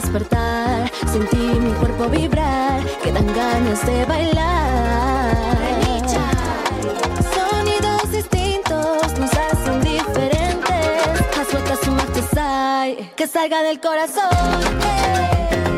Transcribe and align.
despertar, 0.00 0.90
sentí 1.12 1.36
mi 1.36 1.72
cuerpo 1.72 2.08
vibrar, 2.08 2.80
que 3.02 3.12
dan 3.12 3.26
ganas 3.34 3.84
de 3.86 4.04
bailar. 4.06 5.36
Sonidos 7.34 8.10
distintos 8.10 9.18
nos 9.18 9.30
hacen 9.32 9.80
diferentes. 9.80 11.38
Haz 11.38 11.52
vueltas 11.52 11.78
que 13.16 13.26
salga 13.26 13.62
del 13.62 13.80
corazón. 13.80 14.30
¿Qué 14.80 15.69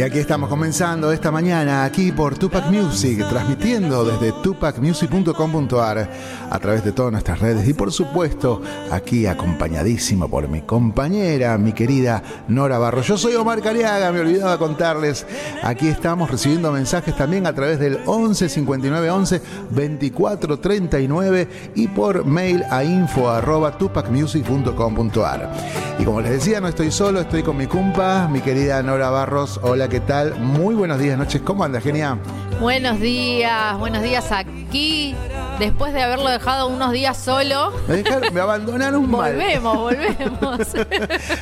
Y 0.00 0.02
aquí 0.02 0.18
estamos 0.18 0.48
comenzando 0.48 1.12
esta 1.12 1.30
mañana 1.30 1.84
aquí 1.84 2.10
por 2.10 2.38
Tupac 2.38 2.70
Music, 2.70 3.22
transmitiendo 3.28 4.02
desde 4.02 4.32
tupacmusic.com.ar 4.32 6.10
a 6.50 6.58
través 6.58 6.82
de 6.82 6.92
todas 6.92 7.12
nuestras 7.12 7.38
redes 7.38 7.68
y 7.68 7.74
por 7.74 7.92
supuesto 7.92 8.62
aquí 8.90 9.26
acompañadísimo 9.26 10.26
por 10.30 10.48
mi 10.48 10.62
compañera, 10.62 11.58
mi 11.58 11.74
querida 11.74 12.22
Nora 12.48 12.78
Barro. 12.78 13.02
Yo 13.02 13.18
soy 13.18 13.34
Omar 13.34 13.60
Cariaga, 13.60 14.10
me 14.10 14.20
olvidaba 14.20 14.56
contarles, 14.56 15.26
aquí 15.62 15.88
estamos 15.88 16.30
recibiendo 16.30 16.72
mensajes 16.72 17.14
también 17.14 17.46
a 17.46 17.54
través 17.54 17.78
del 17.78 18.00
11 18.06 18.48
59 18.48 19.10
11 19.10 19.42
24 19.68 20.60
39 20.60 21.48
y 21.74 21.88
por 21.88 22.24
mail 22.24 22.64
a 22.70 22.82
info 22.84 23.28
arroba 23.28 23.76
tupacmusic.com.ar. 23.76 25.50
Y 25.98 26.04
como 26.04 26.22
les 26.22 26.30
decía, 26.30 26.62
no 26.62 26.68
estoy 26.68 26.90
solo, 26.90 27.20
estoy 27.20 27.42
con 27.42 27.58
mi 27.58 27.66
cumpa, 27.66 28.26
mi 28.32 28.40
querida 28.40 28.82
Nora 28.82 29.10
Barros. 29.10 29.60
Hola, 29.62 29.89
¿qué 29.90 30.00
tal? 30.00 30.38
Muy 30.38 30.76
buenos 30.76 31.00
días, 31.00 31.18
noches. 31.18 31.42
¿Cómo 31.42 31.64
anda, 31.64 31.80
genia? 31.80 32.16
Buenos 32.60 33.00
días, 33.00 33.78
buenos 33.78 34.02
días 34.02 34.30
aquí. 34.32 35.14
Después 35.58 35.92
de 35.92 36.02
haberlo 36.02 36.28
dejado 36.30 36.68
unos 36.68 36.92
días 36.92 37.16
solo, 37.18 37.72
Me, 37.88 38.02
dejaron- 38.02 38.32
me 38.32 38.40
abandonaron 38.40 39.10
mal. 39.10 39.32
volvemos, 39.32 39.76
volvemos. 39.76 40.58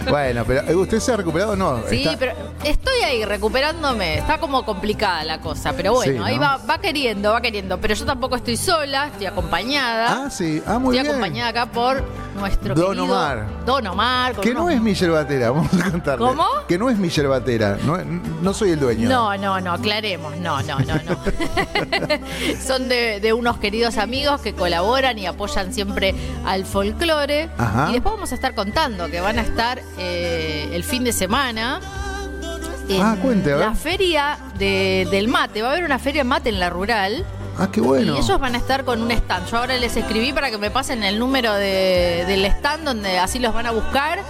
Bueno, 0.11 0.45
pero 0.47 0.61
¿eh, 0.69 0.75
¿usted 0.75 0.99
se 1.01 1.13
ha 1.13 1.17
recuperado 1.17 1.53
o 1.53 1.57
no? 1.57 1.81
Sí, 1.89 2.03
Está- 2.05 2.19
pero 2.19 2.33
estoy 2.65 3.01
ahí 3.05 3.25
recuperándome. 3.25 4.19
Está 4.19 4.39
como 4.39 4.65
complicada 4.65 5.23
la 5.25 5.41
cosa, 5.41 5.73
pero 5.77 5.93
bueno, 5.95 6.13
Sí, 6.13 6.19
¿no? 6.19 6.25
ahí 6.25 6.39
va, 6.39 6.57
va 6.69 6.79
queriendo, 6.79 7.33
va 7.33 7.41
queriendo. 7.41 7.79
Pero 7.79 7.95
yo 7.95 8.05
tampoco 8.05 8.37
estoy 8.37 8.57
sola, 8.57 9.07
estoy 9.09 9.27
acompañada. 9.27 10.25
Ah, 10.27 10.31
sí. 10.31 10.63
Ah, 10.67 10.79
muy 10.79 10.97
estoy 10.97 11.09
bien. 11.11 11.17
acompañada 11.23 11.51
acá 11.51 11.67
por 11.67 12.03
nuestro 12.41 12.75
Don 12.75 12.87
querido 12.97 13.05
Omar. 13.05 13.47
Don 13.67 13.87
Omar. 13.87 14.35
Que 14.37 14.53
no 14.55 14.69
es 14.71 14.81
mi 14.81 14.95
yerbatera, 14.95 15.51
vamos 15.53 15.69
a 15.81 15.91
contarle. 15.91 16.27
¿Cómo? 16.27 16.45
Que 16.67 16.77
no 16.79 16.91
es 16.91 16.97
mi 16.99 17.09
yerbatera, 17.09 17.77
no, 17.85 17.99
no 17.99 18.55
soy 18.55 18.71
el 18.71 18.81
dueño. 18.81 19.09
No, 19.09 19.37
no, 19.37 19.61
no, 19.61 19.73
aclaremos. 19.75 20.37
No, 20.39 20.61
no, 20.63 20.79
no, 20.81 20.95
no. 20.95 21.08
Son 22.67 22.89
de, 22.89 23.21
de 23.21 23.33
unos 23.33 23.59
queridos 23.59 23.97
amigos 23.99 24.41
que 24.41 24.55
colaboran 24.55 25.19
y 25.19 25.27
apoyan 25.27 25.73
siempre 25.73 26.15
al 26.45 26.65
folclore. 26.65 27.49
Ajá. 27.59 27.87
Y 27.91 27.95
después 27.95 28.15
vamos 28.15 28.33
a 28.33 28.35
estar 28.35 28.55
contando 28.55 29.09
que 29.09 29.21
van 29.21 29.39
a 29.39 29.43
estar 29.43 29.81
eh, 29.99 30.69
el 30.73 30.85
fin 30.85 31.05
de 31.05 31.13
semana. 31.13 31.81
En 32.89 33.03
Ah, 33.03 33.17
cuente, 33.21 33.53
a 33.53 33.57
ver. 33.57 33.67
La 33.67 33.75
feria 33.75 34.39
de- 34.59 35.07
del 35.11 35.29
mate. 35.29 35.61
Va 35.63 35.69
a 35.69 35.73
haber 35.73 35.85
una 35.85 35.99
feria 35.99 36.25
mate 36.25 36.49
en 36.49 36.59
la 36.59 36.71
rural. 36.71 37.25
Ah, 37.59 37.69
qué 37.73 37.81
bueno. 37.81 38.15
Y 38.15 38.19
ellos 38.19 38.39
van 38.41 38.55
a 38.55 38.59
estar 38.59 38.85
con 38.85 39.03
un 39.03 39.11
stand. 39.11 39.51
Yo 39.51 39.59
ahora 39.59 39.77
les 39.77 39.97
escribí 39.97 40.33
para 40.33 40.51
que 40.51 40.59
me 40.59 40.71
pasen 40.71 41.03
el 41.03 41.19
número 41.19 41.53
de- 41.55 42.25
del 42.27 42.45
stand 42.47 42.85
donde 42.85 43.19
así 43.19 43.39
los 43.41 43.53
van 43.53 43.67
a 43.67 43.73
buscar. 43.73 44.21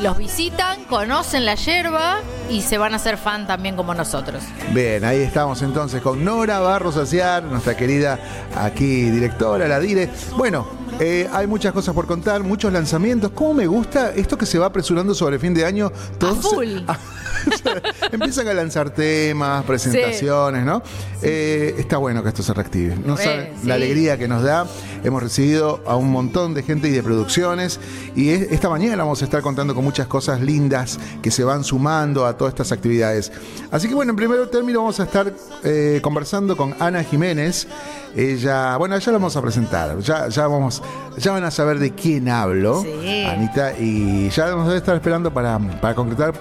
Los 0.00 0.18
visitan, 0.18 0.84
conocen 0.84 1.44
la 1.44 1.54
yerba 1.54 2.16
y 2.50 2.62
se 2.62 2.76
van 2.76 2.92
a 2.92 2.96
hacer 2.96 3.16
fan 3.16 3.46
también 3.46 3.76
como 3.76 3.94
nosotros. 3.94 4.42
Bien, 4.72 5.04
ahí 5.04 5.20
estamos 5.20 5.62
entonces 5.62 6.02
con 6.02 6.24
Nora 6.24 6.58
Barros 6.60 6.96
Aciar, 6.96 7.44
nuestra 7.44 7.76
querida 7.76 8.18
aquí 8.56 9.10
directora, 9.10 9.68
la 9.68 9.78
dire. 9.78 10.10
Bueno, 10.36 10.66
eh, 11.04 11.28
hay 11.32 11.48
muchas 11.48 11.72
cosas 11.72 11.94
por 11.94 12.06
contar, 12.06 12.42
muchos 12.44 12.72
lanzamientos. 12.72 13.32
¿Cómo 13.32 13.54
me 13.54 13.66
gusta 13.66 14.12
esto 14.14 14.38
que 14.38 14.46
se 14.46 14.56
va 14.58 14.66
apresurando 14.66 15.14
sobre 15.14 15.38
fin 15.40 15.52
de 15.52 15.64
año? 15.64 15.90
Todos 16.18 16.36
se- 16.48 16.54
full. 16.54 16.68
empiezan 18.12 18.46
a 18.48 18.54
lanzar 18.54 18.90
temas, 18.90 19.64
presentaciones, 19.64 20.64
¿no? 20.64 20.80
Eh, 21.22 21.74
está 21.78 21.96
bueno 21.96 22.22
que 22.22 22.28
esto 22.28 22.42
se 22.42 22.54
reactive. 22.54 22.96
No 23.04 23.16
Re, 23.16 23.24
saben 23.24 23.48
sí. 23.60 23.66
la 23.66 23.74
alegría 23.74 24.16
que 24.16 24.28
nos 24.28 24.42
da. 24.44 24.66
Hemos 25.02 25.22
recibido 25.22 25.80
a 25.86 25.96
un 25.96 26.10
montón 26.12 26.54
de 26.54 26.62
gente 26.62 26.86
y 26.88 26.92
de 26.92 27.02
producciones. 27.02 27.80
Y 28.14 28.30
es- 28.30 28.52
esta 28.52 28.68
mañana 28.68 28.96
vamos 29.02 29.22
a 29.22 29.24
estar 29.24 29.42
contando 29.42 29.74
con 29.74 29.82
muchas 29.82 30.06
cosas 30.06 30.40
lindas 30.40 30.98
que 31.20 31.30
se 31.32 31.42
van 31.42 31.64
sumando 31.64 32.26
a 32.26 32.36
todas 32.36 32.52
estas 32.52 32.70
actividades. 32.70 33.32
Así 33.72 33.88
que 33.88 33.94
bueno, 33.94 34.10
en 34.10 34.16
primer 34.16 34.46
término 34.48 34.78
vamos 34.80 35.00
a 35.00 35.04
estar 35.04 35.32
eh, 35.64 35.98
conversando 36.02 36.56
con 36.56 36.74
Ana 36.78 37.02
Jiménez. 37.02 37.66
Ella, 38.14 38.76
bueno, 38.76 38.98
ya 38.98 39.10
la 39.10 39.16
vamos 39.18 39.36
a 39.36 39.42
presentar. 39.42 39.98
Ya, 40.00 40.28
ya 40.28 40.46
vamos, 40.46 40.82
ya 41.18 41.32
van 41.32 41.44
a 41.44 41.50
saber 41.50 41.78
de 41.78 41.92
quién 41.92 42.28
hablo, 42.28 42.82
Sí. 42.82 43.24
Anita, 43.24 43.72
y 43.78 44.28
ya 44.30 44.46
vamos 44.54 44.72
a 44.72 44.76
estar 44.76 44.94
esperando 44.94 45.32
para, 45.32 45.58
para 45.58 45.94
concretar 45.94 46.32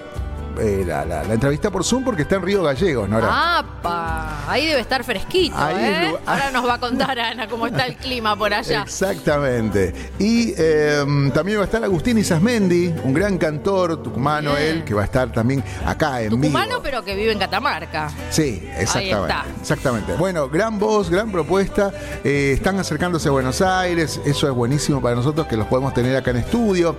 eh, 0.62 0.84
la, 0.86 1.04
la- 1.06 1.24
la 1.24 1.34
entrevista 1.34 1.70
por 1.72 1.84
Zoom 1.84 2.04
porque 2.04 2.22
está 2.24 2.36
en 2.36 2.44
Río 2.44 2.64
Gallegos, 2.64 3.10
Nora. 3.10 3.58
¡Apa! 3.60 4.50
Ahí 4.50 4.66
debe 4.66 4.82
estar 4.82 5.04
fresquito, 5.04 5.56
Ahí 5.58 5.76
es 5.84 6.14
¿eh? 6.14 6.16
Ahora 6.26 6.52
nos 6.52 6.66
va 6.68 6.76
a 6.76 6.80
contar 6.80 7.18
Ana 7.20 7.48
cómo 7.48 7.68
está 7.68 7.86
el 7.86 7.96
clima 7.98 8.36
por 8.36 8.54
allá. 8.54 8.84
Exactamente. 8.84 9.94
Y 10.20 10.54
eh, 10.58 11.04
también 11.34 11.58
va 11.58 11.62
a 11.64 11.66
estar 11.66 11.84
Agustín 11.84 12.18
Isasmendi, 12.18 12.94
un 13.04 13.14
gran 13.14 13.38
cantor 13.38 14.02
tucumano 14.04 14.52
Bien. 14.56 14.64
él, 14.78 14.84
que 14.84 14.94
va 14.94 15.02
a 15.02 15.06
estar 15.06 15.32
también 15.32 15.64
acá 15.86 16.22
en 16.22 16.30
Tucumano, 16.32 16.68
vivo. 16.70 16.82
pero 16.84 17.04
que 17.04 17.16
vive 17.16 17.32
en 17.32 17.40
Catamarca. 17.40 18.10
Sí, 18.30 18.64
exactamente. 18.78 19.22
está. 19.34 19.46
Exactamente. 19.62 20.14
Bueno, 20.16 20.50
gran 20.50 20.78
voz, 20.80 21.10
gran 21.10 21.32
propuesta. 21.32 21.92
Eh, 22.24 22.54
están 22.56 22.80
acercándose 22.80 23.28
a 23.28 23.32
Buenos 23.32 23.62
Aires. 23.62 24.20
Eso 24.26 24.48
es 24.48 24.54
buenísimo 24.54 25.02
para 25.02 25.16
nosotros 25.16 25.48
que 25.48 25.58
los 25.58 25.68
podemos 25.68 25.94
tener 25.94 26.16
acá 26.16 26.32
en 26.32 26.38
estudio. 26.38 26.96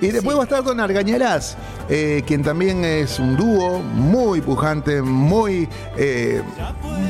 Y 0.00 0.08
después 0.08 0.36
va 0.36 0.40
a 0.40 0.44
estar 0.44 0.62
Don 0.64 0.80
Argañarás, 0.80 1.56
eh, 1.88 2.22
quien 2.26 2.42
también 2.42 2.84
es 3.02 3.18
un 3.18 3.36
dúo 3.36 3.78
muy 3.80 4.40
pujante, 4.40 5.02
muy, 5.02 5.68
eh, 5.96 6.42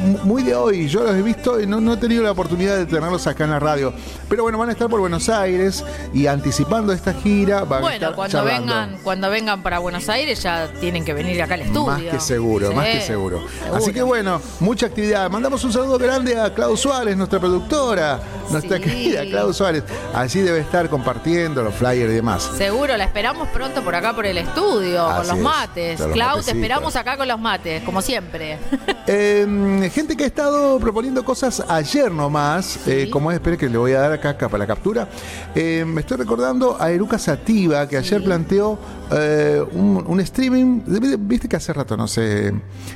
mu- 0.04 0.18
muy 0.24 0.42
de 0.42 0.54
hoy. 0.54 0.88
Yo 0.88 1.02
los 1.02 1.14
he 1.14 1.22
visto 1.22 1.60
y 1.60 1.66
no, 1.66 1.80
no 1.80 1.94
he 1.94 1.96
tenido 1.96 2.22
la 2.22 2.32
oportunidad 2.32 2.76
de 2.76 2.86
tenerlos 2.86 3.26
acá 3.26 3.44
en 3.44 3.50
la 3.50 3.58
radio. 3.58 3.92
Pero 4.28 4.42
bueno, 4.42 4.58
van 4.58 4.68
a 4.70 4.72
estar 4.72 4.88
por 4.88 5.00
Buenos 5.00 5.28
Aires 5.28 5.84
y 6.12 6.26
anticipando 6.26 6.92
esta 6.92 7.12
gira 7.14 7.64
van 7.64 7.78
a 7.78 7.82
Bueno, 7.82 7.94
estar 7.94 8.14
cuando 8.14 8.38
charlando. 8.38 8.72
vengan, 8.74 8.98
cuando 9.02 9.30
vengan 9.30 9.62
para 9.62 9.78
Buenos 9.78 10.08
Aires 10.08 10.42
ya 10.42 10.68
tienen 10.80 11.04
que 11.04 11.14
venir 11.14 11.40
acá 11.42 11.54
al 11.54 11.62
estudio. 11.62 11.86
Más 11.86 12.02
que 12.02 12.20
seguro, 12.20 12.68
Sí, 12.70 12.74
más 12.74 12.86
que 12.86 13.00
seguro. 13.02 13.42
seguro. 13.48 13.76
Así 13.76 13.92
que 13.92 14.02
bueno, 14.02 14.40
mucha 14.60 14.86
actividad. 14.86 15.30
Mandamos 15.30 15.62
un 15.64 15.72
saludo 15.72 15.98
grande 15.98 16.40
a 16.40 16.52
Clau 16.54 16.76
Suárez, 16.76 17.16
nuestra 17.16 17.38
productora, 17.40 18.20
nuestra 18.50 18.78
Sí. 18.78 18.82
querida 18.82 19.22
Clau 19.24 19.52
Suárez. 19.52 19.84
Allí 20.14 20.40
debe 20.40 20.60
estar 20.60 20.88
compartiendo 20.88 21.62
los 21.62 21.74
flyers 21.74 22.10
y 22.10 22.14
demás. 22.14 22.50
Seguro, 22.56 22.96
la 22.96 23.04
esperamos 23.04 23.48
pronto 23.48 23.82
por 23.82 23.94
acá 23.94 24.14
por 24.14 24.26
el 24.26 24.38
estudio, 24.38 25.06
Así 25.06 25.18
con 25.18 25.28
los 25.28 25.36
es, 25.36 25.42
mates. 25.72 26.00
Clau, 26.12 26.42
te 26.42 26.50
esperamos 26.50 26.96
acá 26.96 27.16
con 27.16 27.26
los 27.26 27.40
mates, 27.40 27.82
como 27.82 28.02
siempre. 28.02 28.58
Eh, 29.04 29.90
gente 29.92 30.16
que 30.16 30.22
ha 30.22 30.26
estado 30.28 30.78
proponiendo 30.78 31.24
cosas 31.24 31.64
ayer 31.68 32.08
nomás, 32.12 32.86
eh, 32.86 33.10
como 33.10 33.32
es, 33.32 33.34
espere 33.34 33.58
que 33.58 33.68
le 33.68 33.76
voy 33.76 33.92
a 33.94 34.00
dar 34.00 34.12
acá, 34.12 34.30
acá 34.30 34.48
para 34.48 34.58
la 34.60 34.66
captura. 34.68 35.08
Eh, 35.56 35.84
me 35.84 36.02
estoy 36.02 36.18
recordando 36.18 36.80
a 36.80 36.88
Eruca 36.92 37.18
Sativa, 37.18 37.88
que 37.88 37.96
ayer 37.96 38.22
planteó 38.22 38.78
eh, 39.10 39.60
un, 39.72 40.04
un 40.06 40.20
streaming. 40.20 40.82
Viste 41.18 41.48
que 41.48 41.56
hace 41.56 41.72
rato 41.72 41.96
no 41.96 42.06
se, 42.06 42.52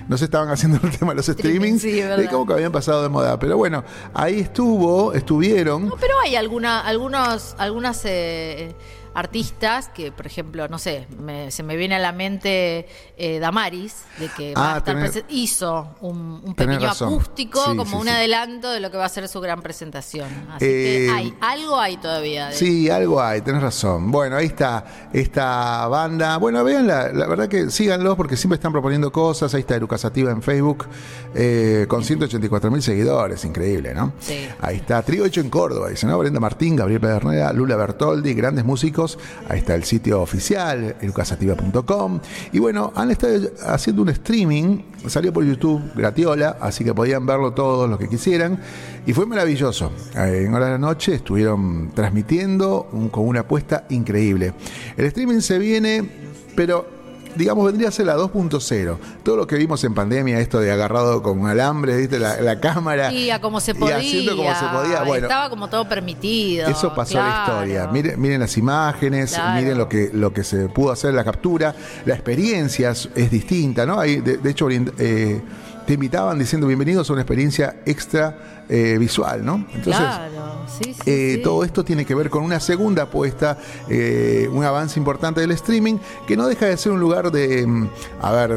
no 0.07 0.17
se 0.17 0.27
estaban 0.27 0.49
haciendo 0.49 0.79
el 0.85 0.97
tema 0.97 1.11
de 1.11 1.17
los 1.17 1.29
Streaming, 1.29 1.77
streamings. 1.79 1.83
sí. 1.83 2.23
Eh, 2.25 2.29
como 2.31 2.47
que 2.47 2.53
habían 2.53 2.71
pasado 2.71 3.03
de 3.03 3.09
moda. 3.09 3.37
Pero 3.41 3.57
bueno, 3.57 3.83
ahí 4.15 4.39
estuvo, 4.39 5.13
estuvieron. 5.13 5.89
No, 5.89 5.97
pero 5.97 6.15
hay 6.21 6.37
alguna, 6.37 6.81
algunos, 6.83 7.57
algunas 7.59 8.01
eh, 8.05 8.77
artistas 9.17 9.89
que, 9.89 10.13
por 10.13 10.27
ejemplo, 10.27 10.69
no 10.69 10.79
sé, 10.79 11.07
me- 11.19 11.51
se 11.51 11.63
me 11.63 11.75
viene 11.77 11.95
a 11.95 11.99
la 11.99 12.13
mente 12.13 12.87
eh, 13.17 13.39
Damaris, 13.39 13.95
de 14.19 14.29
que 14.29 14.55
va 14.55 14.73
Ah, 14.73 14.75
a 14.75 14.79
estar 14.79 14.95
tenés- 14.97 15.25
hizo 15.31 15.89
un, 16.03 16.55
pequeño 16.55 16.81
razón. 16.81 17.15
acústico 17.15 17.61
Sí, 17.63 17.77
como 17.77 17.87
sí, 17.87 17.95
un 17.97 18.03
sí. 18.05 18.09
adelanto 18.11 18.71
de 18.71 18.81
lo 18.81 18.91
que 18.91 18.99
va 18.99 19.07
a 19.07 19.09
ser 19.09 19.27
su 19.29 19.41
gran 19.41 19.63
presentación. 19.63 20.29
Así 20.51 20.67
Eh, 20.67 21.07
que 21.07 21.11
hay, 21.13 21.35
algo 21.41 21.81
hay 21.81 21.97
todavía. 21.97 22.49
de- 22.49 22.55
Sí, 22.55 22.91
algo 22.91 23.23
hay, 23.23 23.41
tenés 23.41 23.63
razón. 23.63 24.11
Bueno, 24.11 24.37
ahí 24.37 24.47
está 24.47 24.85
esta 25.15 25.87
banda. 25.89 26.37
Bueno, 26.37 26.63
véanla, 26.63 27.11
la 27.13 27.27
verdad 27.27 27.49
que 27.49 27.71
síganlos 27.71 28.17
porque 28.17 28.37
siempre 28.37 28.57
están 28.57 28.73
proponiendo 28.73 29.11
cosas. 29.11 29.55
Ahí 29.55 29.61
está 29.61 29.77
Eruca 29.77 29.97
Sativa 29.97 30.31
en 30.31 30.43
Facebook 30.43 30.87
eh, 31.35 31.87
con 31.89 32.05
184 32.05 32.71
mil 32.71 32.83
seguidores, 32.83 33.45
increíble, 33.47 33.95
¿no? 33.95 34.13
Sí. 34.21 34.47
Ahí 34.61 34.77
está, 34.77 35.03
trío 35.03 35.25
hecho 35.25 35.41
en 35.41 35.49
Córdoba, 35.51 35.89
dice, 35.89 36.07
¿no? 36.07 36.19
Brenda 36.19 36.41
Martín, 36.41 36.77
Gabriel 36.77 37.01
Pedernera, 37.01 37.53
Lula 37.53 37.77
Bertoldi, 37.77 38.35
grandes 38.35 38.65
músicos 38.65 39.06
Ahí 39.49 39.59
está 39.59 39.75
el 39.75 39.85
sitio 39.85 40.21
oficial, 40.21 40.97
erucasativa.com. 41.01 42.21
Y 42.53 42.59
bueno, 42.59 42.93
han 42.95 43.11
estado 43.11 43.51
haciendo 43.67 44.03
un 44.03 44.09
streaming, 44.11 44.79
salió 45.07 45.33
por 45.33 45.45
YouTube, 45.45 45.81
gratiola, 45.95 46.57
así 46.61 46.85
que 46.85 46.93
podían 46.95 47.25
verlo 47.27 47.53
todos 47.53 47.89
los 47.89 47.99
que 47.99 48.09
quisieran. 48.09 48.61
Y 49.07 49.13
fue 49.13 49.27
maravilloso. 49.27 49.93
Eh, 50.17 50.45
En 50.47 50.55
horas 50.55 50.69
de 50.69 50.73
la 50.73 50.79
noche 50.79 51.15
estuvieron 51.15 51.93
transmitiendo 51.95 52.89
con 53.11 53.27
una 53.27 53.41
apuesta 53.41 53.87
increíble. 53.91 54.53
El 54.97 55.07
streaming 55.07 55.41
se 55.41 55.59
viene, 55.59 56.09
pero 56.57 56.96
digamos, 57.37 57.67
vendría 57.67 57.89
a 57.89 57.93
ser 57.93 58.07
la 58.07 58.17
2.0. 58.17 58.97
Todo 59.23 59.37
lo 59.37 59.47
que 59.47 59.57
vimos 59.57 59.83
en 59.85 59.95
pandemia, 59.95 60.41
esto 60.41 60.61
de 60.61 60.71
agarrado 60.73 61.23
con 61.23 61.47
alambre, 61.47 61.97
¿viste? 61.97 62.19
La, 62.19 62.41
la 62.41 62.61
cámara. 62.61 63.13
Y 63.13 63.31
a 63.31 63.41
como 63.41 63.61
se 63.61 63.73
y 63.73 63.75
podía. 63.75 63.97
haciendo 63.97 64.37
como 64.37 64.55
se 64.55 64.65
podía. 64.67 65.03
Bueno, 65.03 65.27
Estaba 65.27 65.51
como 65.51 65.69
todo 65.69 65.89
permitido. 65.89 66.69
eso 66.69 66.95
pasó 66.95 67.21
a 67.21 67.29
la 67.29 67.45
historia. 67.45 67.87
Miren, 67.93 68.21
miren 68.21 68.41
las 68.41 68.57
imágenes, 68.57 69.33
Claro. 69.35 69.61
miren 69.61 69.79
lo 69.79 69.89
que, 69.89 70.11
lo 70.13 70.33
que 70.33 70.45
se 70.45 70.69
pudo 70.69 70.93
hacer 70.93 71.11
en 71.11 71.17
la 71.17 71.25
captura. 71.25 71.75
La 72.05 72.15
experiencia 72.15 72.91
es, 72.91 73.09
es 73.15 73.31
distinta, 73.31 73.87
¿no? 73.87 73.99
Hay, 74.01 74.21
de, 74.21 74.39
de 74.39 74.51
hecho, 74.51 74.69
eh, 74.71 75.41
te 75.87 75.95
invitaban 75.95 76.39
diciendo 76.39 76.67
bienvenidos 76.67 77.09
a 77.09 77.13
una 77.13 77.23
experiencia 77.23 77.77
extra 77.87 78.65
eh, 78.69 78.97
visual, 78.99 79.45
¿no? 79.45 79.65
Entonces, 79.73 79.95
claro, 79.97 80.67
sí, 80.67 80.93
sí, 80.95 81.01
eh, 81.07 81.33
sí. 81.37 81.43
Todo 81.43 81.63
esto 81.63 81.85
tiene 81.85 82.05
que 82.05 82.15
ver 82.17 82.29
con 82.31 82.43
una 82.43 82.59
segunda 82.59 83.05
apuesta, 83.05 83.57
eh, 83.89 84.49
un 84.51 84.65
avance 84.65 84.99
importante 84.99 85.41
del 85.41 85.53
streaming, 85.53 85.99
que 86.27 86.37
no 86.37 86.49
deja 86.49 86.67
de 86.67 86.77
ser 86.77 86.91
un 86.91 86.99
lugar 86.99 87.31
de, 87.31 87.65
mm, 87.65 87.89
a 88.23 88.33
ver, 88.33 88.57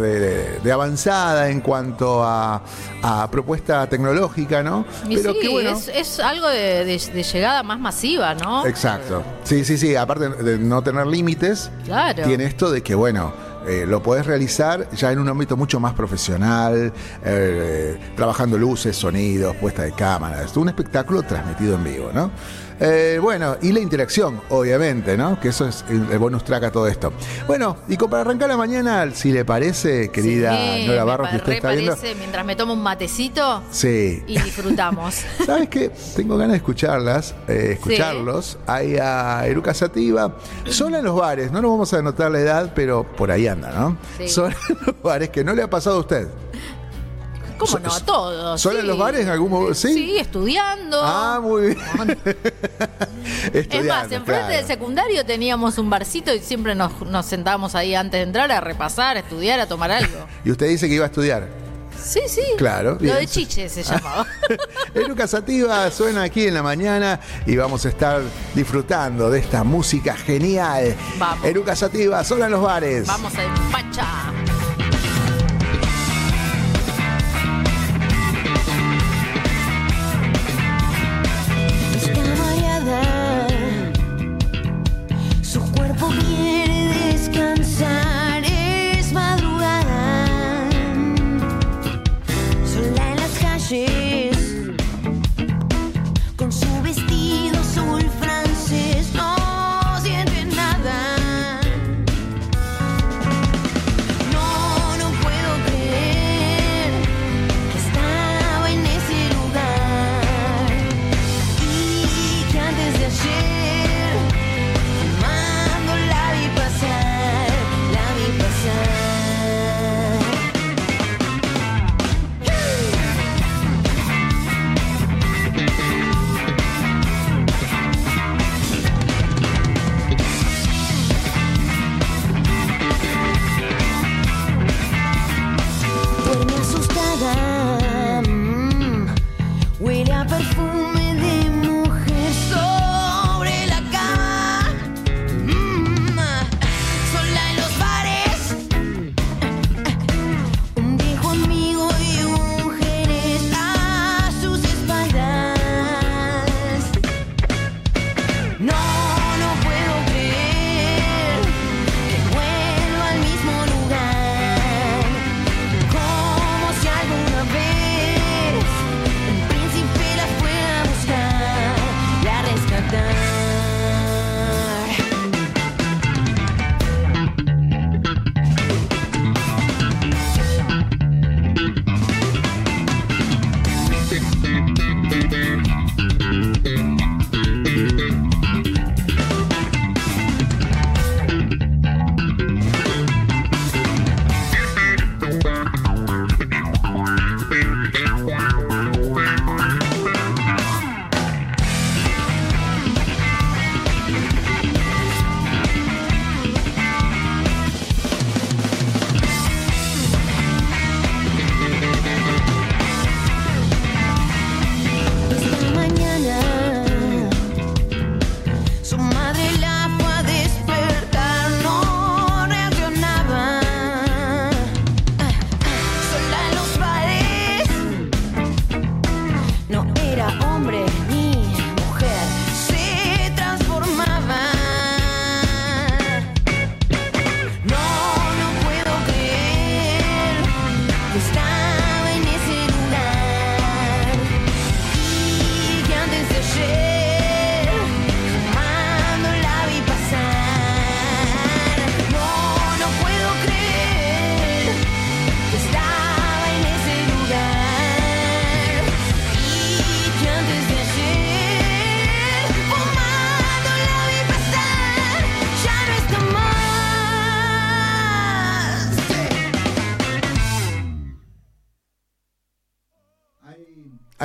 de, 0.64 0.72
avanzada 0.72 1.50
en 1.50 1.62
cuanto 1.62 2.24
a, 2.24 2.64
a 3.04 3.30
propuesta 3.30 3.88
tecnológica, 3.88 4.64
¿no? 4.64 4.86
Y 5.08 5.18
Pero 5.18 5.34
sí, 5.34 5.48
bueno. 5.50 5.70
es, 5.72 5.88
es 5.90 6.20
algo 6.20 6.48
de, 6.48 6.86
de- 6.86 7.12
de 7.14 7.24
llegada 7.24 7.62
más 7.62 7.80
masiva, 7.80 8.34
¿no? 8.34 8.66
Exacto. 8.66 9.22
Sí, 9.44 9.64
sí, 9.64 9.78
sí. 9.78 9.96
Aparte 9.96 10.30
de 10.30 10.58
no 10.58 10.82
tener 10.82 11.06
límites, 11.06 11.70
Claro. 11.86 12.24
tiene 12.24 12.46
esto 12.46 12.72
de 12.72 12.82
que, 12.82 12.96
bueno, 12.96 13.32
eh, 13.70 13.86
lo 13.86 14.02
podés 14.02 14.26
realizar 14.26 14.90
ya 14.96 15.12
en 15.12 15.20
un 15.20 15.30
ámbito 15.30 15.56
mucho 15.56 15.80
más 15.80 15.94
profesional, 15.94 16.92
eh, 17.24 18.00
trabajando 18.16 18.58
luces, 18.58 18.96
sonidos, 18.96 19.56
puesta 19.58 19.84
de 19.84 19.92
cámara. 19.92 20.42
Es 20.42 20.58
un 20.58 20.70
espectáculo 20.70 21.22
transmitido 21.22 21.76
en 21.76 21.84
vivo, 21.84 22.10
¿no? 22.12 22.32
Eh, 22.80 23.20
bueno, 23.22 23.58
y 23.62 23.72
la 23.74 23.80
interacción, 23.82 24.42
obviamente, 24.50 25.18
¿no? 25.18 25.40
Que 25.40 25.50
eso 25.50 25.68
es 25.68 25.84
el, 25.90 26.18
bonus 26.18 26.44
track 26.44 26.64
a 26.64 26.72
todo 26.72 26.88
esto. 26.88 27.12
Bueno, 27.48 27.78
y 27.88 27.98
como 27.98 28.12
para 28.12 28.22
arrancar 28.22 28.48
la 28.50 28.58
mañana, 28.58 29.10
si 29.14 29.32
le 29.32 29.44
parece, 29.44 30.10
querida 30.12 30.56
Sí, 30.56 30.88
Nora 30.88 31.04
Barros, 31.04 31.30
que 31.30 31.36
usted 31.38 31.54
está 31.54 31.72
viendo. 31.72 31.96
parece, 31.96 32.16
mientras 32.16 32.46
me 32.46 32.56
tomo 32.56 32.74
un 32.74 32.82
matecito 32.82 33.64
Sí. 33.72 34.24
y 34.28 34.40
disfrutamos. 34.40 35.16
¿Sabes 35.46 35.68
qué? 35.70 35.92
Tengo 36.16 36.38
ganas 36.38 36.52
de 36.52 36.58
escucharlas, 36.58 37.36
eh, 37.48 37.72
escucharlos. 37.74 38.58
Ahí 38.66 38.96
a 38.98 39.46
Eruca 39.46 39.74
Sativa. 39.74 40.38
Sola 40.70 41.00
en 41.00 41.06
los 41.06 41.16
bares, 41.16 41.52
no 41.52 41.62
nos 41.62 41.72
vamos 41.72 41.94
a 41.94 41.98
anotar 41.98 42.32
la 42.32 42.40
edad, 42.40 42.72
pero 42.74 43.04
por 43.04 43.30
ahí 43.32 43.48
anda, 43.48 43.72
¿no? 43.72 43.98
Sí. 44.18 44.30
Sola 44.30 44.56
en 44.70 44.78
los 44.86 45.02
bares, 45.02 45.30
que 45.30 45.44
no 45.44 45.54
le 45.54 45.64
ha 45.64 45.70
pasado 45.70 45.98
a 45.98 46.00
usted. 46.00 46.28
¿Cómo 47.60 47.72
So- 47.72 47.80
no? 47.80 47.94
A 47.94 48.00
todos. 48.00 48.62
¿Sola 48.62 48.76
en 48.80 48.82
sí. 48.82 48.88
los 48.88 48.98
bares 48.98 49.22
en 49.22 49.30
algún 49.30 49.52
momento? 49.52 49.74
¿Sí? 49.76 49.94
Sí, 49.94 50.18
estudiando. 50.18 51.00
Ah, 51.04 51.40
muy 51.42 51.76
bien. 51.76 51.78
Es 53.54 53.86
más, 53.86 54.04
enfrente 54.06 54.24
claro. 54.26 54.48
del 54.48 54.66
secundario 54.66 55.26
teníamos 55.26 55.78
un 55.78 55.90
barcito 55.90 56.34
y 56.34 56.40
siempre 56.40 56.74
nos, 56.74 57.02
nos 57.02 57.26
sentábamos 57.26 57.76
ahí 57.76 57.94
antes 57.94 58.18
de 58.20 58.24
entrar 58.24 58.52
a 58.52 58.60
repasar, 58.62 59.18
a 59.18 59.20
estudiar, 59.20 59.60
a 59.60 59.68
tomar 59.68 59.92
algo. 59.92 60.26
Y 60.46 60.52
usted 60.52 60.68
dice 60.68 60.88
que 60.88 60.96
iba 60.96 61.04
a 61.06 61.08
estudiar. 61.08 61.48
Sí, 62.02 62.22
sí. 62.28 62.42
Claro, 62.58 62.96
bien. 62.96 63.14
Lo 63.14 63.20
de 63.20 63.28
chiche 63.28 63.68
se 63.68 63.84
llamaba. 63.84 64.26
Eruca 64.96 65.28
Sativa 65.28 65.92
suena 65.92 66.24
aquí 66.24 66.48
en 66.48 66.54
la 66.54 66.64
mañana 66.64 67.20
y 67.46 67.58
vamos 67.58 67.86
a 67.86 67.90
estar 67.90 68.22
disfrutando 68.56 69.30
de 69.30 69.40
esta 69.40 69.64
música 69.66 70.16
genial. 70.16 70.96
Vamos. 71.18 71.46
Eruca 71.46 71.76
Sativa, 71.76 72.24
sola 72.24 72.46
en 72.46 72.52
los 72.54 72.62
bares. 72.62 73.06
Vamos 73.06 73.34
a 73.36 73.72
Pacha. 73.72 74.08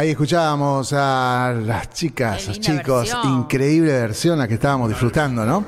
Ahí 0.04 0.10
escuchábamos 0.10 0.92
a 0.92 1.54
las 1.64 1.88
chicas, 1.94 2.46
los 2.46 2.60
chicos, 2.60 3.10
versión. 3.10 3.38
increíble 3.38 3.90
versión 3.90 4.38
la 4.38 4.46
que 4.46 4.52
estábamos 4.52 4.90
disfrutando, 4.90 5.46
¿no? 5.46 5.64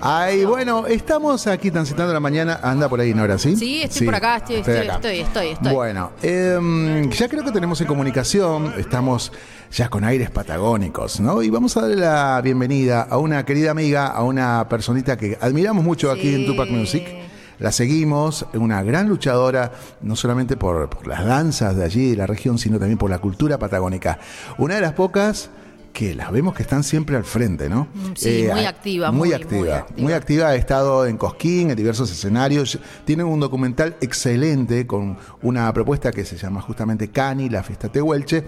Ahí, 0.00 0.46
bueno, 0.46 0.86
estamos 0.86 1.46
aquí 1.46 1.70
transitando 1.70 2.10
la 2.10 2.18
mañana, 2.18 2.60
anda 2.62 2.88
por 2.88 3.00
ahí, 3.00 3.12
Nora, 3.12 3.36
¿sí? 3.36 3.54
Sí, 3.56 3.82
estoy 3.82 4.06
por 4.06 4.14
acá, 4.14 4.36
estoy, 4.38 4.56
estoy, 4.56 4.74
estoy, 4.74 5.20
estoy, 5.20 5.48
estoy. 5.48 5.72
Bueno, 5.74 6.12
em, 6.22 7.10
ya 7.10 7.28
creo 7.28 7.44
que 7.44 7.52
tenemos 7.52 7.78
en 7.82 7.86
comunicación, 7.86 8.72
estamos 8.78 9.30
ya 9.70 9.90
con 9.90 10.02
aires 10.02 10.30
patagónicos, 10.30 11.20
¿no? 11.20 11.42
Y 11.42 11.50
vamos 11.50 11.76
a 11.76 11.82
darle 11.82 11.96
la 11.96 12.40
bienvenida 12.42 13.02
a 13.02 13.18
una 13.18 13.44
querida 13.44 13.70
amiga, 13.72 14.06
a 14.06 14.22
una 14.22 14.66
personita 14.66 15.18
que 15.18 15.36
admiramos 15.38 15.84
mucho 15.84 16.10
aquí 16.10 16.34
en. 16.34 16.46
Tupac 16.46 16.70
Music. 16.70 17.23
La 17.58 17.72
seguimos, 17.72 18.46
una 18.54 18.82
gran 18.82 19.08
luchadora, 19.08 19.72
no 20.02 20.16
solamente 20.16 20.56
por, 20.56 20.88
por 20.90 21.06
las 21.06 21.24
danzas 21.24 21.76
de 21.76 21.84
allí, 21.84 22.10
de 22.10 22.16
la 22.16 22.26
región, 22.26 22.58
sino 22.58 22.78
también 22.78 22.98
por 22.98 23.10
la 23.10 23.18
cultura 23.18 23.58
patagónica. 23.58 24.18
Una 24.58 24.74
de 24.76 24.80
las 24.80 24.92
pocas 24.94 25.50
que 25.92 26.12
las 26.16 26.32
vemos 26.32 26.54
que 26.56 26.64
están 26.64 26.82
siempre 26.82 27.16
al 27.16 27.22
frente, 27.22 27.68
¿no? 27.68 27.86
Mm, 27.94 28.12
sí, 28.16 28.46
muy 28.52 28.64
a- 28.64 28.68
activa, 28.68 29.12
Muy, 29.12 29.28
muy, 29.28 29.32
activa, 29.32 29.86
muy 29.94 30.02
muy 30.02 30.12
activa. 30.12 30.48
Ha 30.48 30.56
estado 30.56 31.06
en 31.06 31.16
Cosquín, 31.16 31.70
en 31.70 31.76
diversos 31.76 32.10
escenarios. 32.10 32.80
Tienen 33.04 33.26
un 33.26 33.38
documental 33.38 33.96
excelente 34.00 34.88
con 34.88 35.16
una 35.42 35.72
propuesta 35.72 36.10
que 36.10 36.24
se 36.24 36.36
llama 36.36 36.60
justamente 36.62 37.10
Cani, 37.10 37.48
la 37.48 37.62
fiesta 37.62 37.88
Tehuelche. 37.88 38.44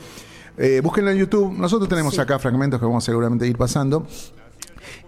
Eh, 0.59 0.81
búsquenla 0.83 1.13
en 1.13 1.19
YouTube. 1.19 1.57
Nosotros 1.57 1.89
tenemos 1.89 2.15
Sí. 2.15 2.21
acá 2.21 2.39
fragmentos 2.41 2.81
que 2.81 2.87
vamos 2.87 3.05
seguramente 3.05 3.45
a 3.45 3.49
ir 3.49 3.57
pasando. 3.57 4.05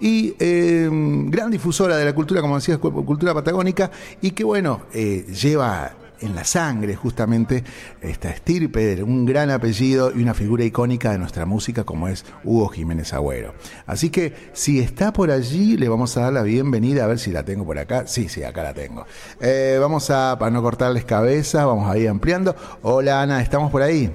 Y 0.01 0.35
eh, 0.39 0.89
gran 1.27 1.51
difusora 1.51 1.97
de 1.97 2.05
la 2.05 2.15
cultura, 2.15 2.41
como 2.41 2.57
decías, 2.57 2.79
cu- 2.79 3.05
cultura 3.05 3.35
patagónica, 3.35 3.91
y 4.21 4.31
que 4.33 4.45
bueno, 4.45 4.83
eh, 4.93 5.27
lleva 5.33 5.93
en 6.21 6.35
la 6.35 6.43
sangre 6.43 6.97
justamente 6.97 7.63
esta 8.01 8.31
estirpe 8.31 9.01
un 9.05 9.25
gran 9.25 9.51
apellido 9.53 10.11
y 10.13 10.21
una 10.21 10.35
figura 10.35 10.65
icónica 10.65 11.13
de 11.13 11.19
nuestra 11.19 11.47
música 11.47 11.85
como 11.85 12.09
es 12.09 12.25
Hugo 12.43 12.67
Jiménez 12.71 13.13
Agüero. 13.13 13.55
Así 13.87 14.11
que 14.11 14.35
si 14.53 14.81
está 14.81 15.13
por 15.13 15.31
allí, 15.31 15.77
le 15.77 15.89
vamos 15.89 16.17
a 16.17 16.23
dar 16.23 16.33
la 16.33 16.43
bienvenida, 16.43 17.05
a 17.05 17.07
ver 17.07 17.21
si 17.21 17.31
la 17.31 17.45
tengo 17.45 17.65
por 17.65 17.79
acá. 17.79 18.09
Sí, 18.09 18.29
sí, 18.29 18.43
acá 18.43 18.65
la 18.65 18.75
tengo. 18.75 19.07
Eh, 19.41 19.79
vamos 19.81 20.11
a, 20.11 20.37
para 20.41 20.51
no 20.51 20.61
cortarles 20.61 21.05
cabeza, 21.05 21.65
vamos 21.67 21.89
a 21.89 21.97
ir 21.97 22.09
ampliando. 22.09 22.57
Hola 22.83 23.23
Ana, 23.23 23.41
¿estamos 23.41 23.71
por 23.71 23.83
ahí? 23.83 24.13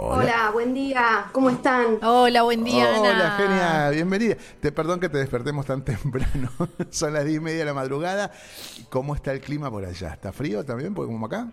Hola. 0.00 0.50
buen 0.52 0.74
día, 0.74 1.26
¿cómo 1.32 1.50
están? 1.50 1.98
Hola, 2.04 2.42
buen 2.42 2.62
día, 2.62 2.88
Ana. 2.88 3.00
Hola, 3.00 3.30
genia, 3.36 3.90
bienvenida. 3.90 4.36
Te 4.60 4.70
perdón 4.70 5.00
que 5.00 5.08
te 5.08 5.18
despertemos 5.18 5.66
tan 5.66 5.82
temprano. 5.84 6.50
Son 6.90 7.12
las 7.12 7.24
diez 7.24 7.38
y 7.38 7.40
media 7.40 7.58
de 7.60 7.64
la 7.64 7.74
madrugada. 7.74 8.30
¿Cómo 8.90 9.14
está 9.14 9.32
el 9.32 9.40
clima 9.40 9.70
por 9.70 9.84
allá? 9.84 10.12
¿Está 10.12 10.32
frío 10.32 10.64
también? 10.64 10.94
Porque 10.94 11.12
como 11.12 11.26
acá. 11.26 11.48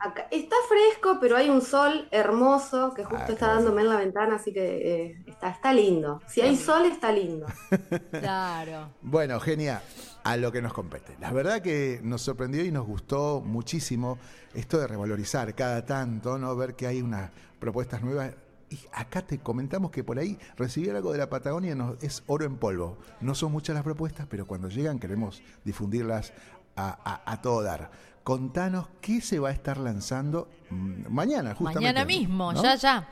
Acá- 0.00 0.26
está 0.30 0.56
fresco, 0.68 1.18
pero 1.20 1.36
hay 1.36 1.48
un 1.50 1.60
sol 1.60 2.08
hermoso 2.10 2.92
que 2.94 3.04
justo 3.04 3.24
Ah, 3.28 3.32
está 3.32 3.46
dándome 3.54 3.82
en 3.82 3.88
la 3.88 3.96
ventana, 3.96 4.36
así 4.36 4.52
que 4.52 5.06
eh, 5.06 5.22
está, 5.26 5.50
está 5.50 5.72
lindo. 5.72 6.20
Si 6.28 6.40
hay 6.40 6.56
sol, 6.56 6.84
está 6.86 7.12
lindo. 7.12 7.46
Claro. 8.10 8.90
Bueno, 9.02 9.38
genia, 9.40 9.82
a 10.28 10.36
lo 10.36 10.52
que 10.52 10.60
nos 10.60 10.72
compete. 10.74 11.16
La 11.20 11.32
verdad 11.32 11.62
que 11.62 12.00
nos 12.02 12.20
sorprendió 12.22 12.64
y 12.64 12.70
nos 12.70 12.86
gustó 12.86 13.40
muchísimo 13.40 14.18
esto 14.54 14.78
de 14.78 14.86
revalorizar 14.86 15.54
cada 15.54 15.84
tanto, 15.86 16.38
¿no? 16.38 16.54
Ver 16.54 16.74
que 16.74 16.86
hay 16.86 17.00
unas 17.00 17.30
propuestas 17.58 18.02
nuevas. 18.02 18.32
Y 18.70 18.78
acá 18.92 19.22
te 19.22 19.38
comentamos 19.38 19.90
que 19.90 20.04
por 20.04 20.18
ahí 20.18 20.38
recibir 20.58 20.94
algo 20.94 21.12
de 21.12 21.18
la 21.18 21.30
Patagonia 21.30 21.74
nos- 21.74 22.02
es 22.02 22.22
oro 22.26 22.44
en 22.44 22.56
polvo. 22.58 22.98
No 23.22 23.34
son 23.34 23.52
muchas 23.52 23.74
las 23.74 23.84
propuestas, 23.84 24.26
pero 24.28 24.46
cuando 24.46 24.68
llegan 24.68 24.98
queremos 24.98 25.40
difundirlas 25.64 26.34
a, 26.76 26.98
a- 27.04 27.32
a 27.32 27.40
todo 27.40 27.62
dar. 27.62 27.90
Contanos 28.22 28.86
qué 29.00 29.22
se 29.22 29.38
va 29.38 29.48
a 29.48 29.52
estar 29.52 29.78
lanzando 29.78 30.48
mm, 30.68 31.08
mañana, 31.08 31.54
justamente. 31.54 31.80
Mañana 31.88 32.04
mismo, 32.04 32.52
¿no? 32.52 32.62
ya, 32.62 32.74
ya. 32.74 33.08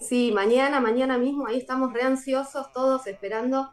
Sí, 0.00 0.32
mañana, 0.34 0.80
mañana 0.80 1.18
mismo, 1.18 1.46
ahí 1.46 1.58
estamos 1.58 1.92
re 1.92 2.02
ansiosos, 2.02 2.72
todos 2.72 3.06
esperando. 3.06 3.70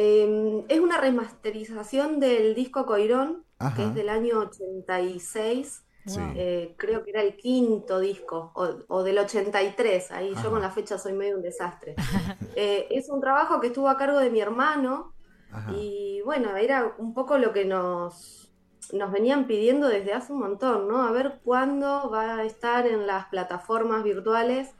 Eh, 0.00 0.64
es 0.68 0.78
una 0.78 1.00
remasterización 1.00 2.20
del 2.20 2.54
disco 2.54 2.86
Coirón, 2.86 3.44
Ajá. 3.58 3.74
que 3.74 3.82
es 3.82 3.94
del 3.96 4.10
año 4.10 4.38
86. 4.38 5.82
Sí. 6.06 6.20
Eh, 6.36 6.74
creo 6.78 7.02
que 7.02 7.10
era 7.10 7.22
el 7.22 7.36
quinto 7.36 7.98
disco, 7.98 8.52
o, 8.54 8.76
o 8.86 9.02
del 9.02 9.18
83, 9.18 10.12
ahí 10.12 10.32
Ajá. 10.32 10.44
yo 10.44 10.50
con 10.50 10.60
la 10.60 10.70
fecha 10.70 10.98
soy 10.98 11.14
medio 11.14 11.34
un 11.36 11.42
desastre. 11.42 11.96
Eh, 12.60 12.88
es 12.90 13.08
un 13.08 13.20
trabajo 13.20 13.60
que 13.60 13.68
estuvo 13.68 13.88
a 13.88 13.96
cargo 13.96 14.18
de 14.18 14.30
mi 14.30 14.40
hermano 14.40 15.14
Ajá. 15.52 15.72
y 15.72 16.20
bueno, 16.24 16.56
era 16.56 16.92
un 16.98 17.14
poco 17.14 17.38
lo 17.38 17.52
que 17.52 17.64
nos, 17.64 18.52
nos 18.92 19.12
venían 19.12 19.46
pidiendo 19.46 19.86
desde 19.88 20.12
hace 20.12 20.32
un 20.32 20.40
montón, 20.40 20.88
¿no? 20.88 21.02
A 21.06 21.12
ver 21.12 21.40
cuándo 21.44 22.10
va 22.10 22.36
a 22.36 22.44
estar 22.44 22.86
en 22.86 23.06
las 23.06 23.26
plataformas 23.26 24.02
virtuales 24.02 24.74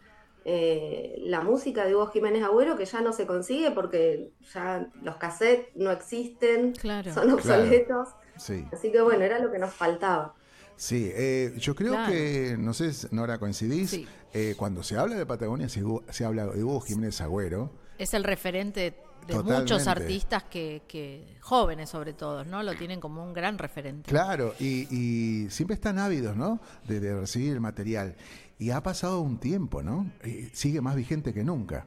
eh, 0.50 1.16
la 1.26 1.42
música 1.42 1.84
de 1.84 1.94
Hugo 1.94 2.06
Jiménez 2.06 2.42
Agüero, 2.42 2.74
que 2.78 2.86
ya 2.86 3.02
no 3.02 3.12
se 3.12 3.26
consigue 3.26 3.70
porque 3.70 4.30
ya 4.54 4.88
los 5.02 5.16
cassettes 5.16 5.66
no 5.76 5.90
existen, 5.90 6.72
Claro. 6.72 7.12
son 7.12 7.30
obsoletos. 7.32 8.08
Sí. 8.38 8.64
Así 8.72 8.90
que 8.90 9.02
bueno, 9.02 9.24
era 9.24 9.38
lo 9.40 9.52
que 9.52 9.58
nos 9.58 9.74
faltaba. 9.74 10.34
Sí, 10.76 11.10
eh, 11.14 11.52
yo 11.58 11.74
creo 11.74 11.92
Claro. 11.92 12.12
que, 12.12 12.56
no 12.58 12.72
sé, 12.72 12.94
si 12.94 13.08
Nora, 13.10 13.38
coincidís, 13.38 13.90
Sí. 13.90 14.06
eh, 14.32 14.54
cuando 14.56 14.82
se 14.82 14.96
habla 14.96 15.16
de 15.16 15.26
Patagonia 15.26 15.68
se, 15.68 16.24
habla 16.24 16.46
de 16.46 16.64
Hugo 16.64 16.80
Jiménez 16.80 17.20
Agüero, 17.20 17.70
Es 17.98 18.14
el 18.14 18.22
referente 18.24 18.80
de 18.80 18.92
Totalmente. 19.26 19.60
muchos 19.60 19.86
artistas 19.88 20.44
que, 20.44 20.82
que, 20.88 21.36
jóvenes 21.40 21.90
sobre 21.90 22.12
todo, 22.14 22.44
¿no? 22.44 22.62
Lo 22.62 22.74
tienen 22.76 23.00
como 23.00 23.22
un 23.24 23.34
gran 23.34 23.58
referente. 23.58 24.08
claro, 24.08 24.54
y, 24.60 24.86
y 24.90 25.50
siempre 25.50 25.74
están 25.74 25.98
ávidos, 25.98 26.36
¿no?, 26.36 26.60
de, 26.86 27.00
de 27.00 27.20
recibir 27.20 27.52
el 27.52 27.60
material. 27.60 28.14
Y 28.58 28.70
ha 28.70 28.82
pasado 28.82 29.20
un 29.20 29.38
tiempo, 29.40 29.82
¿no? 29.82 30.12
Y 30.24 30.50
sigue 30.52 30.80
más 30.80 30.96
vigente 30.96 31.32
que 31.32 31.44
nunca. 31.44 31.86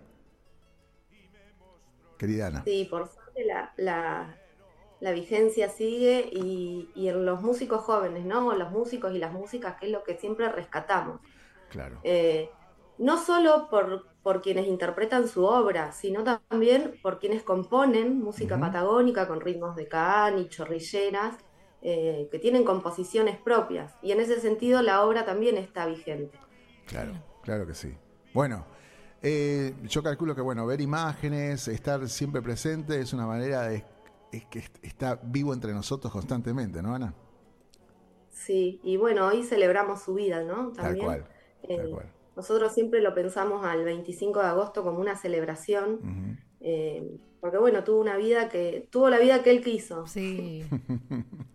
Querida 2.18 2.48
Ana. 2.48 2.64
Sí, 2.66 2.88
por 2.90 3.08
suerte 3.10 3.46
la, 3.46 3.74
la- 3.78 4.38
la 5.00 5.12
vigencia 5.14 5.70
sigue 5.70 6.30
y, 6.32 6.92
y 6.96 7.10
en 7.10 7.26
los 7.26 7.42
músicos 7.42 7.82
jóvenes, 7.84 8.26
¿no? 8.26 8.54
Los 8.56 8.72
músicos 8.72 9.14
y 9.14 9.20
las 9.20 9.34
músicas, 9.34 9.78
que 9.80 9.88
es 9.88 9.92
lo 9.92 10.04
que 10.04 10.18
siempre 10.18 10.50
rescatamos. 10.50 11.22
Claro. 11.70 11.98
Eh, 12.04 12.52
no 12.98 13.18
solo 13.18 13.70
por, 13.70 14.08
por 14.24 14.42
quienes 14.42 14.68
interpretan 14.68 15.28
su 15.28 15.46
obra, 15.46 15.92
sino 15.94 16.24
también 16.24 17.00
por 17.02 17.20
quienes 17.20 17.44
componen 17.44 18.20
música 18.20 18.60
patagónica 18.60 19.28
con 19.28 19.42
ritmos 19.42 19.76
de 19.76 19.88
cani, 19.88 20.50
chorrilleras, 20.50 21.38
eh, 21.82 22.30
que 22.32 22.40
tienen 22.40 22.64
composiciones 22.66 23.40
propias. 23.40 23.96
Y 24.02 24.12
en 24.14 24.22
ese 24.22 24.40
sentido 24.42 24.82
la 24.84 25.06
obra 25.06 25.26
también 25.26 25.58
está 25.58 25.86
vigente. 25.88 26.46
Claro, 26.92 27.14
claro 27.42 27.66
que 27.66 27.74
sí. 27.74 27.94
Bueno, 28.34 28.66
eh, 29.22 29.74
yo 29.84 30.04
calculo 30.04 30.36
que 30.36 30.42
bueno, 30.42 30.66
ver 30.66 30.82
imágenes, 30.82 31.68
estar 31.68 32.08
siempre 32.10 32.42
presente 32.42 33.00
es 33.00 33.14
una 33.14 33.26
manera 33.26 33.64
de 33.64 33.86
es 34.32 34.46
que 34.46 34.60
est- 34.60 34.78
está 34.84 35.20
vivo 35.24 35.54
entre 35.54 35.74
nosotros 35.74 36.12
constantemente, 36.12 36.82
¿no, 36.82 36.96
Ana? 36.96 37.14
Sí, 38.30 38.80
y 38.84 38.98
bueno, 38.98 39.28
hoy 39.28 39.44
celebramos 39.44 40.02
su 40.02 40.14
vida, 40.14 40.44
¿no? 40.44 40.72
Tal 40.72 40.98
También. 40.98 41.06
cual, 41.06 41.26
tal 41.76 41.88
Eh, 41.88 41.90
cual. 41.92 42.06
Nosotros 42.36 42.74
siempre 42.74 43.02
lo 43.02 43.14
pensamos 43.14 43.66
al 43.66 43.84
25 43.84 44.40
de 44.40 44.48
agosto 44.48 44.84
como 44.84 45.00
una 45.00 45.18
celebración, 45.18 46.00
eh, 46.62 47.20
porque 47.42 47.58
bueno, 47.58 47.84
tuvo 47.84 48.00
una 48.00 48.16
vida 48.16 48.48
que, 48.50 48.88
tuvo 48.90 49.10
la 49.10 49.20
vida 49.20 49.44
que 49.44 49.52
él 49.52 49.62
quiso. 49.64 50.08
Sí. 50.08 50.64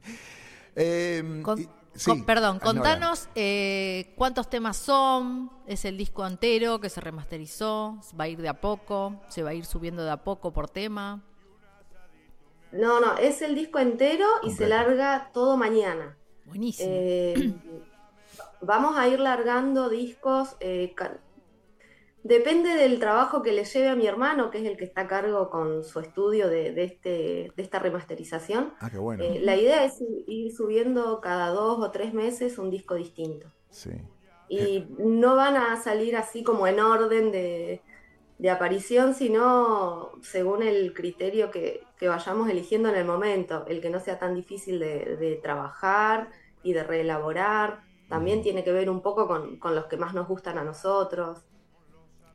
Eh, 0.79 1.41
Con- 1.43 1.59
y- 1.59 1.69
sí, 1.97 2.11
con- 2.11 2.25
perdón, 2.25 2.59
contanos 2.59 3.29
eh, 3.35 4.13
cuántos 4.17 4.49
temas 4.49 4.77
son, 4.77 5.51
es 5.67 5.85
el 5.85 5.97
disco 5.97 6.27
entero 6.27 6.81
que 6.81 6.89
se 6.89 7.01
remasterizó, 7.01 7.99
va 8.19 8.25
a 8.25 8.29
ir 8.29 8.41
de 8.41 8.49
a 8.49 8.61
poco, 8.61 9.21
se 9.29 9.43
va 9.43 9.51
a 9.51 9.55
ir 9.55 9.65
subiendo 9.65 10.05
de 10.05 10.11
a 10.11 10.23
poco 10.23 10.53
por 10.53 10.69
tema. 10.69 11.23
No, 12.73 13.01
no, 13.01 13.17
es 13.17 13.43
el 13.43 13.55
disco 13.55 13.79
entero 13.79 14.27
y 14.43 14.51
se 14.51 14.69
larga 14.69 15.31
todo 15.33 15.57
mañana. 15.57 16.17
Buenísimo. 16.45 16.91
Eh, 16.91 17.55
vamos 18.61 18.97
a 18.97 19.09
ir 19.09 19.21
largando 19.21 19.89
discos. 19.89 20.57
eh, 20.61 20.95
depende 22.27 22.71
del 22.75 22.99
trabajo 22.99 23.43
que 23.43 23.53
le 23.53 23.65
lleve 23.65 23.89
a 23.89 23.97
mi 23.97 24.07
hermano, 24.07 24.51
que 24.51 24.59
es 24.59 24.65
el 24.65 24.77
que 24.77 24.85
está 24.85 25.03
a 25.03 25.07
cargo 25.09 25.51
con 25.51 25.85
su 25.85 26.01
estudio 26.01 26.49
de, 26.49 26.73
de 26.73 26.85
este, 26.85 27.53
de 27.57 27.63
esta 27.63 27.79
remasterización. 27.79 28.75
Ah, 28.81 28.91
qué 28.91 28.99
bueno. 28.99 29.23
Eh, 29.25 29.41
la 29.43 29.57
idea 29.57 29.85
es 29.85 30.03
ir 30.27 30.53
subiendo 30.53 31.21
cada 31.21 31.49
dos 31.51 31.79
o 31.81 31.91
tres 31.91 32.13
meses 32.15 32.59
un 32.59 32.71
disco 32.71 32.95
distinto. 32.95 33.49
sí. 33.71 33.91
Y 34.49 34.87
no 34.99 35.35
van 35.35 35.57
a 35.57 35.77
salir 35.83 36.15
así 36.17 36.45
como 36.45 36.69
en 36.69 36.79
orden 36.79 37.33
de, 37.33 37.83
de 38.39 38.51
aparición, 38.51 39.13
sino 39.13 40.13
según 40.23 40.63
el 40.63 40.95
criterio 40.95 41.51
que, 41.51 41.83
que 41.99 42.07
vayamos 42.07 42.49
eligiendo 42.49 42.89
en 42.89 42.95
el 42.95 43.05
momento, 43.05 43.65
el 43.67 43.81
que 43.81 43.91
no 43.91 43.99
sea 43.99 44.21
tan 44.21 44.37
difícil 44.37 44.79
de, 44.79 45.17
de 45.17 45.35
trabajar 45.43 46.31
y 46.63 46.75
de 46.75 46.85
reelaborar. 46.85 47.83
También 48.09 48.41
tiene 48.43 48.63
que 48.63 48.71
ver 48.71 48.89
un 48.89 49.01
poco 49.01 49.27
con, 49.27 49.59
con 49.59 49.75
los 49.75 49.87
que 49.87 49.97
más 49.97 50.15
nos 50.15 50.29
gustan 50.29 50.59
a 50.59 50.65
nosotros. 50.65 51.45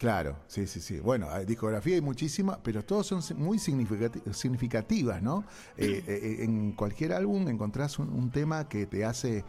Claro, 0.01 0.35
sí, 0.47 0.65
sí, 0.65 0.81
sí. 0.81 0.99
Bueno, 0.99 1.27
discografía 1.45 1.93
hay 1.95 2.01
muchísima, 2.01 2.57
pero 2.63 2.83
todos 2.83 3.05
son 3.05 3.21
muy 3.37 3.59
significati- 3.59 4.33
significativas, 4.33 5.21
¿no? 5.21 5.45
Eh, 5.77 6.03
eh, 6.07 6.37
en 6.43 6.71
cualquier 6.71 7.13
álbum 7.13 7.47
encontrás 7.49 7.99
un, 7.99 8.09
un 8.09 8.31
tema 8.31 8.67
que 8.67 8.87
te 8.87 9.05
hace 9.05 9.45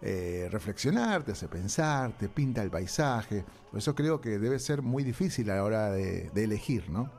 eh, 0.00 0.48
reflexionar, 0.50 1.22
te 1.24 1.32
hace 1.32 1.48
pensar, 1.48 2.16
te 2.16 2.30
pinta 2.30 2.62
el 2.62 2.70
paisaje. 2.70 3.44
Por 3.70 3.78
eso 3.78 3.94
creo 3.94 4.20
que 4.22 4.38
debe 4.38 4.58
ser 4.58 4.80
muy 4.82 5.04
difícil 5.04 5.50
a 5.50 5.56
la 5.56 5.64
hora 5.64 5.90
de, 5.90 6.30
de 6.30 6.44
elegir, 6.44 6.88
¿no? 6.90 7.10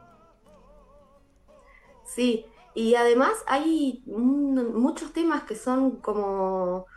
Sí, 2.04 2.46
y 2.74 2.96
además 2.96 3.34
hay 3.48 4.04
muchos 4.06 5.14
temas 5.14 5.44
que 5.44 5.56
son 5.56 5.98
como 6.02 6.88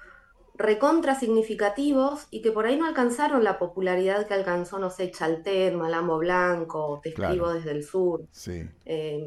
recontra 0.55 1.15
significativos 1.19 2.27
y 2.31 2.41
que 2.43 2.53
por 2.53 2.67
ahí 2.67 2.77
no 2.77 2.87
alcanzaron 2.87 3.43
la 3.45 3.59
popularidad 3.59 4.27
que 4.27 4.35
alcanzó, 4.35 4.79
no 4.79 4.91
sé, 4.91 5.11
Chaltén, 5.11 5.77
Malambo 5.77 6.19
Blanco, 6.19 7.01
Te 7.03 7.13
Claro. 7.13 7.53
desde 7.53 7.73
el 7.73 7.83
sur, 7.85 8.27
Sí, 8.31 8.63
eh, 8.85 9.27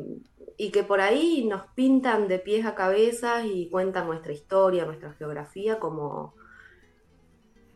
y 0.57 0.71
que 0.71 0.83
por 0.83 1.01
ahí 1.01 1.45
nos 1.45 1.63
pintan 1.75 2.27
de 2.27 2.39
pies 2.39 2.65
a 2.65 2.75
cabeza 2.75 3.45
y 3.45 3.69
cuentan 3.69 4.07
nuestra 4.07 4.31
historia, 4.33 4.85
nuestra 4.85 5.13
geografía 5.13 5.79
como, 5.79 6.35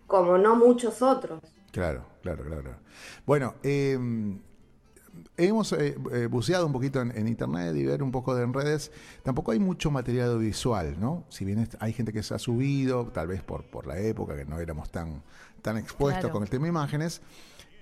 como 0.08 0.38
no 0.38 0.56
muchos 0.56 1.02
otros. 1.02 1.40
claro, 1.72 2.06
claro, 2.22 2.44
claro. 2.44 2.80
Bueno, 3.26 3.56
eh, 3.64 3.98
hemos 5.48 5.72
eh, 5.74 5.96
eh, 6.12 6.28
buceado 6.28 6.66
un 6.66 6.74
poquito 6.74 7.02
en, 7.02 7.16
en 7.18 7.28
internet 7.28 7.76
y 7.76 7.86
ver 7.86 8.02
un 8.04 8.12
poco 8.12 8.36
de 8.36 8.44
en 8.44 8.54
redes. 8.54 8.92
Tampoco 9.24 9.52
hay 9.52 9.60
mucho 9.60 9.92
material 9.92 10.30
audiovisual, 10.32 11.00
¿no? 11.00 11.24
Si 11.30 11.46
bien 11.46 11.68
hay 11.80 11.94
gente 11.94 12.12
que 12.14 12.24
se 12.24 12.34
ha 12.34 12.40
subido, 12.40 13.08
tal 13.08 13.28
vez 13.28 13.42
por, 13.44 13.64
por 13.66 13.88
la 13.88 13.98
época 14.00 14.36
que 14.36 14.46
no 14.46 14.60
éramos 14.60 14.90
tan, 14.92 15.22
tan 15.62 15.78
expuestos 15.78 16.22
Claro. 16.22 16.34
con 16.34 16.44
el 16.44 16.50
tema 16.50 16.68
imágenes. 16.68 17.22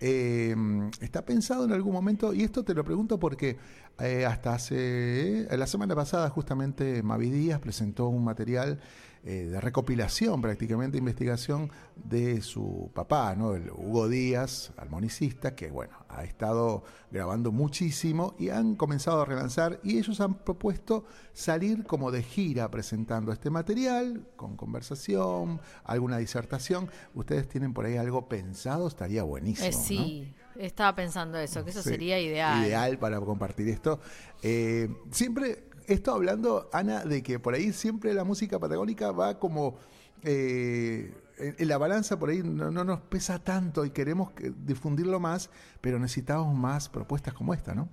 eh, 0.01 0.56
está 1.01 1.25
pensado 1.25 1.66
en 1.66 1.74
algún 1.74 1.92
momento, 1.94 2.34
y 2.34 2.44
esto 2.44 2.63
te 2.63 2.74
lo 2.74 2.84
pregunto 2.86 3.20
porque 3.20 3.58
eh, 4.00 4.25
hasta 4.25 4.54
hace, 4.54 5.42
eh, 5.54 5.58
la 5.58 5.68
semana 5.68 5.94
pasada 5.94 6.30
justamente 6.30 7.04
Mavi 7.04 7.30
Díaz 7.30 7.60
presentó 7.60 8.08
un 8.08 8.24
material 8.24 8.80
eh, 9.25 9.47
de 9.51 9.59
recopilación, 9.59 10.41
prácticamente 10.41 10.97
investigación 10.97 11.69
de 11.95 12.41
su 12.41 12.89
papá, 12.93 13.35
¿no? 13.35 13.53
el 13.53 13.69
Hugo 13.69 14.07
Díaz, 14.07 14.71
armonicista, 14.77 15.55
que 15.55 15.69
bueno, 15.69 15.93
ha 16.07 16.23
estado 16.23 16.83
grabando 17.11 17.51
muchísimo 17.51 18.35
y 18.39 18.49
han 18.49 18.75
comenzado 18.75 19.21
a 19.21 19.25
relanzar 19.25 19.81
y 19.83 19.97
ellos 19.97 20.21
han 20.21 20.35
propuesto 20.35 21.03
salir 21.33 21.83
como 21.83 22.11
de 22.11 22.23
gira 22.23 22.71
presentando 22.71 23.33
este 23.33 23.49
material, 23.49 24.25
con 24.38 24.55
conversación, 24.55 25.59
alguna 25.83 26.17
disertación. 26.17 26.89
¿Ustedes 27.13 27.47
tienen 27.49 27.73
por 27.73 27.85
ahí 27.85 27.97
algo 27.97 28.29
pensado? 28.29 28.88
Estaría 28.88 29.23
buenísimo. 29.23 29.67
Eh, 29.67 29.71
¿no? 29.71 29.83
sí, 29.83 30.33
estaba 30.57 30.95
pensando 30.95 31.38
eso, 31.38 31.63
que 31.63 31.71
eso 31.71 31.81
Sí, 31.81 31.89
sería 31.89 32.19
ideal. 32.19 32.65
Ideal 32.65 32.97
para 32.97 33.19
compartir 33.19 33.69
esto. 33.69 33.99
Eh, 34.41 34.89
siempre, 35.11 35.68
esto 35.93 36.13
hablando, 36.13 36.69
Ana, 36.74 37.03
de 37.03 37.22
que 37.24 37.39
por 37.39 37.53
ahí 37.53 37.74
siempre 37.74 38.13
la 38.13 38.24
música 38.24 38.60
patagónica 38.60 39.12
va 39.12 39.39
como... 39.39 39.77
eh, 40.24 41.13
la 41.60 41.77
balanza 41.77 42.19
por 42.19 42.29
ahí 42.29 42.43
no, 42.43 42.69
no 42.69 42.84
nos 42.84 43.00
pesa 43.00 43.39
tanto 43.39 43.86
y 43.86 43.91
queremos 43.91 44.31
que- 44.31 44.51
difundirlo 44.65 45.19
más, 45.22 45.50
pero 45.79 45.98
necesitamos 45.98 46.53
más 46.53 46.89
propuestas 46.89 47.34
como 47.34 47.53
esta, 47.53 47.74
¿no? 47.74 47.88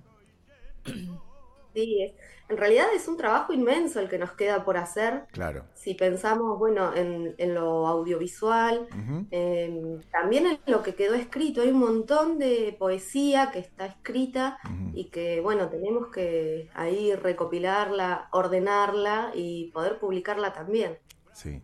Sí, 1.77 2.01
es- 2.01 2.13
en 2.49 2.57
realidad 2.57 2.87
es 2.95 3.07
un 3.09 3.17
trabajo 3.17 3.51
inmenso 3.53 3.99
el 3.99 4.07
que 4.09 4.17
nos 4.17 4.31
queda 4.31 4.63
por 4.63 4.77
hacer. 4.77 5.25
Claro. 5.33 5.65
Si 5.73 5.93
pensamos, 5.95 6.57
bueno, 6.57 6.95
en, 6.95 7.35
en 7.37 7.53
lo 7.53 7.85
audiovisual, 7.87 8.87
eh, 9.31 9.99
también 10.11 10.47
en 10.47 10.59
lo 10.65 10.81
que 10.81 10.95
quedó 10.95 11.13
escrito, 11.13 11.61
hay 11.61 11.69
un 11.71 11.79
montón 11.79 12.39
de 12.39 12.75
poesía 12.79 13.51
que 13.51 13.59
está 13.59 13.85
escrita 13.85 14.57
y 14.93 15.09
que, 15.09 15.41
bueno, 15.41 15.69
tenemos 15.69 16.07
que 16.07 16.69
ahí 16.73 17.13
recopilarla, 17.15 18.29
ordenarla 18.31 19.31
y 19.35 19.69
poder 19.71 19.99
publicarla 19.99 20.53
también. 20.53 20.97
Sí, 21.33 21.61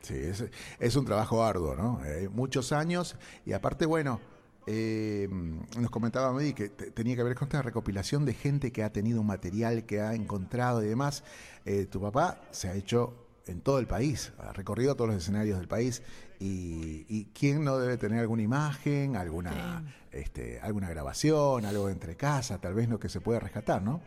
sí, 0.00 0.14
es, 0.16 0.44
es 0.80 0.96
un 0.96 1.04
trabajo 1.04 1.44
arduo, 1.44 1.76
¿no? 1.76 2.02
Eh, 2.04 2.28
muchos 2.30 2.72
años 2.72 3.16
y 3.44 3.52
aparte, 3.52 3.84
bueno, 3.86 4.18
eh, 4.66 5.28
nos 5.78 5.90
comentaba 5.90 6.32
Medi 6.32 6.52
que 6.54 6.68
te- 6.68 6.90
tenía 6.90 7.16
que 7.16 7.22
ver 7.22 7.34
con 7.34 7.46
esta 7.48 7.62
recopilación 7.62 8.24
de 8.24 8.34
gente 8.34 8.72
que 8.72 8.82
ha 8.84 8.92
tenido 8.92 9.20
un 9.20 9.26
material 9.26 9.86
que 9.86 10.00
ha 10.00 10.14
encontrado 10.14 10.82
y 10.82 10.86
demás. 10.88 11.24
Eh, 11.64 11.86
tu 11.86 12.00
papá 12.00 12.40
se 12.50 12.68
ha 12.68 12.74
hecho 12.74 13.14
en 13.46 13.60
todo 13.60 13.78
el 13.78 13.86
país, 13.86 14.32
ha 14.38 14.52
recorrido 14.52 14.96
todos 14.96 15.10
los 15.10 15.22
escenarios 15.22 15.58
del 15.58 15.68
país 15.68 16.02
y, 16.40 17.06
y 17.08 17.26
quién 17.26 17.64
no 17.64 17.78
debe 17.78 17.96
tener 17.96 18.20
alguna 18.20 18.42
imagen, 18.42 19.16
alguna, 19.16 19.84
este, 20.10 20.60
alguna 20.60 20.90
grabación, 20.90 21.64
algo 21.64 21.86
de 21.86 21.92
entre 21.92 22.16
casa, 22.16 22.60
tal 22.60 22.74
vez 22.74 22.88
lo 22.88 22.98
que 22.98 23.08
se 23.08 23.20
puede 23.20 23.38
rescatar, 23.40 23.82
¿no? 23.82 24.00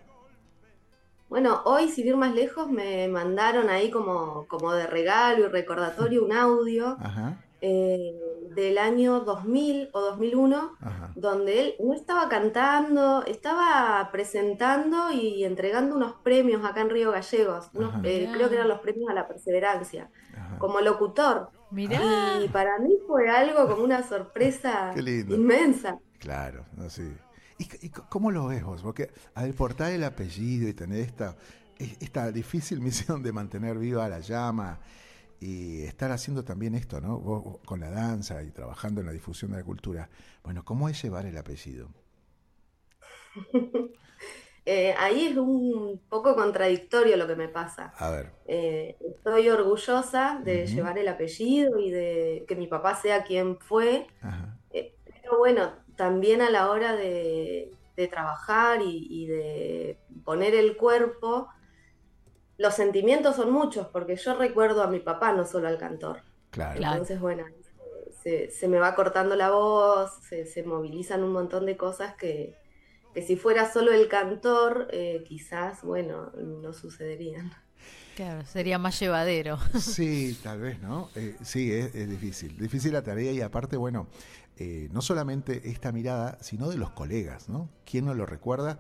Bueno, 1.29 1.61
hoy, 1.65 1.89
sin 1.89 2.07
ir 2.07 2.15
más 2.17 2.33
lejos, 2.33 2.69
me 2.71 3.07
mandaron 3.07 3.69
ahí 3.69 3.91
como, 3.91 4.47
como 4.47 4.73
de 4.73 4.87
regalo 4.87 5.45
y 5.45 5.47
recordatorio 5.49 6.25
un 6.25 6.31
audio 6.33 6.97
Ajá, 6.97 7.37
eh, 7.61 8.28
del 8.55 8.77
año 8.77 9.21
2000 9.21 9.89
o 9.93 10.01
2001, 10.01 10.77
ajá. 10.81 11.11
donde 11.15 11.61
él 11.61 11.75
no 11.79 11.93
estaba 11.93 12.27
cantando, 12.29 13.23
estaba 13.25 14.09
presentando 14.11 15.11
y 15.11 15.43
entregando 15.43 15.95
unos 15.95 16.13
premios 16.23 16.63
acá 16.65 16.81
en 16.81 16.89
Río 16.89 17.11
Gallegos, 17.11 17.69
unos, 17.73 17.93
eh, 18.03 18.29
creo 18.33 18.49
que 18.49 18.55
eran 18.55 18.67
los 18.67 18.79
premios 18.79 19.09
a 19.09 19.13
la 19.13 19.27
perseverancia, 19.27 20.09
ajá. 20.35 20.57
como 20.59 20.81
locutor. 20.81 21.49
Mirá. 21.71 22.41
Y 22.43 22.47
para 22.49 22.79
mí 22.79 22.91
fue 23.07 23.29
algo 23.29 23.67
como 23.67 23.83
una 23.83 24.01
sorpresa 24.07 24.91
Qué 24.95 25.01
lindo. 25.01 25.35
inmensa. 25.35 25.99
Claro, 26.19 26.65
no 26.75 26.89
sé. 26.89 27.13
¿Y, 27.59 27.85
y 27.85 27.89
cómo 27.89 28.31
lo 28.31 28.47
ves 28.47 28.63
vos? 28.63 28.81
Porque 28.81 29.11
al 29.35 29.53
portar 29.53 29.91
el 29.91 30.03
apellido 30.03 30.67
y 30.67 30.73
tener 30.73 31.01
esta, 31.01 31.35
e- 31.77 31.97
esta 31.99 32.31
difícil 32.31 32.79
misión 32.81 33.21
de 33.21 33.31
mantener 33.31 33.77
viva 33.77 34.07
la 34.09 34.19
llama 34.19 34.79
y 35.39 35.83
estar 35.83 36.11
haciendo 36.11 36.43
también 36.43 36.75
esto, 36.75 37.01
¿no? 37.01 37.19
Vos, 37.19 37.43
vos 37.43 37.57
con 37.65 37.79
la 37.79 37.89
danza 37.89 38.43
y 38.43 38.51
trabajando 38.51 39.01
en 39.01 39.07
la 39.07 39.13
difusión 39.13 39.51
de 39.51 39.57
la 39.57 39.63
cultura. 39.63 40.09
Bueno, 40.43 40.63
¿cómo 40.65 40.89
es 40.89 41.01
llevar 41.01 41.25
el 41.25 41.37
apellido? 41.37 41.89
Eh, 44.65 44.93
ahí 44.99 45.25
es 45.27 45.37
un 45.37 45.99
poco 46.09 46.35
contradictorio 46.35 47.17
lo 47.17 47.25
que 47.25 47.35
me 47.35 47.49
pasa. 47.49 47.93
A 47.97 48.09
ver. 48.11 48.31
Eh, 48.45 48.97
estoy 48.99 49.49
orgullosa 49.49 50.41
de 50.43 50.67
llevar 50.67 50.99
el 50.99 51.07
apellido 51.07 51.79
y 51.79 51.89
de 51.89 52.45
que 52.47 52.55
mi 52.55 52.67
papá 52.67 52.95
sea 52.95 53.23
quien 53.23 53.57
fue, 53.59 54.07
Ajá. 54.21 54.59
eh, 54.71 54.95
pero 55.05 55.39
bueno, 55.39 55.73
también 55.95 56.41
a 56.41 56.51
la 56.51 56.69
hora 56.69 56.95
de, 56.95 57.71
de 57.95 58.07
trabajar 58.07 58.81
y, 58.83 59.07
y 59.09 59.27
de 59.27 59.99
poner 60.23 60.53
el 60.55 60.77
cuerpo, 60.77 61.49
los 62.59 62.75
sentimientos 62.75 63.37
son 63.37 63.51
muchos, 63.51 63.87
porque 63.87 64.15
yo 64.17 64.35
recuerdo 64.35 64.83
a 64.83 64.87
mi 64.87 64.99
papá, 64.99 65.31
no 65.31 65.45
solo 65.45 65.67
al 65.67 65.79
cantor. 65.79 66.21
Claro. 66.51 66.77
Entonces, 66.79 67.19
bueno, 67.19 67.45
se, 68.21 68.51
se 68.51 68.67
me 68.67 68.77
va 68.77 68.93
cortando 68.95 69.35
la 69.35 69.49
voz, 69.49 70.11
se, 70.27 70.45
se 70.45 70.63
movilizan 70.63 71.23
un 71.23 71.31
montón 71.31 71.65
de 71.65 71.77
cosas 71.77 72.15
que, 72.15 72.55
que 73.13 73.21
si 73.21 73.37
fuera 73.37 73.71
solo 73.71 73.91
el 73.91 74.07
cantor, 74.09 74.87
eh, 74.91 75.23
quizás, 75.27 75.83
bueno, 75.83 76.31
no 76.35 76.73
sucederían. 76.73 77.51
Claro, 78.15 78.45
sería 78.45 78.77
más 78.77 78.99
llevadero. 78.99 79.57
Sí, 79.79 80.37
tal 80.43 80.59
vez, 80.59 80.81
¿no? 80.81 81.09
Eh, 81.15 81.37
sí, 81.41 81.71
es, 81.71 81.95
es 81.95 82.09
difícil. 82.09 82.57
Difícil 82.57 82.91
la 82.91 83.01
tarea 83.01 83.31
y 83.31 83.39
aparte, 83.39 83.77
bueno, 83.77 84.07
eh, 84.57 84.89
no 84.91 85.01
solamente 85.01 85.69
esta 85.69 85.93
mirada, 85.93 86.37
sino 86.41 86.69
de 86.69 86.75
los 86.75 86.91
colegas, 86.91 87.47
¿no? 87.47 87.69
¿Quién 87.85 88.05
no 88.05 88.13
lo 88.13 88.25
recuerda? 88.25 88.79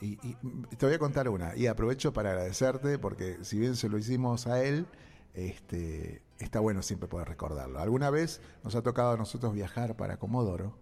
Y, 0.00 0.18
y, 0.26 0.36
te 0.76 0.86
voy 0.86 0.94
a 0.94 0.98
contar 0.98 1.28
una 1.28 1.56
y 1.56 1.66
aprovecho 1.66 2.12
para 2.12 2.30
agradecerte 2.30 2.98
porque 2.98 3.38
si 3.42 3.58
bien 3.58 3.76
se 3.76 3.88
lo 3.88 3.98
hicimos 3.98 4.46
a 4.46 4.62
él, 4.62 4.86
este, 5.34 6.22
está 6.38 6.60
bueno 6.60 6.82
siempre 6.82 7.08
poder 7.08 7.28
recordarlo. 7.28 7.78
Alguna 7.78 8.10
vez 8.10 8.40
nos 8.62 8.74
ha 8.74 8.82
tocado 8.82 9.12
a 9.12 9.16
nosotros 9.16 9.54
viajar 9.54 9.96
para 9.96 10.18
Comodoro 10.18 10.76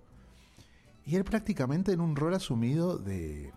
y 1.07 1.16
él 1.16 1.24
prácticamente 1.24 1.92
en 1.92 2.00
un 2.00 2.16
rol 2.16 2.35
asumido 2.35 2.98
de 2.98 3.53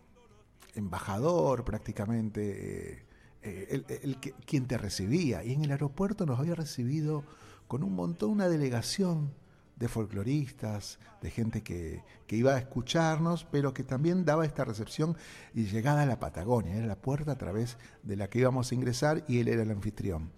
embajador 0.76 1.63
prácticamente, 1.63 3.00
eh, 3.00 3.06
eh, 3.41 3.67
el, 3.72 3.86
el 4.04 4.17
quien 4.17 4.67
te 4.67 4.78
recibía. 4.78 5.43
Y 5.43 5.54
en 5.54 5.63
el 5.63 5.72
aeropuerto 5.72 6.26
nos 6.26 6.39
había 6.39 6.56
recibido 6.56 7.24
con 7.67 7.84
un 7.84 7.93
montón, 7.93 8.32
una 8.32 8.50
delegación 8.50 9.34
de 9.80 9.88
folcloristas, 9.88 11.00
de 11.22 11.30
gente 11.30 11.62
que, 11.62 12.04
que 12.26 12.36
iba 12.36 12.54
a 12.54 12.58
escucharnos, 12.58 13.46
pero 13.52 13.74
que 13.74 13.84
también 13.84 14.26
daba 14.26 14.46
esta 14.46 14.66
recepción 14.66 15.16
y 15.54 15.66
llegada 15.66 16.04
a 16.04 16.06
la 16.06 16.20
Patagonia. 16.20 16.76
Era 16.76 16.88
la 16.88 17.02
puerta 17.02 17.34
a 17.34 17.38
través 17.38 17.78
de 18.04 18.16
la 18.16 18.30
que 18.30 18.40
íbamos 18.40 18.72
a 18.72 18.76
ingresar 18.76 19.24
y 19.28 19.40
él 19.40 19.48
era 19.48 19.63
el 19.63 19.72
anfitrión. 19.72 20.32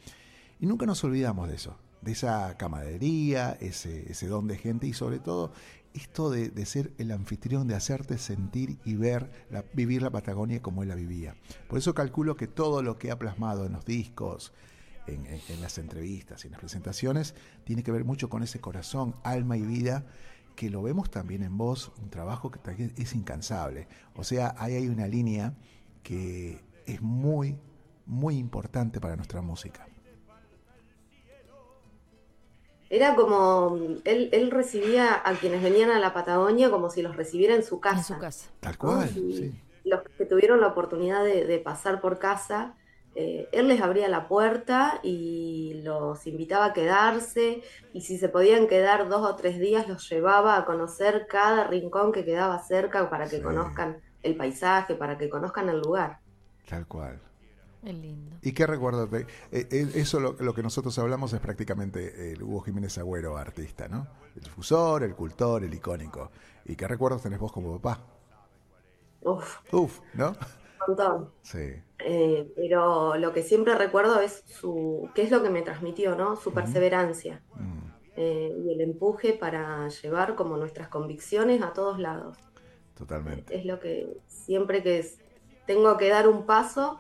Y 0.60 0.66
nunca 0.66 0.86
nos 0.86 1.04
olvidamos 1.04 1.48
de 1.48 1.56
eso, 1.56 1.78
de 2.02 2.12
esa 2.12 2.58
camaradería, 2.58 3.58
ese, 3.62 4.12
ese 4.12 4.28
don 4.28 4.48
de 4.48 4.58
gente 4.58 4.88
y 4.88 4.94
sobre 4.94 5.20
todo 5.20 5.54
esto 5.94 6.30
de, 6.30 6.50
de 6.50 6.66
ser 6.66 6.92
el 6.98 7.12
anfitrión, 7.12 7.68
de 7.68 7.76
hacerte 7.76 8.18
sentir 8.18 8.78
y 8.84 8.96
ver, 8.96 9.32
vivir 9.74 10.02
la 10.02 10.12
Patagonia 10.12 10.62
como 10.62 10.84
él 10.84 10.90
la 10.90 10.96
vivía. 10.96 11.36
Por 11.68 11.80
eso 11.80 11.94
calculo 11.94 12.36
que 12.36 12.48
todo 12.48 12.84
lo 12.84 12.98
que 12.98 13.10
ha 13.10 13.18
plasmado 13.18 13.66
en 13.66 13.74
los 13.74 13.86
discos, 13.86 14.54
en, 15.10 15.26
en- 15.28 15.42
en 15.48 15.62
las 15.62 15.78
entrevistas 15.78 16.44
y 16.44 16.48
en 16.48 16.52
las 16.54 16.60
presentaciones, 16.60 17.36
tiene 17.64 17.84
que 17.84 17.92
ver 17.92 18.06
mucho 18.06 18.30
con 18.30 18.44
ese 18.44 18.60
corazón, 18.62 19.16
alma 19.24 19.58
y 19.58 19.66
vida 19.66 20.06
que 20.56 20.70
lo 20.70 20.82
vemos 20.84 21.10
también 21.10 21.44
en 21.44 21.58
vos, 21.58 21.92
un 22.02 22.10
trabajo 22.10 22.52
que 22.52 22.60
también 22.60 22.94
es 22.98 23.16
incansable. 23.16 23.88
O 24.14 24.24
sea, 24.24 24.56
ahí 24.58 24.76
hay 24.76 24.88
una 24.90 25.08
línea 25.08 25.54
que 26.04 26.66
es 26.86 27.02
muy, 27.02 27.58
muy 28.06 28.38
importante 28.38 29.00
para 29.00 29.16
nuestra 29.16 29.42
música. 29.42 29.88
Era 32.90 33.16
como, 33.16 33.78
él, 34.04 34.30
él 34.32 34.50
recibía 34.52 35.22
a 35.24 35.36
quienes 35.36 35.62
venían 35.62 35.92
a 35.92 36.00
la 36.00 36.12
Patagonia 36.14 36.72
como 36.72 36.90
si 36.90 37.02
los 37.04 37.16
recibiera 37.16 37.54
en 37.56 37.64
su 37.64 37.80
casa. 37.80 38.00
En 38.00 38.04
su 38.04 38.18
casa. 38.18 38.50
Tal 38.60 38.78
cual, 38.78 39.10
sí. 39.10 39.54
Los 39.84 40.02
que 40.18 40.26
tuvieron 40.26 40.60
la 40.62 40.68
oportunidad 40.68 41.24
de, 41.24 41.46
de 41.46 41.60
pasar 41.60 42.02
por 42.02 42.20
casa, 42.20 42.76
eh, 43.16 43.50
él 43.52 43.68
les 43.68 43.82
abría 43.82 44.08
la 44.08 44.28
puerta 44.28 45.00
y 45.04 45.82
los 45.84 46.26
invitaba 46.28 46.66
a 46.66 46.74
quedarse 46.74 47.62
y 47.94 48.02
si 48.02 48.18
se 48.18 48.30
podían 48.30 48.68
quedar 48.68 49.10
dos 49.10 49.28
o 49.30 49.36
tres 49.36 49.60
días 49.60 49.88
los 49.88 50.08
llevaba 50.10 50.58
a 50.58 50.66
conocer 50.66 51.28
cada 51.28 51.66
rincón 51.66 52.12
que 52.12 52.24
quedaba 52.26 52.60
cerca 52.60 53.10
para 53.10 53.30
que 53.30 53.38
Sí. 53.38 53.42
conozcan 53.42 54.02
el 54.24 54.36
paisaje, 54.36 54.96
para 54.96 55.18
que 55.18 55.30
conozcan 55.30 55.70
el 55.70 55.80
lugar. 55.80 56.20
Tal 56.68 56.86
cual. 56.88 57.20
Es 57.82 57.96
lindo. 57.96 58.36
¿Y 58.42 58.52
qué 58.54 58.68
recuerdos? 58.68 59.10
de- 59.10 59.22
eh, 59.52 59.68
eh, 59.72 59.92
eso 59.96 60.20
lo, 60.20 60.34
lo 60.34 60.54
que 60.54 60.62
nosotros 60.62 60.98
hablamos 61.00 61.32
es 61.34 61.40
prácticamente 61.40 62.34
el 62.34 62.44
Hugo 62.44 62.62
Jiménez 62.62 62.98
Agüero, 62.98 63.38
artista, 63.38 63.88
¿no? 63.88 64.08
El 64.36 64.44
difusor, 64.44 65.04
el 65.04 65.16
cultor, 65.16 65.64
el 65.64 65.74
icónico. 65.74 66.30
¿Y 66.66 66.76
qué 66.76 66.88
recuerdos 66.88 67.22
tenés 67.24 67.40
vos 67.40 67.52
como 67.54 67.80
papá? 67.80 68.02
Uf, 69.22 69.60
Uf, 69.72 70.00
¿no? 70.14 70.30
un 70.30 70.38
montón. 70.88 71.32
Sí. 71.42 71.82
Eh, 72.00 72.52
pero 72.56 73.18
lo 73.18 73.34
que 73.34 73.44
siempre 73.44 73.76
recuerdo 73.76 74.22
es 74.22 74.44
su, 74.48 75.10
qué 75.16 75.24
es 75.24 75.32
lo 75.32 75.44
que 75.44 75.50
me 75.50 75.62
transmitió, 75.62 76.16
¿no? 76.16 76.36
Su 76.38 76.54
perseverancia 76.54 77.44
Mm, 77.56 77.90
eh, 78.16 78.52
y 78.66 78.74
el 78.74 78.82
empuje 78.82 79.34
para 79.34 79.88
llevar 79.90 80.36
como 80.36 80.58
nuestras 80.58 80.88
convicciones 80.90 81.62
a 81.62 81.74
todos 81.74 82.00
lados. 82.00 82.38
totalmente. 82.96 83.56
Es 83.58 83.66
lo 83.66 83.80
que 83.80 84.08
siempre 84.28 84.84
que 84.84 85.00
es- 85.00 85.20
tengo 85.66 85.98
que 85.98 86.10
dar 86.10 86.28
un 86.28 86.46
paso, 86.46 87.00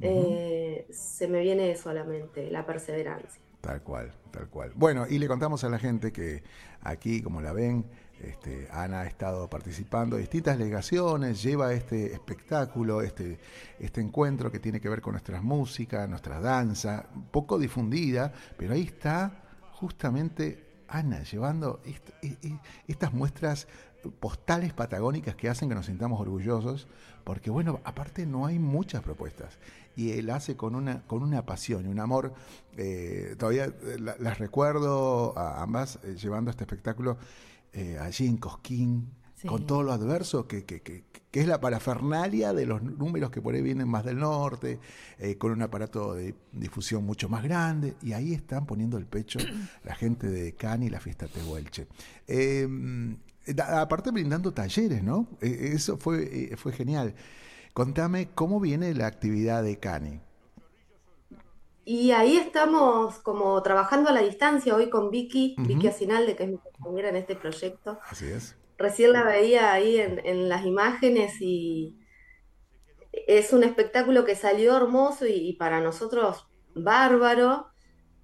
eh, 0.00 0.86
se 0.90 1.28
me 1.28 1.40
viene 1.40 1.70
eso 1.70 1.90
a 1.90 1.94
la 1.94 2.04
mente, 2.04 2.50
la 2.50 2.66
perseverancia. 2.66 3.42
Tal 3.60 3.82
cual, 3.82 4.12
tal 4.30 4.48
cual. 4.50 4.72
Bueno, 4.74 5.06
y 5.08 5.18
le 5.18 5.26
contamos 5.26 5.64
a 5.64 5.70
la 5.70 5.78
gente 5.78 6.12
que 6.12 6.42
aquí, 6.82 7.22
como 7.22 7.40
la 7.40 7.52
ven, 7.52 7.86
este, 8.20 8.68
Ana 8.70 9.00
ha 9.00 9.06
estado 9.06 9.48
participando 9.50 10.16
de 10.16 10.22
distintas 10.22 10.56
delegaciones, 10.58 11.42
lleva 11.42 11.72
este 11.74 12.12
espectáculo, 12.12 13.02
este, 13.02 13.38
este 13.78 14.00
encuentro 14.00 14.50
que 14.50 14.58
tiene 14.58 14.80
que 14.80 14.88
ver 14.88 15.00
con 15.00 15.12
nuestras 15.12 15.42
músicas, 15.42 16.08
nuestra 16.08 16.40
danza, 16.40 17.06
poco 17.30 17.58
difundida, 17.58 18.32
pero 18.56 18.74
ahí 18.74 18.82
está 18.82 19.42
justamente 19.72 20.64
Ana 20.88 21.22
llevando 21.22 21.80
e- 21.84 22.36
e- 22.42 22.58
estas 22.88 23.12
muestras 23.12 23.66
postales 24.20 24.72
patagónicas 24.74 25.34
que 25.34 25.48
hacen 25.48 25.68
que 25.68 25.74
nos 25.74 25.86
sintamos 25.86 26.20
orgullosos, 26.20 26.86
porque 27.24 27.50
bueno, 27.50 27.80
aparte 27.84 28.26
no 28.26 28.44
hay 28.46 28.58
muchas 28.58 29.02
propuestas 29.02 29.58
y 29.96 30.10
él 30.12 30.28
hace 30.30 30.56
con 30.56 30.74
una 30.74 31.02
con 31.06 31.22
una 31.22 31.46
pasión 31.46 31.86
y 31.86 31.88
un 31.88 32.00
amor. 32.00 32.34
eh, 32.76 33.34
todavía 33.38 33.64
eh, 33.66 33.96
la- 33.98 34.16
las 34.18 34.38
recuerdo 34.38 35.36
a 35.38 35.62
ambas 35.62 35.98
eh, 36.04 36.16
llevando 36.16 36.50
este 36.50 36.64
espectáculo 36.64 37.16
eh, 37.74 37.98
allí 38.00 38.26
en 38.26 38.36
Cosquín, 38.38 39.10
Sí. 39.36 39.48
con 39.48 39.66
todo 39.66 39.82
lo 39.82 39.92
adverso 39.92 40.46
que, 40.48 40.64
que- 40.64 40.80
que- 40.80 41.04
que 41.30 41.40
es 41.40 41.46
la 41.48 41.60
parafernalia 41.60 42.52
de 42.54 42.64
los 42.64 42.80
números 42.82 43.30
que 43.30 43.42
por 43.42 43.54
ahí 43.54 43.60
vienen 43.62 43.88
más 43.88 44.04
del 44.04 44.18
norte, 44.18 44.78
eh, 45.18 45.36
con 45.36 45.50
un 45.52 45.60
aparato 45.62 46.14
de 46.14 46.34
difusión 46.52 47.04
mucho 47.04 47.28
más 47.28 47.42
grande, 47.42 47.94
y 48.02 48.12
ahí 48.12 48.32
están 48.32 48.64
poniendo 48.66 48.96
el 48.96 49.04
pecho 49.06 49.38
la 49.84 49.94
gente 49.96 50.28
de 50.28 50.54
Cani 50.54 50.86
y 50.86 50.90
la 50.90 51.00
fiesta 51.00 51.26
Tehuelche. 51.26 51.88
Eh, 52.28 52.66
da- 53.46 53.80
aparte 53.82 54.12
brindando 54.12 54.54
talleres, 54.54 55.02
¿no? 55.02 55.28
Eh, 55.42 55.72
eso 55.74 55.98
fue, 55.98 56.52
eh, 56.52 56.56
fue 56.56 56.72
genial. 56.72 57.14
Contame 57.74 58.28
cómo 58.34 58.60
viene 58.60 58.94
la 58.94 59.08
actividad 59.08 59.64
de 59.64 59.78
Cani. 59.78 60.20
Y 61.86 62.12
ahí 62.12 62.36
estamos 62.36 63.18
como 63.20 63.62
trabajando 63.62 64.08
a 64.10 64.12
la 64.12 64.22
distancia 64.22 64.74
hoy 64.74 64.88
con 64.90 65.10
Vicky, 65.10 65.58
Ujú. 65.58 65.66
Vicky 65.66 65.88
Asinalde, 65.88 66.34
que 66.36 66.44
es 66.44 66.50
mi 66.50 66.58
compañera 66.58 67.10
en 67.10 67.16
este 67.16 67.36
proyecto. 67.36 68.00
Así 68.10 68.26
es. 68.30 68.56
Recién 68.78 69.12
la 69.12 69.24
veía 69.24 69.72
ahí 69.72 69.98
en, 70.00 70.20
en 70.26 70.48
las 70.48 70.66
imágenes 70.66 71.34
y 71.40 71.98
es 73.12 73.52
un 73.52 73.64
espectáculo 73.64 74.24
que 74.24 74.36
salió 74.36 74.76
hermoso 74.76 75.26
y, 75.26 75.32
y 75.32 75.52
para 75.56 75.80
nosotros 75.80 76.48
bárbaro, 76.74 77.68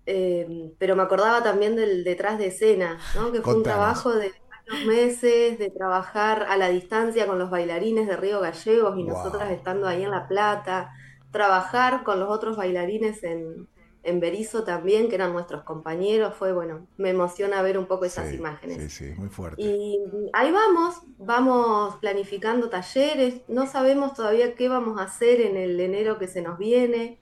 eh, 0.07 0.49
pero 0.79 0.97
me 0.97 1.03
acordaba 1.03 1.43
también 1.43 1.77
del 1.77 2.05
detrás 2.05 2.39
de 2.39 2.49
escena, 2.49 3.09
¿no? 3.15 3.33
Que 3.33 3.43
fue 3.43 3.57
un 3.57 3.65
trabajo 3.65 4.13
de 4.15 4.33
varios 4.69 4.85
meses, 4.85 5.59
de 5.59 5.71
trabajar 5.71 6.45
a 6.49 6.57
la 6.57 6.69
distancia 6.71 7.27
con 7.27 7.39
los 7.39 7.51
bailarines 7.51 8.09
de 8.09 8.17
Río 8.17 8.41
Gallegos 8.41 8.99
y 8.99 9.05
Wow. 9.05 9.05
nosotras 9.05 9.51
estando 9.53 9.87
ahí 9.89 10.05
en 10.05 10.11
La 10.13 10.29
Plata, 10.29 10.91
trabajar 11.31 12.03
con 12.05 12.21
los 12.21 12.31
otros 12.31 12.57
bailarines 12.57 13.23
en, 13.25 13.69
en 14.03 14.21
Berizo 14.21 14.65
también, 14.65 15.09
que 15.09 15.15
eran 15.17 15.33
nuestros 15.33 15.63
compañeros, 15.65 16.35
fue 16.35 16.53
bueno, 16.53 16.89
me 16.97 17.11
emociona 17.11 17.63
ver 17.63 17.79
un 17.79 17.87
poco 17.87 18.05
esas 18.05 18.31
Sí, 18.31 18.37
imágenes. 18.37 18.79
Sí, 18.83 18.91
sí, 18.91 19.15
muy 19.17 19.29
fuerte. 19.29 19.63
Y 19.63 19.99
ahí 20.33 20.51
vamos, 20.53 20.97
vamos 21.19 21.97
planificando 21.97 22.71
talleres, 22.71 23.43
no 23.49 23.67
sabemos 23.67 24.15
todavía 24.15 24.55
qué 24.55 24.69
vamos 24.69 24.99
a 25.01 25.05
hacer 25.05 25.41
en 25.41 25.57
el 25.57 25.79
enero 25.81 26.19
que 26.19 26.29
se 26.29 26.43
nos 26.43 26.59
viene, 26.59 27.21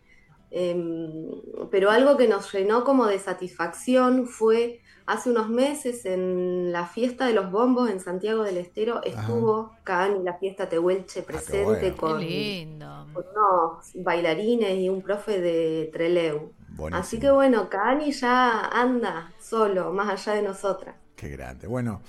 em, 0.51 1.31
pero 1.71 1.91
algo 1.91 2.17
que 2.17 2.29
nos 2.29 2.53
llenó 2.53 2.85
como 2.85 3.07
de 3.07 3.19
satisfacción 3.19 4.27
fue 4.27 4.81
hace 5.09 5.31
unos 5.31 5.49
meses 5.49 6.05
en 6.05 6.71
la 6.71 6.87
fiesta 6.87 7.27
de 7.27 7.33
los 7.33 7.51
bombos 7.51 7.89
en 7.89 7.99
Santiago 7.99 8.43
del 8.43 8.59
Estero, 8.59 9.03
estuvo 9.03 9.73
Caani, 9.83 10.23
la 10.23 10.35
fiesta 10.35 10.69
Tehuelche 10.69 11.23
presente 11.23 11.65
bueno. 11.65 11.81
Qué 11.81 11.93
con, 11.95 12.21
lindo. 12.21 13.07
con 13.15 13.25
unos 13.27 13.91
bailarines 13.95 14.79
y 14.79 14.91
un 14.91 15.01
profe 15.01 15.41
de 15.41 15.89
Treleu. 15.95 16.53
Buenísimo. 16.69 17.01
Así 17.01 17.19
que 17.19 17.31
bueno, 17.31 17.71
Caani 17.71 18.13
ya 18.13 18.67
anda 18.67 19.33
solo, 19.41 19.93
más 19.95 20.11
allá 20.11 20.35
de 20.35 20.43
nosotras. 20.43 20.95
Qué 21.17 21.31
grande. 21.31 21.67
Bueno, 21.67 22.03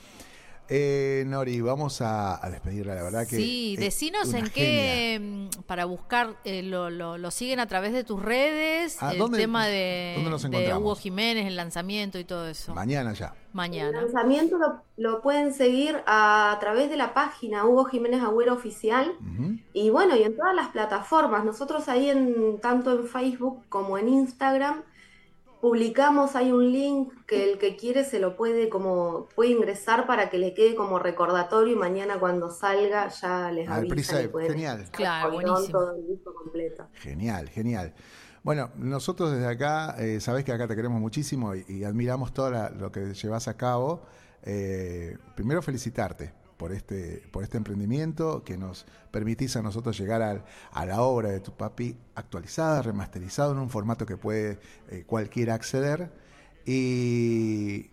eh, 0.69 1.23
Nori, 1.27 1.60
vamos 1.62 2.01
a, 2.01 2.43
a 2.45 2.49
despedirla, 2.49 2.95
la 2.95 3.03
verdad 3.03 3.27
que. 3.27 3.36
Sí, 3.38 3.75
decinos 3.77 4.27
en 4.34 4.45
genia. 4.45 4.51
qué, 4.53 5.19
mm, 5.21 5.62
para 5.63 5.86
buscar, 5.86 6.36
eh, 6.43 6.63
lo, 6.63 6.89
lo, 6.89 7.17
lo 7.17 7.32
siguen 7.32 7.60
a 7.60 7.67
través 7.67 7.93
de 7.93 8.03
tus 8.03 8.21
redes, 8.21 8.97
Ah, 9.01 9.12
el 9.13 9.17
¿dónde- 9.19 9.39
tema 9.39 9.65
de, 9.67 10.13
dónde 10.15 10.29
nos 10.29 10.41
de 10.43 10.47
encontramos? 10.49 10.82
Hugo 10.84 10.95
Jiménez, 10.95 11.47
el 11.47 11.55
lanzamiento 11.55 12.19
y 12.19 12.23
todo 12.25 12.47
eso. 12.47 12.73
Mañana 12.73 13.13
ya. 13.13 13.27
El 13.49 13.55
Mañana. 13.55 14.01
lanzamiento 14.01 14.58
lo, 14.60 14.84
lo 14.97 15.21
pueden 15.21 15.53
seguir 15.53 15.97
a, 16.05 16.55
través 16.60 16.89
de 16.91 16.97
la 16.97 17.13
página 17.15 17.65
Hugo 17.65 17.86
Jiménez 17.86 18.21
Agüero 18.21 18.53
Oficial 18.53 19.12
y 19.73 19.89
bueno, 19.89 20.15
y 20.15 20.21
en 20.23 20.36
todas 20.38 20.53
las 20.55 20.67
plataformas. 20.69 21.43
Nosotros 21.45 21.89
ahí 21.89 22.10
en 22.10 22.60
tanto 22.62 22.91
en 22.91 23.08
Facebook 23.08 23.63
como 23.69 23.97
en 23.97 24.08
Instagram 24.08 24.84
publicamos 25.62 26.36
hay 26.36 26.52
un 26.52 26.72
link 26.72 27.13
que 27.26 27.52
el 27.52 27.58
que 27.60 27.76
quiere 27.76 28.04
se 28.04 28.19
lo 28.19 28.36
puede 28.36 28.69
como 28.69 29.28
puede 29.36 29.52
ingresar 29.52 30.08
para 30.08 30.30
que 30.30 30.38
le 30.38 30.54
quede 30.54 30.76
como 30.76 31.00
recordatorio 31.00 31.74
y 31.74 31.76
mañana 31.76 32.19
cuando 32.19 32.50
salga 32.50 33.08
ya 33.10 33.52
les 33.52 33.67
pueden 34.30 34.52
genial. 34.52 34.86
Claro, 34.91 35.34
buenísimo. 35.34 35.80
todo 35.80 35.95
el 35.95 36.08
disco 36.08 36.34
completo. 36.34 36.88
Genial, 36.93 37.50
genial. 37.50 37.93
Bueno, 38.41 38.72
nosotros 38.78 39.32
desde 39.32 39.48
acá, 39.48 39.95
eh, 40.00 40.22
sabés 40.22 40.45
que 40.45 40.54
acá 40.54 40.67
te 40.67 40.76
queremos 40.76 41.02
muchísimo 41.02 41.56
y, 41.56 41.65
y 41.67 41.84
admiramos 41.84 42.34
todo 42.34 42.50
la- 42.52 42.69
lo 42.69 42.91
que 42.91 43.13
llevas 43.13 43.48
a 43.50 43.58
cabo. 43.58 44.04
Eh, 44.43 45.17
primero 45.36 45.62
felicitarte 45.62 46.32
por 46.60 46.74
este, 46.74 47.24
por 47.32 47.43
este 47.43 47.56
emprendimiento 47.58 48.43
que 48.43 48.58
nos 48.58 48.86
permitís 49.12 49.56
a 49.56 49.62
nosotros 49.62 49.98
llegar 49.98 50.22
al- 50.22 50.43
a 50.74 50.86
la 50.86 51.02
obra 51.02 51.30
de 51.30 51.39
tu 51.39 51.54
papi 51.56 51.95
actualizada, 52.15 52.82
remasterizada 52.82 53.54
en 53.54 53.60
un 53.60 53.69
formato 53.69 54.06
que 54.06 54.17
puede 54.17 54.60
eh, 54.89 55.06
cualquiera 55.08 55.54
acceder. 55.56 56.12
Y 56.65 57.89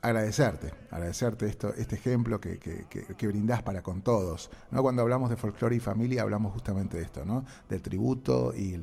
agradecerte, 0.00 0.72
agradecerte 0.90 1.46
esto, 1.46 1.74
este 1.74 1.96
ejemplo 1.96 2.40
que, 2.40 2.58
que, 2.58 2.86
que, 2.88 3.04
que 3.16 3.26
brindás 3.26 3.62
para 3.62 3.82
con 3.82 4.00
todos. 4.02 4.48
¿no? 4.70 4.80
Cuando 4.82 5.02
hablamos 5.02 5.28
de 5.28 5.36
folclore 5.36 5.76
y 5.76 5.80
familia, 5.80 6.22
hablamos 6.22 6.52
justamente 6.52 6.96
de 6.98 7.02
esto, 7.02 7.24
¿no? 7.24 7.44
del 7.68 7.82
tributo 7.82 8.54
y, 8.56 8.80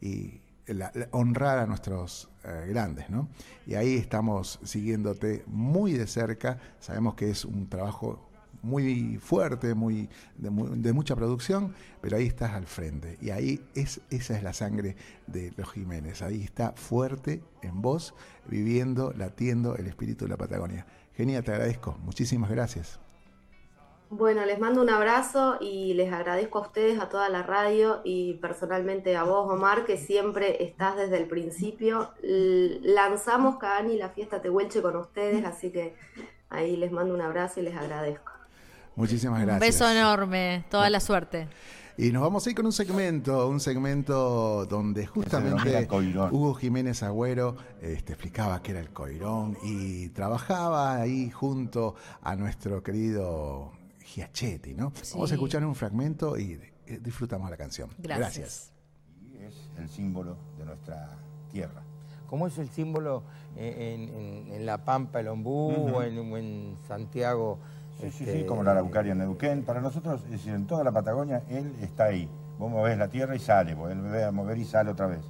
y 0.00 0.40
la- 0.66 0.92
honrar 1.12 1.58
a 1.58 1.66
nuestros 1.66 2.28
eh, 2.44 2.66
grandes. 2.68 3.10
¿no? 3.10 3.28
Y 3.66 3.74
ahí 3.76 3.94
estamos 3.96 4.58
siguiéndote 4.64 5.44
muy 5.46 5.92
de 5.92 6.06
cerca, 6.08 6.58
sabemos 6.80 7.14
que 7.14 7.30
es 7.30 7.44
un 7.44 7.68
trabajo 7.68 8.29
muy 8.62 9.18
fuerte, 9.18 9.74
muy 9.74 10.08
de, 10.36 10.50
mu- 10.50 10.68
de 10.68 10.92
mucha 10.92 11.16
producción, 11.16 11.74
pero 12.00 12.16
ahí 12.16 12.26
estás 12.26 12.52
al 12.52 12.66
frente. 12.66 13.18
Y 13.20 13.30
ahí 13.30 13.60
es, 13.74 14.00
esa 14.10 14.36
es 14.36 14.42
la 14.42 14.52
sangre 14.52 14.96
de 15.26 15.52
los 15.56 15.70
Jiménez. 15.72 16.22
Ahí 16.22 16.42
está 16.42 16.72
fuerte 16.72 17.42
en 17.62 17.82
vos, 17.82 18.14
viviendo, 18.46 19.12
latiendo 19.16 19.76
el 19.76 19.86
espíritu 19.86 20.24
de 20.24 20.30
la 20.30 20.36
Patagonia. 20.36 20.86
Genia, 21.16 21.42
te 21.42 21.52
agradezco. 21.52 21.98
Muchísimas 22.04 22.50
gracias. 22.50 23.00
Bueno, 24.12 24.44
les 24.44 24.58
mando 24.58 24.82
un 24.82 24.90
abrazo 24.90 25.56
y 25.60 25.94
les 25.94 26.12
agradezco 26.12 26.58
a 26.58 26.62
ustedes, 26.62 26.98
a 27.00 27.08
toda 27.08 27.28
la 27.28 27.44
radio 27.44 28.00
y 28.02 28.34
personalmente 28.34 29.16
a 29.16 29.22
vos, 29.22 29.48
Omar, 29.48 29.84
que 29.84 29.96
siempre 29.98 30.64
estás 30.64 30.96
desde 30.96 31.16
el 31.18 31.28
principio. 31.28 32.10
Lanzamos 32.20 33.58
Caani 33.58 33.96
la 33.96 34.08
fiesta 34.08 34.42
Tehuelche 34.42 34.82
con 34.82 34.96
ustedes, 34.96 35.44
así 35.44 35.70
que 35.70 35.94
ahí 36.48 36.76
les 36.76 36.90
mando 36.90 37.14
un 37.14 37.20
abrazo 37.20 37.60
y 37.60 37.62
les 37.62 37.76
agradezco. 37.76 38.29
Muchísimas 39.00 39.40
Un 39.40 39.46
gracias. 39.46 39.60
beso 39.74 39.90
enorme, 39.90 40.64
toda 40.70 40.88
la 40.90 41.00
suerte. 41.00 41.48
Y 41.96 42.12
nos 42.12 42.22
vamos 42.22 42.46
a 42.46 42.50
ir 42.50 42.56
con 42.56 42.64
un 42.66 42.72
segmento, 42.72 43.48
un 43.48 43.60
segmento 43.60 44.64
donde 44.66 45.06
justamente. 45.06 45.86
Hugo 46.30 46.54
Jiménez 46.54 47.02
Agüero 47.02 47.56
este, 47.82 48.12
explicaba 48.14 48.62
qué 48.62 48.70
era 48.72 48.80
el 48.80 48.90
coirón 48.90 49.56
y 49.62 50.08
trabajaba 50.10 50.96
ahí 50.96 51.30
junto 51.30 51.94
a 52.22 52.36
nuestro 52.36 52.82
querido 52.82 53.72
Giachetti, 54.04 54.72
¿no? 54.74 54.92
Sí. 55.02 55.12
Vamos 55.14 55.30
a 55.30 55.34
escuchar 55.34 55.64
un 55.64 55.74
fragmento 55.74 56.38
y 56.38 56.58
eh, 56.86 57.00
disfrutamos 57.02 57.50
la 57.50 57.56
canción. 57.58 57.90
Gracias. 57.98 58.72
Y 59.20 59.36
es 59.44 59.54
el 59.78 59.88
símbolo 59.90 60.36
de 60.56 60.64
nuestra 60.64 61.18
tierra. 61.50 61.82
¿Cómo 62.28 62.46
es 62.46 62.56
el 62.58 62.68
símbolo 62.70 63.24
en, 63.56 64.08
en- 64.08 64.52
en 64.52 64.64
La 64.66 64.84
Pampa, 64.84 65.20
el 65.20 65.28
Ombú, 65.28 65.70
o, 65.92 66.02
en, 66.02 66.16
o 66.32 66.36
en 66.38 66.76
Santiago? 66.86 67.58
Sí, 68.00 68.10
sí, 68.10 68.24
este, 68.24 68.40
sí, 68.40 68.46
como 68.46 68.62
la 68.62 68.72
Araucaria 68.72 69.12
en 69.12 69.18
Neuquén. 69.18 69.62
Para 69.64 69.80
nosotros, 69.80 70.22
es 70.24 70.30
decir, 70.30 70.54
en 70.54 70.66
toda 70.66 70.84
la 70.84 70.92
Patagonia, 70.92 71.42
él 71.48 71.74
está 71.80 72.04
ahí. 72.04 72.28
Vos 72.58 72.70
movés 72.70 72.98
la 72.98 73.08
tierra 73.08 73.34
y 73.34 73.38
sale, 73.38 73.74
vos 73.74 73.90
él 73.90 74.00
ve 74.02 74.24
a 74.24 74.30
mover 74.30 74.58
y 74.58 74.64
sale 74.64 74.90
otra 74.90 75.06
vez. 75.06 75.22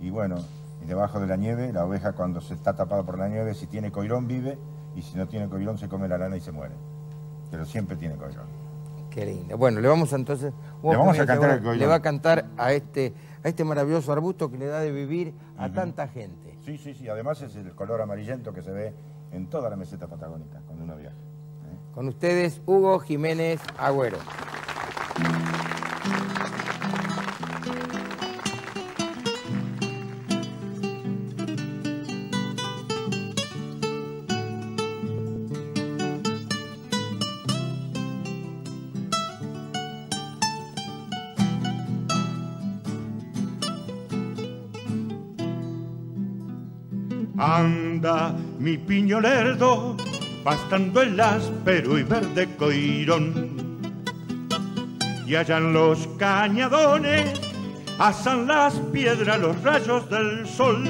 Y 0.00 0.10
bueno, 0.10 0.36
y 0.82 0.86
debajo 0.86 1.20
de 1.20 1.26
la 1.26 1.36
nieve, 1.36 1.72
la 1.72 1.84
oveja 1.84 2.12
cuando 2.12 2.40
se 2.40 2.54
está 2.54 2.74
tapada 2.74 3.02
por 3.02 3.18
la 3.18 3.28
nieve, 3.28 3.54
si 3.54 3.66
tiene 3.66 3.90
coirón 3.90 4.26
vive, 4.28 4.58
y 4.94 5.02
si 5.02 5.16
no 5.16 5.26
tiene 5.26 5.48
coirón 5.48 5.78
se 5.78 5.88
come 5.88 6.08
la 6.08 6.18
lana 6.18 6.36
y 6.36 6.40
se 6.40 6.52
muere. 6.52 6.74
Pero 7.50 7.64
siempre 7.64 7.96
tiene 7.96 8.16
coirón. 8.16 8.46
Qué 9.10 9.26
lindo. 9.26 9.56
Bueno, 9.56 9.80
le 9.80 9.88
vamos 9.88 10.12
a, 10.12 10.16
entonces. 10.16 10.52
Le 10.82 10.96
vamos 10.96 11.18
a 11.18 11.26
cantar 11.26 11.50
el 11.50 11.58
coirón. 11.60 11.78
Le 11.78 11.86
va 11.86 11.94
a 11.96 12.02
cantar 12.02 12.46
a 12.56 12.72
este, 12.72 13.12
a 13.42 13.48
este 13.48 13.64
maravilloso 13.64 14.12
arbusto 14.12 14.50
que 14.50 14.58
le 14.58 14.66
da 14.66 14.80
de 14.80 14.92
vivir 14.92 15.34
a 15.56 15.70
tanta 15.72 16.08
gente. 16.08 16.58
Sí, 16.64 16.78
sí, 16.78 16.94
sí. 16.94 17.08
Además 17.08 17.40
es 17.42 17.56
el 17.56 17.74
color 17.74 18.00
amarillento 18.02 18.52
que 18.52 18.62
se 18.62 18.70
ve 18.70 18.94
en 19.32 19.48
toda 19.48 19.70
la 19.70 19.76
meseta 19.76 20.06
patagónica 20.06 20.60
cuando 20.66 20.84
uno 20.84 20.96
viaja. 20.96 21.16
Con 21.98 22.06
ustedes, 22.06 22.60
Hugo 22.64 23.00
Jiménez 23.00 23.60
Agüero. 23.76 24.18
Anda 47.36 48.36
mi 48.60 48.78
piño 48.78 49.20
lerdo, 49.20 49.96
pastando 50.44 51.02
el 51.02 51.18
áspero 51.20 51.98
y 51.98 52.02
verde 52.02 52.48
coirón. 52.56 53.58
Y 55.26 55.34
allá 55.34 55.58
en 55.58 55.72
los 55.72 56.06
cañadones 56.18 57.40
asan 57.98 58.46
las 58.46 58.74
piedras 58.92 59.40
los 59.40 59.62
rayos 59.62 60.08
del 60.08 60.46
sol. 60.48 60.84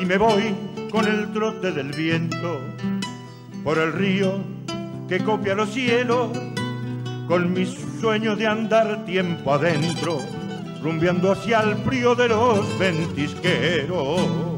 Y 0.00 0.04
me 0.04 0.16
voy 0.16 0.54
con 0.90 1.06
el 1.06 1.32
trote 1.32 1.72
del 1.72 1.90
viento 1.92 2.60
por 3.64 3.78
el 3.78 3.92
río 3.92 4.38
que 5.08 5.18
copia 5.22 5.54
los 5.54 5.70
cielos, 5.70 6.30
con 7.28 7.52
mis 7.52 7.74
sueños 8.00 8.38
de 8.38 8.46
andar 8.46 9.04
tiempo 9.04 9.54
adentro, 9.54 10.20
rumbeando 10.82 11.32
hacia 11.32 11.60
el 11.60 11.76
frío 11.76 12.14
de 12.14 12.28
los 12.28 12.78
ventisqueros. 12.78 14.53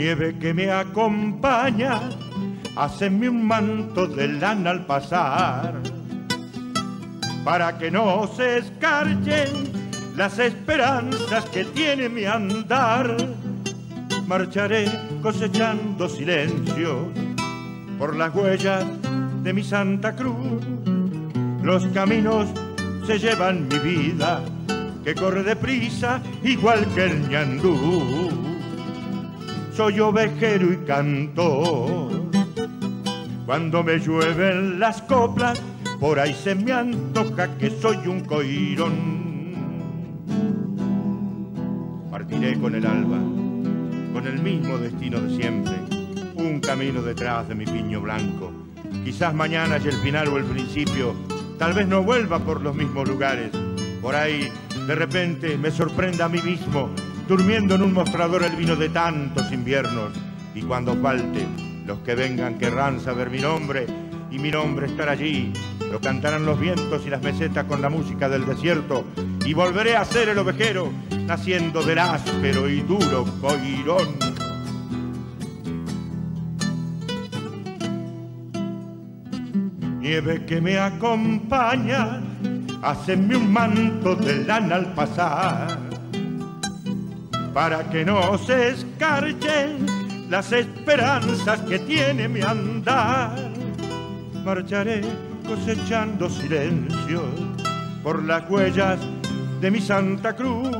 Nieve 0.00 0.34
que 0.38 0.54
me 0.54 0.70
acompaña, 0.70 2.00
haceme 2.74 3.28
un 3.28 3.46
manto 3.46 4.06
de 4.06 4.28
lana 4.28 4.70
al 4.70 4.86
pasar, 4.86 5.74
para 7.44 7.76
que 7.76 7.90
no 7.90 8.26
se 8.34 8.58
escarchen 8.58 9.48
las 10.16 10.38
esperanzas 10.38 11.44
que 11.50 11.66
tiene 11.66 12.08
mi 12.08 12.24
andar. 12.24 13.14
Marcharé 14.26 14.86
cosechando 15.20 16.08
silencio 16.08 17.08
por 17.98 18.16
las 18.16 18.34
huellas 18.34 18.82
de 19.42 19.52
mi 19.52 19.62
Santa 19.62 20.16
Cruz. 20.16 20.64
Los 21.62 21.84
caminos 21.88 22.48
se 23.06 23.18
llevan 23.18 23.68
mi 23.68 23.78
vida, 23.80 24.40
que 25.04 25.14
corre 25.14 25.42
deprisa 25.42 26.22
igual 26.42 26.86
que 26.94 27.04
el 27.04 27.28
ñandú 27.28 28.49
soy 29.80 29.98
ovejero 29.98 30.74
y 30.74 30.76
cantor. 30.84 32.30
Cuando 33.46 33.82
me 33.82 33.98
llueven 33.98 34.78
las 34.78 35.00
coplas, 35.00 35.58
por 35.98 36.20
ahí 36.20 36.34
se 36.34 36.54
me 36.54 36.70
antoja 36.70 37.56
que 37.56 37.70
soy 37.70 37.96
un 38.06 38.20
coirón. 38.20 39.54
Partiré 42.10 42.60
con 42.60 42.74
el 42.74 42.84
alba, 42.84 43.16
con 44.12 44.26
el 44.26 44.42
mismo 44.42 44.76
destino 44.76 45.18
de 45.18 45.34
siempre, 45.34 45.72
un 46.34 46.60
camino 46.60 47.00
detrás 47.00 47.48
de 47.48 47.54
mi 47.54 47.64
piño 47.64 48.02
blanco. 48.02 48.52
Quizás 49.02 49.32
mañana 49.32 49.78
y 49.82 49.88
el 49.88 49.96
final 49.96 50.28
o 50.28 50.36
el 50.36 50.44
principio, 50.44 51.14
tal 51.58 51.72
vez 51.72 51.88
no 51.88 52.02
vuelva 52.02 52.38
por 52.38 52.60
los 52.60 52.76
mismos 52.76 53.08
lugares. 53.08 53.50
Por 54.02 54.14
ahí, 54.14 54.52
de 54.86 54.94
repente, 54.94 55.56
me 55.56 55.70
sorprenda 55.70 56.26
a 56.26 56.28
mí 56.28 56.42
mismo, 56.42 56.90
durmiendo 57.30 57.76
en 57.76 57.82
un 57.82 57.92
mostrador 57.92 58.42
el 58.42 58.56
vino 58.56 58.74
de 58.74 58.88
tantos 58.88 59.52
inviernos. 59.52 60.10
Y 60.52 60.62
cuando 60.62 60.96
falte, 60.96 61.46
los 61.86 62.00
que 62.00 62.16
vengan 62.16 62.58
querrán 62.58 62.98
saber 62.98 63.30
mi 63.30 63.38
nombre, 63.38 63.86
y 64.32 64.40
mi 64.40 64.50
nombre 64.50 64.86
estará 64.86 65.12
allí. 65.12 65.52
Lo 65.92 66.00
cantarán 66.00 66.44
los 66.44 66.58
vientos 66.58 67.06
y 67.06 67.08
las 67.08 67.22
mesetas 67.22 67.66
con 67.66 67.80
la 67.80 67.88
música 67.88 68.28
del 68.28 68.46
desierto, 68.46 69.04
y 69.46 69.54
volveré 69.54 69.94
a 69.94 70.04
ser 70.04 70.28
el 70.28 70.38
ovejero, 70.38 70.90
naciendo 71.24 71.84
del 71.84 72.00
áspero 72.00 72.68
y 72.68 72.80
duro 72.80 73.24
coirón. 73.40 74.08
nieve 80.00 80.44
que 80.46 80.60
me 80.60 80.76
acompaña, 80.80 82.20
haceme 82.82 83.36
un 83.36 83.52
manto 83.52 84.16
de 84.16 84.44
lana 84.44 84.74
al 84.74 84.92
pasar, 84.94 85.89
para 87.52 87.88
que 87.90 88.04
no 88.04 88.38
se 88.38 88.70
escarchen 88.70 89.86
las 90.30 90.52
esperanzas 90.52 91.60
que 91.62 91.78
tiene 91.80 92.28
mi 92.28 92.40
andar. 92.40 93.36
Marcharé 94.44 95.02
cosechando 95.46 96.28
silencio 96.30 97.22
por 98.02 98.22
las 98.24 98.48
huellas 98.48 98.98
de 99.60 99.70
mi 99.70 99.80
Santa 99.80 100.34
Cruz. 100.34 100.70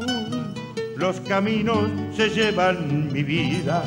Los 0.96 1.20
caminos 1.20 1.90
se 2.14 2.28
llevan 2.28 3.12
mi 3.12 3.22
vida, 3.22 3.82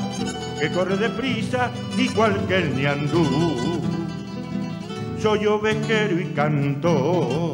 que 0.60 0.72
corre 0.72 0.98
deprisa 0.98 1.72
igual 1.98 2.46
que 2.48 2.58
el 2.58 2.76
ñandú 2.76 3.82
soy 5.24 5.46
ovejero 5.46 6.20
y 6.20 6.26
canto. 6.34 7.54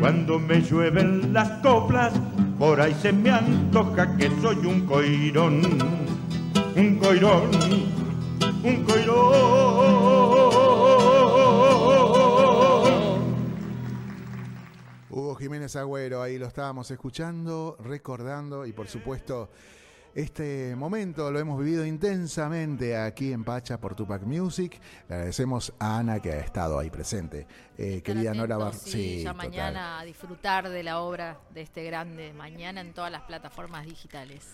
Cuando 0.00 0.38
me 0.38 0.60
llueven 0.60 1.32
las 1.32 1.48
coplas, 1.60 2.12
por 2.60 2.78
ahí 2.78 2.94
se 3.00 3.10
me 3.10 3.30
antoja 3.30 4.18
que 4.18 4.30
soy 4.42 4.58
un 4.66 4.84
coirón, 4.84 5.62
un 6.76 6.98
coirón, 6.98 7.50
un 8.62 8.84
coirón. 8.84 10.20
Hugo 15.08 15.34
Jiménez 15.36 15.74
Agüero, 15.74 16.20
ahí 16.20 16.38
lo 16.38 16.48
estábamos 16.48 16.90
escuchando, 16.90 17.78
recordando 17.82 18.66
y 18.66 18.74
por 18.74 18.88
supuesto 18.88 19.48
este 20.14 20.74
momento 20.76 21.30
lo 21.30 21.38
hemos 21.38 21.58
vivido 21.58 21.86
intensamente 21.86 22.96
aquí 22.96 23.32
en 23.32 23.44
Pacha 23.44 23.78
por 23.78 23.94
Tupac 23.94 24.22
Music. 24.22 24.80
Le 25.08 25.14
agradecemos 25.14 25.72
a 25.78 25.98
Ana 25.98 26.20
que 26.20 26.32
ha 26.32 26.40
estado 26.40 26.78
ahí 26.78 26.90
presente. 26.90 27.46
Eh, 27.78 28.02
querida 28.02 28.34
Nora 28.34 28.56
Bar 28.56 28.74
sí, 28.74 29.22
ya 29.22 29.32
total. 29.32 29.48
mañana 29.48 30.00
a 30.00 30.04
disfrutar 30.04 30.68
de 30.68 30.82
la 30.82 31.00
obra 31.00 31.38
de 31.54 31.62
este 31.62 31.84
grande, 31.84 32.32
mañana 32.32 32.80
en 32.80 32.92
todas 32.92 33.10
las 33.12 33.22
plataformas 33.22 33.86
digitales. 33.86 34.46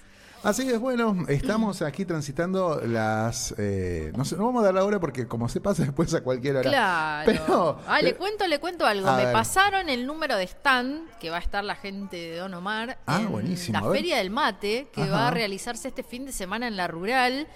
Así 0.43 0.69
es, 0.71 0.79
bueno, 0.79 1.25
estamos 1.29 1.83
aquí 1.83 2.05
transitando 2.05 2.81
las... 2.85 3.53
eh, 3.59 4.13
no 4.17 4.25
sé, 4.25 4.37
no 4.37 4.47
vamos 4.47 4.63
a 4.63 4.67
dar 4.67 4.75
la 4.75 4.85
hora 4.85 5.01
porque 5.01 5.27
como 5.27 5.49
se 5.49 5.61
pasa 5.61 5.83
después 5.87 6.15
a 6.15 6.23
cualquier 6.23 6.57
hora. 6.57 6.71
Claro. 6.71 7.25
Pero, 7.27 7.81
ah, 7.87 7.99
le 8.01 8.09
pero- 8.11 8.19
cuento, 8.19 8.47
le 8.47 8.61
cuento 8.61 8.87
algo. 8.87 9.11
Me 9.17 9.25
ver. 9.25 9.33
pasaron 9.33 9.89
el 9.89 10.07
número 10.07 10.37
de 10.37 10.45
stand 10.45 11.09
que 11.19 11.31
va 11.31 11.37
a 11.39 11.41
estar 11.41 11.65
la 11.65 11.75
gente 11.75 12.17
de 12.17 12.37
Don 12.37 12.55
Omar 12.55 12.99
Ah, 13.07 13.21
en 13.23 13.33
buenísimo, 13.33 13.81
la. 13.81 13.91
Feria 13.93 14.19
del 14.19 14.31
Mate, 14.31 14.89
que 14.93 15.03
Ajá. 15.03 15.11
va 15.11 15.29
a 15.29 15.31
realizarse 15.33 15.89
este 15.89 16.03
fin 16.05 16.25
de 16.27 16.33
semana 16.33 16.69
en 16.69 16.77
la 16.77 16.87
rural. 16.87 17.49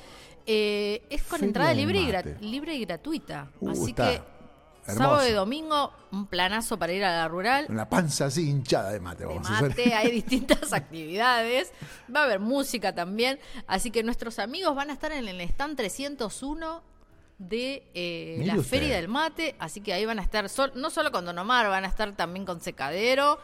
Eh, 0.46 1.02
es 1.10 1.22
con 1.22 1.38
Feria 1.38 1.46
entrada 1.48 1.74
libre 1.74 2.00
y, 2.00 2.44
libre 2.44 2.74
y 2.74 2.84
gratuita. 2.84 3.50
Uh, 3.60 3.70
Así 3.70 3.90
está 3.90 4.08
que 4.10 4.22
hermoso. 4.92 5.10
sábado 5.10 5.28
y 5.28 5.32
domingo, 5.32 5.92
un 6.12 6.26
planazo 6.26 6.78
para 6.78 6.92
ir 6.92 7.04
a 7.04 7.16
la 7.16 7.28
rural. 7.28 7.66
Una 7.68 7.88
panza 7.88 8.26
así 8.26 8.48
hinchada 8.48 8.90
de 8.90 9.00
mate 9.00 9.24
de 9.24 9.26
vamos 9.34 9.48
a 9.50 9.58
hacer. 9.58 9.94
hay 9.94 10.10
distintas 10.12 10.72
actividades, 10.72 11.72
va 12.14 12.20
a 12.20 12.24
haber 12.24 12.40
música 12.40 12.94
también, 12.94 13.38
así 13.66 13.90
que 13.90 14.02
nuestros 14.02 14.38
amigos 14.38 14.74
van 14.74 14.90
a 14.90 14.92
estar 14.92 15.12
en 15.12 15.26
el 15.28 15.40
stand 15.42 15.76
301 15.76 16.82
de 17.38 17.90
eh, 17.94 18.42
la 18.44 18.54
usted. 18.56 18.64
Feria 18.68 18.96
del 18.96 19.08
Mate, 19.08 19.56
así 19.58 19.80
que 19.80 19.92
ahí 19.94 20.04
van 20.04 20.18
a 20.18 20.22
estar, 20.22 20.48
sol- 20.48 20.72
no 20.74 20.90
solo 20.90 21.10
con 21.10 21.24
Don 21.24 21.38
Omar, 21.38 21.68
van 21.68 21.84
a 21.84 21.88
estar 21.88 22.12
también 22.14 22.44
con 22.44 22.60
Secadero. 22.60 23.38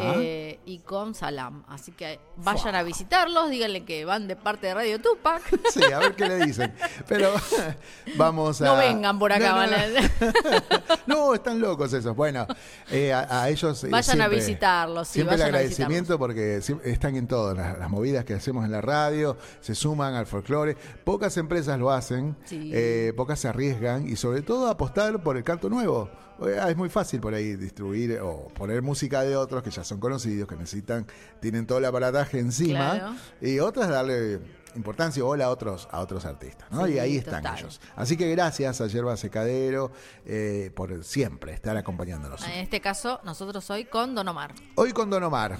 Eh, 0.00 0.58
y 0.66 0.78
con 0.80 1.14
Salam. 1.14 1.62
Así 1.68 1.92
que 1.92 2.18
vayan 2.36 2.74
a 2.74 2.82
visitarlos, 2.82 3.50
díganle 3.50 3.84
que 3.84 4.04
van 4.04 4.26
de 4.28 4.36
parte 4.36 4.66
de 4.68 4.74
Radio 4.74 5.00
Tupac. 5.00 5.42
Sí, 5.72 5.82
a 5.92 5.98
ver 5.98 6.14
qué 6.14 6.26
le 6.28 6.44
dicen. 6.46 6.74
Pero 7.06 7.32
vamos 8.16 8.60
a. 8.62 8.64
No 8.66 8.76
vengan 8.76 9.18
por 9.18 9.32
acá, 9.32 9.50
No, 9.52 9.66
no, 9.66 9.76
a- 9.76 10.96
No, 11.06 11.34
están 11.34 11.60
locos 11.60 11.92
esos. 11.92 12.14
Bueno, 12.16 12.46
eh, 12.90 13.12
a, 13.12 13.42
a 13.42 13.48
ellos. 13.48 13.82
eh, 13.84 13.88
Vayan 13.90 14.20
a 14.20 14.24
siempre- 14.24 14.38
visitarlos, 14.38 15.08
sí, 15.08 15.14
siempre 15.14 15.36
el 15.36 15.42
a 15.42 15.46
agradecimiento 15.46 16.18
porque 16.18 16.60
están 16.84 17.16
en 17.16 17.26
todas 17.26 17.56
las, 17.56 17.78
las 17.78 17.90
movidas 17.90 18.24
que 18.24 18.34
hacemos 18.34 18.64
en 18.64 18.72
la 18.72 18.80
radio, 18.80 19.36
se 19.60 19.74
suman 19.74 20.14
al 20.14 20.26
folclore. 20.26 20.76
Pocas 21.04 21.36
empresas 21.36 21.78
lo 21.78 21.90
hacen, 21.90 22.36
Sí. 22.44 22.70
eh, 22.74 23.12
pocas 23.16 23.38
se 23.40 23.48
arriesgan 23.48 24.08
y 24.08 24.16
sobre 24.16 24.42
todo 24.42 24.68
apostar 24.68 25.22
por 25.22 25.36
el 25.36 25.44
canto 25.44 25.68
nuevo. 25.68 26.10
Eh, 26.46 26.60
Es 26.68 26.76
muy 26.76 26.88
fácil 26.88 27.20
por 27.20 27.34
ahí 27.34 27.56
distribuir 27.56 28.18
o 28.20 28.48
poner 28.48 28.82
música 28.82 29.22
de 29.22 29.36
otros 29.36 29.62
que 29.62 29.70
ya 29.70 29.84
son 29.84 29.98
conocidos, 30.00 30.48
que 30.48 30.56
necesitan, 30.56 31.06
tienen 31.40 31.66
todo 31.66 31.78
el 31.78 31.84
aparataje 31.84 32.38
encima, 32.38 32.90
Claro. 32.98 33.14
y 33.40 33.58
otras 33.58 33.88
darle 33.88 34.40
importancia 34.76 35.24
o 35.24 35.34
a 35.34 35.48
otros, 35.48 35.88
a 35.90 36.00
otros 36.00 36.24
artistas, 36.24 36.70
¿no? 36.70 36.86
Sí, 36.86 36.92
y 36.92 36.98
ahí 36.98 37.16
están 37.16 37.42
total. 37.42 37.58
ellos. 37.58 37.80
Así 37.96 38.16
que 38.16 38.30
gracias 38.30 38.80
a 38.80 38.86
Yerba 38.86 39.16
Secadero 39.16 39.90
eh, 40.24 40.70
por 40.76 41.02
siempre 41.04 41.52
estar 41.52 41.76
acompañándonos. 41.76 42.44
En 42.46 42.52
este 42.52 42.80
caso, 42.80 43.20
nosotros 43.24 43.68
hoy 43.70 43.86
con 43.86 44.14
Don 44.14 44.28
Omar. 44.28 44.54
Hoy 44.76 44.92
con 44.92 45.10
Don 45.10 45.22
Omar, 45.24 45.56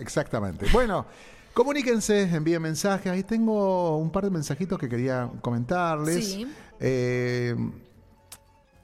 exactamente. 0.00 0.66
Bueno, 0.72 1.06
comuníquense, 1.54 2.22
envíen 2.22 2.62
mensajes. 2.62 3.10
Ahí 3.10 3.24
tengo 3.24 3.96
un 3.98 4.12
par 4.12 4.24
de 4.24 4.30
mensajitos 4.30 4.78
que 4.78 4.88
quería 4.88 5.30
comentarles. 5.40 6.24
Sí. 6.24 6.46
Eh, 6.78 7.56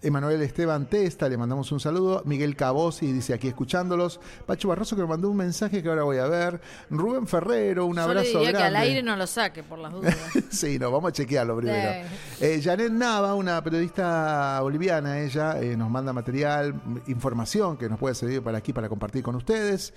Emanuel 0.01 0.41
Esteban 0.43 0.87
Testa, 0.89 1.29
le 1.29 1.37
mandamos 1.37 1.73
un 1.73 1.81
saludo. 1.81 2.23
Miguel 2.25 2.55
Cabosi 2.55 3.13
dice 3.13 3.35
aquí 3.35 3.49
escuchándolos. 3.49 4.21
Pacho 4.47 4.69
Barroso 4.69 4.95
que 4.95 5.03
me 5.03 5.09
mandó 5.09 5.29
un 5.29 5.37
mensaje 5.37 5.83
que 5.83 5.89
ahora 5.89 6.05
voy 6.05 6.19
a 6.19 6.27
ver. 6.29 6.61
Rubén 6.89 7.27
Ferrero, 7.27 7.85
un 7.87 7.97
Yo 7.97 8.03
abrazo 8.03 8.23
le 8.25 8.29
diría 8.39 8.51
grande. 8.51 8.59
que 8.59 8.65
al 8.65 8.77
aire 8.77 9.03
no 9.03 9.17
lo 9.17 9.27
saque, 9.27 9.65
por 9.65 9.79
las 9.81 9.93
dudas. 9.93 10.17
sí, 10.51 10.79
no, 10.79 10.93
vamos 10.93 11.09
a 11.09 11.13
chequearlo 11.13 11.57
primero. 11.57 12.07
Eh, 12.41 12.61
Janet 12.63 12.93
Nava, 12.93 13.35
una 13.35 13.61
periodista 13.65 14.61
boliviana, 14.63 15.19
ella 15.21 15.61
eh, 15.61 15.77
nos 15.77 15.91
manda 15.91 16.13
material, 16.13 16.81
información 17.09 17.77
que 17.77 17.89
nos 17.89 17.99
puede 17.99 18.15
servir 18.15 18.41
para 18.41 18.59
aquí, 18.59 18.73
para 18.73 18.89
compartir 18.89 19.25
con 19.25 19.35
ustedes. 19.35 19.93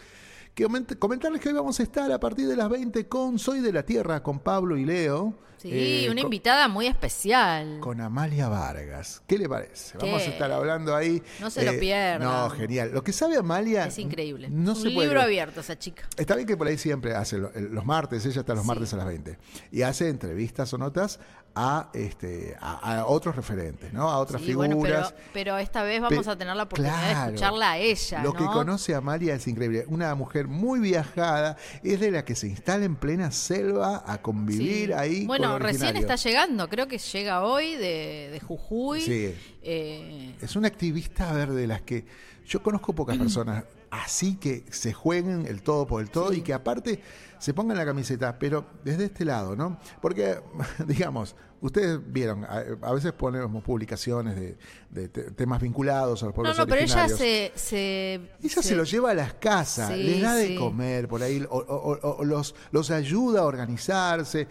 Que 0.55 0.65
coment- 0.67 0.97
comentarles 0.97 1.39
que 1.41 1.49
hoy 1.49 1.55
vamos 1.55 1.79
a 1.79 1.83
estar 1.83 2.11
a 2.11 2.19
partir 2.19 2.47
de 2.47 2.55
las 2.55 2.69
20 2.69 3.07
con 3.07 3.37
Soy 3.37 3.59
de 3.59 3.71
la 3.71 3.83
Tierra, 3.83 4.23
con 4.23 4.39
Pablo 4.39 4.77
y 4.77 4.83
Leo. 4.85 5.35
Sí, 5.61 5.69
Eh, 5.71 6.05
una 6.09 6.21
con- 6.21 6.27
invitada 6.27 6.67
muy 6.67 6.87
especial. 6.87 7.79
con 7.81 8.01
Amalia 8.01 8.49
Vargas. 8.49 9.21
¿Qué 9.27 9.37
le 9.37 9.47
parece? 9.47 9.97
¿Qué? 9.99 10.05
Vamos 10.07 10.23
a 10.23 10.25
estar 10.25 10.51
hablando 10.51 10.95
ahí. 10.95 11.17
eh, 11.17 11.23
No 11.39 11.49
se 11.51 11.63
lo 11.63 11.79
pierdan. 11.79 12.21
No, 12.27 12.49
genial. 12.49 12.91
Lo 12.93 13.03
que 13.03 13.13
sabe 13.13 13.37
Amalia. 13.37 13.85
Es 13.85 13.99
increíble. 13.99 14.49
No 14.49 14.73
se 14.73 14.87
un 14.87 14.93
puede 14.95 15.07
libro 15.09 15.21
abierto 15.21 15.59
esa 15.61 15.77
chica. 15.77 16.03
Está 16.17 16.35
bien 16.35 16.47
que 16.47 16.57
por 16.57 16.67
ahí 16.67 16.77
siempre 16.77 17.13
hace 17.15 17.37
los 17.37 17.85
martes, 17.85 18.25
ella 18.25 18.39
está 18.41 18.53
los 18.53 18.63
Sí. 18.63 18.67
martes 18.67 18.93
a 18.93 18.97
las 18.97 19.05
20. 19.05 19.37
Y 19.71 19.83
hace 19.83 20.09
entrevistas 20.09 20.73
o 20.73 20.77
notas 20.79 21.19
a 21.53 21.89
este 21.93 22.55
a, 22.61 22.99
a 23.01 23.05
otros 23.07 23.35
referentes, 23.35 23.91
¿no? 23.91 24.09
A 24.09 24.19
otras 24.19 24.41
Sí, 24.41 24.47
figuras. 24.47 24.73
bueno, 24.73 24.81
pero, 25.11 25.21
pero 25.33 25.57
esta 25.57 25.83
vez 25.83 25.99
vamos 26.01 26.25
Pe- 26.25 26.31
a 26.31 26.37
tener 26.37 26.55
la 26.55 26.63
oportunidad 26.63 26.97
Claro. 26.97 27.19
de 27.31 27.35
escucharla 27.35 27.71
a 27.71 27.77
ella. 27.77 28.23
Lo 28.23 28.31
¿no? 28.31 28.39
que 28.39 28.45
conoce 28.45 28.93
a 28.95 28.99
Amalia 28.99 29.35
es 29.35 29.45
increíble. 29.49 29.83
Una 29.89 30.15
mujer 30.15 30.47
muy 30.47 30.79
viajada, 30.79 31.57
es 31.83 31.99
de 31.99 32.09
la 32.09 32.23
que 32.23 32.35
se 32.35 32.47
instala 32.47 32.85
en 32.85 32.95
plena 32.95 33.31
selva 33.31 34.01
a 34.07 34.21
convivir 34.21 34.87
Sí. 34.87 34.93
ahí. 34.93 35.25
Bueno, 35.25 35.50
recién 35.59 35.97
está 35.97 36.15
llegando, 36.15 36.67
creo 36.69 36.87
que 36.87 36.97
llega 36.97 37.43
hoy 37.43 37.75
de, 37.75 38.29
de 38.31 38.39
Jujuy. 38.39 39.01
Sí. 39.01 39.35
Eh, 39.61 40.35
Es 40.41 40.55
una 40.55 40.67
activista, 40.67 41.29
a 41.29 41.33
ver, 41.33 41.51
de 41.51 41.67
las 41.67 41.81
que 41.81 42.05
yo 42.45 42.61
conozco 42.61 42.93
pocas 42.93 43.17
personas 43.17 43.63
así 43.91 44.35
que 44.37 44.63
se 44.71 44.93
jueguen 44.93 45.45
el 45.45 45.61
todo 45.61 45.85
por 45.85 46.01
el 46.01 46.09
todo 46.09 46.33
y 46.33 46.41
que 46.41 46.53
aparte 46.53 47.01
se 47.37 47.53
pongan 47.53 47.77
la 47.77 47.85
camiseta, 47.85 48.39
pero 48.39 48.65
desde 48.83 49.05
este 49.05 49.25
lado, 49.25 49.55
¿no? 49.55 49.79
Porque, 50.01 50.39
digamos, 50.87 51.35
ustedes 51.61 51.99
vieron, 52.05 52.43
a, 52.45 52.63
a 52.81 52.91
veces 52.93 53.11
ponemos 53.13 53.63
publicaciones 53.63 54.35
de, 54.35 54.57
de 54.89 55.07
te- 55.09 55.31
temas 55.31 55.61
vinculados 55.61 56.21
a 56.23 56.25
los 56.25 56.31
no, 56.33 56.35
pueblos 56.35 56.57
no, 56.57 56.67
pero 56.67 56.81
ella 56.81 57.07
se, 57.07 57.51
se, 57.55 58.15
Ella 58.43 58.61
se, 58.61 58.75
lo 58.75 58.83
lleva 58.83 59.11
a 59.11 59.13
las 59.13 59.33
casas, 59.35 59.89
Sí, 59.93 60.03
les 60.03 60.21
da 60.21 60.33
de 60.35 60.55
comer 60.55 61.07
por 61.07 61.21
ahí, 61.23 61.45
o, 61.49 61.57
o- 61.57 62.17
o- 62.17 62.25
los, 62.25 62.55
los 62.71 62.91
ayuda 62.91 63.41
a 63.41 63.43
organizarse, 63.45 64.47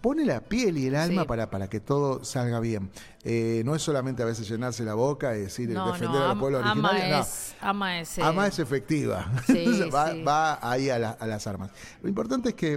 pone 0.00 0.24
la 0.24 0.40
piel 0.40 0.78
y 0.78 0.86
el 0.86 0.94
alma 0.94 1.22
Sí. 1.22 1.28
para, 1.28 1.50
para 1.50 1.68
que 1.68 1.80
todo 1.80 2.24
salga 2.24 2.60
bien. 2.60 2.90
Eh, 3.24 3.62
no 3.64 3.74
es 3.74 3.82
solamente 3.82 4.22
a 4.22 4.26
veces 4.26 4.48
llenarse 4.48 4.84
la 4.84 4.94
boca 4.94 5.36
y 5.36 5.40
decir 5.42 5.68
No, 5.70 5.86
defender 5.92 6.20
no, 6.20 6.24
a 6.24 6.28
los 6.28 6.38
pueblos 6.38 6.62
ama 6.64 6.90
originarios. 6.90 7.10
no. 7.18 7.22
es, 7.22 7.54
ama 7.60 7.98
es, 8.00 8.18
eh, 8.18 8.22
Ama 8.22 8.46
es 8.46 8.58
efectiva. 8.60 9.32
Sí, 9.46 9.54
Entonces 9.58 9.92
va, 9.92 10.12
sí. 10.12 10.22
va 10.22 10.58
ahí 10.70 10.88
a, 10.90 10.98
la- 11.00 11.10
a 11.10 11.26
las 11.26 11.46
armas. 11.48 11.70
Lo 12.02 12.08
importante 12.08 12.50
es 12.50 12.54
que 12.54 12.74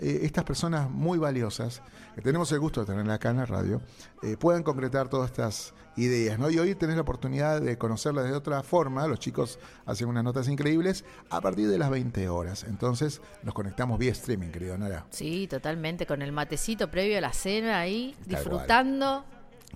eh, 0.00 0.20
estas 0.22 0.44
personas 0.44 0.88
muy 0.90 1.18
valiosas, 1.18 1.82
que 2.14 2.20
tenemos 2.22 2.50
el 2.52 2.60
gusto 2.60 2.80
de 2.80 2.86
tener 2.86 3.10
acá 3.10 3.30
en 3.30 3.38
la 3.38 3.46
radio, 3.46 3.80
eh, 4.22 4.36
puedan 4.38 4.62
concretar 4.62 5.08
todas 5.08 5.30
estas 5.30 5.74
ideas. 5.96 6.38
¿no? 6.38 6.50
Y 6.50 6.58
hoy 6.58 6.74
tenés 6.74 6.96
la 6.96 7.02
oportunidad 7.02 7.60
de 7.60 7.76
conocerlas 7.78 8.24
de 8.24 8.32
otra 8.32 8.62
forma. 8.62 9.06
Los 9.06 9.18
chicos 9.20 9.58
hacen 9.86 10.08
unas 10.08 10.24
notas 10.24 10.48
increíbles 10.48 11.04
a 11.30 11.40
partir 11.40 11.68
de 11.68 11.78
las 11.78 11.90
20 11.90 12.28
horas. 12.28 12.64
Entonces 12.64 13.20
nos 13.42 13.54
conectamos 13.54 13.98
vía 13.98 14.12
streaming, 14.12 14.48
querido 14.50 14.76
Nora. 14.78 15.06
Sí, 15.10 15.46
totalmente, 15.48 16.06
con 16.06 16.22
el 16.22 16.32
matecito 16.32 16.90
previo 16.90 17.18
a 17.18 17.20
la 17.20 17.32
cena 17.32 17.80
ahí, 17.80 18.14
Tal 18.20 18.28
disfrutando. 18.28 19.24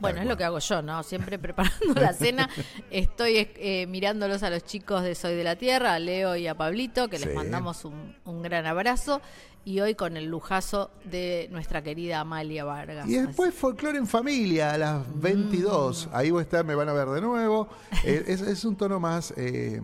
Bueno, 0.00 0.20
es 0.20 0.28
lo 0.28 0.36
que 0.36 0.44
hago 0.44 0.60
yo, 0.60 0.80
¿no? 0.80 1.02
Siempre 1.02 1.38
preparando 1.40 1.92
la 2.00 2.12
cena. 2.12 2.48
Estoy 2.88 3.48
eh, 3.56 3.86
mirándolos 3.88 4.44
a 4.44 4.50
los 4.50 4.62
chicos 4.64 5.02
de 5.02 5.16
Soy 5.16 5.34
de 5.34 5.42
la 5.42 5.56
Tierra, 5.56 5.94
a 5.94 5.98
Leo 5.98 6.36
y 6.36 6.46
a 6.46 6.54
Pablito, 6.56 7.08
que 7.08 7.18
Sí. 7.18 7.24
les 7.26 7.34
mandamos 7.34 7.84
un, 7.84 8.14
un 8.24 8.42
gran 8.42 8.64
abrazo. 8.66 9.20
Y 9.68 9.80
hoy 9.80 9.94
con 9.94 10.16
el 10.16 10.24
lujazo 10.24 10.90
de 11.04 11.46
nuestra 11.50 11.82
querida 11.82 12.20
Amalia 12.20 12.64
Vargas. 12.64 13.06
Y 13.06 13.18
después 13.18 13.52
folclore 13.52 13.98
en 13.98 14.06
familia 14.06 14.72
a 14.72 14.78
las 14.78 15.20
22. 15.20 16.08
Ahí 16.10 16.30
voy 16.30 16.40
a 16.40 16.42
estar, 16.44 16.64
me 16.64 16.74
van 16.74 16.88
a 16.88 16.94
ver 16.94 17.08
de 17.08 17.20
nuevo. 17.20 17.68
Eh, 18.04 18.24
es, 18.28 18.40
es 18.40 18.64
un 18.64 18.76
tono 18.76 18.98
más... 18.98 19.34
eh, 19.36 19.82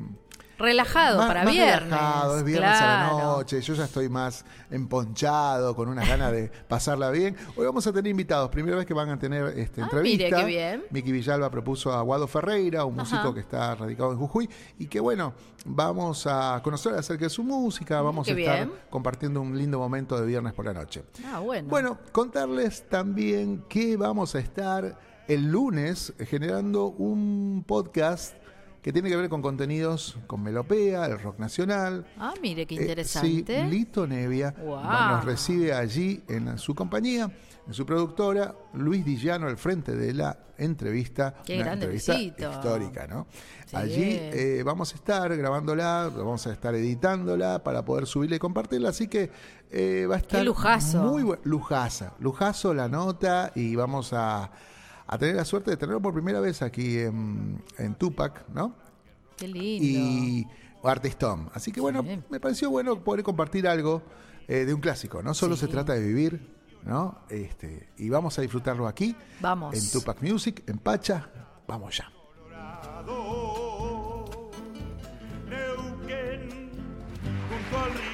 Relajado 0.59 1.19
más- 1.19 1.27
para 1.27 1.45
más 1.45 1.53
viernes. 1.53 1.83
relajado, 1.91 2.39
es 2.39 2.45
viernes 2.45 2.71
a 2.81 2.87
la 2.87 3.23
noche, 3.23 3.61
yo 3.61 3.75
ya 3.75 3.85
estoy 3.85 4.09
más 4.09 4.45
emponchado, 4.71 5.75
con 5.75 5.89
unas 5.89 6.09
ganas 6.09 6.31
de 6.33 6.49
pasarla 6.69 7.11
bien. 7.11 7.37
Hoy 7.57 7.67
vamos 7.67 7.87
a 7.87 7.93
tener 7.93 8.11
invitados, 8.11 8.51
primera 8.51 8.77
vez 8.77 8.87
que 8.87 8.95
van 8.95 9.11
a 9.11 9.19
tener 9.19 9.47
este, 9.59 9.81
Ah, 9.81 9.85
entrevista. 9.85 10.25
mire, 10.25 10.37
qué 10.37 10.45
bien. 10.45 10.85
Miki 10.91 11.13
Villalba 11.13 11.51
propuso 11.51 11.93
a 11.93 12.01
Guado 12.03 12.27
Ferreira, 12.27 12.85
un 12.85 12.99
Ajá. 13.01 13.03
músico 13.03 13.35
que 13.35 13.41
está 13.41 13.75
radicado 13.75 14.13
en 14.13 14.19
Jujuy, 14.19 14.49
y 14.79 14.87
que 14.87 15.01
bueno, 15.01 15.35
vamos 15.65 16.27
a 16.27 16.61
conocer 16.63 16.95
acerca 16.95 17.25
de 17.25 17.31
su 17.31 17.43
música, 17.43 18.01
vamos 18.01 18.27
qué 18.27 18.33
a 18.33 18.39
estar 18.39 18.57
bien. 18.69 18.73
compartiendo 18.91 19.41
un 19.41 19.57
lindo 19.59 19.79
momento 19.79 20.19
de 20.21 20.27
viernes 20.27 20.53
por 20.53 20.65
la 20.67 20.73
noche. 20.75 21.05
Ah, 21.27 21.41
bueno. 21.41 21.69
Bueno, 21.69 21.99
contarles 22.13 22.89
también 22.89 23.65
que 23.69 23.97
vamos 23.97 24.35
a 24.35 24.39
estar 24.39 24.99
el 25.27 25.51
lunes 25.51 26.13
generando 26.29 26.87
un 26.87 27.65
podcast 27.67 28.35
que 28.85 28.93
tiene 28.93 29.09
que 29.09 29.17
ver 29.17 29.31
con 29.31 29.41
contenidos 29.41 30.19
con 30.27 30.43
Melopea, 30.43 31.07
el 31.07 31.19
rock 31.19 31.39
nacional. 31.39 32.05
Ah, 32.19 32.35
mire, 32.43 32.67
qué 32.67 32.75
Eh, 32.75 32.81
interesante. 32.83 33.63
sí, 33.65 33.71
Lito 33.71 34.07
Nevia 34.07 34.55
va- 34.63 35.13
nos 35.13 35.25
recibe 35.25 35.73
allí 35.73 36.23
en 36.29 36.59
su 36.59 36.75
compañía, 36.75 37.31
en 37.67 37.73
su 37.73 37.87
productora, 37.87 38.55
Luis 38.75 39.03
Dillano 39.03 39.47
al 39.47 39.57
frente 39.57 39.97
de 39.97 40.13
la 40.13 40.39
entrevista. 40.59 41.35
Qué 41.47 41.63
una 41.63 41.73
entrevista 41.73 42.13
Luisito. 42.13 42.51
histórica, 42.51 43.07
¿no? 43.07 43.27
Sí. 43.65 43.75
Allí 43.75 44.03
eh, 44.21 44.63
vamos 44.67 44.93
a 44.93 44.97
estar 44.97 45.35
grabándola, 45.35 46.11
vamos 46.15 46.47
a 46.47 46.53
estar 46.53 46.75
editándola 46.75 47.65
para 47.65 47.87
poder 47.87 48.07
subirla 48.07 48.37
y 48.37 48.39
compartirla, 48.39 48.91
así 48.91 49.09
que 49.09 49.31
eh, 49.71 50.07
va 50.09 50.17
a 50.17 50.19
estar 50.19 50.45
lujazo. 50.45 51.03
muy 51.05 51.23
bu- 51.23 51.39
lujaza, 51.45 52.13
lujazo 52.21 52.75
la 52.75 52.87
nota 52.89 53.51
y 53.55 53.75
vamos 53.77 54.13
a, 54.13 54.51
a 55.07 55.19
tener 55.19 55.37
la 55.37 55.45
suerte 55.45 55.71
de 55.71 55.77
tenerlo 55.77 56.01
por 56.01 56.15
primera 56.15 56.41
vez 56.41 56.63
aquí 56.63 56.99
en, 56.99 57.63
en 57.79 57.95
Tupac, 57.95 58.49
¿no? 58.49 58.75
Qué 59.37 59.49
lindo. 59.49 59.85
y 59.85 60.47
Artistón. 60.83 61.51
Así 61.55 61.73
que 61.73 61.81
bueno, 61.81 62.03
Sí. 62.03 62.21
me 62.31 62.41
pareció 62.41 62.71
bueno 62.71 63.03
poder 63.03 63.23
compartir 63.25 63.67
algo 63.67 64.03
eh, 64.49 64.65
de 64.67 64.75
un 64.75 64.81
clásico. 64.81 65.23
No 65.23 65.33
solo 65.35 65.57
se 65.57 65.67
trata 65.69 65.95
de 65.95 66.01
vivir, 66.07 66.55
¿no? 66.85 67.21
Este, 67.31 67.89
y 67.97 68.09
vamos 68.11 68.39
a 68.39 68.43
disfrutarlo 68.43 68.87
aquí, 68.87 69.17
Vamos. 69.41 69.75
en 69.75 69.91
Tupac 69.91 70.21
Music, 70.23 70.63
en 70.67 70.79
Pacha. 70.79 71.29
Vamos 71.67 71.97
ya. 71.97 72.11
Neuquén, 75.49 76.71
junto 77.49 77.79
al 77.85 77.93
río 77.93 78.14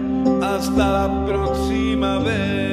hasta 0.55 0.91
la 0.91 1.25
próxima 1.25 2.19
vez. 2.19 2.71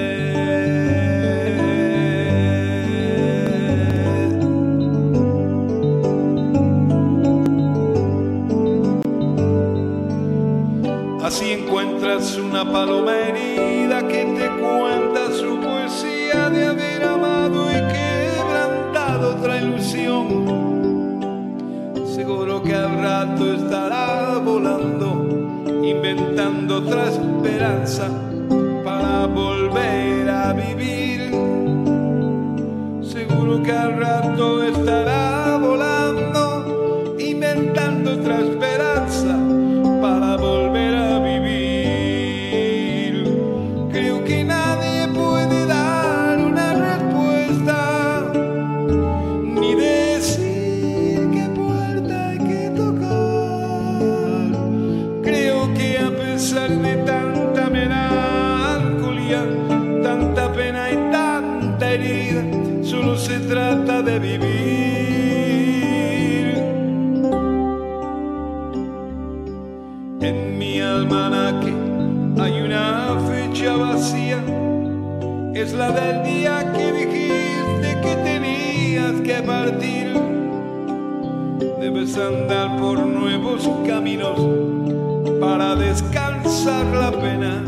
Así 11.22 11.53
encuentras 11.53 12.37
una 12.37 12.64
paloma 12.72 13.14
herida 13.14 14.07
que 14.09 14.24
te 14.24 14.49
cuenta 14.61 15.31
su 15.33 15.61
poesía 15.61 16.49
de 16.51 16.66
haber 16.66 17.05
amado 17.05 17.70
y 17.70 17.74
quebrantado 17.95 19.37
otra 19.37 19.61
ilusión. 19.61 20.26
Seguro 22.07 22.62
que 22.62 22.74
al 22.74 22.99
rato 23.03 23.53
estará 23.53 24.39
volando, 24.39 24.98
otra 26.79 27.09
esperanza 27.09 28.09
para 28.85 29.26
volver 29.26 30.29
a 30.31 30.53
vivir. 30.53 31.31
Seguro 33.03 33.62
que 33.64 33.72
al 33.72 33.99
rato 33.99 34.62
estará 34.62 35.28
del 75.95 76.22
día 76.22 76.72
que 76.72 76.93
dijiste 76.93 78.01
que 78.01 78.14
tenías 78.24 79.20
que 79.22 79.43
partir. 79.43 80.14
Debes 81.80 82.16
andar 82.16 82.76
por 82.78 82.99
nuevos 82.99 83.68
caminos 83.86 84.39
para 85.41 85.74
descansar 85.74 86.86
la 86.86 87.11
pena 87.11 87.62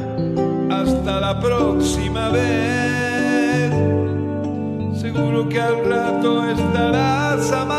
hasta 0.71 1.21
la 1.21 1.41
próxima 1.41 2.29
vez. 2.31 3.71
Seguro 5.01 5.49
que 5.49 5.61
al 5.61 5.85
rato 5.85 6.49
estarás 6.51 7.51
amando, 7.53 7.70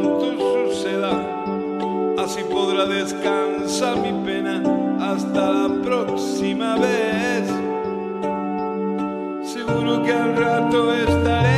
pronto 0.00 0.70
suceda, 0.70 1.12
así 2.18 2.42
podrá 2.50 2.86
descansar 2.86 3.96
mi 3.98 4.12
pena 4.24 4.62
hasta 5.00 5.50
la 5.50 5.82
próxima 5.82 6.76
vez. 6.76 7.48
Seguro 9.42 10.02
que 10.02 10.12
al 10.12 10.36
rato 10.36 10.92
estaré 10.92 11.57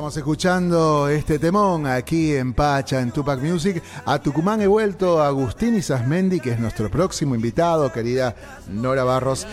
estábamos 0.08 0.16
escuchando 0.16 1.08
este 1.10 1.38
temón 1.38 1.86
aquí 1.86 2.34
en 2.34 2.54
Pacha, 2.54 2.98
en 3.02 3.10
Tupac 3.10 3.42
Music. 3.42 3.82
A 4.06 4.18
Tucumán 4.18 4.62
he 4.62 4.66
vuelto 4.66 5.22
Agustín 5.22 5.74
Isasmendi, 5.74 6.40
que 6.40 6.52
es 6.52 6.58
nuestro 6.58 6.90
próximo 6.90 7.34
invitado, 7.34 7.92
querida 7.92 8.34
Nora 8.70 9.04
Barros. 9.04 9.46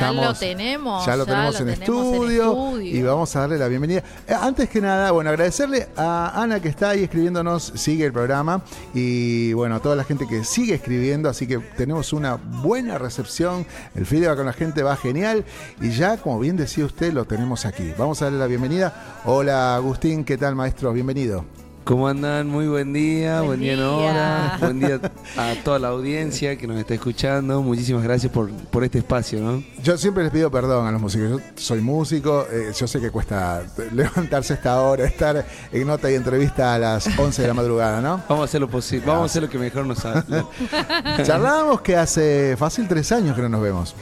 ya 0.00 0.12
lo 0.12 0.32
tenemos. 0.32 1.04
Ya 1.04 1.14
lo 1.14 1.26
tenemos, 1.26 1.60
en, 1.60 1.68
estudio, 1.68 2.80
y 2.80 3.02
vamos 3.02 3.36
a 3.36 3.40
darle 3.40 3.58
la 3.58 3.68
bienvenida. 3.68 4.02
Eh, 4.26 4.32
antes 4.32 4.70
que 4.70 4.80
nada, 4.80 5.10
bueno, 5.10 5.28
agradecerle 5.28 5.88
a 5.94 6.40
Ana 6.42 6.58
que 6.60 6.68
está 6.68 6.90
ahí 6.90 7.04
escribiéndonos, 7.04 7.72
sigue 7.74 8.06
el 8.06 8.12
programa 8.12 8.62
y 8.94 9.52
bueno, 9.52 9.74
a 9.74 9.80
toda 9.80 9.94
la 9.94 10.04
gente 10.04 10.26
que 10.26 10.42
sigue 10.42 10.76
escribiendo, 10.76 11.28
así 11.28 11.46
que 11.46 11.58
tenemos 11.76 12.14
una 12.14 12.38
buena 12.68 12.98
recepción. 12.98 13.64
El 13.94 14.04
feedback 14.04 14.36
con 14.36 14.44
la 14.44 14.52
gente 14.52 14.82
va 14.82 14.94
genial 14.94 15.46
y 15.80 15.88
ya, 15.88 16.18
como 16.18 16.38
bien 16.38 16.58
decía 16.58 16.84
usted, 16.84 17.14
lo 17.14 17.24
tenemos 17.24 17.64
aquí. 17.64 17.94
Vamos 17.96 18.20
a 18.20 18.26
darle 18.26 18.40
la 18.40 18.46
bienvenida. 18.46 19.22
Hola 19.24 19.74
Agustín, 19.74 20.22
¿qué 20.22 20.36
tal 20.36 20.54
maestro? 20.54 20.92
Bienvenido. 20.92 21.57
¿Cómo 21.88 22.06
andan? 22.06 22.50
Muy 22.50 22.66
buen 22.66 22.92
día, 22.92 23.40
buen, 23.40 23.60
día, 23.60 23.74
Nora, 23.74 24.58
buen 24.60 24.78
día 24.78 25.00
a 25.38 25.54
toda 25.64 25.78
la 25.78 25.88
audiencia 25.88 26.58
que 26.58 26.66
nos 26.66 26.76
está 26.76 26.92
escuchando. 26.92 27.62
Muchísimas 27.62 28.02
gracias 28.02 28.30
por, 28.30 28.50
por 28.50 28.84
este 28.84 28.98
espacio, 28.98 29.40
¿no? 29.40 29.64
Yo 29.82 29.96
siempre 29.96 30.22
les 30.22 30.30
pido 30.30 30.50
perdón 30.50 30.86
a 30.86 30.92
los 30.92 31.00
músicos. 31.00 31.30
Yo 31.30 31.38
soy 31.54 31.80
músico, 31.80 32.46
eh, 32.52 32.72
yo 32.78 32.86
sé 32.86 33.00
que 33.00 33.10
cuesta 33.10 33.62
levantarse 33.94 34.52
a 34.52 34.56
esta 34.56 34.82
hora, 34.82 35.06
estar 35.06 35.46
en 35.72 35.86
nota 35.86 36.10
y 36.10 36.16
entrevista 36.16 36.74
a 36.74 36.78
las 36.78 37.18
11 37.18 37.40
de 37.40 37.48
la 37.48 37.54
madrugada, 37.54 38.02
¿no? 38.02 38.22
Vamos 38.28 38.42
a 38.42 38.44
hacer 38.44 38.60
lo 38.60 38.68
posible, 38.68 39.06
vamos 39.06 39.22
a 39.22 39.24
hacer 39.24 39.44
lo 39.44 39.48
que 39.48 39.58
mejor 39.58 39.86
nos 39.86 40.00
sale. 40.00 40.44
Charlábamos 41.24 41.80
que 41.80 41.96
hace 41.96 42.54
fácil 42.58 42.86
tres 42.86 43.12
años 43.12 43.34
que 43.34 43.40
no 43.40 43.48
nos 43.48 43.62
vemos. 43.62 43.94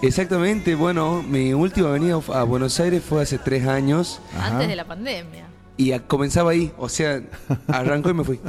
Exactamente, 0.00 0.74
bueno, 0.74 1.22
mi 1.22 1.52
última 1.52 1.90
venida 1.90 2.18
a 2.32 2.42
Buenos 2.44 2.80
Aires 2.80 3.02
fue 3.06 3.20
hace 3.20 3.36
tres 3.36 3.66
años. 3.66 4.22
Antes 4.40 4.66
de 4.66 4.76
la 4.76 4.86
pandemia. 4.86 5.53
Y 5.76 5.98
comenzaba 6.00 6.52
ahí, 6.52 6.72
o 6.78 6.88
sea, 6.88 7.20
arrancó 7.68 8.10
y 8.10 8.14
me 8.14 8.24
fui. 8.24 8.40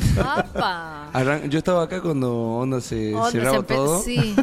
yo 1.50 1.58
estaba 1.58 1.84
acá 1.84 2.02
cuando 2.02 2.34
Onda 2.34 2.82
se 2.82 3.14
cerraba 3.32 3.64
todo. 3.64 4.02
Sí. 4.02 4.36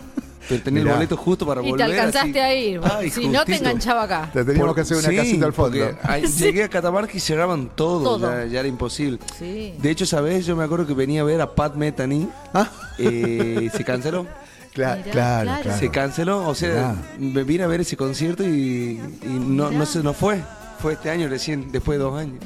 Pero 0.49 0.63
tenía 0.63 0.83
el 0.83 0.89
boleto 0.89 1.17
justo 1.17 1.47
para 1.47 1.61
volver. 1.61 1.75
Y 1.75 1.77
te 1.77 1.83
alcanzaste 1.85 2.41
a 2.41 2.55
ir. 2.55 2.81
si 3.13 3.29
no, 3.29 3.45
te 3.45 3.57
enganchaba 3.57 4.03
acá. 4.03 4.31
Te 4.33 4.45
teníamos 4.45 4.75
que 4.75 4.81
hacer 4.81 4.97
una 4.97 5.17
casita 5.17 5.47
al 5.47 5.53
fondo. 5.53 5.79
Llegué 6.39 6.65
a 6.65 6.69
Catamarca 6.69 7.17
y 7.17 7.21
cerraban 7.21 7.71
todo. 7.75 8.19
Ya, 8.49 8.61
era 8.61 8.69
imposible. 8.69 9.19
De 9.39 9.91
hecho, 9.91 10.07
¿sabes? 10.07 10.47
Yo 10.47 10.57
me 10.57 10.65
acuerdo 10.65 10.87
que 10.87 10.95
venía 10.95 11.21
a 11.21 11.25
ver 11.25 11.41
a 11.41 11.55
Pat 11.55 11.75
Metheny. 11.77 12.29
¿Ah? 12.53 12.69
Eh, 12.99 13.71
se 13.75 13.85
canceló. 13.85 14.27
Claro, 14.73 15.03
claro, 15.11 15.77
Se 15.79 15.91
canceló, 15.91 16.49
o 16.49 16.55
sea, 16.55 16.97
me 17.19 17.45
vine 17.45 17.65
a 17.65 17.67
ver 17.67 17.83
ese 17.83 17.95
concierto 17.95 18.43
y, 18.43 18.99
no, 19.23 19.71
no, 19.71 19.85
se, 19.85 20.03
no 20.03 20.15
fue. 20.15 20.41
Fue 20.83 20.95
este 20.95 21.11
año 21.11 21.29
recién, 21.29 21.71
después 21.71 21.97
de 21.97 22.05
dos 22.05 22.19
años. 22.19 22.45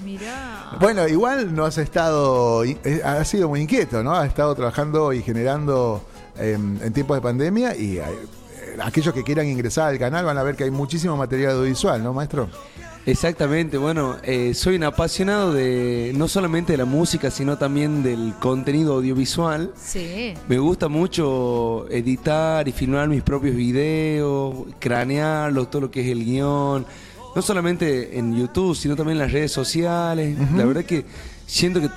Bueno, 0.79 1.09
igual 1.09 1.55
no 1.55 1.65
has 1.65 1.79
estado, 1.79 2.65
eh, 2.65 3.01
ha 3.03 3.25
sido 3.25 3.49
muy 3.49 3.63
inquieto, 3.63 4.03
¿no? 4.03 4.15
Has 4.15 4.29
estado 4.29 4.55
trabajando 4.55 5.15
y 5.15 5.23
generando 5.23 6.05
em, 6.37 6.79
en 6.83 6.93
tiempos 6.93 7.17
de 7.17 7.23
pandemia 7.23 7.75
y 7.75 7.97
eh, 7.97 8.03
aquellos 8.83 9.15
que 9.15 9.25
quieran 9.25 9.47
ingresar 9.47 9.89
al 9.89 9.99
canal 9.99 10.27
van 10.27 10.37
a 10.37 10.43
ver 10.43 10.55
que 10.55 10.65
hay 10.65 10.71
muchísimo 10.71 11.17
material 11.17 11.53
audiovisual, 11.53 12.05
¿no, 12.05 12.13
maestro? 12.13 12.51
Exactamente, 13.07 13.79
bueno, 13.79 14.17
eh, 14.23 14.53
soy 14.53 14.75
un 14.77 14.85
apasionado 14.85 15.55
de 15.55 16.13
no 16.15 16.29
solamente 16.29 16.73
de 16.73 16.77
la 16.77 16.85
música, 16.85 17.31
sino 17.31 17.57
también 17.57 18.03
del 18.03 18.35
contenido 18.39 18.97
audiovisual. 18.97 19.73
Sí. 19.81 20.35
Me 20.47 20.59
gusta 20.59 20.89
mucho 20.89 21.87
editar 21.89 22.69
y 22.69 22.73
filmar 22.73 23.09
mis 23.09 23.23
propios 23.23 23.57
videos, 23.57 24.57
cranearlos, 24.79 25.71
todo 25.71 25.83
lo 25.83 25.91
que 25.91 26.03
es 26.03 26.09
el 26.09 26.23
guion. 26.23 26.85
No 27.37 27.43
solamente 27.43 28.19
en 28.19 28.35
YouTube, 28.35 28.75
sino 28.75 28.97
también 28.97 29.19
en 29.19 29.25
las 29.25 29.31
redes 29.31 29.53
sociales. 29.53 30.39
La 30.57 30.65
verdad 30.65 30.87
que 30.87 31.05
siento 31.47 31.83
que 31.83 31.91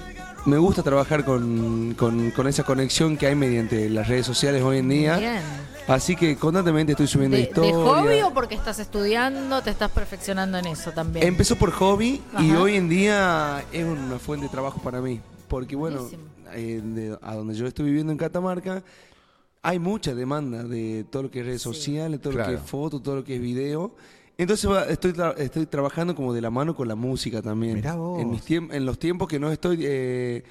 me 0.45 0.57
gusta 0.57 0.83
trabajar 0.83 1.23
con, 1.23 1.95
con, 1.95 2.47
esa 2.47 2.63
conexión 2.63 3.15
que 3.15 3.27
hay 3.27 3.35
mediante 3.35 3.89
las 3.89 4.09
redes 4.09 4.25
sociales 4.25 4.61
hoy 4.61 4.79
en 4.79 4.89
día. 4.89 5.17
Bien. 5.17 5.41
Así 5.87 6.17
que 6.17 6.35
constantemente 6.35 6.91
estoy 6.91 7.07
subiendo 7.07 7.37
historias. 7.37 7.73
¿De 7.73 7.83
hobby 7.83 8.21
o 8.21 8.33
porque 8.33 8.53
estás 8.53 8.79
estudiando, 8.79 9.61
te 9.61 9.69
estás 9.69 9.89
perfeccionando 9.91 10.57
en 10.57 10.65
eso 10.65 10.91
también? 10.91 11.25
Empezó 11.25 11.55
por 11.55 11.71
hobby 11.71 12.21
y 12.37 12.51
hoy 12.51 12.75
en 12.75 12.89
día 12.89 13.63
es 13.71 13.85
una 13.85 14.19
fuente 14.19 14.47
de 14.47 14.51
trabajo 14.51 14.81
para 14.81 14.99
mí. 14.99 15.21
Porque 15.47 15.77
bueno, 15.77 16.05
eh, 16.53 17.15
a 17.21 17.35
donde 17.35 17.55
yo 17.55 17.65
estoy 17.65 17.85
viviendo 17.85 18.11
en 18.11 18.17
Catamarca, 18.17 18.83
hay 19.61 19.79
mucha 19.79 20.13
demanda 20.13 20.63
de 20.63 21.05
todo 21.09 21.23
lo 21.23 21.31
que 21.31 21.39
es 21.39 21.45
redes 21.45 21.61
sociales, 21.61 22.19
todo 22.21 22.33
lo 22.33 22.45
que 22.45 22.55
es 22.55 22.61
foto, 22.61 22.99
todo 22.99 23.15
lo 23.15 23.23
que 23.23 23.35
es 23.35 23.41
video. 23.41 23.95
Entonces 24.39 24.71
estoy, 24.87 25.13
estoy 25.37 25.65
trabajando 25.65 26.15
como 26.15 26.33
de 26.33 26.39
la 26.39 26.49
mano 26.49 26.73
con 26.73 26.87
la 26.87 26.95
música 26.95 27.41
también. 27.41 27.75
Mirá 27.75 27.95
vos. 27.95 28.21
En, 28.21 28.31
mis 28.31 28.49
en 28.49 28.85
los 28.85 28.97
tiempos 28.97 29.27
que 29.27 29.37
no 29.37 29.51
estoy 29.51 29.79
eh, 29.81 30.43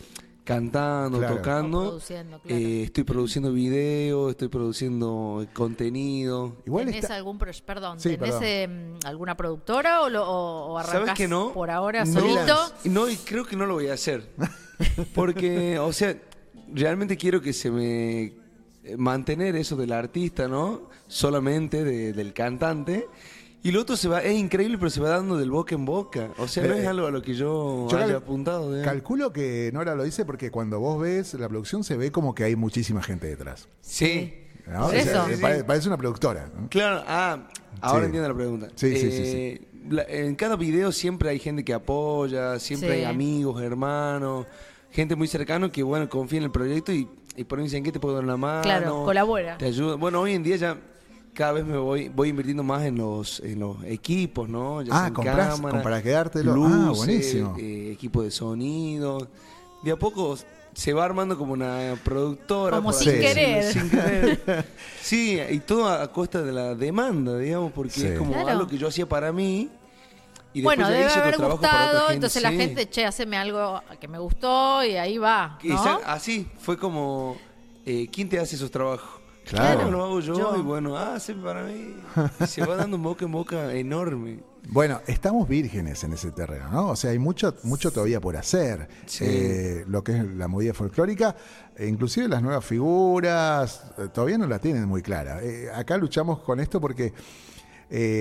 cantando, 0.45 1.19
tocando, 1.23 1.99
eh, 2.45 2.83
estoy 2.85 3.05
produciendo 3.05 3.51
videos, 3.51 4.33
estoy 4.33 4.49
produciendo 4.49 5.47
contenido. 5.55 6.59
Igual 6.67 6.85
¿Tenés 6.85 7.11
algún 7.11 7.39
perdón, 7.39 7.97
¿tenés 7.97 8.35
em, 8.43 8.99
alguna 9.07 9.35
productora 9.39 10.03
o, 10.03 10.11
lo, 10.11 10.23
o, 10.29 10.83
¿Sabes 10.83 11.15
que 11.15 11.27
no? 11.27 11.55
por 11.55 11.71
ahora 11.71 12.05
solito? 12.05 12.57
No, 12.85 13.09
y 13.09 13.17
creo 13.17 13.47
que 13.47 13.57
no 13.57 13.65
lo 13.65 13.73
voy 13.73 13.89
a 13.89 13.95
hacer. 13.95 14.29
Porque, 15.15 15.79
o 15.79 15.95
sea, 15.95 16.15
realmente 16.75 17.17
quiero 17.17 17.41
que 17.41 17.55
se 17.55 17.71
me 17.71 18.23
eh, 18.23 18.35
mantener 18.99 19.57
eso 19.57 19.77
del 19.77 19.93
artista, 19.93 20.47
¿no? 20.47 20.91
Solamente 21.07 21.85
del 21.85 22.35
cantante 22.35 23.07
y 23.63 23.73
lo 23.73 23.81
otro 23.81 23.97
se 23.97 24.09
va, 24.09 24.23
es 24.23 24.39
increíble, 24.39 24.79
pero 24.79 24.91
se 24.91 25.01
va 25.01 25.09
dando 25.11 25.37
del 25.37 25.51
boca 25.51 25.75
en 25.75 25.85
boca. 25.85 26.31
O 26.39 26.47
sea, 26.47 26.65
no 26.65 26.75
es 26.75 26.87
algo 26.87 27.07
a 27.07 27.11
lo 27.11 27.23
que 27.23 27.35
yo, 27.35 27.89
haya 27.93 28.17
apuntado. 28.17 28.71
Calculo 28.83 29.33
que 29.33 29.71
Nora 29.73 29.95
lo 29.95 30.05
dice 30.05 30.25
porque 30.25 30.51
cuando 30.51 30.79
vos 30.79 31.01
ves 31.01 31.35
la 31.35 31.49
producción 31.49 31.83
se 31.83 31.97
ve 31.97 32.13
como 32.13 32.35
que 32.35 32.45
hay 32.45 32.57
muchísima 32.57 33.03
gente 33.03 33.27
detrás. 33.27 33.69
Sí. 33.81 34.45
Parece 35.67 35.89
una 35.89 35.97
productora. 35.97 36.51
Claro, 36.69 37.03
ah, 37.07 37.49
ahora 37.81 38.05
entiendo 38.05 38.29
la 38.29 38.35
pregunta. 38.35 38.69
Sí, 38.75 38.97
sí, 38.97 39.11
sí, 39.11 39.27
eh, 39.27 39.61
en 40.09 40.35
cada 40.37 40.57
video 40.57 40.93
siempre 40.93 41.31
hay 41.31 41.39
gente 41.39 41.65
que 41.65 41.73
apoya, 41.73 42.59
siempre 42.59 42.93
hay 42.93 43.05
amigos, 43.05 43.63
hermanos, 43.63 44.47
gente 44.91 45.17
muy 45.17 45.27
cercana 45.27 45.71
que, 45.73 45.83
bueno, 45.83 46.09
confía 46.09 46.39
en 46.39 46.45
el 46.45 46.51
proyecto 46.51 46.93
y, 46.93 47.09
y 47.37 47.45
por 47.45 47.59
ahí 47.59 47.65
dicen 47.65 47.83
que 47.83 47.93
te 47.93 47.99
puedo 47.99 48.17
dar 48.17 48.25
una 48.25 48.37
mano. 48.37 48.63
Claro, 48.63 49.05
colabora. 49.05 49.57
Te 49.59 49.67
ayuda. 49.67 49.97
Bueno, 49.97 50.21
hoy 50.21 50.35
en 50.35 50.43
día 50.43 50.57
ya 50.57 50.79
cada 51.39 51.53
vez 51.53 51.65
me 51.65 51.79
voy 51.79 52.09
voy 52.09 52.31
invirtiendo 52.31 52.65
más 52.65 52.83
en 52.83 52.99
los 52.99 53.39
en 53.39 53.61
los 53.61 53.77
equipos, 53.85 54.49
¿no? 54.49 54.83
Ya 54.83 55.05
ah, 55.05 55.13
compras 55.13 55.61
para 55.61 56.03
quedártelo. 56.03 56.67
ah, 56.67 56.91
buenísimo. 56.97 57.55
Eh, 57.57 57.93
equipo 57.93 58.25
de 58.25 58.33
sonido. 58.33 59.29
De 59.85 59.93
a 59.93 59.97
poco 59.97 60.37
se 60.75 60.93
va 60.93 61.05
armando 61.05 61.39
como 61.39 61.53
una 61.53 61.97
productora. 62.03 62.79
Como 62.79 62.93
sin 62.93 63.13
querer. 63.13 63.73
Sin 63.73 63.89
querer. 63.89 64.67
sí, 65.01 65.39
y 65.49 65.61
todo 65.61 65.89
a 65.89 66.11
costa 66.11 66.43
de 66.43 66.51
la 66.51 66.75
demanda, 66.75 67.39
digamos, 67.39 67.71
porque 67.71 68.15
es 68.15 68.19
como 68.19 68.35
algo 68.35 68.67
que 68.67 68.77
yo 68.77 68.89
hacía 68.89 69.09
para 69.09 69.31
mí. 69.31 69.71
Y 70.53 70.63
bueno, 70.63 70.89
debe 70.89 71.05
haber 71.05 71.37
gustado, 71.39 72.11
entonces 72.11 72.43
la 72.43 72.51
gente, 72.51 72.91
che, 72.91 73.07
haceme 73.07 73.37
algo 73.37 73.81
que 74.01 74.09
me 74.09 74.19
gustó 74.19 74.83
y 74.83 74.97
ahí 74.97 75.19
va. 75.19 75.57
¿no? 75.63 76.01
así, 76.05 76.49
fue 76.59 76.77
como, 76.77 77.37
eh, 77.87 78.09
¿quién 78.11 78.29
te 78.29 78.41
hace 78.41 78.57
esos 78.57 78.73
trabajos? 78.73 79.18
Claro. 79.49 79.91
lo 79.91 80.05
hago 80.05 80.21
yo, 80.21 80.57
y 80.59 80.63
bueno, 80.63 80.97
hace 80.97 81.35
para 81.35 81.63
mí. 81.65 81.97
se 82.47 82.65
va 82.65 82.77
dando 82.77 82.99
boca 82.99 83.25
en 83.25 83.33
boca 83.33 83.73
enorme. 83.73 84.41
Bueno, 84.71 85.01
estamos 85.07 85.49
vírgenes 85.49 86.05
en 86.05 86.13
ese 86.13 86.31
terreno, 86.31 86.69
¿no? 86.71 86.89
O 86.91 86.97
sea, 86.97 87.11
hay 87.11 87.19
mucho, 87.19 87.55
mucho 87.63 87.91
todavía 87.91 88.21
por 88.21 88.37
hacer. 88.37 88.87
Eh, 89.21 89.85
lo 89.89 90.05
que 90.05 90.19
es 90.19 90.25
la 90.25 90.47
movida 90.47 90.75
folclórica, 90.75 91.35
e 91.75 91.87
inclusive 91.87 92.29
las 92.29 92.43
nuevas 92.43 92.65
figuras, 92.65 93.85
eh, 93.97 94.09
todavía 94.13 94.37
no 94.37 94.47
la 94.47 94.59
tienen 94.59 94.87
muy 94.87 95.01
clara. 95.01 95.43
Eh, 95.43 95.71
acá 95.75 95.97
luchamos 95.97 96.41
con 96.41 96.61
esto 96.61 96.81
porque 96.81 97.15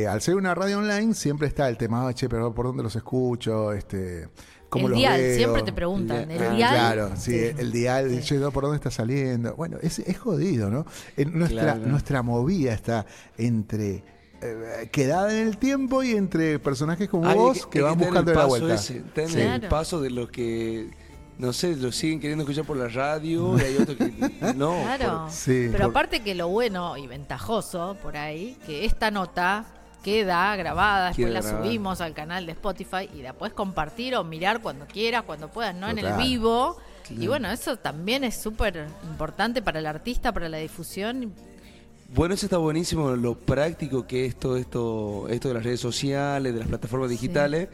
al 0.07 0.21
ser 0.21 0.35
una 0.35 0.55
radio 0.55 0.79
online 0.79 1.13
siempre 1.13 1.49
está 1.49 1.67
el 1.67 1.75
tema, 1.75 2.13
che, 2.13 2.29
pero 2.29 2.53
¿por 2.53 2.67
dónde 2.67 2.83
los 2.83 2.95
escucho? 2.95 3.73
Este, 3.73 4.29
el 4.75 4.93
dial, 4.93 5.21
siempre 5.35 5.63
te 5.63 5.73
preguntan. 5.73 6.29
¿El, 6.29 6.55
dial? 6.55 6.73
Claro, 6.73 7.11
sí, 7.17 7.35
el 7.35 7.71
dial, 7.71 8.09
dice, 8.09 8.39
¿por 8.51 8.63
dónde 8.63 8.77
está 8.77 8.91
saliendo? 8.91 9.55
Bueno, 9.55 9.77
es, 9.81 9.99
es 9.99 10.17
jodido, 10.17 10.69
¿no? 10.69 10.85
nuestra, 11.31 11.75
nuestra 11.75 12.21
movida 12.21 12.73
está 12.73 13.05
entre 13.37 14.03
eh, 14.41 14.89
quedada 14.91 15.31
en 15.31 15.47
el 15.47 15.57
tiempo 15.57 16.03
y 16.03 16.11
entre 16.11 16.59
personajes 16.59 17.09
como 17.09 17.33
vos 17.33 17.65
que, 17.65 17.81
van 17.81 17.97
buscando 17.97 18.33
la 18.33 18.45
vuelta. 18.45 18.75
Ese, 18.75 19.03
el 19.15 19.67
paso 19.67 19.99
de 19.99 20.11
los 20.11 20.29
que 20.29 20.91
no 21.39 21.53
sé, 21.53 21.75
lo 21.75 21.91
siguen 21.91 22.19
queriendo 22.19 22.43
escuchar 22.43 22.65
por 22.65 22.77
la 22.77 22.87
radio 22.87 23.57
y 23.57 23.61
hay 23.61 23.77
otros 23.77 23.97
que 23.97 24.11
no. 24.55 24.81
Claro. 24.83 25.27
Pero 25.45 25.85
aparte 25.85 26.21
que 26.21 26.35
lo 26.35 26.49
bueno 26.49 26.97
y 26.97 27.07
ventajoso 27.07 27.97
por 28.01 28.17
ahí, 28.17 28.57
que 28.65 28.85
esta 28.85 29.11
nota 29.11 29.65
queda 30.07 30.55
grabada, 30.55 31.07
después 31.09 31.33
la 31.33 31.41
subimos 31.41 31.99
al 31.99 32.13
canal 32.13 32.45
de 32.45 32.53
Spotify 32.53 33.09
y 33.13 33.21
la 33.23 33.33
puedes 33.33 33.53
compartir 33.53 34.15
o 34.15 34.23
mirar 34.23 34.61
cuando 34.61 34.87
quieras, 34.87 35.23
cuando 35.23 35.49
puedas, 35.49 35.75
no 35.75 35.89
en 35.89 35.99
el 35.99 36.13
vivo. 36.13 36.77
Y 37.09 37.27
bueno, 37.27 37.51
eso 37.51 37.75
también 37.75 38.23
es 38.23 38.37
súper 38.37 38.87
importante 39.03 39.61
para 39.61 39.79
el 39.79 39.85
artista, 39.85 40.31
para 40.31 40.47
la 40.47 40.59
difusión. 40.59 41.33
Bueno, 42.15 42.35
eso 42.35 42.45
está 42.45 42.57
buenísimo, 42.57 43.17
lo 43.17 43.37
práctico 43.37 44.07
que 44.07 44.25
es 44.25 44.37
todo 44.37 44.55
esto, 44.55 45.27
esto 45.27 45.49
de 45.49 45.53
las 45.55 45.63
redes 45.65 45.81
sociales, 45.81 46.53
de 46.53 46.59
las 46.59 46.69
plataformas 46.69 47.09
digitales. 47.09 47.67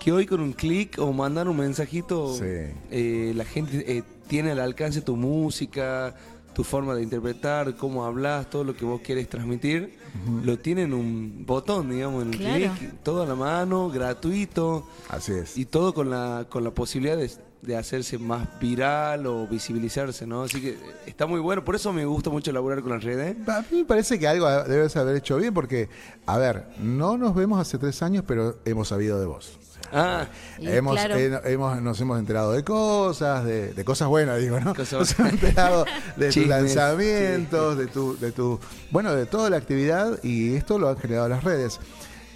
que 0.00 0.10
hoy 0.10 0.26
con 0.26 0.40
un 0.40 0.54
clic 0.54 0.98
o 0.98 1.12
mandar 1.12 1.46
un 1.46 1.58
mensajito, 1.58 2.36
eh, 2.42 3.32
la 3.36 3.44
gente 3.44 3.96
eh, 3.96 4.02
tiene 4.26 4.50
al 4.50 4.58
alcance 4.58 5.02
tu 5.02 5.14
música, 5.14 6.16
tu 6.54 6.64
forma 6.64 6.94
de 6.94 7.02
interpretar, 7.02 7.76
cómo 7.76 8.04
hablas, 8.04 8.50
todo 8.50 8.64
lo 8.64 8.74
que 8.74 8.84
vos 8.84 9.00
quieres 9.02 9.28
transmitir, 9.28 9.96
lo 10.44 10.58
tiene 10.58 10.82
en 10.82 10.92
un 10.94 11.44
botón, 11.46 11.90
digamos, 11.90 12.22
en 12.22 12.28
un 12.28 12.34
Claro. 12.34 12.74
clic, 12.78 12.94
todo 13.02 13.22
a 13.22 13.26
la 13.26 13.34
mano, 13.34 13.88
gratuito. 13.90 14.86
Así 15.08 15.32
es. 15.32 15.56
Y 15.56 15.64
todo 15.66 15.94
con 15.94 16.10
la, 16.10 16.46
con 16.48 16.64
la 16.64 16.72
posibilidad 16.72 17.16
de, 17.16 17.30
de 17.62 17.76
hacerse 17.76 18.18
más 18.18 18.48
viral 18.58 19.26
o 19.26 19.46
visibilizarse, 19.46 20.26
¿no? 20.26 20.42
Así 20.42 20.60
que 20.60 20.76
está 21.06 21.26
muy 21.26 21.38
bueno, 21.40 21.64
por 21.64 21.76
eso 21.76 21.92
me 21.92 22.04
gusta 22.04 22.28
mucho 22.30 22.50
elaborar 22.50 22.80
con 22.82 22.90
las 22.90 23.04
redes. 23.04 23.36
A 23.48 23.60
mí 23.70 23.78
me 23.78 23.84
parece 23.84 24.18
que 24.18 24.26
algo 24.26 24.48
debes 24.64 24.96
haber 24.96 25.16
hecho 25.16 25.36
bien 25.36 25.54
porque, 25.54 25.88
a 26.26 26.38
ver, 26.38 26.66
no 26.80 27.16
nos 27.16 27.34
vemos 27.36 27.60
hace 27.60 27.78
tres 27.78 28.02
años, 28.02 28.24
pero 28.26 28.56
hemos 28.64 28.88
sabido 28.88 29.20
de 29.20 29.26
vos. 29.26 29.58
Ah, 29.92 30.28
hemos, 30.60 30.94
claro. 30.94 31.16
eh, 31.16 31.40
hemos- 31.46 31.80
nos 31.82 32.00
hemos 32.00 32.18
enterado 32.18 32.52
de 32.52 32.62
cosas, 32.64 33.44
de, 33.44 33.72
de 33.72 33.84
cosas 33.84 34.08
buenas, 34.08 34.38
digo, 34.38 34.60
¿no? 34.60 34.74
Cosas 34.74 35.00
Nos 35.00 35.18
hemos 35.18 35.32
enterado 35.32 35.84
de 36.16 36.30
tus 36.32 36.46
lanzamientos, 36.46 37.76
de 37.78 37.86
tu, 37.88 38.16
de 38.18 38.32
tu, 38.32 38.60
bueno, 38.90 39.14
de 39.14 39.26
toda 39.26 39.50
la 39.50 39.56
actividad 39.56 40.18
y 40.22 40.54
esto 40.54 40.78
lo 40.78 40.88
han 40.88 40.96
generado 40.98 41.28
las 41.28 41.42
redes. 41.44 41.80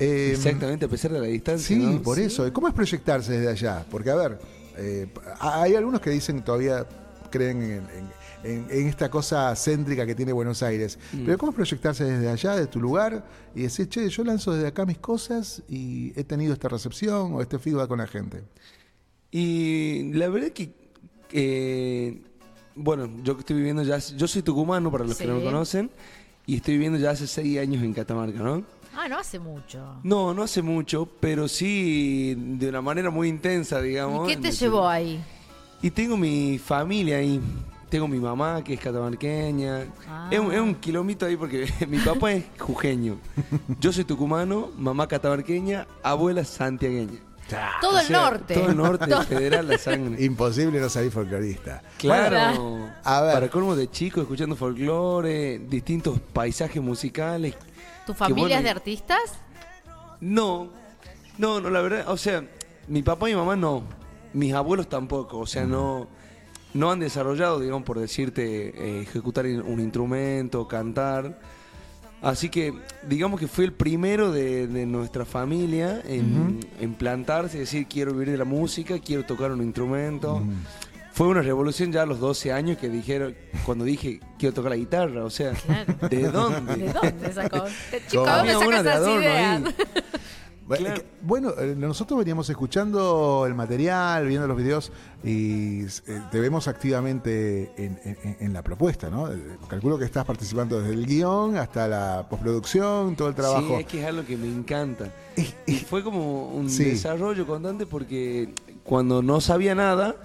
Eh, 0.01 0.33
Exactamente, 0.35 0.87
a 0.87 0.89
pesar 0.89 1.13
de 1.13 1.21
la 1.21 1.27
distancia. 1.27 1.77
Sí, 1.77 1.77
¿no? 1.85 2.03
por 2.03 2.19
eso. 2.19 2.53
¿Cómo 2.53 2.67
es 2.69 2.75
proyectarse 2.75 3.33
desde 3.39 3.49
allá? 3.51 3.85
Porque, 3.91 4.11
a 4.11 4.17
ver, 4.17 4.39
eh, 4.77 5.07
hay 5.39 5.77
algunos 5.77 6.01
que 6.01 6.11
dicen 6.11 6.37
que 6.39 6.43
todavía 6.43 6.85
creen 7.31 7.63
en, 7.63 7.71
en- 7.73 8.24
en- 8.45 8.67
en 8.71 8.87
esta 8.87 9.11
cosa 9.11 9.55
céntrica 9.57 10.05
que 10.07 10.15
tiene 10.15 10.33
Buenos 10.33 10.63
Aires. 10.63 10.99
Mm. 11.13 11.25
Pero 11.25 11.39
¿cómo 11.39 11.51
es 11.53 11.57
proyectarse 11.57 12.05
desde 12.05 12.29
allá, 12.29 12.57
de 12.57 12.67
tu 12.67 12.81
lugar, 12.81 13.25
y 13.55 13.63
decir, 13.63 13.89
che, 13.89 14.09
yo 14.09 14.23
lanzo 14.25 14.53
desde 14.53 14.69
acá 14.69 14.85
mis 14.87 14.99
cosas 14.99 15.63
y 15.69 16.13
he 16.19 16.25
tenido 16.25 16.53
esta 16.53 16.69
recepción 16.69 17.33
o 17.35 17.41
este 17.41 17.59
feedback 17.59 17.89
con 17.89 17.99
la 17.99 18.07
gente? 18.07 18.43
Y 19.31 20.13
la 20.13 20.29
verdad 20.29 20.51
que, 20.51 20.73
eh, 21.33 22.23
bueno, 22.77 23.11
yo 23.23 23.35
que 23.35 23.41
estoy 23.41 23.57
viviendo 23.57 23.83
ya, 23.83 23.99
yo 23.99 24.29
soy 24.29 24.43
tucumano 24.43 24.91
para 24.93 25.05
los 25.05 25.17
que 25.17 25.27
no 25.27 25.37
me 25.37 25.45
conocen, 25.45 25.91
y 26.47 26.57
estoy 26.57 26.75
viviendo 26.75 26.99
ya 26.99 27.11
hace 27.11 27.27
seis 27.27 27.59
años 27.59 27.83
en 27.83 27.93
Catamarca, 27.95 28.39
¿no? 28.39 28.63
Ah, 28.97 29.09
no 29.09 29.19
hace 29.19 29.41
mucho. 29.41 29.99
No, 30.05 30.33
no 30.35 30.43
hace 30.45 30.63
mucho, 30.63 31.07
pero 31.19 31.49
sí 31.49 32.35
de 32.37 32.69
una 32.69 32.81
manera 32.81 33.11
muy 33.11 33.29
intensa, 33.29 33.81
digamos. 33.83 34.31
¿Y 34.31 34.37
qué 34.37 34.41
te 34.41 34.49
el- 34.51 34.55
llevó 34.57 34.87
ahí? 34.87 35.21
Y 35.83 35.91
tengo 35.91 36.17
mi 36.17 36.59
familia 36.59 37.17
ahí. 37.17 37.41
Tengo 37.95 38.09
mi 38.09 38.19
mamá 38.19 38.65
que 38.65 38.75
es 38.75 38.81
catamarqueña. 38.81 39.87
Ah. 40.09 40.27
Es, 40.29 40.41
un, 40.41 40.53
es 40.53 40.61
un 40.61 40.75
kilómetro 40.75 41.29
ahí 41.29 41.37
porque 41.37 41.73
mi 41.89 41.99
papá 41.99 42.33
es 42.33 42.45
jujeño. 42.59 43.19
Yo 43.79 43.93
soy 43.93 44.03
tucumano, 44.03 44.73
mamá 44.77 45.07
catamarqueña, 45.07 45.87
abuela 46.03 46.45
santiagueña. 46.45 47.21
Todo 47.81 47.95
O 47.97 48.01
el 48.01 48.11
norte. 48.11 48.55
Todo 48.55 48.69
el 48.71 48.77
norte, 48.77 49.07
Todo- 49.09 49.23
federal, 49.23 49.69
la 49.69 49.79
sangre. 49.79 50.25
Imposible 50.25 50.81
no 50.81 50.89
salir 50.89 51.13
folclorista. 51.13 51.85
Claro. 51.99 52.89
A 53.05 53.21
ver. 53.23 53.35
Para 53.35 53.49
colmo 53.49 53.77
de 53.77 53.89
chicos, 53.89 54.23
escuchando 54.23 54.57
folclore, 54.57 55.61
distintos 55.61 56.19
paisajes 56.19 56.83
musicales. 56.83 57.55
¿Tu 58.07 58.13
familia 58.13 58.43
bueno, 58.43 58.57
es 58.57 58.65
de 58.65 58.71
artistas? 58.71 59.21
No, 60.21 60.69
no, 61.39 61.61
no, 61.61 61.71
la 61.71 61.81
verdad, 61.81 62.09
o 62.09 62.17
sea, 62.17 62.43
mi 62.89 63.05
papá 63.05 63.31
y 63.31 63.35
mi 63.35 63.39
mamá 63.39 63.55
no, 63.55 63.85
mis 64.33 64.53
abuelos 64.53 64.89
tampoco, 64.89 65.39
o 65.39 65.47
sea, 65.47 65.65
no, 65.65 66.09
no 66.75 66.91
han 66.91 66.99
desarrollado, 67.01 67.61
digamos, 67.61 67.85
por 67.85 67.99
decirte, 67.99 68.69
eh, 68.77 69.03
ejecutar 69.03 69.47
un 69.47 69.81
instrumento, 69.81 70.67
cantar. 70.69 71.39
Así 72.21 72.49
que, 72.49 72.75
digamos 73.07 73.39
que 73.39 73.47
fui 73.47 73.65
el 73.65 73.73
primero 73.73 74.33
de, 74.33 74.67
de 74.67 74.87
nuestra 74.87 75.25
familia 75.25 76.01
en, 76.07 76.61
en 76.81 76.95
plantarse, 76.95 77.59
decir, 77.59 77.87
quiero 77.87 78.13
vivir 78.13 78.31
de 78.31 78.39
la 78.39 78.45
música, 78.45 78.99
quiero 78.99 79.25
tocar 79.25 79.53
un 79.53 79.63
instrumento. 79.63 80.43
Fue 81.13 81.29
una 81.29 81.43
revolución 81.43 81.93
ya 81.93 82.03
a 82.03 82.07
los 82.07 82.19
12 82.19 82.51
años 82.51 82.79
que 82.79 82.89
dijeron, 82.89 83.37
cuando 83.65 83.85
dije, 83.85 84.19
quiero 84.37 84.53
tocar 84.53 84.71
la 84.71 84.77
guitarra, 84.77 85.25
o 85.25 85.31
sea, 85.31 85.53
¿de 86.11 86.23
dónde? 86.29 86.77
¿De 86.77 86.93
dónde 86.93 87.33
sacó? 87.33 87.65
Chico, 88.09 88.27
¿dónde 88.27 88.53
sacas 88.55 88.85
de 88.85 88.91
esas 88.91 89.09
ideas? 89.09 89.63
Bueno, 91.23 91.53
eh, 91.59 91.75
nosotros 91.77 92.19
veníamos 92.19 92.49
escuchando 92.49 93.45
el 93.47 93.55
material, 93.55 94.27
viendo 94.27 94.47
los 94.47 94.57
videos 94.57 94.93
y 95.23 95.83
eh, 95.85 95.89
te 96.31 96.41
vemos 96.41 96.69
activamente 96.69 97.73
en, 97.77 97.99
en- 98.05 98.37
en 98.41 98.53
la 98.53 98.63
propuesta, 98.63 99.11
¿no? 99.11 99.31
Eh, 99.33 99.39
Calculo 99.69 99.99
que 99.99 100.05
estás 100.05 100.25
participando 100.25 100.81
desde 100.81 100.95
el 100.95 101.07
guion 101.07 101.57
hasta 101.57 101.87
la 101.89 102.27
postproducción, 102.29 103.15
todo 103.17 103.29
el 103.29 103.35
trabajo. 103.35 103.69
Sí, 103.69 103.75
es 103.83 103.87
que 103.87 104.01
es 104.01 104.07
algo 104.07 104.25
que 104.25 104.37
me 104.37 104.47
encanta. 104.49 105.11
Y 105.67 105.77
fue 105.79 106.03
como 106.03 106.49
un 106.49 106.71
Sí. 106.71 106.85
desarrollo 106.85 107.47
constante 107.47 107.87
porque 107.87 108.55
cuando 108.85 109.23
no 109.23 109.41
sabía 109.41 109.75
nada, 109.75 110.17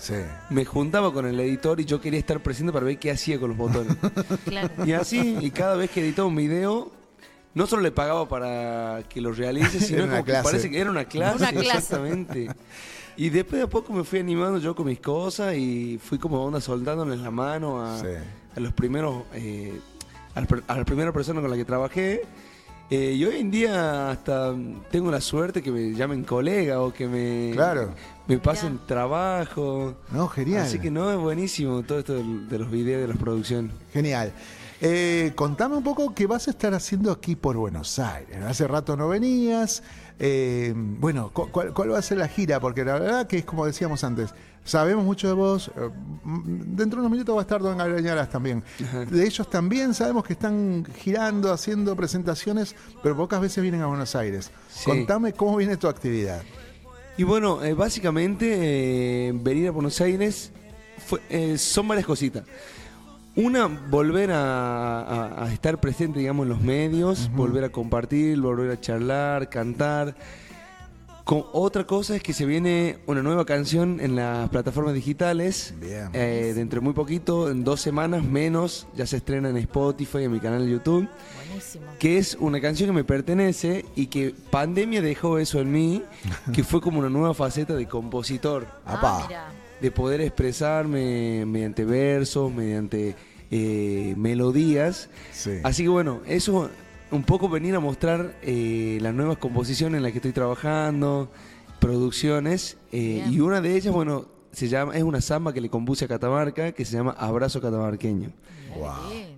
me 0.50 0.66
juntaba 0.66 1.12
con 1.14 1.26
el 1.26 1.40
editor 1.40 1.80
y 1.80 1.86
yo 1.86 2.00
quería 2.02 2.20
estar 2.20 2.42
presente 2.42 2.72
para 2.74 2.86
ver 2.86 2.98
qué 3.00 3.12
hacía 3.12 3.40
con 3.40 3.50
los 3.50 3.58
botones. 3.58 3.96
Y 4.86 4.92
así, 4.94 5.38
y 5.42 5.52
cada 5.52 5.76
vez 5.76 5.90
que 5.92 6.02
editaba 6.02 6.28
un 6.28 6.36
video, 6.36 6.92
no 7.54 7.68
solo 7.68 7.82
le 7.82 7.92
pagaba 7.92 8.28
para 8.30 9.04
que 9.10 9.22
lo 9.22 9.32
realice, 9.32 9.80
sino 9.80 10.04
como 10.08 10.18
que 10.24 10.32
clase. 10.32 10.44
parece 10.44 10.70
que 10.70 10.80
era 10.80 10.90
una 10.92 11.06
clase. 11.06 11.38
Una 11.38 11.52
clase. 11.52 11.78
Exactamente. 11.78 12.50
Y 13.18 13.30
después 13.30 13.60
de 13.60 13.64
a 13.64 13.68
poco 13.68 13.92
me 13.92 14.04
fui 14.04 14.20
animando 14.20 14.60
yo 14.60 14.74
con 14.76 14.86
mis 14.86 15.00
cosas 15.00 15.56
y 15.56 16.00
fui 16.02 16.18
como 16.18 16.42
onda 16.44 16.62
soldándoles 16.62 17.20
la 17.20 17.32
mano 17.32 17.82
a, 17.86 18.00
a 18.00 18.60
los 18.60 18.72
primeros, 18.74 19.24
eh, 19.34 19.78
a, 20.36 20.42
la, 20.42 20.48
a 20.68 20.78
la 20.78 20.86
primera 20.86 21.12
persona 21.12 21.42
con 21.42 21.50
la 21.50 21.58
que 21.58 21.66
trabajé. 21.66 22.22
Eh, 22.92 23.14
y 23.18 23.24
hoy 23.26 23.36
en 23.36 23.52
día 23.52 24.10
hasta 24.10 24.56
tengo 24.90 25.12
la 25.12 25.22
suerte 25.22 25.62
que 25.62 25.70
me 25.70 25.94
llamen 25.94 26.24
colega 26.24 26.82
o 26.82 26.92
que 26.92 27.08
me, 27.08 27.52
Claro. 27.54 27.94
me 28.28 28.40
pasen 28.40 28.80
trabajo. 28.88 29.96
No, 30.12 30.28
genial. 30.28 30.64
Así 30.64 30.80
que 30.80 30.90
no, 30.90 31.12
es 31.12 31.18
buenísimo 31.20 31.84
todo 31.84 32.00
esto 32.00 32.14
del- 32.16 32.48
de 32.50 32.58
los 32.58 32.72
videos, 32.72 33.02
de 33.02 33.08
las 33.10 33.18
producciones. 33.18 33.72
Genial. 33.94 34.32
Eh, 34.82 35.34
contame 35.36 35.76
un 35.76 35.84
poco 35.84 36.14
qué 36.16 36.26
vas 36.26 36.48
a 36.48 36.52
estar 36.52 36.74
haciendo 36.74 37.12
aquí 37.12 37.36
por 37.36 37.58
Buenos 37.58 38.00
Aires. 38.00 38.38
Hace 38.44 38.66
rato 38.68 38.96
no 38.96 39.10
venías. 39.10 39.84
Eh, 40.20 40.74
bueno, 40.76 41.32
cu- 41.34 41.50
cuál, 41.52 41.74
cuál 41.74 41.92
va 41.94 42.00
a 42.00 42.02
ser 42.02 42.18
la 42.18 42.28
gira? 42.30 42.60
Porque 42.62 42.86
la 42.86 42.94
verdad 42.94 43.28
que 43.28 43.40
es 43.40 43.46
como 43.46 43.66
decíamos 43.66 44.04
antes, 44.06 44.30
sabemos 44.64 45.04
mucho 45.04 45.28
de 45.28 45.34
vos. 45.34 45.70
eh, 45.76 45.90
mm, 46.24 46.76
dentro 46.78 46.98
de 47.02 47.08
unos 47.08 47.12
minutos 47.12 47.36
va 47.36 47.40
a 47.40 47.44
estar 47.44 47.62
Don 47.62 47.78
Gabriel 47.78 48.28
también. 48.30 48.64
De 49.10 49.26
ellos 49.26 49.50
también 49.50 49.94
sabemos 49.94 50.24
que 50.24 50.34
están 50.34 50.86
girando, 50.98 51.52
haciendo 51.52 51.94
presentaciones, 51.98 52.74
pero 53.04 53.18
pocas 53.18 53.42
veces 53.42 53.62
vienen 53.62 53.82
a 53.82 53.88
Buenos 53.88 54.16
Aires. 54.16 54.50
Sí. 54.74 54.86
Contame 54.86 55.34
cómo 55.34 55.58
viene 55.58 55.76
tu 55.76 55.90
actividad. 55.90 56.42
Y 57.18 57.24
bueno, 57.24 57.62
eh, 57.66 57.74
básicamente 57.74 59.34
venir 59.36 59.68
a 59.68 59.72
Buenos 59.72 60.00
Aires 60.00 60.52
fue- 61.06 61.58
son 61.58 61.86
varias 61.88 62.06
cositas. 62.06 62.44
Una, 63.36 63.68
volver 63.68 64.32
a, 64.32 65.02
a- 65.02 65.44
a 65.46 65.54
estar 65.54 65.80
presente, 65.80 66.20
digamos, 66.20 66.44
en 66.44 66.50
los 66.50 66.62
medios, 66.62 67.32
volver 67.34 67.64
a 67.64 67.70
compartir, 67.70 68.40
volver 68.42 68.72
a 68.72 68.80
charlar, 68.82 69.50
cantar. 69.50 70.16
Con, 71.24 71.46
otra 71.54 71.86
cosa 71.86 72.16
es 72.16 72.24
que 72.24 72.34
se 72.34 72.44
viene 72.48 72.98
una 73.06 73.22
nueva 73.22 73.46
canción 73.46 74.00
en 74.02 74.16
las 74.16 74.50
plataformas 74.50 74.96
digitales. 74.96 75.76
Eh, 76.12 76.54
dentro 76.56 76.80
de 76.80 76.84
muy 76.84 76.94
poquito, 76.94 77.52
en 77.52 77.64
dos 77.64 77.80
semanas 77.82 78.24
menos, 78.24 78.88
ya 78.96 79.06
se 79.06 79.18
estrena 79.18 79.50
en 79.50 79.58
Spotify, 79.58 80.24
en 80.24 80.32
mi 80.32 80.40
canal 80.40 80.66
de 80.66 80.72
YouTube. 80.72 81.08
Buenísimo. 81.46 81.86
Que 82.00 82.18
es 82.18 82.36
una 82.40 82.60
canción 82.60 82.90
que 82.90 82.94
me 82.94 83.04
pertenece 83.04 83.86
y 83.96 84.08
que 84.08 84.34
pandemia 84.50 85.04
dejó 85.04 85.38
eso 85.38 85.60
en 85.62 85.72
mí, 85.72 86.04
que 86.52 86.64
fue 86.64 86.82
como 86.82 86.98
una 87.00 87.10
nueva 87.10 87.36
faceta 87.36 87.76
de 87.76 87.88
compositor. 87.88 88.66
Ah, 88.86 89.26
mira. 89.28 89.52
De 89.82 89.92
poder 89.92 90.22
expresarme 90.22 91.46
mediante 91.46 91.86
versos, 91.86 92.52
mediante 92.54 93.16
eh, 93.52 94.14
melodías. 94.18 95.10
Así 95.64 95.84
que 95.84 95.90
bueno, 95.90 96.22
eso 96.28 96.70
un 97.12 97.24
poco 97.24 97.50
venir 97.50 97.74
a 97.76 97.80
mostrar 97.80 98.36
eh, 98.44 99.00
las 99.02 99.14
nuevas 99.14 99.38
composiciones 99.38 99.98
en 99.98 100.04
las 100.04 100.12
que 100.12 100.20
estoy 100.20 100.32
trabajando, 100.34 101.32
producciones, 101.80 102.78
eh, 102.92 103.26
y 103.30 103.40
una 103.40 103.62
de 103.62 103.76
ellas, 103.76 103.94
bueno, 103.94 104.26
se 104.52 104.68
llama, 104.68 104.96
es 104.96 105.04
una 105.04 105.22
samba 105.22 105.54
que 105.54 105.62
le 105.62 105.70
compuse 105.70 106.06
a 106.06 106.08
Catamarca, 106.08 106.72
que 106.72 106.86
se 106.86 106.96
llama 106.98 107.16
Abrazo 107.18 107.62
Catamarqueño. 107.62 108.30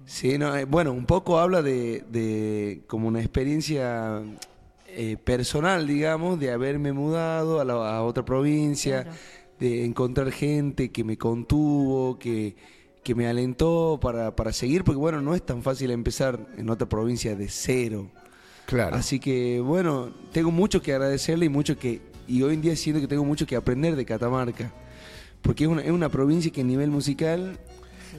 Sí, 0.06 0.38
no, 0.38 0.56
eh, 0.58 0.66
bueno, 0.66 0.92
un 0.92 1.06
poco 1.06 1.40
habla 1.40 1.62
de, 1.62 2.04
de 2.12 2.82
como 2.88 3.08
una 3.08 3.20
experiencia 3.22 4.22
eh, 4.88 5.16
personal, 5.24 5.88
digamos, 5.88 6.40
de 6.40 6.52
haberme 6.52 6.92
mudado 6.92 7.62
a, 7.62 7.66
la- 7.66 7.96
a 7.98 8.04
otra 8.04 8.26
provincia, 8.26 9.08
de 9.62 9.86
encontrar 9.86 10.30
gente 10.32 10.92
que 10.92 11.06
me 11.06 11.18
contuvo, 11.18 12.20
que, 12.20 12.56
que 13.04 13.16
me 13.16 13.28
alentó 13.28 13.98
para, 14.02 14.36
para 14.36 14.52
seguir, 14.52 14.84
porque 14.84 14.98
bueno, 15.00 15.22
no 15.22 15.34
es 15.36 15.46
tan 15.46 15.62
fácil 15.64 15.92
empezar 15.92 16.38
en 16.58 16.70
otra 16.70 16.90
provincia 16.90 17.36
de 17.36 17.48
cero. 17.48 18.10
Claro. 18.66 18.96
Así 18.96 19.20
que 19.20 19.62
bueno, 19.62 20.10
tengo 20.34 20.52
mucho 20.52 20.82
que 20.82 20.94
agradecerle 20.94 21.46
y 21.46 21.50
mucho 21.50 21.78
que 21.78 22.02
y 22.28 22.42
hoy 22.44 22.54
en 22.56 22.62
día 22.62 22.76
siento 22.76 23.02
que 23.02 23.08
tengo 23.08 23.24
mucho 23.26 23.46
que 23.46 23.56
aprender 23.56 23.96
de 23.96 24.06
Catamarca, 24.06 24.72
porque 25.42 25.64
es 25.66 25.70
una, 25.70 25.82
es 25.82 25.92
una 25.92 26.10
provincia 26.10 26.52
que 26.52 26.62
a 26.62 26.64
nivel 26.64 26.90
musical 26.90 27.60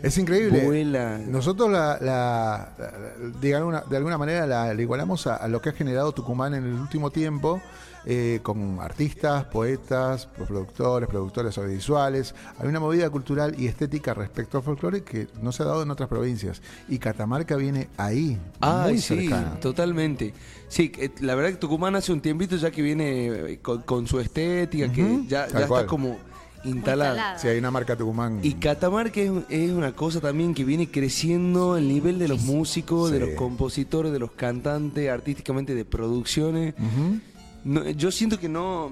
Es 0.03 0.19
increíble. 0.19 0.65
Vuela. 0.65 1.19
Nosotros 1.19 1.71
la, 1.71 1.99
la- 2.01 2.75
la- 2.79 3.29
de, 3.41 3.55
alguna, 3.55 3.81
de 3.83 3.97
alguna 3.97 4.19
manera 4.19 4.47
la, 4.47 4.75
la 4.75 4.83
igualamos 4.83 5.27
a, 5.27 5.37
a 5.37 5.49
lo 5.49 5.61
que 5.63 5.71
ha 5.71 5.73
generado 5.73 6.13
Tucumán 6.13 6.55
en 6.55 6.65
el 6.65 6.75
último 6.75 7.11
tiempo, 7.11 7.61
eh, 8.05 8.41
con 8.43 8.81
artistas, 8.81 9.45
poetas, 9.45 10.27
productores, 10.27 11.09
productores 11.09 11.57
audiovisuales. 11.59 12.35
Hay 12.59 12.69
una 12.69 12.81
movida 12.81 13.09
cultural 13.11 13.55
y 13.59 13.67
estética 13.67 14.15
respecto 14.15 14.59
al 14.59 14.65
folclore 14.65 15.03
que 15.03 15.29
no 15.41 15.53
se 15.53 15.63
ha 15.63 15.67
dado 15.67 15.83
en 15.83 15.91
otras 15.91 16.09
provincias. 16.09 16.63
Y 16.89 16.99
Catamarca 16.99 17.57
viene 17.57 17.89
ahí, 17.97 18.39
Ay, 18.61 18.93
muy 18.93 19.01
sí, 19.01 19.29
cercana. 19.29 19.61
totalmente. 19.61 20.35
Sí, 20.69 20.91
eh, 20.99 21.11
la 21.21 21.35
verdad 21.35 21.51
que 21.51 21.57
Tucumán 21.57 21.95
hace 21.95 22.13
un 22.13 22.21
tiempito 22.21 22.57
ya 22.57 22.71
que 22.71 22.83
viene 22.83 23.27
eh, 23.27 23.59
con, 23.61 23.83
con 23.83 24.07
su 24.07 24.19
estética, 24.19 24.91
que 24.91 25.25
ya, 25.29 25.45
está 25.45 25.87
como 25.87 26.19
instalada. 26.65 27.39
Sí, 27.39 27.49
hay 27.49 27.59
una 27.59 27.71
marca 27.71 27.97
Tucumán. 27.97 28.41
Y 28.43 28.55
Catamarca 28.55 29.21
es, 29.21 29.31
es 29.49 29.71
una 29.71 29.93
cosa 29.93 30.21
también 30.21 30.55
que 30.55 30.65
viene 30.65 30.91
creciendo 30.91 31.77
el 31.77 31.89
nivel 31.89 32.19
de 32.19 32.29
los 32.29 32.43
músicos, 32.43 33.11
de 33.11 33.21
los 33.21 33.31
compositores, 33.31 34.13
de 34.13 34.19
los 34.19 34.33
cantantes, 34.33 35.11
artísticamente 35.11 35.75
de 35.75 35.85
producciones. 35.85 36.75
Ujú. 36.79 37.21
No, 37.65 37.89
yo 37.91 38.11
siento 38.11 38.39
que 38.41 38.49
no 38.49 38.91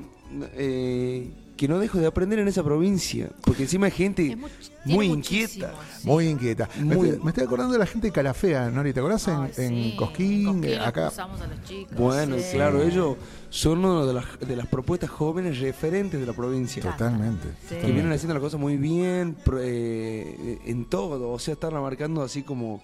eh, 0.55 1.31
que 1.57 1.69
no 1.69 1.79
dejo 1.79 1.99
de 1.99 2.07
aprender 2.07 2.39
en 2.39 2.49
esa 2.49 2.63
provincia, 2.65 3.29
porque 3.45 3.65
encima 3.65 3.85
hay 3.87 3.93
gente 3.93 4.39
muy 4.87 5.07
inquieta. 5.09 5.75
Muy 6.05 6.27
inquieta. 6.29 6.71
Me, 6.81 6.95
estoy, 6.95 7.21
me 7.23 7.29
estoy 7.31 7.45
acordando 7.45 7.75
de 7.75 7.79
la 7.79 7.85
gente 7.87 8.07
de 8.07 8.13
Calafea, 8.15 8.71
Nori, 8.71 8.95
¿te 8.95 9.01
acordás? 9.01 9.29
En, 9.29 9.51
en 9.59 9.97
Cosquín, 9.97 10.45
Cosquín 10.47 10.79
los 10.79 10.87
acá. 10.87 11.09
cruzamos 11.09 11.41
a 11.43 11.47
los 11.49 11.63
chicos. 11.65 11.99
Bueno, 11.99 12.37
sí. 12.39 12.45
claro, 12.55 12.83
ellos 12.83 13.17
son 13.51 13.85
una 13.85 14.07
de 14.07 14.15
las, 14.15 14.25
de 14.41 14.57
las 14.57 14.69
propuestas 14.69 15.11
jóvenes 15.11 15.61
referentes 15.61 16.19
de 16.19 16.25
la 16.27 16.33
provincia. 16.33 16.83
Totalmente. 16.83 17.49
Que 17.69 17.93
vienen 17.93 18.11
haciendo 18.13 18.33
las 18.33 18.43
cosas 18.43 18.59
muy 18.59 18.79
bien 18.79 19.35
pro- 19.45 19.59
eh, 19.61 20.61
en 20.65 20.87
todo. 20.87 21.31
O 21.31 21.39
sea, 21.39 21.53
están 21.55 21.75
marcando 21.75 22.23
así 22.23 22.43
como, 22.43 22.83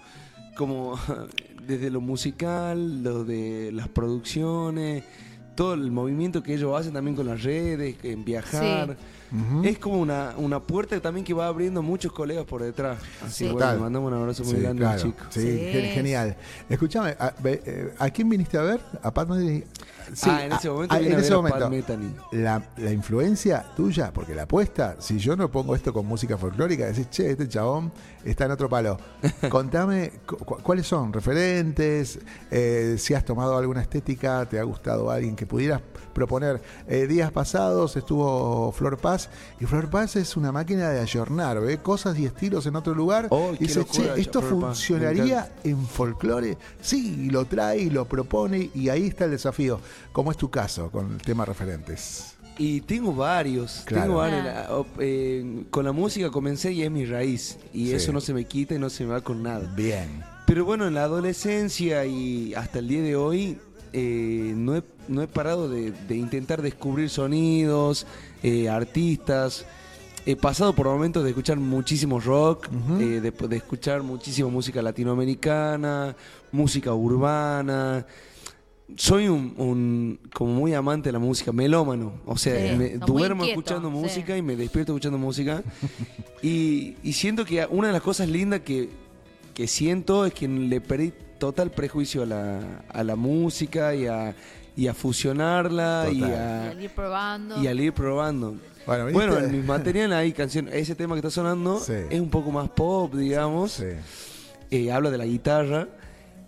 como 0.54 0.98
desde 1.66 1.88
lo 1.88 2.02
musical, 2.02 3.02
lo 3.02 3.24
de 3.24 3.70
las 3.72 3.88
producciones, 3.88 5.02
todo 5.56 5.74
el 5.74 5.90
movimiento 5.90 6.42
que 6.42 6.54
ellos 6.54 6.78
hacen 6.78 6.92
también 6.92 7.16
con 7.16 7.26
las 7.26 7.42
redes, 7.42 7.96
en 8.04 8.24
viajar. 8.24 8.96
Es 9.64 9.78
como 9.78 9.98
una, 10.00 10.34
una 10.36 10.60
puerta 10.60 11.00
también 11.00 11.24
que 11.24 11.34
va 11.34 11.46
abriendo 11.46 11.82
muchos 11.82 12.12
colegas 12.12 12.44
por 12.44 12.62
detrás. 12.62 12.98
Así 13.24 13.46
Sí. 13.46 13.52
bueno, 13.52 13.72
le 13.72 13.78
mandamos 13.78 14.12
un 14.12 14.18
abrazo 14.18 14.44
muy 14.44 14.54
Sí, 14.54 14.60
grande 14.60 14.80
claro. 14.80 14.94
al 14.94 15.02
chico. 15.02 15.24
Sí, 15.30 15.40
gen- 15.72 15.90
genial. 15.94 16.36
Escúchame, 16.68 17.16
¿a, 17.18 17.32
ve- 17.42 17.62
eh, 17.66 17.94
¿a 17.98 18.10
quién 18.10 18.28
viniste 18.28 18.56
a 18.58 18.62
ver? 18.62 18.80
¿A 19.02 19.12
Pat 19.12 19.28
Metheny? 19.28 19.64
Ah, 20.22 20.44
en 20.44 20.52
ese 20.52 20.70
momento 20.70 20.94
a- 20.94 20.98
vine 20.98 21.10
en 21.12 21.18
a 21.18 21.20
ese 21.20 21.32
a 21.32 21.36
momento. 21.36 21.58
Pat 21.58 21.68
Metheny. 21.70 22.14
La, 22.32 22.62
la 22.76 22.92
influencia 22.92 23.64
tuya, 23.76 24.12
porque 24.12 24.34
la 24.36 24.42
apuesta, 24.44 24.96
si 25.00 25.18
yo 25.18 25.34
no 25.36 25.50
pongo 25.50 25.74
esto 25.74 25.92
con 25.92 26.06
música 26.06 26.38
folclórica, 26.38 26.86
decís, 26.86 27.10
che, 27.10 27.30
este 27.32 27.48
chabón 27.48 27.92
está 28.24 28.44
en 28.44 28.52
otro 28.52 28.68
palo. 28.68 28.96
Contame 29.50 30.12
cu- 30.26 30.36
cu- 30.38 30.58
cuáles 30.62 30.86
son 30.86 31.12
referentes, 31.12 32.18
eh, 32.50 32.96
si 32.98 33.14
has 33.14 33.24
tomado 33.24 33.56
alguna 33.56 33.82
estética, 33.82 34.46
te 34.46 34.58
ha 34.58 34.62
gustado 34.62 35.10
alguien 35.10 35.34
que 35.36 35.46
pudieras 35.46 35.80
proponer. 36.12 36.62
Eh, 36.88 37.06
días 37.06 37.30
pasados 37.32 37.96
estuvo 37.96 38.72
Flor 38.72 38.96
Paz, 38.98 39.25
y 39.60 39.64
Flor 39.64 39.88
Paz 39.90 40.16
es 40.16 40.36
una 40.36 40.52
máquina 40.52 40.90
de 40.90 41.00
ayornar, 41.00 41.60
ve 41.60 41.78
cosas 41.78 42.18
y 42.18 42.24
estilos 42.26 42.66
en 42.66 42.76
otro 42.76 42.94
lugar. 42.94 43.28
Oh, 43.30 43.52
y 43.54 43.64
dice, 43.64 43.84
che, 43.84 44.10
esto 44.20 44.42
funcionaría 44.42 45.52
en 45.64 45.86
folclore. 45.86 46.56
Sí, 46.80 47.26
y 47.26 47.30
lo 47.30 47.44
trae 47.46 47.78
y 47.80 47.90
lo 47.90 48.04
propone, 48.06 48.70
y 48.74 48.88
ahí 48.88 49.06
está 49.06 49.24
el 49.24 49.32
desafío. 49.32 49.80
¿Cómo 50.12 50.30
es 50.30 50.36
tu 50.36 50.50
caso 50.50 50.90
con 50.90 51.12
el 51.14 51.18
tema 51.22 51.44
referentes? 51.44 52.32
Y 52.58 52.80
tengo 52.82 53.14
varios, 53.14 53.82
Claro. 53.84 54.04
tengo 54.04 54.16
varios. 54.18 54.46
Ah. 54.46 54.66
O- 54.78 54.86
eh, 54.98 55.64
con 55.70 55.84
la 55.84 55.92
música 55.92 56.30
comencé 56.30 56.72
y 56.72 56.82
es 56.82 56.90
mi 56.90 57.04
raíz. 57.04 57.58
Y 57.74 57.88
Sí. 57.88 57.92
eso 57.94 58.12
no 58.12 58.20
se 58.20 58.32
me 58.32 58.44
quita 58.46 58.74
y 58.74 58.78
no 58.78 58.88
se 58.88 59.04
me 59.04 59.10
va 59.10 59.20
con 59.20 59.42
nada. 59.42 59.70
Bien. 59.76 60.22
Pero 60.46 60.64
bueno, 60.64 60.86
en 60.86 60.94
la 60.94 61.02
adolescencia 61.04 62.06
y 62.06 62.54
hasta 62.54 62.78
el 62.78 62.88
día 62.88 63.02
de 63.02 63.16
hoy 63.16 63.58
eh, 63.92 64.52
no, 64.56 64.76
he, 64.76 64.82
no 65.08 65.22
he 65.22 65.26
parado 65.28 65.68
de, 65.70 65.90
de 65.90 66.16
intentar 66.16 66.60
descubrir 66.60 67.08
sonidos, 67.10 68.06
eh, 68.46 68.68
artistas. 68.68 69.66
He 70.24 70.34
pasado 70.36 70.72
por 70.72 70.86
momentos 70.86 71.22
de 71.24 71.30
escuchar 71.30 71.56
muchísimo 71.58 72.18
rock, 72.20 72.68
eh, 73.00 73.20
de, 73.20 73.30
de 73.30 73.56
escuchar 73.56 74.02
muchísima 74.02 74.48
música 74.48 74.80
latinoamericana, 74.82 76.16
música 76.52 76.92
urbana. 76.94 78.06
Soy 78.96 79.26
un, 79.28 79.54
un- 79.56 80.18
como 80.32 80.52
muy 80.52 80.74
amante 80.74 81.08
de 81.08 81.12
la 81.14 81.18
música, 81.18 81.52
melómano. 81.52 82.12
O 82.24 82.36
sea, 82.36 82.54
Sí, 82.72 82.76
me 82.76 82.98
duermo 82.98 83.42
inquieto, 83.44 83.60
escuchando 83.60 83.88
sí. 83.88 83.94
música 83.96 84.36
y 84.36 84.42
me 84.42 84.54
despierto 84.56 84.92
escuchando 84.92 85.18
música. 85.18 85.62
y, 86.42 86.94
y 87.02 87.12
siento 87.12 87.44
que 87.44 87.66
una 87.68 87.88
de 87.88 87.92
las 87.92 88.02
cosas 88.02 88.28
lindas 88.28 88.60
que, 88.60 88.88
que 89.54 89.66
siento 89.68 90.24
es 90.26 90.34
que 90.34 90.46
le 90.48 90.80
perdí 90.80 91.12
total 91.38 91.70
prejuicio 91.70 92.22
a 92.22 92.26
la, 92.26 92.84
a 92.88 93.04
la 93.04 93.14
música 93.16 93.94
y 93.94 94.06
a, 94.06 94.34
y 94.76 94.86
a 94.88 94.94
fusionarla 94.94 96.06
y 96.12 96.18
Y 96.18 96.22
a, 96.22 96.70
al 96.70 96.82
ir 96.82 96.90
probando. 96.90 97.62
y 97.62 97.66
al 97.66 97.80
ir 97.80 97.92
probando. 97.92 98.56
Bueno, 98.86 99.06
¿viste? 99.06 99.12
Bueno, 99.26 99.38
en 99.38 99.50
mis 99.52 99.64
materiales 99.64 100.16
hay 100.16 100.32
canciones. 100.32 100.74
Ese 100.74 100.94
tema 100.94 101.14
que 101.14 101.20
está 101.20 101.30
sonando 101.30 101.80
Sí. 101.80 101.94
es 102.10 102.20
un 102.20 102.30
poco 102.30 102.50
más 102.52 102.68
pop, 102.68 103.14
digamos. 103.14 103.82
Eh, 104.70 104.92
habla 104.92 105.10
de 105.10 105.18
la 105.18 105.26
guitarra. 105.26 105.88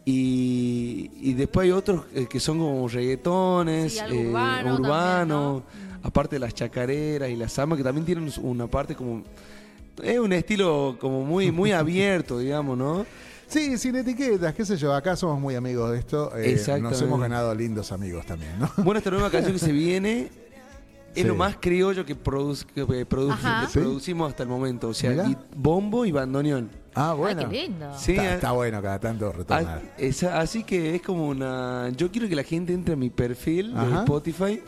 Y, 0.04 1.10
y 1.20 1.34
después 1.34 1.64
hay 1.66 1.70
otros 1.72 2.02
eh, 2.14 2.26
que 2.30 2.40
son 2.40 2.58
como 2.58 2.88
reggaetones, 2.88 3.92
Sí, 3.94 4.00
eh, 4.10 4.28
urbano 4.28 4.74
urbano, 4.76 5.62
aparte 6.02 6.36
de 6.36 6.40
las 6.40 6.54
chacareras 6.54 7.28
y 7.28 7.36
las 7.36 7.52
samba, 7.52 7.76
que 7.76 7.82
también 7.82 8.06
tienen 8.06 8.30
una 8.42 8.66
parte 8.66 8.94
como. 8.94 9.22
Es 10.02 10.18
un 10.18 10.32
estilo 10.32 10.96
como 10.98 11.24
muy, 11.24 11.50
muy 11.50 11.72
abierto, 11.72 12.38
digamos, 12.40 12.78
¿no? 12.78 13.04
Sí, 13.48 13.78
sin 13.78 13.96
etiquetas, 13.96 14.54
qué 14.54 14.64
sé 14.64 14.76
yo, 14.76 14.92
acá 14.94 15.16
somos 15.16 15.40
muy 15.40 15.54
amigos 15.54 15.90
de 15.92 15.98
esto. 15.98 16.30
eh, 16.36 16.60
nos 16.80 17.00
hemos 17.00 17.18
ganado 17.20 17.54
lindos 17.54 17.90
amigos 17.92 18.26
también, 18.26 18.52
¿no? 18.58 18.70
Bueno, 18.84 18.98
esta 18.98 19.10
nueva 19.10 19.30
canción 19.30 19.54
que 19.54 19.58
se 19.58 19.72
viene 19.72 20.30
es 21.14 21.22
Sí. 21.22 21.24
lo 21.24 21.34
más 21.34 21.56
criollo 21.58 22.04
que, 22.04 22.14
produce- 22.14 22.66
que, 22.66 22.82
eh, 23.00 23.06
producimos 23.06 24.30
hasta 24.30 24.42
el 24.42 24.48
momento. 24.50 24.88
O 24.88 24.94
sea, 24.94 25.26
y 25.26 25.36
bombo 25.56 26.04
y 26.04 26.12
bandoneón. 26.12 26.70
Ah, 26.94 27.14
bueno. 27.14 27.40
Ay, 27.40 27.46
qué 27.50 27.62
lindo. 27.68 27.86
Sí, 27.98 28.12
está, 28.12 28.24
eh. 28.24 28.34
está 28.34 28.52
bueno 28.52 28.82
cada 28.82 28.98
tanto 28.98 29.32
retornar. 29.32 29.82
Ah, 29.84 29.90
esa- 29.96 30.38
así 30.40 30.62
que 30.64 30.94
es 30.96 31.02
como 31.02 31.26
una. 31.26 31.88
Yo 31.96 32.10
quiero 32.10 32.28
que 32.28 32.36
la 32.36 32.42
gente 32.44 32.72
entre 32.74 32.94
a 32.94 32.96
mi 32.96 33.08
perfil 33.08 33.72
de 33.72 33.80
Ajá. 33.80 33.98
Spotify 34.00 34.62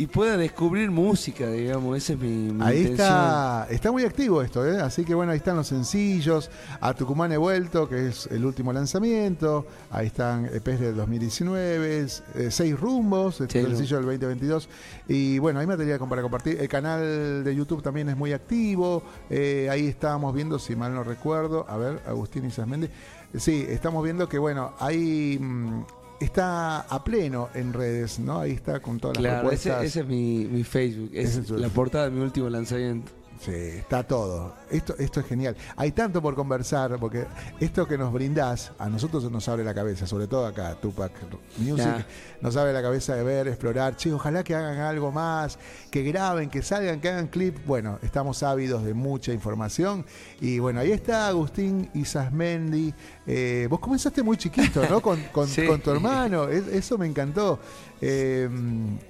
y 0.00 0.06
pueda 0.06 0.38
descubrir 0.38 0.90
música, 0.90 1.50
digamos. 1.50 1.94
Esa 1.94 2.14
es 2.14 2.18
mi, 2.18 2.28
mi 2.52 2.64
Ahí 2.64 2.78
intención. 2.78 2.90
está, 2.92 3.66
está 3.68 3.92
muy 3.92 4.02
activo 4.04 4.40
esto, 4.40 4.66
¿eh? 4.66 4.80
así 4.80 5.04
que 5.04 5.14
bueno, 5.14 5.32
ahí 5.32 5.36
están 5.36 5.56
los 5.56 5.66
sencillos, 5.66 6.50
a 6.80 6.94
Tucumán 6.94 7.32
he 7.32 7.36
vuelto, 7.36 7.86
que 7.86 8.08
es 8.08 8.26
el 8.28 8.46
último 8.46 8.72
lanzamiento, 8.72 9.66
ahí 9.90 10.06
están 10.06 10.46
EPs 10.46 10.80
del 10.80 10.96
2019, 10.96 12.06
eh, 12.34 12.50
seis 12.50 12.80
rumbos, 12.80 13.42
el 13.42 13.50
Seis 13.50 13.66
sencillo 13.66 13.96
del 13.98 14.06
2022, 14.06 14.70
y 15.06 15.38
bueno, 15.38 15.60
hay 15.60 15.66
material 15.66 15.98
para 16.08 16.22
compartir, 16.22 16.58
el 16.58 16.68
canal 16.68 17.44
de 17.44 17.54
YouTube 17.54 17.82
también 17.82 18.08
es 18.08 18.16
muy 18.16 18.32
activo, 18.32 19.02
eh, 19.28 19.68
ahí 19.70 19.86
estábamos 19.86 20.34
viendo, 20.34 20.58
si 20.58 20.76
mal 20.76 20.94
no 20.94 21.04
recuerdo, 21.04 21.66
a 21.68 21.76
ver, 21.76 22.00
Agustín 22.06 22.46
Isas 22.46 22.66
Méndez, 22.66 22.90
sí, 23.36 23.66
estamos 23.68 24.02
viendo 24.02 24.30
que 24.30 24.38
bueno, 24.38 24.72
hay... 24.78 25.38
mm, 25.38 25.99
Está 26.20 26.80
a 26.80 27.02
pleno 27.02 27.48
en 27.54 27.72
redes, 27.72 28.18
¿no? 28.18 28.40
Ahí 28.40 28.52
está 28.52 28.80
con 28.80 29.00
todas 29.00 29.16
las 29.16 29.22
Claro, 29.22 29.40
propuestas. 29.40 29.84
ese 29.84 30.00
es 30.00 30.06
mi, 30.06 30.44
mi 30.44 30.64
Facebook. 30.64 31.10
Es 31.14 31.36
es 31.36 31.50
la 31.50 31.68
portada 31.70 32.04
de 32.04 32.10
mi 32.10 32.20
último 32.20 32.48
lanzamiento. 32.50 33.10
Sí, 33.40 33.52
está 33.52 34.02
todo. 34.02 34.54
Esto, 34.70 34.94
esto 34.98 35.20
es 35.20 35.26
genial. 35.26 35.56
Hay 35.76 35.92
tanto 35.92 36.20
por 36.20 36.34
conversar, 36.34 36.98
porque 37.00 37.24
esto 37.58 37.88
que 37.88 37.96
nos 37.96 38.12
brindás, 38.12 38.72
a 38.78 38.90
nosotros 38.90 39.30
nos 39.32 39.48
abre 39.48 39.64
la 39.64 39.72
cabeza, 39.72 40.06
sobre 40.06 40.26
todo 40.26 40.44
acá, 40.44 40.74
Tupac 40.74 41.10
Music, 41.56 42.04
nos 42.42 42.54
abre 42.58 42.74
la 42.74 42.82
cabeza 42.82 43.14
de 43.16 43.22
ver, 43.22 43.48
explorar. 43.48 43.96
Che, 43.96 44.12
ojalá 44.12 44.44
que 44.44 44.54
hagan 44.54 44.76
algo 44.80 45.10
más, 45.10 45.58
que 45.90 46.02
graben, 46.02 46.50
que 46.50 46.60
salgan, 46.60 47.00
que 47.00 47.08
hagan 47.08 47.28
clip. 47.28 47.56
Bueno, 47.64 47.98
estamos 48.02 48.42
ávidos 48.42 48.84
de 48.84 48.92
mucha 48.92 49.32
información. 49.32 50.04
Y 50.42 50.58
bueno, 50.58 50.80
ahí 50.80 50.92
está 50.92 51.26
Agustín 51.28 51.88
Isasmendi. 51.94 52.92
Eh, 53.26 53.66
vos 53.70 53.80
comenzaste 53.80 54.22
muy 54.22 54.36
chiquito, 54.36 54.82
¿no? 54.86 55.00
Con, 55.00 55.18
con- 55.32 55.48
Sí. 55.60 55.66
con 55.66 55.80
tu 55.80 55.90
hermano. 55.92 56.46
Es- 56.48 56.66
Eso 56.68 56.98
me 56.98 57.06
encantó. 57.06 57.58
Eh, 58.02 58.48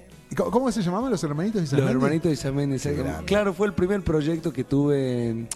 cómo- 0.35 0.51
¿Cómo 0.51 0.71
se 0.71 0.81
llamaban 0.81 1.11
los 1.11 1.23
hermanitos 1.23 1.61
Los 1.61 1.67
Isasmendi? 1.73 1.91
hermanitos 1.91 2.43
grande. 2.83 3.25
Claro, 3.25 3.53
fue 3.53 3.67
el 3.67 3.73
primer 3.73 4.01
proyecto 4.03 4.51
que 4.53 4.63
tuve 4.63 5.47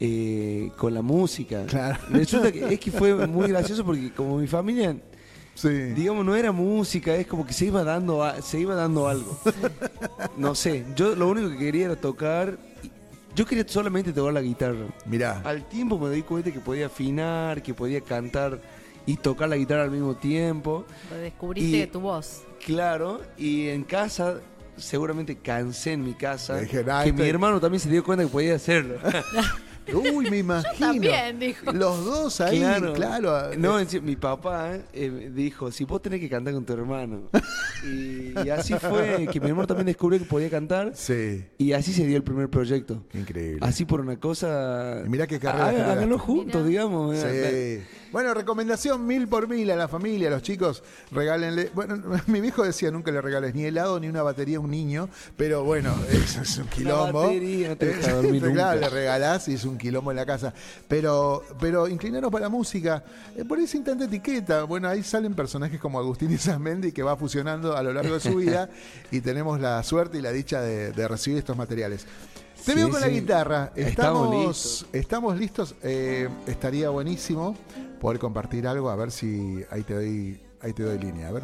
eh, 0.00 0.70
con 0.76 0.92
la 0.94 1.02
música. 1.02 1.64
Claro. 1.66 1.98
Resulta 2.10 2.52
que 2.52 2.64
es 2.74 2.80
que 2.80 2.90
fue 2.90 3.26
muy 3.26 3.48
gracioso 3.48 3.84
porque 3.84 4.12
como 4.12 4.38
mi 4.38 4.46
familia, 4.46 4.96
Sí. 5.54 5.68
digamos, 5.68 6.24
no 6.26 6.36
era 6.36 6.52
música, 6.52 7.14
es 7.14 7.26
como 7.26 7.46
que 7.46 7.54
se 7.54 7.64
iba 7.66 7.82
dando, 7.82 8.22
a- 8.22 8.42
se 8.42 8.60
iba 8.60 8.74
dando 8.74 9.08
algo. 9.08 9.38
No 10.36 10.54
sé, 10.54 10.84
yo 10.94 11.14
lo 11.14 11.28
único 11.28 11.48
que 11.50 11.56
quería 11.56 11.86
era 11.86 11.96
tocar. 11.96 12.58
Yo 13.34 13.44
quería 13.46 13.64
solamente 13.66 14.12
tocar 14.12 14.32
la 14.34 14.42
guitarra. 14.42 14.86
Mirá. 15.06 15.40
Al 15.44 15.66
tiempo 15.68 15.98
me 15.98 16.10
di 16.10 16.22
cuenta 16.22 16.50
que 16.52 16.60
podía 16.60 16.86
afinar, 16.86 17.62
que 17.62 17.72
podía 17.74 18.00
cantar 18.02 18.60
y 19.06 19.16
tocar 19.16 19.48
la 19.48 19.56
guitarra 19.56 19.84
al 19.84 19.90
mismo 19.90 20.16
tiempo. 20.16 20.84
Descubriste 21.20 21.76
Y- 21.78 21.86
tu 21.86 22.00
voz. 22.00 22.42
Claro, 22.64 23.20
y 23.38 23.68
en 23.68 23.84
casa, 23.84 24.40
seguramente 24.76 25.36
cansé 25.36 25.92
en 25.92 26.02
mi 26.04 26.14
casa. 26.14 26.58
Dije, 26.58 26.84
"Ah, 26.90 27.02
que 27.04 27.10
este- 27.10 27.22
mi 27.22 27.28
hermano 27.28 27.60
también 27.60 27.80
se 27.80 27.88
dio 27.88 28.02
cuenta 28.04 28.24
que 28.24 28.30
podía 28.30 28.56
hacerlo. 28.56 28.96
Uy, 30.12 30.28
me 30.28 30.38
imagino. 30.38 30.74
también, 30.92 31.38
dijo. 31.38 31.70
Los 31.72 32.04
dos 32.04 32.40
ahí, 32.40 32.58
claro. 32.94 33.52
No, 33.56 33.78
en 33.78 33.86
serio, 33.88 34.02
mi 34.04 34.16
papá 34.16 34.78
eh, 34.92 35.30
dijo, 35.32 35.70
si 35.70 35.84
vos 35.84 36.02
tenés 36.02 36.18
que 36.18 36.28
cantar 36.28 36.54
con 36.54 36.64
tu 36.66 36.72
hermano. 36.72 37.30
y, 37.84 38.32
y 38.44 38.50
así 38.50 38.74
fue, 38.74 39.28
que 39.30 39.38
mi 39.38 39.46
hermano 39.48 39.68
también 39.68 39.86
descubrió 39.86 40.18
que 40.18 40.24
podía 40.24 40.50
cantar. 40.50 40.90
Sí. 40.96 41.44
Y 41.58 41.70
así 41.70 41.92
se 41.92 42.04
dio 42.04 42.16
el 42.16 42.24
primer 42.24 42.50
proyecto. 42.50 43.04
Increíble. 43.14 43.60
Así 43.62 43.84
por 43.84 44.00
una 44.00 44.18
cosa... 44.18 45.02
Y 45.06 45.08
mirá 45.08 45.28
qué 45.28 45.38
carrera 45.38 45.66
Há- 45.88 45.92
Háganlo 45.92 46.18
juntos, 46.18 46.66
digamos. 46.66 47.16
Sí. 47.16 47.78
Bueno, 48.12 48.32
recomendación 48.34 49.06
mil 49.06 49.28
por 49.28 49.48
mil 49.48 49.70
a 49.70 49.76
la 49.76 49.88
familia, 49.88 50.28
a 50.28 50.30
los 50.30 50.42
chicos, 50.42 50.82
regálenle. 51.10 51.70
Bueno, 51.74 52.00
mi 52.26 52.40
viejo 52.40 52.62
decía 52.64 52.90
nunca 52.90 53.10
le 53.10 53.20
regales 53.20 53.54
ni 53.54 53.64
helado 53.64 53.98
ni 54.00 54.08
una 54.08 54.22
batería 54.22 54.58
a 54.58 54.60
un 54.60 54.70
niño, 54.70 55.08
pero 55.36 55.64
bueno, 55.64 55.94
eso 56.10 56.42
es 56.42 56.58
un 56.58 56.66
quilombo. 56.68 57.22
batería, 57.22 57.70
no 57.70 57.76
te 57.76 57.86
deja 57.86 58.12
dormir 58.12 58.40
Pero 58.40 58.52
claro, 58.54 58.80
le 58.80 58.88
regalás 58.88 59.48
y 59.48 59.54
es 59.54 59.64
un 59.64 59.76
quilombo 59.76 60.10
en 60.10 60.16
la 60.16 60.26
casa. 60.26 60.54
Pero, 60.88 61.42
pero 61.60 61.88
inclinaros 61.88 62.30
para 62.30 62.44
la 62.44 62.48
música, 62.48 63.04
eh, 63.36 63.44
por 63.44 63.58
ese 63.58 63.80
tanta 63.80 64.04
etiqueta. 64.04 64.64
Bueno, 64.64 64.88
ahí 64.88 65.02
salen 65.02 65.34
personajes 65.34 65.80
como 65.80 65.98
Agustín 65.98 66.30
Isamendi 66.32 66.92
que 66.92 67.02
va 67.02 67.16
fusionando 67.16 67.76
a 67.76 67.82
lo 67.82 67.92
largo 67.92 68.14
de 68.14 68.20
su 68.20 68.34
vida 68.36 68.70
y 69.10 69.20
tenemos 69.20 69.60
la 69.60 69.82
suerte 69.82 70.18
y 70.18 70.22
la 70.22 70.32
dicha 70.32 70.60
de, 70.60 70.92
de 70.92 71.08
recibir 71.08 71.38
estos 71.38 71.56
materiales. 71.56 72.06
Te 72.64 72.72
Sí, 72.72 72.78
veo 72.78 72.88
con 72.90 73.00
la 73.00 73.08
guitarra. 73.08 73.70
Estamos 73.76 73.88
Estamos, 74.26 74.46
listos. 74.46 74.86
estamos 74.92 75.38
listos. 75.38 75.74
Eh, 75.82 76.28
estaría 76.46 76.88
buenísimo 76.90 77.56
poder 78.00 78.18
compartir 78.18 78.66
algo. 78.66 78.90
A 78.90 78.96
ver 78.96 79.10
si 79.10 79.62
ahí 79.70 79.82
te 79.82 79.94
doy, 79.94 80.40
ahí 80.60 80.72
te 80.72 80.82
doy 80.82 80.98
línea. 80.98 81.28
A 81.28 81.32
ver. 81.32 81.42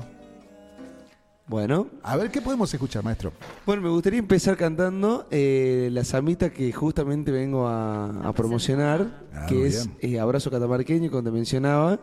Bueno. 1.46 1.88
A 2.02 2.16
ver 2.16 2.30
qué 2.30 2.40
podemos 2.40 2.72
escuchar, 2.72 3.04
maestro. 3.04 3.32
Bueno, 3.66 3.82
me 3.82 3.88
gustaría 3.88 4.18
empezar 4.18 4.56
cantando 4.56 5.26
eh, 5.30 5.88
la 5.92 6.04
samita 6.04 6.50
que 6.50 6.72
justamente 6.72 7.30
vengo 7.30 7.66
a, 7.66 8.28
a 8.28 8.32
promocionar, 8.32 9.26
Ah, 9.34 9.46
que 9.48 9.66
es 9.66 9.88
eh, 10.00 10.20
Abrazo 10.20 10.50
Catamarqueño, 10.50 11.10
cuando 11.10 11.32
mencionaba. 11.32 12.00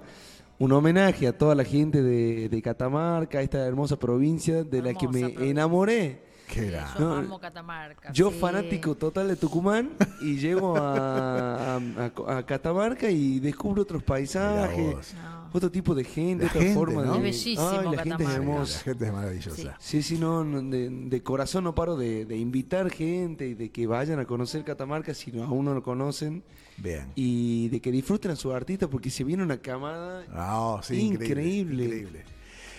Un 0.60 0.74
homenaje 0.74 1.26
a 1.26 1.38
toda 1.38 1.56
la 1.56 1.64
gente 1.64 2.02
de, 2.04 2.50
de 2.50 2.62
Catamarca, 2.62 3.42
esta 3.42 3.66
hermosa 3.66 3.98
provincia 3.98 4.66
de 4.66 4.82
la 4.82 4.94
que 4.94 5.08
me 5.08 5.50
enamoré. 5.50 6.22
Qué 6.52 6.72
Yo 6.72 7.00
No, 7.00 7.14
amo 7.16 7.40
Catamarca. 7.40 8.12
Yo 8.12 8.32
sí. 8.32 8.38
fanático 8.40 8.96
total 8.96 9.28
de 9.28 9.36
Tucumán 9.36 9.92
y 10.22 10.38
llego 10.38 10.76
a, 10.78 11.76
a- 11.76 11.78
a- 11.78 12.38
a 12.38 12.46
Catamarca 12.46 13.10
y 13.10 13.40
descubro 13.40 13.84
otros 13.84 14.02
paisajes, 14.04 15.16
otro 15.54 15.70
tipo 15.72 15.94
de 15.96 16.04
gente, 16.04 16.46
La 16.46 16.50
otra 16.50 16.62
gente, 16.62 16.76
forma 16.76 17.04
¿no? 17.06 17.12
de 17.14 17.18
Es 17.18 17.24
bellísimo 17.46 17.70
Ay, 17.70 17.96
la 17.96 18.04
gente 18.04 18.24
es 18.24 18.30
hermosa. 18.30 18.78
La 18.78 18.84
gente 18.84 19.06
es 19.06 19.14
maravillosa. 19.14 19.76
Sí, 19.80 20.02
sí, 20.04 20.18
no, 20.18 20.44
no, 20.44 20.62
de, 20.62 20.90
de 20.90 21.24
corazón 21.24 21.64
no 21.64 21.74
paro 21.76 21.96
de, 21.96 22.26
de 22.26 22.38
invitar 22.38 22.90
gente 22.90 23.48
y 23.48 23.54
de 23.54 23.70
que 23.72 23.88
vayan 23.88 24.20
a 24.20 24.26
conocer 24.26 24.64
Catamarca 24.64 25.14
si 25.14 25.32
no, 25.32 25.44
aún 25.44 25.66
no 25.66 25.74
lo 25.74 25.84
conocen 25.84 26.44
Bien. 26.78 27.12
y 27.16 27.70
de 27.70 27.80
que 27.82 27.92
disfruten 27.92 28.32
a 28.32 28.36
sus 28.36 28.54
artistas 28.54 28.90
porque 28.90 29.10
se 29.10 29.24
viene 29.24 29.44
una 29.44 29.58
camada 29.58 30.24
Ah, 30.34 30.80
sí, 30.84 31.00
increíble. 31.00 31.84
increíble. 31.86 32.26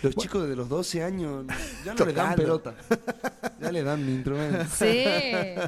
Los 0.02 0.16
chicos 0.16 0.48
de 0.48 0.56
los 0.56 0.68
12 0.68 1.02
años 1.02 1.46
ya 1.84 1.94
no 1.94 2.04
les 2.06 2.14
dan 2.14 2.34
pelota, 2.34 2.74
ya 3.60 3.70
le 3.72 3.82
dan 3.82 4.04
mi 4.04 4.14
instrumento. 4.14 4.64
Sí, 4.76 5.04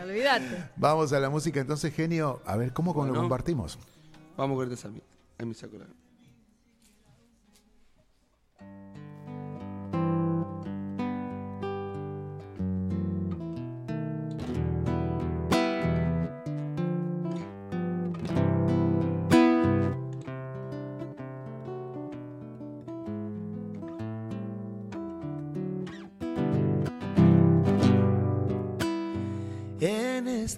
olvídate. 0.02 0.70
Vamos 0.76 1.12
a 1.12 1.20
la 1.20 1.28
música 1.30 1.60
entonces, 1.60 1.94
genio. 1.94 2.40
A 2.46 2.56
ver 2.56 2.72
cómo 2.72 2.92
lo 3.04 3.14
compartimos. 3.14 3.78
Vamos 4.36 4.56
con 4.56 4.72
esta 4.72 4.88
Sammy. 4.88 5.02
Ahí 5.38 5.46
me 5.46 5.54
saco 5.54 5.78
la. 5.78 5.86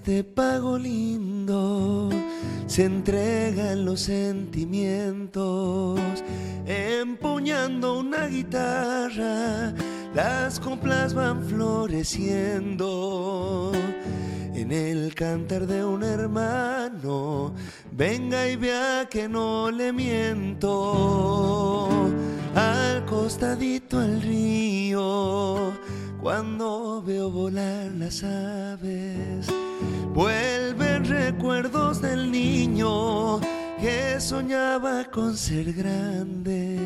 Este 0.05 0.23
pago 0.23 0.77
lindo 0.77 2.11
se 2.67 2.85
entregan 2.85 3.87
los 3.87 4.01
sentimientos, 4.01 5.99
empuñando 6.67 8.01
una 8.01 8.27
guitarra, 8.27 9.73
las 10.15 10.61
coplas 10.61 11.15
van 11.15 11.43
floreciendo. 11.43 12.93
En 14.53 14.73
el 14.73 15.15
cantar 15.15 15.67
de 15.67 15.83
un 15.83 16.03
hermano, 16.03 17.55
venga 17.91 18.47
y 18.47 18.57
vea 18.57 19.09
que 19.11 19.27
no 19.27 19.71
le 19.71 19.91
miento. 19.91 21.01
Al 22.55 23.07
costadito 23.07 24.01
al 24.01 24.21
río, 24.21 25.73
cuando 26.21 27.03
veo 27.03 27.31
volar 27.31 27.91
las 27.93 28.23
aves, 28.23 29.47
vuelven 30.15 31.05
recuerdos 31.05 32.01
del 32.01 32.31
niño 32.31 33.41
que 33.81 34.21
soñaba 34.21 35.05
con 35.11 35.37
ser 35.37 35.73
grande. 35.73 36.79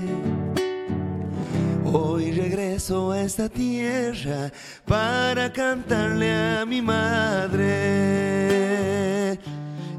Hoy 1.85 2.33
regreso 2.33 3.13
a 3.13 3.21
esta 3.21 3.49
tierra 3.49 4.51
para 4.87 5.53
cantarle 5.53 6.35
a 6.35 6.65
mi 6.67 6.81
madre. 6.83 7.69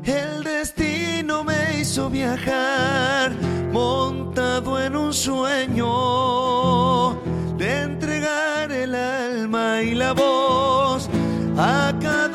El 0.04 0.44
destino 0.44 1.44
me 1.44 1.80
hizo 1.80 2.10
viajar 2.10 3.32
montado 3.72 4.84
en 4.84 4.96
un 4.96 5.14
sueño 5.14 5.88
de 7.58 7.82
entregar 7.82 8.72
el 8.72 8.96
alma 8.96 9.82
y 9.84 9.94
la 9.94 10.14
voz 10.14 11.08
a 11.58 11.94
cada 12.02 12.29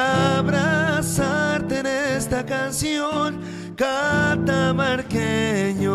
abrazarte 0.00 1.80
en 1.80 1.86
esta 1.86 2.44
canción 2.44 3.40
catamarqueño. 3.76 5.90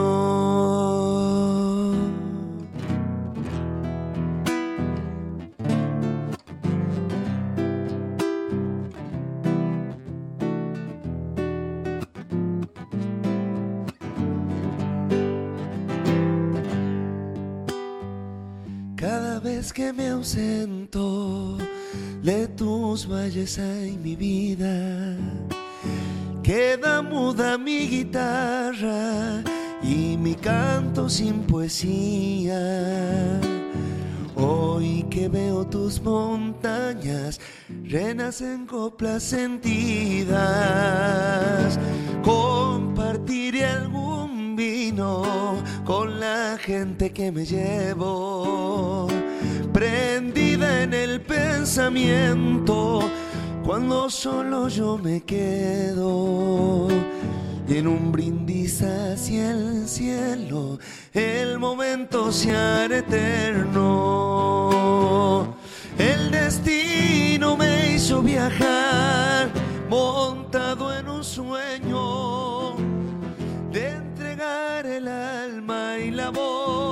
Cada 18.96 19.40
vez 19.40 19.72
que 19.72 19.94
me 19.94 20.10
ausento 20.10 21.15
valles 23.08 23.58
hay 23.58 23.98
mi 23.98 24.16
vida. 24.16 25.16
Queda 26.44 27.02
muda 27.02 27.58
mi 27.58 27.88
guitarra 27.88 29.44
y 29.82 30.18
mi 30.18 30.36
canto 30.36 31.10
sin 31.10 31.42
poesía. 31.44 32.60
Hoy 34.36 35.04
que 35.10 35.28
veo 35.30 35.66
tus 35.66 36.02
montañas, 36.02 37.40
renacen 37.84 38.66
coplas 38.66 39.24
sentidas. 39.24 40.30
Compartiré 42.24 43.66
algún 43.66 44.56
vino 44.56 45.64
con 45.86 46.20
la 46.20 46.58
gente 46.60 47.12
que 47.12 47.32
me 47.32 47.46
llevo. 47.46 49.08
Prendida 49.76 50.84
en 50.84 50.94
el 50.94 51.20
pensamiento, 51.20 53.02
cuando 53.66 54.10
solo 54.10 54.70
yo 54.70 54.98
me 54.98 55.22
quedo. 55.24 56.88
Y 57.68 57.80
en 57.80 57.88
un 57.88 58.10
brindis 58.10 58.82
hacia 58.82 59.52
el 59.52 59.86
cielo, 59.86 60.80
el 61.12 61.60
momento 61.60 62.32
se 62.32 62.56
hará 62.56 63.00
eterno. 63.00 63.84
El 65.98 66.32
destino 66.32 67.58
me 67.58 67.96
hizo 67.96 68.22
viajar, 68.22 69.50
montado 69.90 70.98
en 70.98 71.10
un 71.10 71.22
sueño, 71.22 72.78
de 73.74 73.90
entregar 73.90 74.86
el 74.86 75.10
alma 75.10 75.98
y 76.00 76.12
la 76.12 76.30
voz 76.30 76.85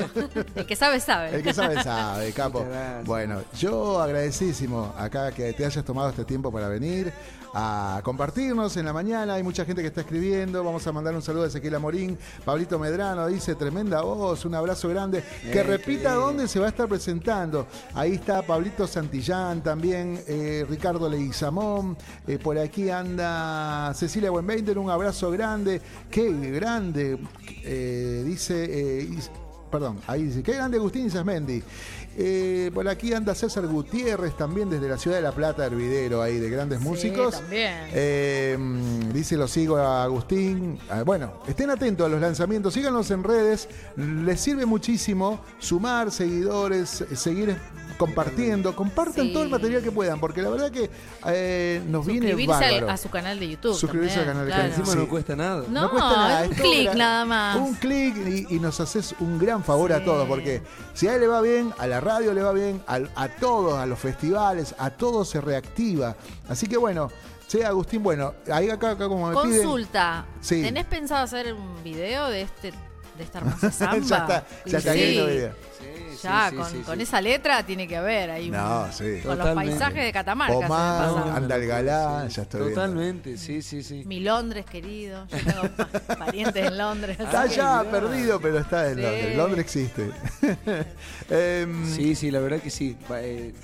El 0.54 0.66
que 0.66 0.76
sabe, 0.76 1.00
sabe. 1.00 1.34
El 1.34 1.42
que 1.42 1.52
sabe, 1.52 1.82
sabe, 1.82 2.32
capo. 2.36 2.64
Bueno, 3.04 3.42
yo 3.58 4.00
agradecidísimo 4.00 4.94
acá 4.96 5.32
que 5.32 5.52
te 5.54 5.66
hayas 5.66 5.84
tomado 5.84 6.10
este 6.10 6.24
tiempo 6.24 6.52
para 6.52 6.68
venir 6.68 7.12
a 7.56 8.00
compartirnos 8.04 8.76
en 8.76 8.84
la 8.84 8.92
mañana. 8.92 9.34
Hay 9.34 9.42
mucha 9.42 9.64
gente 9.64 9.80
que 9.82 9.88
está 9.88 10.02
escribiendo. 10.02 10.62
Vamos 10.62 10.86
a 10.86 10.92
mandar 10.92 11.14
un 11.14 11.22
saludo 11.22 11.44
a 11.44 11.46
Ezequiel 11.48 11.74
Amorín. 11.74 12.18
Pablito 12.44 12.78
Medrano 12.78 13.26
dice, 13.26 13.54
tremenda 13.56 14.02
voz, 14.02 14.44
un 14.44 14.54
abrazo 14.54 14.88
grande. 14.88 15.24
Que 15.52 15.62
repita 15.62 16.14
dónde 16.14 16.46
se 16.48 16.60
va 16.60 16.66
a 16.66 16.68
estar 16.68 16.88
presentando. 16.88 17.66
Ahí 17.94 18.14
está 18.14 18.42
Pablito 18.42 18.86
Santillán 18.86 19.62
también, 19.62 20.22
eh, 20.28 20.64
Ricardo 20.68 21.08
Leguizamón. 21.08 21.96
eh, 22.26 22.38
por 22.38 22.58
aquí 22.58 22.90
anda 22.90 23.53
Cecilia 23.94 24.30
Buenveider, 24.30 24.78
un 24.78 24.90
abrazo 24.90 25.30
grande. 25.30 25.80
Qué 26.10 26.30
grande, 26.50 27.18
eh, 27.64 28.22
dice... 28.26 28.64
eh, 28.68 29.08
Perdón, 29.70 29.98
ahí 30.06 30.22
dice, 30.22 30.40
qué 30.44 30.52
grande 30.52 30.76
Agustín 30.76 31.06
Isasmendi. 31.06 31.60
Eh, 32.16 32.70
por 32.72 32.86
aquí 32.88 33.12
anda 33.12 33.34
César 33.34 33.66
Gutiérrez 33.66 34.36
también 34.36 34.70
desde 34.70 34.88
la 34.88 34.96
ciudad 34.96 35.16
de 35.16 35.22
La 35.24 35.32
Plata, 35.32 35.66
Hervidero, 35.66 36.22
ahí 36.22 36.38
de 36.38 36.48
grandes 36.48 36.80
músicos. 36.80 37.40
también. 37.40 37.88
Eh, 37.92 38.56
dice, 39.12 39.36
lo 39.36 39.48
sigo 39.48 39.76
a 39.76 40.04
Agustín. 40.04 40.78
Ah, 40.88 41.02
bueno, 41.02 41.40
estén 41.48 41.70
atentos 41.70 42.06
a 42.06 42.08
los 42.08 42.20
lanzamientos, 42.20 42.72
síganos 42.72 43.10
en 43.10 43.24
redes. 43.24 43.68
Les 43.96 44.38
sirve 44.40 44.64
muchísimo 44.64 45.40
sumar 45.58 46.12
seguidores, 46.12 47.04
seguir 47.16 47.56
compartiendo. 47.98 48.74
Compartan 48.76 49.26
Sí. 49.26 49.32
todo 49.32 49.42
el 49.44 49.48
material 49.50 49.82
que 49.82 49.90
puedan, 49.90 50.20
porque 50.20 50.42
la 50.42 50.50
verdad 50.50 50.70
que 50.70 50.90
eh, 51.26 51.82
nos 51.88 52.04
viene 52.06 52.28
Suscribirse 52.28 52.64
al- 52.64 52.74
bárbaro. 52.74 52.90
a 52.92 52.96
su 52.96 53.10
canal 53.10 53.38
de 53.40 53.48
YouTube. 53.48 53.74
Suscribirse 53.76 54.20
al 54.20 54.26
canal 54.26 54.44
de 54.46 54.52
claro. 54.52 54.68
YouTube. 54.68 54.80
Encima 54.80 54.92
Sí. 54.94 54.98
no 55.02 55.08
cuesta 55.08 55.36
nada. 55.36 55.64
No, 55.68 55.90
cuesta 55.90 56.10
nada, 56.16 56.42
un 56.44 56.54
clic 56.54 56.94
nada 56.94 57.24
más. 57.24 57.56
Un 57.56 57.74
clic 57.74 58.16
y, 58.26 58.54
y 58.56 58.60
nos 58.60 58.80
haces 58.80 59.14
un 59.20 59.38
gran 59.38 59.62
favor 59.64 59.92
a 59.92 60.04
todos, 60.04 60.26
porque 60.28 60.62
si 60.94 61.08
a 61.08 61.14
él 61.14 61.20
le 61.20 61.26
va 61.26 61.40
bien, 61.40 61.72
a 61.78 61.86
la 61.86 62.00
radio 62.00 62.32
le 62.34 62.42
va 62.42 62.52
bien, 62.52 62.82
a, 62.86 63.28
todos, 63.28 63.78
a 63.78 63.86
los 63.86 63.98
festivales, 63.98 64.74
a 64.78 64.90
todos 64.90 65.28
se 65.28 65.40
reactiva. 65.40 66.16
Así 66.48 66.66
que 66.66 66.76
bueno, 66.76 67.10
sea 67.46 67.68
Agustín, 67.68 68.02
bueno, 68.02 68.34
ahí 68.52 68.70
acá, 68.70 68.90
acá 68.92 69.06
como 69.08 69.28
me 69.28 69.36
piden. 69.42 69.62
Consulta. 69.64 70.26
Sí. 70.40 70.62
¿Tenés 70.62 70.86
pensado 70.86 71.22
hacer 71.24 71.52
un 71.54 71.82
video 71.84 72.28
de 72.28 72.42
este 72.42 72.72
de 73.16 73.22
esta 73.22 73.38
hermosa 73.38 73.70
samba? 73.70 73.98
ya 73.98 74.16
está, 74.18 74.46
ya 74.66 74.78
está 74.78 74.92
Sí. 74.92 74.98
viendo 74.98 75.26
video. 75.26 75.52
Ya, 76.24 76.50
sí, 76.50 76.56
con, 76.56 76.70
sí, 76.70 76.78
con 76.78 76.96
sí. 76.96 77.02
esa 77.02 77.20
letra 77.20 77.62
tiene 77.64 77.86
que 77.88 77.96
haber 77.96 78.30
ahí. 78.30 78.46
un- 78.50 78.56
No, 78.56 78.92
sí. 78.92 79.20
Con 79.24 79.38
los 79.38 79.48
paisajes 79.54 80.04
de 80.04 80.12
Catamarca. 80.12 80.68
pasa. 80.68 81.36
anda 81.36 81.56
el 81.56 81.66
galán, 81.66 82.28
ya 82.28 82.42
estoy 82.42 82.60
viendo. 82.60 82.80
Totalmente, 82.80 83.36
sí, 83.38 83.62
sí, 83.62 83.82
sí. 83.82 84.02
Mi 84.06 84.20
Londres, 84.20 84.64
querido. 84.66 85.26
Yo 85.28 85.38
tengo 85.38 85.62
pa- 85.76 86.16
parientes 86.16 86.66
en 86.66 86.78
Londres. 86.78 87.18
Está 87.20 87.46
ya 87.46 87.84
perdido, 87.90 88.40
pero 88.40 88.58
está 88.58 88.88
en 88.90 88.96
Sí. 88.96 89.02
Londres. 89.02 89.36
Londres 89.36 89.60
existe. 89.64 90.10
Em, 91.30 91.86
Sí, 91.94 92.14
sí, 92.14 92.30
la 92.30 92.40
verdad 92.40 92.60
que 92.60 92.70
sí. 92.70 92.96
Eh, 93.10 93.54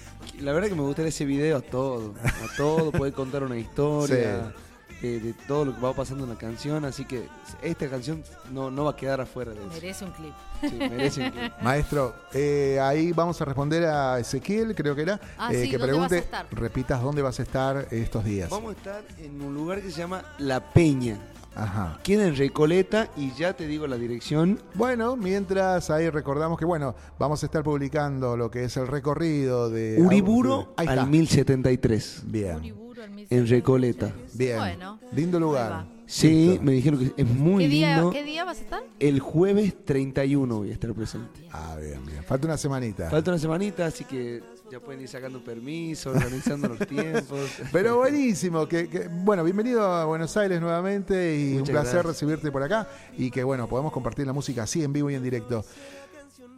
la 0.41 0.53
verdad 0.53 0.69
que 0.69 0.75
me 0.75 0.83
gustaría 0.83 1.09
ese 1.09 1.25
video 1.25 1.59
a 1.59 1.61
todo. 1.61 2.15
A 2.25 2.57
todo, 2.57 2.93
poder 2.93 3.13
contar 3.13 3.43
una 3.43 3.57
historia 3.59 4.53
de, 5.01 5.21
de 5.21 5.33
todo 5.47 5.65
lo 5.65 5.75
que 5.75 5.81
va 5.81 5.93
pasando 5.93 6.25
en 6.25 6.31
la 6.31 6.37
canción. 6.37 6.85
Así 6.85 7.05
que 7.05 7.29
esta 7.63 7.89
canción 7.89 8.23
no, 8.53 8.71
no 8.71 8.85
va 8.85 8.91
a 8.93 8.97
quedar 8.97 9.21
afuera 9.21 9.53
de 9.53 9.59
eso. 9.61 9.69
Merece 9.73 10.05
un 10.05 10.11
clip. 10.13 10.33
Sí, 10.61 10.77
merece 10.79 11.25
un 11.25 11.31
clip. 11.31 11.53
Maestro, 11.63 12.15
eh, 12.33 12.79
ahí 12.83 13.13
vamos 13.13 13.41
a 13.41 13.45
responder 13.45 13.85
a 13.87 14.19
Ezequiel, 14.19 14.75
creo 14.75 14.95
que 14.95 15.03
era, 15.03 15.21
Ah, 15.39 15.53
eh, 15.53 15.65
sí, 15.65 15.71
que 15.71 15.79
¿dónde 15.79 15.93
vas 15.93 16.05
a 16.05 16.09
pregunte, 16.09 16.19
estar? 16.19 16.47
repitas 16.53 17.03
dónde 17.03 17.23
vas 17.23 17.39
a 17.39 17.43
estar 17.43 17.87
estos 17.91 18.25
días. 18.25 18.51
Vamos 18.51 18.75
a 18.75 18.77
estar 18.79 19.03
en 19.19 19.41
un 19.43 19.55
lugar 19.55 19.81
que 19.81 19.91
se 19.91 19.99
llama 19.99 20.23
La 20.39 20.61
Peña. 20.73 21.19
Ajá. 21.53 21.99
Queda 22.05 22.27
en 22.29 22.37
Recoleta 22.37 23.09
y 23.17 23.33
ya 23.33 23.55
te 23.55 23.67
digo 23.67 23.87
la 23.89 23.97
dirección. 23.97 24.61
Bueno, 24.75 25.17
mientras 25.17 25.91
ahí 25.91 26.09
recordamos 26.09 26.57
que, 26.59 26.65
bueno, 26.65 26.95
vamos 27.19 27.43
a 27.43 27.47
estar 27.47 27.65
publicando 27.65 28.37
lo 28.37 28.51
que 28.53 28.65
es 28.65 28.77
el 28.77 28.87
recorrido 28.87 29.69
de... 29.69 29.97
Uriburo 30.01 30.73
Ahí 30.77 30.87
está. 30.87 31.03
al 31.03 31.09
1073. 31.11 32.23
Bien, 32.27 32.57
Uriburu, 32.57 32.80
el 32.80 32.80
En 33.31 33.47
Recoleta. 33.47 34.13
bien. 34.35 34.59
Bueno, 34.59 34.99
Lindo 35.13 35.41
lugar. 35.41 35.87
Sí, 36.07 36.49
Listo. 36.49 36.63
me 36.65 36.73
dijeron 36.73 36.99
que 36.99 37.23
es 37.23 37.29
muy 37.29 37.63
¿Qué 37.65 37.69
día, 37.71 37.95
lindo. 37.97 38.11
¿Qué 38.11 38.25
día 38.25 38.45
vas 38.45 38.59
a 38.59 38.63
estar? 38.63 38.83
El 38.99 39.21
jueves 39.21 39.75
31 39.85 40.57
voy 40.59 40.71
a 40.71 40.73
estar 40.73 40.93
presente. 40.93 41.47
Ah, 41.53 41.77
bien, 41.81 42.05
bien. 42.05 42.25
Falta 42.25 42.49
una 42.49 42.57
semanita. 42.57 43.09
Falta 43.09 43.31
una 43.31 43.39
semanita, 43.39 43.87
así 43.87 44.03
que 44.05 44.43
ya 44.73 44.81
pueden 44.81 45.03
ir 45.03 45.09
sacando 45.09 45.43
permiso, 45.45 46.11
organizando 46.11 46.67
los 46.67 46.79
tiempos. 46.89 47.49
Pero 47.71 47.99
buenísimo, 47.99 48.67
que, 48.67 48.89
que- 48.89 49.07
bueno, 49.09 49.45
bienvenido 49.45 49.83
a 49.85 50.05
Buenos 50.05 50.37
Aires 50.37 50.61
nuevamente 50.61 51.37
y 51.39 51.45
Muchas 51.53 51.69
un 51.69 51.75
placer 51.75 51.93
gracias. 52.03 52.07
recibirte 52.07 52.51
por 52.51 52.65
acá 52.65 52.89
y 53.17 53.31
que 53.31 53.45
bueno, 53.45 53.69
podemos 53.69 53.93
compartir 53.93 54.27
la 54.27 54.33
música 54.33 54.65
así 54.65 54.83
en 54.83 54.93
vivo 54.93 55.11
y 55.11 55.15
en 55.15 55.23
directo. 55.23 55.65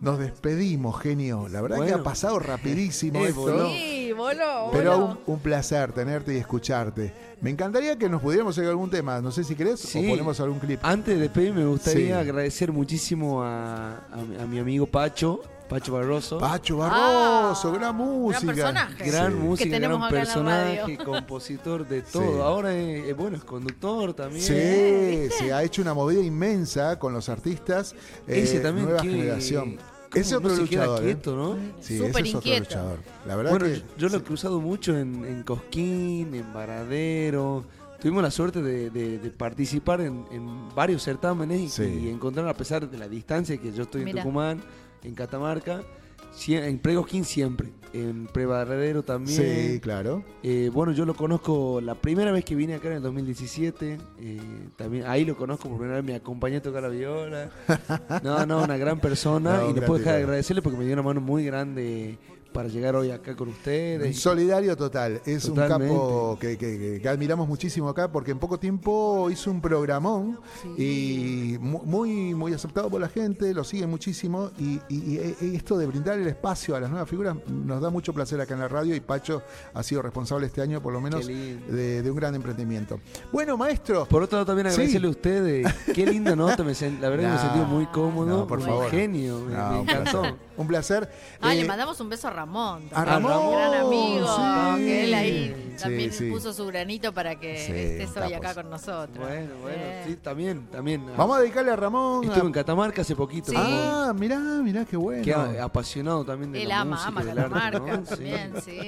Nos 0.03 0.19
despedimos, 0.19 1.01
genio. 1.01 1.47
La 1.49 1.61
verdad 1.63 1.87
que 1.87 1.93
ha 1.95 2.03
pasado 2.03 2.39
rapidísimo 2.41 3.21
Eh, 3.25 3.29
esto. 3.29 3.41
voló. 3.41 3.69
Sí, 3.69 4.13
voló, 4.13 4.71
Pero 4.73 4.93
voló. 4.99 5.07
un, 5.07 5.35
un 5.35 5.39
placer 5.39 5.93
tenerte 5.93 6.35
y 6.35 6.39
escucharte. 6.39 7.15
Me 7.41 7.51
encantaría 7.51 7.97
que 7.97 8.09
nos 8.09 8.21
pudiéramos 8.21 8.59
hacer 8.59 8.69
algún 8.69 8.91
tema. 8.91 9.21
No 9.21 9.31
sé 9.31 9.45
si 9.45 9.55
querés 9.55 9.79
Sí. 9.81 10.05
o 10.05 10.11
ponemos 10.11 10.39
algún 10.41 10.59
clip. 10.59 10.81
Antes 10.83 11.15
de 11.15 11.21
despedirme, 11.23 11.61
me 11.63 11.69
gustaría 11.69 12.07
Sí. 12.07 12.13
agradecer 12.13 12.73
muchísimo 12.73 13.43
a, 13.45 13.99
a 14.13 14.17
mi- 14.29 14.37
a 14.43 14.47
mi 14.47 14.59
amigo 14.59 14.87
Pacho, 14.87 15.41
Pacho 15.69 15.93
Barroso. 15.93 16.39
Pacho 16.39 16.77
Barroso, 16.79 17.69
Ah, 17.73 17.79
gran 17.79 17.97
música. 17.97 18.47
personaje. 18.53 19.05
Gran 19.11 19.33
Sí. 19.33 19.39
música, 19.39 19.65
Que 19.71 19.71
tenemos 19.77 19.99
gran 20.01 20.11
personaje, 20.11 20.99
compositor 20.99 21.87
de 21.89 22.03
todo. 22.03 22.23
Sí. 22.35 22.41
Ahora 22.43 22.75
es, 22.75 23.07
es 23.09 23.17
bueno, 23.17 23.37
es 23.37 23.45
conductor 23.45 24.13
también. 24.15 24.43
Sí, 24.43 25.35
se 25.39 25.53
ha 25.53 25.63
hecho 25.63 25.81
una 25.81 25.95
movida 25.95 26.21
inmensa 26.21 26.99
con 26.99 27.13
los 27.15 27.29
artistas. 27.29 27.95
eh, 28.27 28.41
Ese 28.43 28.59
también, 28.61 28.87
Nueva 28.87 29.01
qué- 29.03 29.11
generación. 29.11 29.79
Ese 30.15 30.33
no 30.33 30.39
otro 30.39 30.57
se 30.57 30.65
queda 30.65 30.85
luchador. 30.87 31.03
¿eh? 31.03 31.05
quieto, 31.07 31.37
¿no? 31.37 31.57
Sí, 31.81 31.99
Súper 31.99 32.11
ese 32.11 32.21
es 32.29 32.35
otro 32.35 32.51
inquieto. 32.51 32.61
luchador. 32.69 32.99
La 33.27 33.37
verdad 33.37 33.51
Bueno, 33.53 33.67
que. 33.67 33.83
yo 33.99 34.09
lo 34.09 34.17
he 34.19 34.23
cruzado 34.23 34.61
mucho 34.61 34.97
en, 34.99 35.25
en 35.25 35.43
Cosquín, 35.43 36.35
en 36.35 36.53
Varadero. 36.53 37.65
Tuvimos 38.01 38.23
la 38.23 38.31
suerte 38.31 38.63
de, 38.63 38.91
de- 38.91 39.19
de 39.19 39.31
participar 39.31 40.01
en, 40.01 40.25
en 40.33 40.75
varios 40.75 41.03
certámenes 41.05 41.61
y, 41.61 41.69
Sí. 41.69 41.83
y 42.05 42.09
encontrar, 42.09 42.49
a 42.49 42.55
pesar 42.55 42.91
de 42.91 42.99
la 42.99 43.09
distancia 43.09 43.57
que 43.59 43.73
yo 43.73 43.85
estoy 43.85 44.05
Mira. 44.05 44.20
en 44.20 44.24
Tucumán, 44.27 44.62
en 45.05 45.15
Catamarca, 45.15 45.82
en 46.49 46.78
Precosquín 46.81 47.24
siempre, 47.24 47.70
en 47.93 48.27
Prevaradero 48.27 49.02
también. 49.02 49.73
Sí, 49.73 49.81
claro. 49.81 50.24
Eh, 50.43 50.70
bueno, 50.73 50.93
yo 50.93 51.05
lo 51.05 51.14
conozco 51.14 51.81
la 51.81 51.94
primera 51.94 52.32
vez 52.32 52.44
que 52.44 52.55
vine 52.55 52.74
acá 52.74 52.89
en 52.89 52.94
el 52.94 53.02
2017. 53.02 53.98
eh, 54.19 54.40
también 54.77 55.05
ahí 55.06 55.24
lo 55.24 55.36
conozco 55.36 55.69
por 55.69 55.78
primera 55.78 55.97
vez, 56.01 56.05
me 56.05 56.14
acompañé 56.14 56.56
a 56.56 56.62
tocar 56.62 56.82
la 56.82 56.89
viola. 56.89 57.51
No, 58.23 58.47
no, 58.47 58.62
una 58.62 58.77
gran 58.77 59.01
persona. 59.01 59.59
No, 59.59 59.70
y 59.70 59.74
no 59.74 59.82
puedo 59.82 59.98
dejar 59.98 60.16
de 60.16 60.23
agradecerle 60.23 60.62
porque 60.62 60.78
me 60.78 60.85
dio 60.85 60.93
una 60.93 61.02
mano 61.02 61.20
muy 61.20 61.44
grande 61.44 62.19
para 62.53 62.69
llegar 62.69 62.95
hoy 62.97 63.11
acá 63.11 63.35
con 63.35 63.49
ustedes. 63.49 64.19
Solidario 64.20 64.77
total. 64.77 65.20
Es 65.24 65.45
Totalmente. 65.45 65.93
un 65.93 65.99
capo 66.01 66.39
que, 66.41 66.59
que- 66.59 66.79
que- 66.79 67.01
que 67.01 67.09
admiramos 67.09 67.49
muchísimo 67.49 67.89
acá 67.89 68.11
porque 68.11 68.31
en 68.33 68.39
poco 68.39 68.59
tiempo 68.59 69.31
hizo 69.31 69.51
un 69.51 69.61
programón 69.61 70.39
y 70.77 71.57
mu- 71.61 71.83
muy, 71.85 72.35
muy 72.35 72.53
aceptado 72.53 72.91
por 72.91 73.01
la 73.01 73.09
gente, 73.09 73.53
lo 73.55 73.65
siguen 73.65 73.91
muchísimo 73.91 74.51
y, 74.59 74.81
y- 74.89 75.35
y 75.41 75.57
esto 75.57 75.79
de 75.79 75.87
brindar 75.87 76.19
el 76.19 76.27
espacio 76.29 76.77
a 76.77 76.81
las 76.81 76.91
nuevas 76.91 77.09
figuras 77.09 77.37
nos 77.49 77.81
da 77.81 77.91
mucho 77.91 78.12
placer 78.12 78.41
acá 78.41 78.55
en 78.55 78.61
la 78.61 78.69
radio 78.69 78.95
y 78.95 79.01
Pacho 79.01 79.43
ha 79.74 79.83
sido 79.83 80.03
responsable 80.03 80.47
este 80.47 80.61
año 80.62 80.83
por 80.83 80.93
lo 80.93 81.01
menos 81.01 81.27
de, 81.27 82.03
de 82.03 82.11
un 82.11 82.16
gran 82.16 82.35
emprendimiento. 82.35 83.01
Bueno, 83.33 83.57
maestro. 83.57 84.07
Por 84.07 84.23
otro 84.23 84.37
lado, 84.39 84.47
también 84.47 84.69
Sí. 84.69 84.74
agradecerle 84.74 85.09
a 85.09 85.11
ustedes. 85.11 85.74
Qué 85.95 86.07
linda 86.07 86.37
nota. 86.37 86.62
Me 86.65 86.73
la 87.01 87.09
verdad 87.09 87.16
que 87.19 87.29
me 87.29 87.29
No, 87.33 87.35
he 87.35 87.39
sentido 87.41 87.65
muy 87.66 87.87
cómodo. 87.87 88.27
no, 88.27 88.47
por 88.47 88.61
favor. 88.61 88.91
genio. 88.91 89.41
Me, 89.41 89.55
No, 89.55 89.70
me 89.70 89.81
un 89.81 89.89
encantó. 89.89 90.23
Un 90.62 90.68
placer. 90.68 91.10
Ah, 91.40 91.52
Eh, 91.55 91.59
le 91.59 91.64
mandamos 91.66 92.01
un 92.01 92.09
beso 92.09 92.28
a 92.28 92.30
Ramón. 92.30 92.89
a 92.94 93.05
Ramón, 93.05 93.32
un 93.47 93.52
gran 93.55 93.74
amigo. 93.74 94.36
sí. 94.36 94.84
Que 94.84 95.05
él 95.05 95.14
ahí 95.14 95.72
también 95.81 96.12
sí. 96.12 96.31
puso 96.31 96.53
su 96.53 96.66
granito 96.66 97.12
para 97.12 97.39
que 97.39 97.57
Sí, 97.59 97.73
estés 97.73 98.16
hoy 98.23 98.32
acá 98.35 98.55
con 98.55 98.70
nosotros. 98.70 99.19
Bueno, 99.19 99.51
bueno, 99.62 99.82
sí, 100.07 100.16
también, 100.16 100.66
también. 100.66 101.05
Vamos 101.16 101.36
a 101.36 101.40
dedicarle 101.40 101.70
a 101.73 101.77
Ramón. 101.77 102.24
Estuve 102.24 102.43
a- 102.43 102.47
en 102.47 102.53
Catamarca 102.53 103.03
hace 103.03 103.15
poquito. 103.16 103.51
Sí. 103.53 103.57
Ah, 103.59 104.12
mirá, 104.16 104.39
mirá 104.39 104.85
qué 104.85 104.97
bueno. 104.97 105.23
Ha- 105.36 105.65
apasionado 105.65 106.24
también 106.24 106.53
de 106.53 106.62
Él 106.62 106.69
la 106.69 106.81
ama, 106.81 106.90
música 106.97 107.09
ama 107.09 107.23
y 107.23 107.24
del 107.27 107.39
arte, 107.39 107.53
Catamarca 107.55 107.97
¿no? 107.97 108.05
Sí. 108.07 108.11
también, 108.15 108.53
sí. 108.65 108.81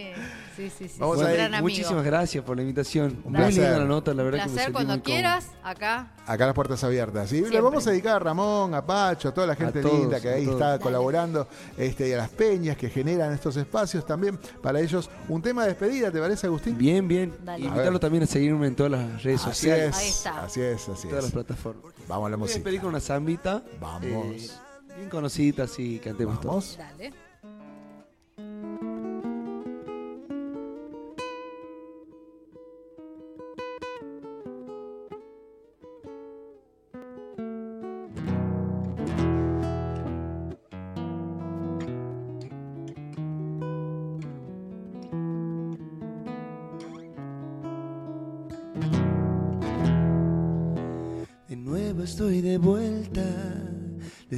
Sí, 0.57 0.71
sí, 0.71 0.89
sí. 0.89 0.97
Vamos 1.01 1.19
sí, 1.19 1.25
a 1.25 1.45
amigo. 1.47 1.63
Muchísimas 1.63 2.05
gracias 2.05 2.45
por 2.45 2.57
la 2.57 2.63
invitación. 2.63 3.19
Un 3.25 3.33
Muy 3.33 3.41
placer. 3.41 3.55
linda 3.65 3.79
la 3.79 3.85
nota, 3.87 4.15
la 4.15 4.23
Un 4.23 4.31
verdad 4.31 4.45
que 4.45 4.49
me 4.51 4.55
placer 4.55 4.73
cuando 4.73 4.93
muy 4.95 5.03
cómodo. 5.03 5.15
quieras, 5.17 5.49
acá. 5.65 6.13
Acá 6.27 6.47
las 6.47 6.55
puertas 6.55 6.85
abiertas. 6.85 7.29
¿sí? 7.29 7.43
Le 7.45 7.61
vamos 7.61 7.87
a 7.87 7.91
dedicar 7.91 8.17
a 8.17 8.19
Ramón, 8.21 8.73
a 8.75 8.87
Pacho, 8.87 9.29
a 9.29 9.35
toda 9.35 9.49
la 9.49 9.57
gente 9.57 9.83
todos, 9.83 9.99
linda 9.99 10.21
que 10.21 10.29
ahí 10.29 10.45
todos. 10.45 10.55
está 10.57 10.69
Dale. 10.71 10.81
colaborando, 10.83 11.49
este, 11.77 12.09
y 12.09 12.13
a 12.13 12.19
las 12.19 12.29
peñas 12.31 12.77
que 12.77 12.89
generan 12.89 13.33
estos 13.33 13.57
espacios 13.57 14.07
también 14.07 14.39
para 14.63 14.79
ellos. 14.81 15.11
Un 15.29 15.43
tema 15.43 15.63
de 15.63 15.69
despedida, 15.71 16.11
¿te 16.13 16.21
parece, 16.21 16.47
Agustín? 16.47 16.74
Bien, 16.77 17.07
bien. 17.09 17.33
Dale. 17.45 17.65
A 17.65 17.69
Invitarlo 17.69 18.01
también 18.01 18.23
a 18.25 18.27
seguirme 18.27 18.67
en 18.67 18.75
todas 18.77 18.93
las 18.93 19.23
redes 19.23 19.41
Así 19.43 19.51
sociales. 19.51 19.89
es, 19.97 19.97
Ahí 20.03 20.09
está. 20.09 20.43
así 20.45 20.61
es, 20.61 20.89
así 20.89 21.03
en 21.05 21.09
todas 21.11 21.25
las 21.25 21.33
plataformas. 21.33 21.85
Vamos 22.09 22.27
a 22.27 22.31
la 22.31 22.37
Voy 22.37 22.45
a 22.45 22.49
música. 22.49 22.65
pedir 22.65 22.81
con 22.81 22.91
una 22.91 23.01
zambita. 23.01 23.63
Vamos. 23.81 24.03
eh, 24.05 24.51
bien 24.97 25.09
conocida, 25.11 25.65
así 25.65 25.99
cantemos 26.03 26.41
todos. 26.41 26.77
Vamos. 26.79 26.99
Dale. 26.99 27.15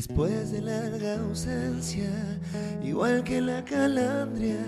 Después 0.06 0.52
de 0.52 0.62
larga 0.62 1.18
ausencia, 1.18 2.08
igual 2.80 3.24
que 3.24 3.40
la 3.40 3.64
calandria 3.64 4.64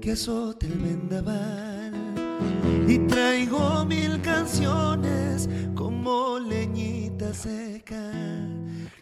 que 0.00 0.12
azota 0.12 0.66
el 0.66 0.78
vendaval. 0.78 1.92
Y 2.88 2.98
traigo 3.06 3.84
mil 3.84 4.20
canciones 4.20 5.48
como 5.76 6.40
leñita 6.40 7.32
seca, 7.32 8.10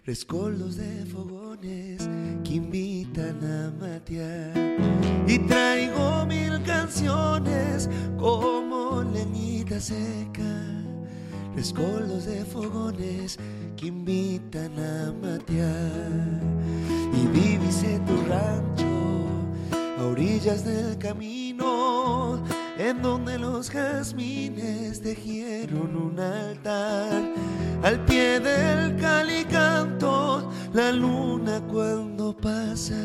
rescoldos 0.04 0.76
de 0.76 1.06
fogones 1.06 2.06
que 2.44 2.54
invitan 2.54 3.42
a 3.42 3.72
matear. 3.80 4.52
Y 5.26 5.38
traigo 5.38 6.26
mil 6.26 6.62
canciones 6.64 7.88
como 8.18 9.02
leñita 9.04 9.80
seca, 9.80 10.77
rescoldos 11.54 12.26
de 12.26 12.44
fogones 12.44 13.38
que 13.76 13.86
invitan 13.86 14.78
a 14.78 15.12
matear. 15.12 16.40
Y 17.12 17.26
vivise 17.28 18.00
tu 18.06 18.16
rancho 18.28 18.86
a 19.98 20.04
orillas 20.04 20.64
del 20.64 20.96
camino, 20.98 22.42
en 22.78 23.02
donde 23.02 23.38
los 23.38 23.70
jazmines 23.70 25.00
tejieron 25.00 25.96
un 25.96 26.20
altar. 26.20 27.32
Al 27.82 28.04
pie 28.04 28.40
del 28.40 28.96
calicanto, 28.96 30.50
la 30.72 30.92
luna 30.92 31.60
cuando 31.68 32.36
pasa, 32.36 32.96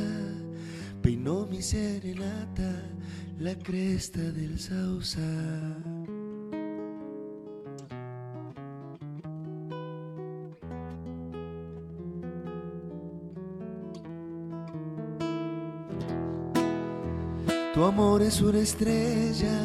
peinó 1.01 1.45
mi 1.45 1.61
serenata 1.61 2.71
la 3.39 3.55
cresta 3.55 4.21
del 4.21 4.59
sausa. 4.59 5.19
Tu 17.73 17.83
amor 17.83 18.21
es 18.21 18.39
una 18.39 18.59
estrella 18.59 19.59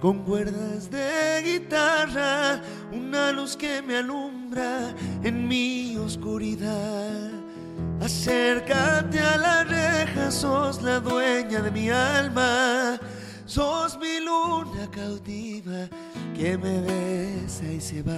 con 0.00 0.22
cuerdas 0.22 0.88
de 0.88 1.42
guitarra, 1.44 2.62
una 2.92 3.32
luz 3.32 3.56
que 3.56 3.82
me 3.82 3.96
alumbra 3.96 4.94
en 5.24 5.48
mi 5.48 5.96
oscuridad. 5.96 7.32
Acércate 8.00 9.18
a 9.18 9.36
la 9.36 9.64
reja, 9.64 10.30
sos 10.30 10.80
la 10.80 11.00
dueña 11.00 11.60
de 11.60 11.72
mi 11.72 11.90
alma, 11.90 13.00
sos 13.46 13.98
mi 13.98 14.20
luna 14.20 14.88
cautiva 14.88 15.88
que 16.36 16.56
me 16.56 16.80
besa 16.82 17.64
y 17.64 17.80
se 17.80 18.00
va. 18.02 18.14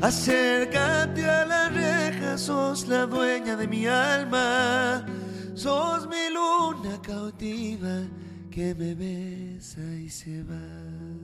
Acércate 0.00 1.22
a 1.28 1.44
la 1.44 1.68
reja, 1.68 2.38
sos 2.38 2.88
la 2.88 3.04
dueña 3.04 3.56
de 3.56 3.68
mi 3.68 3.86
alma. 3.86 5.04
Sos 5.58 6.06
mi 6.06 6.30
luna 6.30 7.02
cautiva 7.02 8.06
que 8.48 8.76
me 8.76 8.94
besa 8.94 9.80
y 10.00 10.08
se 10.08 10.44
va. 10.44 11.17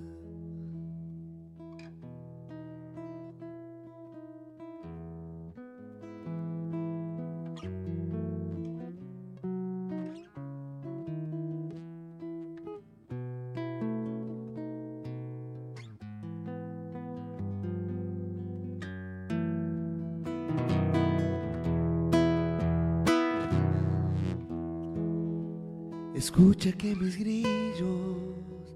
Escucha 26.36 26.72
que 26.72 26.96
mis 26.96 27.16
grillos 27.16 28.74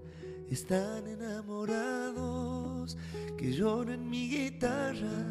están 0.49 1.05
enamorados, 1.09 2.97
que 3.37 3.51
llora 3.53 3.95
en 3.95 4.09
mi 4.09 4.31
guitarra 4.31 5.27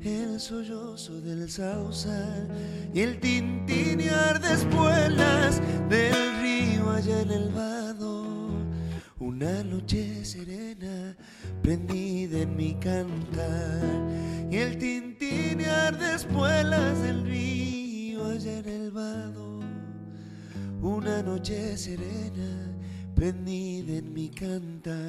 el 0.00 0.38
sollozo 0.38 1.20
del 1.20 1.50
sausal 1.50 2.48
y 2.94 3.00
el 3.00 3.18
tintinear 3.18 4.40
de 4.40 4.52
espuelas 4.54 5.60
del 5.88 6.40
río 6.40 6.88
allá 6.88 7.22
en 7.22 7.32
el 7.32 7.48
vado. 7.48 8.48
Una 9.18 9.64
noche 9.64 10.24
serena 10.24 11.16
prendida 11.62 12.42
en 12.42 12.54
mi 12.54 12.74
cantar 12.76 13.82
y 14.48 14.56
el 14.58 14.78
tintinear 14.78 15.98
de 15.98 16.14
espuelas 16.14 17.02
del 17.02 17.24
río 17.24 18.24
allá 18.24 18.58
en 18.58 18.68
el 18.68 18.92
vado 18.92 19.45
una 20.82 21.22
noche 21.22 21.76
serena 21.76 22.74
prendida 23.14 23.98
en 23.98 24.12
mi 24.12 24.28
cantar. 24.28 25.08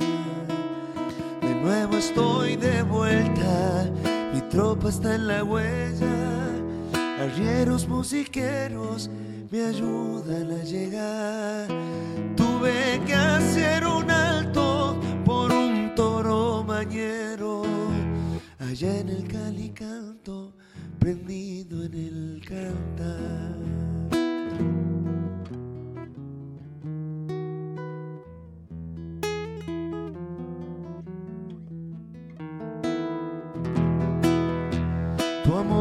De 1.41 1.55
nuevo 1.55 1.97
estoy 1.97 2.55
de 2.55 2.83
vuelta, 2.83 3.91
mi 4.33 4.41
tropa 4.49 4.89
está 4.89 5.15
en 5.15 5.27
la 5.27 5.43
huella, 5.43 6.49
arrieros 7.19 7.87
musiqueros 7.87 9.09
me 9.51 9.61
ayudan 9.61 10.51
a 10.51 10.63
llegar. 10.63 11.67
Tuve 12.35 13.01
que 13.05 13.13
hacer 13.13 13.85
un 13.85 14.09
alto 14.11 14.99
por 15.25 15.51
un 15.51 15.93
toro 15.95 16.63
mañero, 16.63 17.63
allá 18.59 18.99
en 18.99 19.09
el 19.09 19.27
calicanto, 19.27 20.53
prendido 20.99 21.83
en 21.83 21.93
el 21.93 22.41
cantar. 22.45 23.86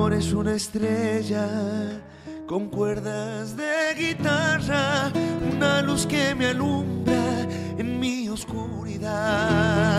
Amor 0.06 0.14
es 0.14 0.32
una 0.32 0.54
estrella 0.54 1.48
con 2.46 2.68
cuerdas 2.68 3.56
de 3.56 3.92
guitarra, 3.98 5.10
una 5.52 5.82
luz 5.82 6.06
que 6.06 6.32
me 6.32 6.46
alumbra 6.46 7.42
en 7.76 7.98
mi 7.98 8.28
oscuridad. 8.28 9.98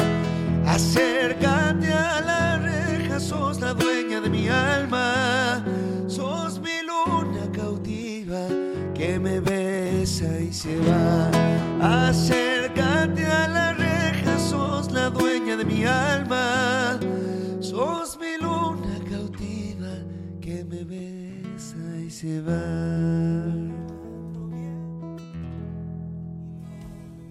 Acércate 0.66 1.92
a 1.92 2.22
la 2.22 2.58
reja, 2.58 3.20
sos 3.20 3.60
la 3.60 3.74
dueña 3.74 4.22
de 4.22 4.30
mi 4.30 4.48
alma, 4.48 5.66
sos 6.08 6.62
mi 6.62 6.82
luna 6.84 7.52
cautiva 7.52 8.48
que 8.94 9.20
me 9.20 9.42
besa 9.42 10.40
y 10.40 10.54
se 10.54 10.80
va. 10.80 12.08
Acércate 12.08 12.57
se 22.18 22.42
va. 22.42 22.58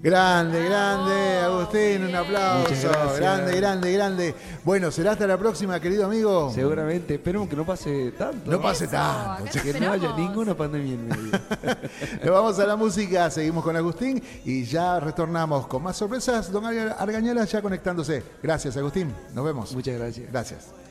Grande, 0.01 0.65
grande, 0.65 1.39
Agustín, 1.41 2.05
un 2.05 2.15
aplauso. 2.15 2.89
Grande, 3.17 3.57
grande, 3.57 3.93
grande. 3.93 4.35
Bueno, 4.63 4.93
será 4.93 5.13
hasta 5.13 5.27
la 5.27 5.37
próxima, 5.37 5.81
querido 5.81 6.07
amigo. 6.07 6.53
Seguramente, 6.55 7.15
esperemos 7.15 7.49
que 7.49 7.57
no 7.57 7.67
pase 7.67 8.13
tanto. 8.13 8.49
No 8.49 8.61
pase 8.61 8.87
tanto. 8.87 9.61
Que 9.61 9.81
no 9.81 9.91
haya 9.91 10.13
ninguna 10.17 10.55
pandemia 10.57 10.95
en 10.95 11.09
medio. 11.09 11.33
Nos 12.25 12.31
vamos 12.31 12.57
a 12.61 12.67
la 12.67 12.77
música, 12.77 13.29
seguimos 13.29 13.65
con 13.65 13.75
Agustín 13.75 14.23
y 14.45 14.63
ya 14.63 15.01
retornamos 15.01 15.67
con 15.67 15.83
más 15.83 15.97
sorpresas. 15.97 16.53
Don 16.53 16.65
Argañala 16.65 17.45
ya 17.45 17.61
conectándose. 17.61 18.23
Gracias, 18.41 18.77
Agustín. 18.77 19.13
Nos 19.35 19.45
vemos. 19.45 19.75
Muchas 19.75 19.99
gracias. 19.99 20.31
Gracias. 20.31 20.86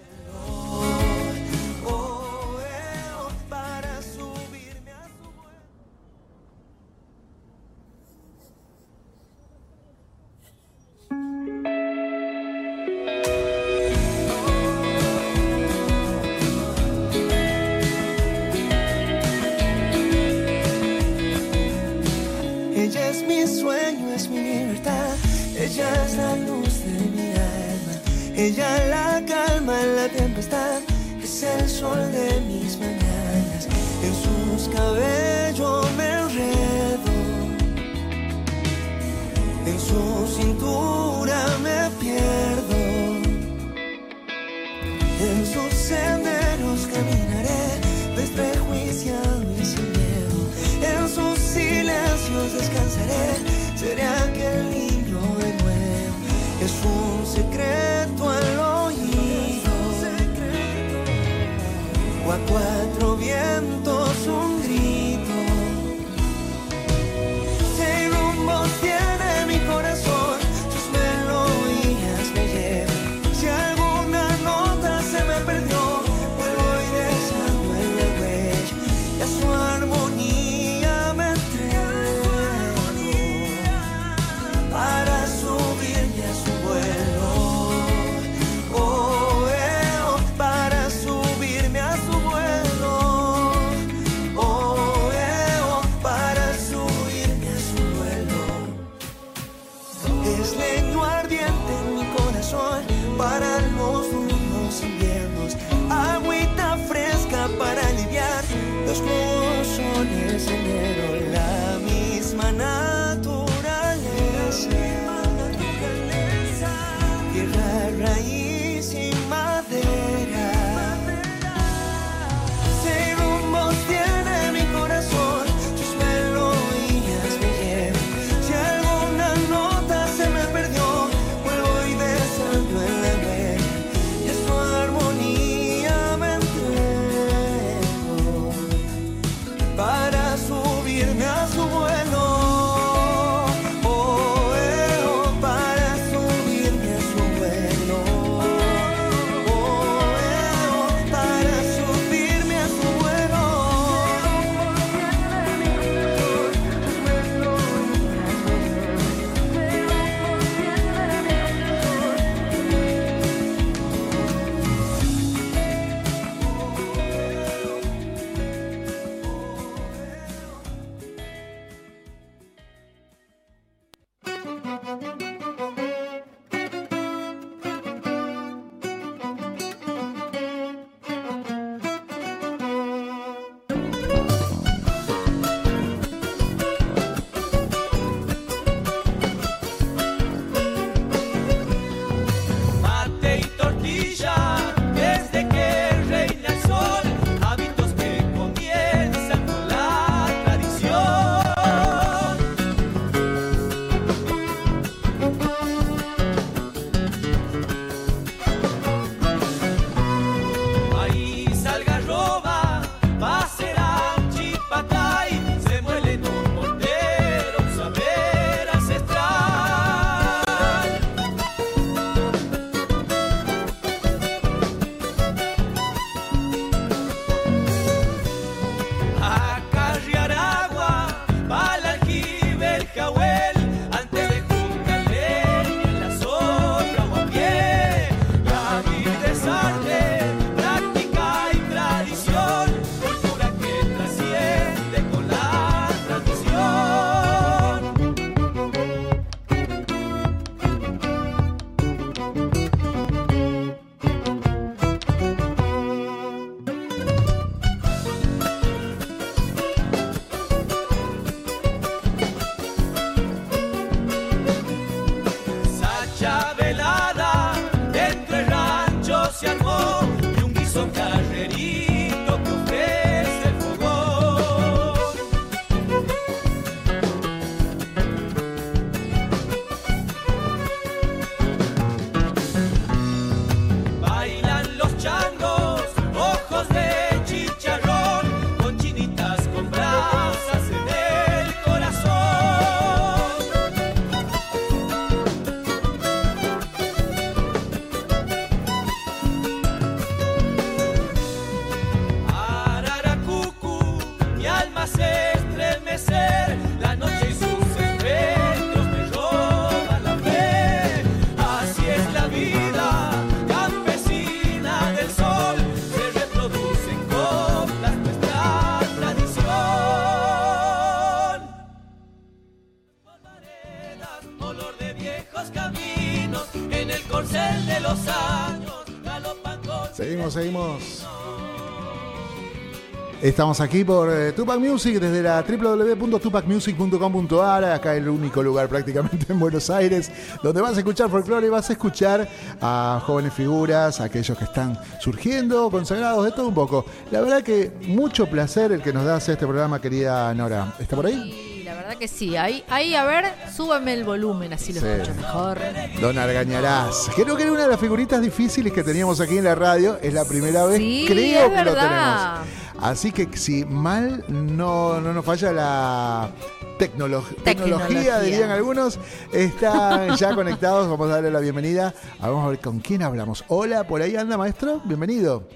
Estamos 333.36 333.60
aquí 333.60 333.84
por 333.84 334.10
eh, 334.10 334.32
Tupac 334.32 334.58
Music 334.62 334.98
desde 334.98 335.22
la 335.22 335.44
www.tupacmusic.com.ar, 335.44 337.66
acá 337.66 337.94
el 337.94 338.08
único 338.08 338.42
lugar 338.42 338.70
prácticamente 338.70 339.26
en 339.28 339.38
Buenos 339.38 339.70
Aires 339.70 340.10
donde 340.42 340.62
vas 340.62 340.78
a 340.78 340.80
escuchar 340.80 341.10
folclore 341.10 341.48
y 341.48 341.50
vas 341.50 341.70
a 341.70 341.74
escuchar 341.74 342.30
a 342.62 343.04
jóvenes 343.06 343.34
figuras, 343.34 344.00
aquellos 344.00 344.38
que 344.38 344.46
están 344.46 344.80
surgiendo, 345.02 345.70
consagrados, 345.70 346.24
de 346.24 346.32
todo 346.32 346.48
un 346.48 346.54
poco. 346.54 346.86
La 347.12 347.20
verdad 347.20 347.44
que 347.44 347.74
mucho 347.82 348.26
placer 348.26 348.72
el 348.72 348.82
que 348.82 348.94
nos 348.94 349.04
das 349.04 349.28
este 349.28 349.46
programa, 349.46 349.82
querida 349.82 350.34
Nora. 350.34 350.74
¿Está 350.80 350.96
por 350.96 351.08
ahí? 351.08 351.56
la 351.66 351.74
verdad 351.74 351.98
que 351.98 352.08
sí. 352.08 352.38
Ahí, 352.38 352.64
ahí, 352.70 352.96
a 352.96 353.06
ver, 353.06 353.26
súbame 353.54 353.94
el 353.94 354.04
volumen, 354.04 354.54
así 354.54 354.72
lo 354.72 354.80
sí. 354.80 354.88
escucho 354.88 355.16
mejor. 355.16 355.58
Don 356.00 356.18
Argañarás. 356.18 357.10
Creo 357.16 357.36
que 357.36 357.44
era 357.44 357.52
una 357.52 357.64
de 357.64 357.70
las 357.70 357.80
figuritas 357.80 358.22
difíciles 358.22 358.72
que 358.72 358.84
teníamos 358.84 359.20
aquí 359.20 359.38
en 359.38 359.44
la 359.44 359.56
radio. 359.56 359.98
Es 360.02 360.14
la 360.14 360.26
primera 360.26 360.66
vez, 360.66 360.78
sí, 360.78 361.06
creo 361.08 361.52
que 361.52 361.64
lo 361.64 361.74
tenemos. 361.74 362.45
Así 362.86 363.12
que 363.12 363.28
si 363.36 363.66
mal 363.66 364.24
no, 364.28 365.02
no 365.02 365.12
nos 365.12 365.26
falla 365.26 365.52
la 365.52 366.30
tecnolo- 366.78 367.24
tecnología, 367.44 367.44
Tecnología. 367.44 368.20
dirían 368.20 368.52
algunos, 368.52 369.00
están 369.34 370.16
ya 370.18 370.36
conectados. 370.36 370.88
Vamos 370.88 371.08
a 371.10 371.14
darle 371.16 371.32
la 371.32 371.40
bienvenida. 371.40 371.96
Vamos 372.20 372.46
a 372.46 372.50
ver 372.50 372.60
con 372.60 372.80
quién 372.80 373.02
hablamos. 373.02 373.44
Hola, 373.48 373.86
por 373.88 374.04
ahí 374.04 374.16
anda, 374.16 374.38
maestro. 374.38 374.82
Bienvenido. 374.86 375.48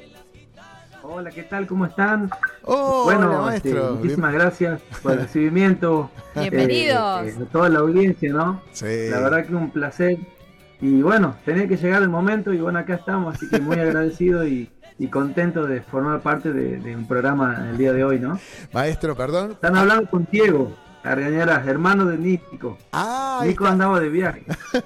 Hola, 1.03 1.30
¿qué 1.30 1.43
tal? 1.43 1.68
¿Cómo 1.68 1.85
están? 1.85 2.31
Oh, 2.64 3.03
bueno, 3.03 3.27
hola, 3.43 3.56
este, 3.57 3.73
maestro. 3.76 3.95
muchísimas 3.97 4.31
Bien- 4.31 4.41
gracias 4.41 4.81
por 5.03 5.11
el 5.11 5.19
recibimiento. 5.22 6.10
Bienvenidos. 6.35 7.26
eh, 7.27 7.35
eh, 7.39 7.43
a 7.43 7.51
toda 7.51 7.69
la 7.69 7.80
audiencia, 7.80 8.34
¿no? 8.34 8.60
Sí. 8.72 9.07
La 9.11 9.19
verdad 9.19 9.45
que 9.45 9.53
un 9.53 9.69
placer. 9.69 10.18
Y 10.81 11.03
bueno, 11.03 11.35
tenía 11.45 11.68
que 11.68 11.77
llegar 11.77 12.01
el 12.01 12.10
momento 12.10 12.53
y 12.53 12.57
bueno, 12.60 12.80
acá 12.80 12.95
estamos, 12.95 13.35
así 13.35 13.47
que 13.49 13.60
muy 13.60 13.76
agradecido 13.80 14.47
y, 14.47 14.68
y 14.99 15.07
contento 15.07 15.65
de 15.65 15.81
formar 15.81 16.19
parte 16.19 16.51
de, 16.53 16.77
de 16.77 16.95
un 16.95 17.07
programa 17.07 17.69
el 17.71 17.77
día 17.77 17.93
de 17.93 18.03
hoy, 18.03 18.19
¿no? 18.19 18.38
Maestro, 18.73 19.15
perdón. 19.15 19.51
Están 19.51 19.77
hablando 19.77 20.09
con 20.09 20.27
Diego 20.30 20.76
Argañarás, 21.03 21.65
hermano 21.65 22.05
de 22.05 22.17
Nico. 22.17 22.77
Ah, 22.91 23.41
Nico 23.45 23.63
está. 23.63 23.73
andaba 23.73 23.99
de 24.01 24.09
viaje. 24.09 24.43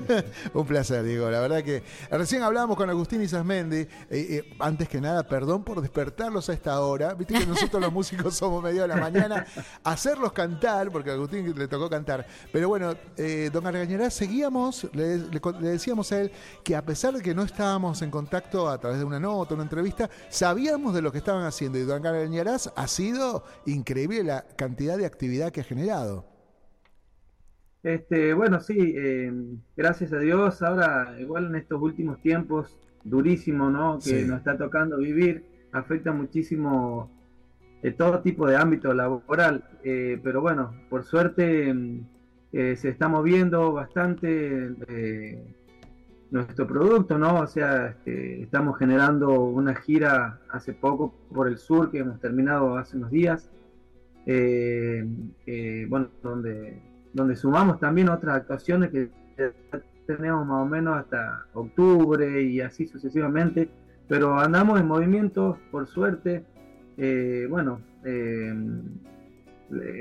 Un 0.54 0.66
placer, 0.66 1.04
Diego. 1.04 1.30
La 1.30 1.40
verdad 1.40 1.64
que 1.64 1.82
recién 2.12 2.44
hablábamos 2.44 2.78
con 2.78 2.88
Agustín 2.90 3.22
Isasmendi. 3.22 3.78
Eh, 3.78 3.88
eh, 4.10 4.54
antes 4.60 4.88
que 4.88 5.02
nada, 5.02 5.24
perdón 5.28 5.64
por 5.64 5.82
despertarlos 5.82 6.50
a 6.50 6.54
esta 6.54 6.80
hora. 6.82 7.16
Viste 7.16 7.34
que 7.34 7.48
nosotros 7.48 7.82
los 7.82 7.92
músicos 7.94 8.36
somos 8.36 8.62
medio 8.62 8.84
de 8.84 8.90
la 8.90 8.98
mañana. 8.98 9.46
Hacerlos 9.84 10.34
cantar, 10.34 10.92
porque 10.92 11.10
a 11.10 11.14
Agustín 11.14 11.52
le 11.58 11.68
tocó 11.68 11.90
cantar. 11.90 12.28
Pero 12.52 12.70
bueno, 12.70 12.94
eh, 13.18 13.50
don 13.52 13.66
Argañará, 13.66 14.12
seguíamos, 14.12 14.88
le, 14.94 15.18
le 15.18 15.70
decíamos 15.70 16.12
a 16.12 16.22
él 16.22 16.32
que 16.64 16.76
a 16.76 16.86
pesar 16.86 17.16
de 17.16 17.24
que 17.24 17.34
no 17.34 17.42
estábamos 17.42 18.04
en 18.04 18.12
contacto 18.12 18.70
a 18.70 18.78
través 18.78 19.00
de 19.00 19.06
una 19.06 19.20
nota, 19.20 19.56
una 19.56 19.64
entrevista, 19.64 20.10
sabíamos 20.30 20.94
de 20.94 21.02
lo 21.02 21.12
que 21.12 21.18
estaban 21.18 21.44
haciendo. 21.44 21.80
Y 21.80 21.84
don 21.84 22.06
Argañarás 22.06 22.72
ha 22.76 22.88
sido 22.88 23.44
increíble 23.66 24.24
la 24.24 24.46
cantidad 24.56 24.96
de 24.96 25.08
actividad 25.08 25.52
que 25.52 25.62
ha 25.62 25.64
generado. 25.64 26.04
Este, 27.84 28.34
bueno, 28.34 28.62
sí, 28.62 28.94
eh, 28.96 29.32
gracias 29.76 30.14
a 30.14 30.20
Dios, 30.20 30.62
ahora 30.62 31.16
igual 31.20 31.48
en 31.48 31.56
estos 31.56 31.82
últimos 31.82 32.22
tiempos 32.22 32.80
durísimo, 33.04 33.70
¿no? 33.70 33.96
Que 34.00 34.22
Sí. 34.22 34.26
nos 34.26 34.38
está 34.38 34.58
tocando 34.58 34.98
vivir, 34.98 35.44
afecta 35.74 36.14
muchísimo 36.14 37.12
eh, 37.82 37.92
todo 37.92 38.22
tipo 38.22 38.48
de 38.48 38.56
ámbito 38.56 38.94
laboral, 38.94 39.66
eh, 39.84 40.18
pero 40.24 40.40
bueno, 40.40 40.74
por 40.90 41.04
suerte 41.04 41.74
mm, 41.74 42.00
eh, 42.54 42.76
se 42.78 42.88
está 42.88 43.10
moviendo 43.10 43.74
bastante 43.74 44.70
nuestro 46.32 46.66
producto, 46.66 47.18
¿no? 47.18 47.42
O 47.42 47.48
sea, 47.48 47.88
este, 47.90 48.44
estamos 48.44 48.78
generando 48.80 49.42
una 49.42 49.76
gira 49.76 50.40
hace 50.50 50.72
poco 50.74 51.14
por 51.34 51.50
el 51.50 51.58
sur 51.58 51.92
que 51.92 52.00
hemos 52.00 52.22
terminado 52.22 52.78
hace 52.78 52.96
unos 52.96 53.12
días, 53.12 53.52
bueno, 55.90 56.08
donde, 56.24 56.82
donde 57.14 57.36
sumamos 57.36 57.80
también 57.80 58.10
otras 58.10 58.38
actuaciones 58.38 58.90
que 58.90 59.10
tenemos 60.06 60.46
más 60.46 60.62
o 60.62 60.66
menos 60.66 60.98
hasta 60.98 61.46
octubre 61.54 62.42
y 62.42 62.62
así 62.62 62.88
sucesivamente, 62.88 63.70
pero 64.08 64.40
andamos 64.40 64.80
en 64.80 64.88
movimiento, 64.88 65.58
por 65.72 65.88
suerte. 65.88 66.44
Eh, 66.98 67.48
bueno, 67.50 67.80
eh, 68.04 68.54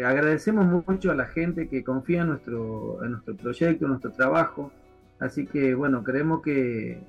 agradecemos 0.04 0.84
mucho 0.86 1.10
a 1.10 1.14
la 1.14 1.26
gente 1.26 1.68
que 1.68 1.84
confía 1.84 2.22
en 2.22 2.28
nuestro, 2.28 3.02
en 3.04 3.12
nuestro 3.12 3.36
proyecto, 3.36 3.84
en 3.84 3.90
nuestro 3.90 4.12
trabajo. 4.12 4.72
Así 5.20 5.46
que, 5.46 5.74
bueno, 5.74 6.02
creemos 6.02 6.42
que, 6.42 7.00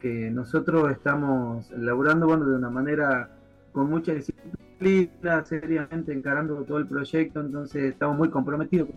que 0.00 0.30
nosotros 0.30 0.90
estamos 0.90 1.70
laburando 1.70 2.26
bueno, 2.26 2.46
de 2.46 2.56
una 2.56 2.70
manera 2.70 3.30
con 3.72 3.88
mucha 3.88 4.12
disciplina, 4.12 5.44
seriamente 5.44 6.12
encarando 6.12 6.62
todo 6.64 6.78
el 6.78 6.86
proyecto, 6.86 7.40
entonces 7.40 7.84
estamos 7.84 8.18
muy 8.18 8.28
comprometidos 8.28 8.88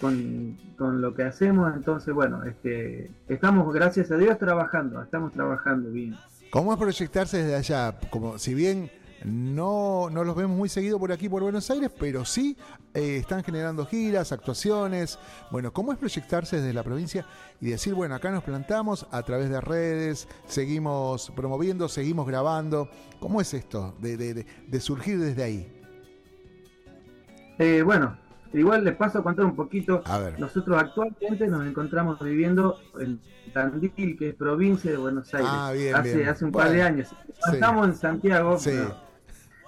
con, 0.00 0.58
con 0.76 1.00
lo 1.00 1.14
que 1.14 1.22
hacemos, 1.22 1.74
entonces, 1.74 2.12
bueno, 2.14 2.42
este, 2.44 3.10
estamos, 3.28 3.72
gracias 3.72 4.10
a 4.10 4.16
Dios, 4.16 4.38
trabajando, 4.38 5.02
estamos 5.02 5.32
trabajando 5.32 5.90
bien. 5.90 6.16
¿Cómo 6.50 6.72
es 6.72 6.78
proyectarse 6.78 7.38
desde 7.38 7.56
allá? 7.56 7.98
Como 8.10 8.38
si 8.38 8.54
bien 8.54 8.90
no, 9.24 10.10
no 10.10 10.22
los 10.22 10.36
vemos 10.36 10.56
muy 10.56 10.68
seguido 10.68 10.98
por 10.98 11.10
aquí, 11.10 11.28
por 11.28 11.42
Buenos 11.42 11.70
Aires, 11.70 11.90
pero 11.98 12.24
sí 12.24 12.56
eh, 12.92 13.16
están 13.16 13.42
generando 13.42 13.86
giras, 13.86 14.32
actuaciones. 14.32 15.18
Bueno, 15.50 15.72
¿cómo 15.72 15.92
es 15.92 15.98
proyectarse 15.98 16.56
desde 16.56 16.74
la 16.74 16.82
provincia 16.82 17.24
y 17.60 17.70
decir, 17.70 17.94
bueno, 17.94 18.14
acá 18.14 18.30
nos 18.30 18.44
plantamos 18.44 19.06
a 19.10 19.22
través 19.22 19.48
de 19.48 19.60
redes, 19.60 20.28
seguimos 20.46 21.32
promoviendo, 21.34 21.88
seguimos 21.88 22.26
grabando? 22.26 22.88
¿Cómo 23.18 23.40
es 23.40 23.54
esto 23.54 23.94
de, 24.00 24.16
de- 24.18 24.34
de- 24.34 24.46
de 24.68 24.80
surgir 24.80 25.18
desde 25.18 25.42
ahí? 25.42 25.72
Eh, 27.58 27.82
bueno, 27.82 28.16
igual 28.58 28.84
les 28.84 28.96
paso 28.96 29.18
a 29.18 29.22
contar 29.22 29.44
un 29.44 29.56
poquito. 29.56 30.02
A 30.06 30.18
ver. 30.18 30.38
Nosotros 30.40 30.76
actualmente 30.78 31.46
nos 31.48 31.66
encontramos 31.66 32.18
viviendo 32.20 32.78
en 33.00 33.20
Tandil, 33.52 34.16
que 34.18 34.28
es 34.30 34.34
provincia 34.34 34.90
de 34.90 34.96
Buenos 34.96 35.32
Aires. 35.34 35.48
Ah, 35.52 35.72
bien, 35.72 35.94
hace, 35.94 36.16
bien. 36.16 36.28
hace 36.28 36.44
un 36.44 36.52
par 36.52 36.70
de 36.70 36.82
años. 36.82 37.08
sí. 37.08 37.52
Estamos 37.54 37.88
en 37.88 37.94
Santiago. 37.94 38.58
Sí. 38.58 38.70
pero, 38.72 38.94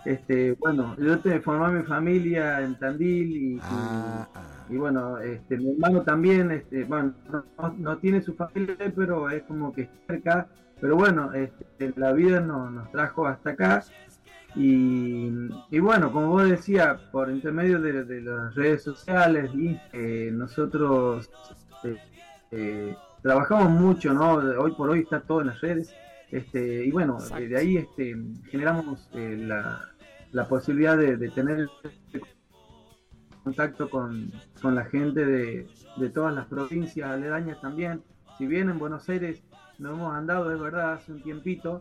este, 0.05 0.53
bueno, 0.53 0.95
yo 0.99 1.19
te 1.19 1.41
formé 1.41 1.81
mi 1.81 1.85
familia 1.85 2.61
en 2.63 2.79
Tandil 2.79 3.37
y, 3.37 3.61
Ah, 3.63 4.29
y 4.69 4.77
bueno, 4.77 5.19
este, 5.19 5.57
mi 5.57 5.73
hermano 5.73 6.03
también, 6.03 6.51
este, 6.53 6.85
bueno, 6.85 7.13
no, 7.31 7.45
no- 7.59 7.75
no 7.77 7.99
tiene 7.99 8.23
su 8.23 8.35
familia, 8.35 8.77
pero 8.95 9.29
es 9.31 9.43
como 9.45 9.73
que 9.73 9.89
cerca. 10.07 10.47
Pero 10.81 10.95
bueno, 10.97 11.33
este, 11.33 11.93
la 11.97 12.13
vida 12.13 12.39
nos, 12.41 12.71
nos 12.71 12.93
trajo 12.93 13.27
hasta 13.27 13.51
acá. 13.51 13.83
Y, 14.57 15.31
y 15.71 15.79
bueno, 15.81 16.11
como 16.11 16.29
vos 16.29 16.49
decías, 16.49 16.99
por 17.13 17.31
intermedio 17.31 17.79
de, 17.81 18.05
de 18.05 18.23
las 18.23 18.55
redes 18.55 18.83
sociales, 18.83 19.51
eh, 19.93 20.31
nosotros 20.33 21.31
eh, 21.85 21.97
eh, 22.53 22.97
trabajamos 23.23 23.71
mucho, 23.71 24.15
¿no? 24.15 24.33
Hoy 24.59 24.73
por 24.73 24.89
hoy 24.89 25.01
está 25.01 25.21
todo 25.21 25.43
en 25.43 25.49
las 25.49 25.61
redes. 25.61 25.95
Este, 26.31 26.85
y 26.87 26.91
bueno, 26.91 27.19
de, 27.37 27.49
de 27.49 27.57
ahí 27.59 27.77
este, 27.77 28.17
generamos 28.51 29.09
eh, 29.13 29.37
la, 29.47 29.81
la 30.33 30.49
posibilidad 30.49 30.97
de, 30.97 31.17
de 31.17 31.29
tener 31.31 31.69
contacto 33.45 33.89
con, 33.89 34.33
con 34.61 34.75
la 34.75 34.87
gente 34.87 35.25
de, 35.25 35.69
de 35.99 36.11
todas 36.11 36.35
las 36.35 36.47
provincias 36.47 37.09
aledañas 37.11 37.61
también. 37.61 38.03
Si 38.39 38.47
bien 38.47 38.71
en 38.71 38.79
Buenos 38.79 39.09
Aires 39.09 39.43
nos 39.79 39.93
hemos 39.93 40.15
andado, 40.15 40.53
es 40.53 40.59
verdad, 40.59 40.95
hace 40.95 41.13
un 41.13 41.23
tiempito, 41.23 41.81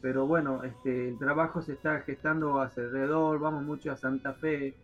pero 0.00 0.26
bueno, 0.26 0.62
este, 0.64 1.08
el 1.08 1.18
trabajo 1.18 1.62
se 1.62 1.72
está 1.72 2.00
gestando 2.00 2.60
hacia 2.60 2.84
alrededor, 2.84 3.38
vamos 3.38 3.64
mucho 3.64 3.90
a 3.92 3.96
Santa 3.96 4.34
Fe. 4.34 4.74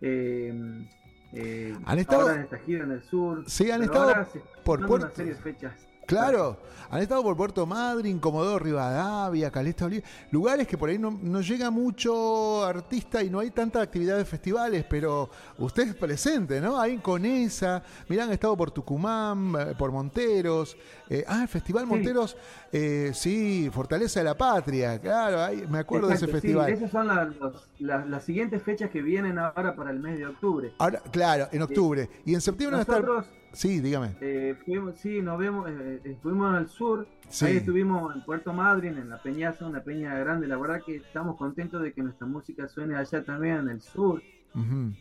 eh, 0.00 0.86
eh, 1.32 1.76
¿Han 1.84 1.98
estado- 1.98 2.22
ahora 2.22 2.34
en 2.36 2.40
esta 2.42 2.58
gira 2.58 2.84
en 2.84 2.92
el 2.92 3.02
sur. 3.02 3.42
Sí, 3.46 3.70
han 3.70 3.82
estado 3.82 4.04
ahora 4.04 4.28
por 4.64 4.80
de 4.80 5.34
fechas. 5.40 5.87
Claro, 6.18 6.56
han 6.90 7.02
estado 7.02 7.22
por 7.22 7.36
Puerto 7.36 7.66
Madryn, 7.66 8.18
Comodoro 8.18 8.58
Rivadavia, 8.58 9.50
Caleta 9.50 9.84
Olivia, 9.84 10.08
lugares 10.30 10.66
que 10.66 10.78
por 10.78 10.88
ahí 10.88 10.98
no, 10.98 11.10
no 11.22 11.42
llega 11.42 11.70
mucho 11.70 12.64
artista 12.64 13.22
y 13.22 13.28
no 13.28 13.40
hay 13.40 13.50
tanta 13.50 13.82
actividad 13.82 14.16
de 14.16 14.24
festivales, 14.24 14.86
pero 14.88 15.28
usted 15.58 15.88
es 15.88 15.94
presente, 15.94 16.62
¿no? 16.62 16.80
Ahí 16.80 16.94
en 16.94 17.00
Conesa, 17.02 17.82
mirá, 18.08 18.24
han 18.24 18.32
estado 18.32 18.56
por 18.56 18.70
Tucumán, 18.70 19.52
eh, 19.58 19.74
por 19.78 19.92
Monteros, 19.92 20.78
eh, 21.10 21.24
ah, 21.28 21.42
el 21.42 21.48
Festival 21.48 21.84
Sí. 21.84 21.90
Monteros, 21.90 22.36
eh, 22.72 23.10
sí, 23.12 23.68
Fortaleza 23.70 24.20
de 24.20 24.24
la 24.24 24.34
Patria, 24.38 24.98
claro, 24.98 25.42
ahí, 25.42 25.66
me 25.68 25.80
acuerdo 25.80 26.08
de 26.08 26.14
ese 26.14 26.24
sí, 26.24 26.32
festival. 26.32 26.70
esas 26.72 26.90
son 26.90 27.06
las, 27.06 27.36
los- 27.36 27.68
las- 27.80 28.06
las 28.08 28.24
siguientes 28.24 28.62
fechas 28.62 28.88
que 28.88 29.02
vienen 29.02 29.38
ahora 29.38 29.76
para 29.76 29.90
el 29.90 30.00
mes 30.00 30.18
de 30.18 30.26
octubre. 30.26 30.72
Ahora, 30.78 31.02
claro, 31.12 31.48
en 31.52 31.60
octubre, 31.60 32.08
y 32.24 32.32
en 32.32 32.40
septiembre 32.40 32.76
va 32.76 32.80
a 32.80 32.96
estar... 32.98 33.38
Sí, 33.52 33.80
dígame. 33.80 34.14
eh, 34.20 34.54
fuimos, 34.64 34.98
sí, 35.00 35.20
nos 35.22 35.38
vemos, 35.38 35.68
eh, 35.68 36.00
estuvimos 36.04 36.50
en 36.54 36.60
el 36.62 36.68
sur, 36.68 37.06
Sí. 37.28 37.46
ahí 37.46 37.56
estuvimos 37.56 38.14
en 38.14 38.22
Puerto 38.24 38.52
Madryn, 38.52 38.96
en 38.98 39.08
la 39.08 39.20
Peñaza, 39.22 39.66
una 39.66 39.82
peña 39.82 40.16
grande, 40.18 40.46
la 40.46 40.56
verdad 40.58 40.80
que 40.84 40.96
estamos 40.96 41.36
contentos 41.36 41.82
de 41.82 41.92
que 41.92 42.02
nuestra 42.02 42.26
música 42.26 42.68
suene 42.68 42.94
allá 42.96 43.24
también 43.24 43.56
en 43.58 43.68
el 43.70 43.80
sur, 43.80 44.22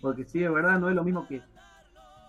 porque 0.02 0.24
sí, 0.26 0.40
de 0.40 0.49
verdad 0.49 0.80
no 0.80 0.90
es 0.90 0.95
lo 0.95 1.03
mismo 1.03 1.28
que, 1.28 1.41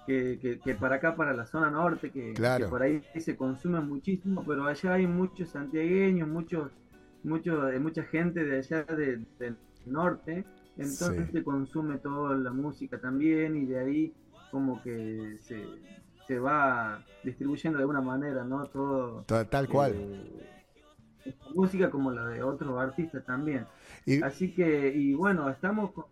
que, 0.07 0.39
que- 0.41 0.59
que 0.59 0.75
para 0.75 0.97
acá, 0.97 1.15
para 1.15 1.35
la 1.35 1.47
zona 1.47 1.71
norte, 1.71 2.11
que, 2.11 2.33
Claro. 2.33 2.65
que 2.67 2.71
por 2.71 2.83
ahí 2.83 3.03
se 3.19 3.37
consume 3.37 3.81
muchísimo, 3.81 4.43
pero 4.47 4.67
allá 4.67 4.95
hay 4.95 5.07
muchos 5.07 5.51
santiagueños, 5.51 6.27
muchos, 6.29 6.71
muchos, 7.23 7.73
eh, 7.73 7.79
mucha 7.79 8.03
gente 8.05 8.45
de 8.45 8.59
allá 8.59 8.83
de- 8.85 9.25
del 9.39 9.57
norte, 9.87 10.45
entonces 10.77 11.27
Sí. 11.27 11.33
se 11.33 11.43
consume 11.43 11.99
toda 11.99 12.35
la 12.37 12.51
música 12.53 12.99
también 12.99 13.57
y 13.57 13.67
de 13.67 13.79
ahí 13.79 14.15
como 14.51 14.83
que 14.83 15.37
se, 15.43 15.63
se 16.29 16.39
va 16.39 17.03
distribuyendo 17.25 17.79
de 17.79 17.83
alguna 17.83 18.01
manera, 18.03 18.45
¿no? 18.45 18.67
Todo 18.67 19.25
Tal, 19.27 19.49
tal 19.49 19.67
cual. 19.69 19.93
eh, 19.97 20.45
música 21.55 21.91
como 21.91 22.11
la 22.13 22.27
de 22.27 22.43
otros 22.43 22.79
artistas 22.79 23.25
también. 23.25 23.65
Y- 24.07 24.23
Así 24.23 24.53
que, 24.53 24.93
y 24.95 25.15
bueno, 25.15 25.49
estamos 25.51 25.91
con, 25.93 26.05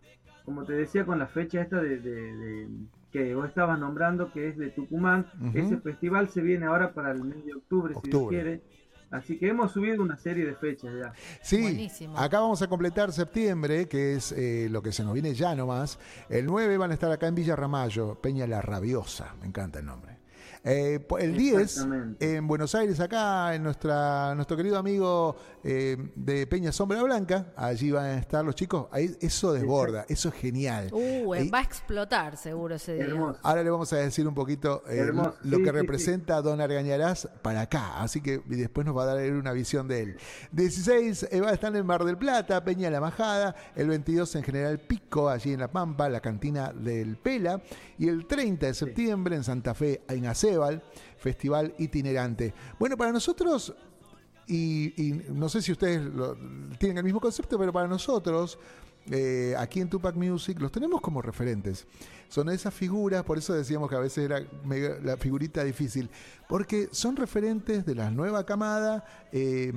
como 0.43 0.65
te 0.65 0.73
decía, 0.73 1.05
con 1.05 1.19
la 1.19 1.27
fecha 1.27 1.61
esta 1.61 1.79
de, 1.81 1.99
de- 1.99 2.35
de- 2.35 2.67
que 3.11 3.33
vos 3.35 3.47
estabas 3.47 3.79
nombrando, 3.79 4.31
que 4.33 4.49
es 4.49 4.57
de 4.57 4.69
Tucumán, 4.71 5.25
ese 5.53 5.77
festival 5.77 6.29
se 6.29 6.41
viene 6.41 6.65
ahora 6.65 6.91
para 6.93 7.11
el 7.11 7.23
mes 7.23 7.45
de 7.45 7.53
octubre, 7.53 7.93
si 8.03 8.09
Dios 8.09 8.21
Octubre. 8.21 8.35
quiere. 8.35 8.61
Así 9.09 9.37
que 9.37 9.47
hemos 9.47 9.71
subido 9.71 10.01
una 10.03 10.17
serie 10.17 10.45
de 10.45 10.55
fechas 10.55 10.91
ya. 10.99 11.13
Sí, 11.41 11.89
acá 12.15 12.41
vamos 12.41 12.61
a 12.61 12.67
completar 12.67 13.11
septiembre, 13.11 13.87
que 13.87 14.15
es 14.15 14.33
eh, 14.33 14.67
lo 14.69 14.81
que 14.81 14.91
se 14.91 15.03
nos 15.03 15.13
viene 15.13 15.33
ya 15.33 15.55
nomás. 15.55 15.97
El 16.29 16.45
9 16.45 16.77
van 16.77 16.91
a 16.91 16.93
estar 16.93 17.11
acá 17.11 17.27
en 17.27 17.35
Villa 17.35 17.55
Ramallo, 17.55 18.15
Peña 18.21 18.45
La 18.47 18.61
Rabiosa, 18.61 19.35
me 19.39 19.47
encanta 19.47 19.79
el 19.79 19.85
nombre. 19.85 20.16
Eh, 20.63 20.99
el 21.19 21.37
10 21.37 21.61
Exactamente. 21.61 22.35
en 22.35 22.47
Buenos 22.47 22.75
Aires, 22.75 22.99
acá 22.99 23.53
en 23.55 23.63
nuestra, 23.63 24.33
nuestro 24.35 24.57
querido 24.57 24.77
amigo 24.77 25.35
eh, 25.63 25.97
de 26.15 26.45
Peña 26.47 26.71
Sombra 26.71 27.01
Blanca, 27.03 27.53
allí 27.55 27.91
van 27.91 28.05
a 28.05 28.17
estar 28.17 28.43
los 28.43 28.55
chicos. 28.55 28.87
Ahí, 28.91 29.15
eso 29.21 29.53
desborda, 29.53 30.05
eso 30.09 30.29
es 30.29 30.35
genial. 30.35 30.89
Uh, 30.91 31.33
Ahí- 31.33 31.49
va 31.49 31.59
a 31.59 31.63
explotar 31.63 32.37
seguro 32.37 32.75
ese 32.75 32.95
día. 32.95 33.07
Ahora 33.43 33.63
le 33.63 33.69
vamos 33.69 33.91
a 33.93 33.97
decir 33.97 34.27
un 34.27 34.33
poquito 34.35 34.83
eh, 34.89 35.05
lo 35.13 35.33
Sí, 35.57 35.63
que 35.63 35.69
sí, 35.69 35.71
representa 35.71 36.41
Don 36.41 36.59
Argañarás 36.61 37.29
para 37.41 37.61
acá. 37.61 38.01
Así 38.01 38.21
que 38.21 38.41
y 38.49 38.55
después 38.55 38.85
nos 38.85 38.95
va 38.97 39.03
a 39.03 39.15
dar 39.15 39.31
una 39.33 39.51
visión 39.53 39.87
de 39.87 40.01
él. 40.01 40.17
16 40.51 41.27
eh, 41.31 41.41
va 41.41 41.49
a 41.49 41.53
estar 41.53 41.75
en 41.75 41.85
Mar 41.85 42.03
del 42.03 42.17
Plata, 42.17 42.63
Peña 42.63 42.89
La 42.89 42.99
Majada. 42.99 43.55
El 43.75 43.87
22 43.87 44.35
en 44.35 44.43
General 44.43 44.79
Pico, 44.79 45.29
allí 45.29 45.53
en 45.53 45.59
La 45.59 45.71
Pampa, 45.71 46.09
la 46.09 46.19
cantina 46.19 46.71
del 46.73 47.17
Pela. 47.17 47.61
Y 47.97 48.07
el 48.07 48.25
30 48.27 48.65
de 48.67 48.73
septiembre 48.73 49.35
en 49.35 49.43
Santa 49.43 49.73
Fe, 49.73 50.01
en 50.07 50.25
Festival 51.17 51.73
itinerante. 51.77 52.53
Bueno, 52.79 52.95
para 52.97 53.11
nosotros 53.11 53.73
y, 54.47 55.21
no 55.29 55.49
sé 55.49 55.61
si 55.61 55.71
ustedes 55.73 56.01
lo- 56.01 56.37
tienen 56.79 56.97
el 56.99 57.03
mismo 57.03 57.19
concepto, 57.19 57.59
pero 57.59 57.73
para 57.73 57.87
nosotros, 57.87 58.57
eh, 59.11 59.53
aquí 59.57 59.81
en 59.81 59.89
Tupac 59.89 60.15
Music, 60.15 60.59
los 60.61 60.71
tenemos 60.71 61.01
como 61.01 61.21
referentes. 61.21 61.85
Son 62.29 62.47
esas 62.49 62.73
figuras, 62.73 63.23
por 63.23 63.37
eso 63.37 63.53
decíamos 63.53 63.89
que 63.89 63.95
a 63.95 63.99
veces 63.99 64.23
era 64.25 64.41
la 65.03 65.17
figurita 65.17 65.63
difícil, 65.65 66.09
porque 66.47 66.87
son 66.91 67.15
referentes 67.17 67.85
de 67.85 67.95
la 67.95 68.09
nueva 68.09 68.45
camada. 68.45 69.03
eh, 69.33 69.73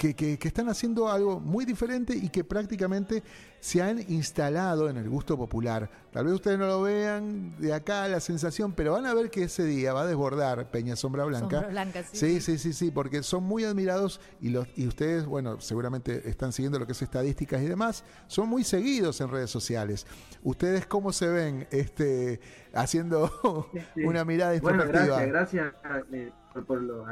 que, 0.00 0.14
que- 0.16 0.38
que 0.38 0.48
están 0.48 0.70
haciendo 0.70 1.10
algo 1.10 1.40
muy 1.40 1.66
diferente 1.66 2.16
y 2.16 2.30
que 2.30 2.42
prácticamente 2.42 3.22
se 3.60 3.82
han 3.82 3.98
instalado 4.10 4.88
en 4.88 4.96
el 4.96 5.10
gusto 5.10 5.36
popular. 5.36 5.90
Tal 6.10 6.24
vez 6.24 6.32
ustedes 6.32 6.58
no 6.58 6.66
lo 6.66 6.80
vean 6.80 7.54
de 7.58 7.74
acá 7.74 8.08
la 8.08 8.20
sensación, 8.20 8.72
pero 8.72 8.92
van 8.92 9.04
a 9.04 9.12
ver 9.12 9.28
que 9.28 9.42
ese 9.42 9.62
día 9.64 9.92
va 9.92 10.00
a 10.02 10.06
desbordar 10.06 10.70
Peña 10.70 10.96
Sombra 10.96 11.24
Blanca. 11.26 11.50
Sombra 11.56 11.68
Blanca, 11.68 12.02
sí. 12.02 12.16
sí, 12.16 12.40
sí, 12.40 12.56
sí, 12.56 12.72
sí, 12.72 12.90
porque 12.90 13.22
son 13.22 13.44
muy 13.44 13.64
admirados 13.64 14.22
y, 14.40 14.48
los, 14.48 14.66
y 14.74 14.86
ustedes, 14.86 15.26
bueno, 15.26 15.60
seguramente 15.60 16.26
están 16.30 16.52
siguiendo 16.54 16.78
lo 16.78 16.86
que 16.86 16.92
es 16.92 17.02
estadísticas 17.02 17.60
y 17.60 17.66
demás, 17.66 18.02
son 18.26 18.48
muy 18.48 18.64
seguidos 18.64 19.20
en 19.20 19.28
redes 19.28 19.50
sociales. 19.50 20.06
¿Ustedes 20.42 20.86
cómo 20.86 21.12
se 21.12 21.28
ven 21.28 21.68
este, 21.70 22.40
haciendo 22.72 23.68
Sí. 23.94 24.02
una 24.04 24.24
mirada 24.24 24.58
Bueno, 24.60 24.82
introspectiva? 24.82 25.26
gracias, 25.26 25.74
gracias 25.82 26.04
eh, 26.14 26.32
por, 26.54 26.64
por 26.64 26.80
los 26.80 27.06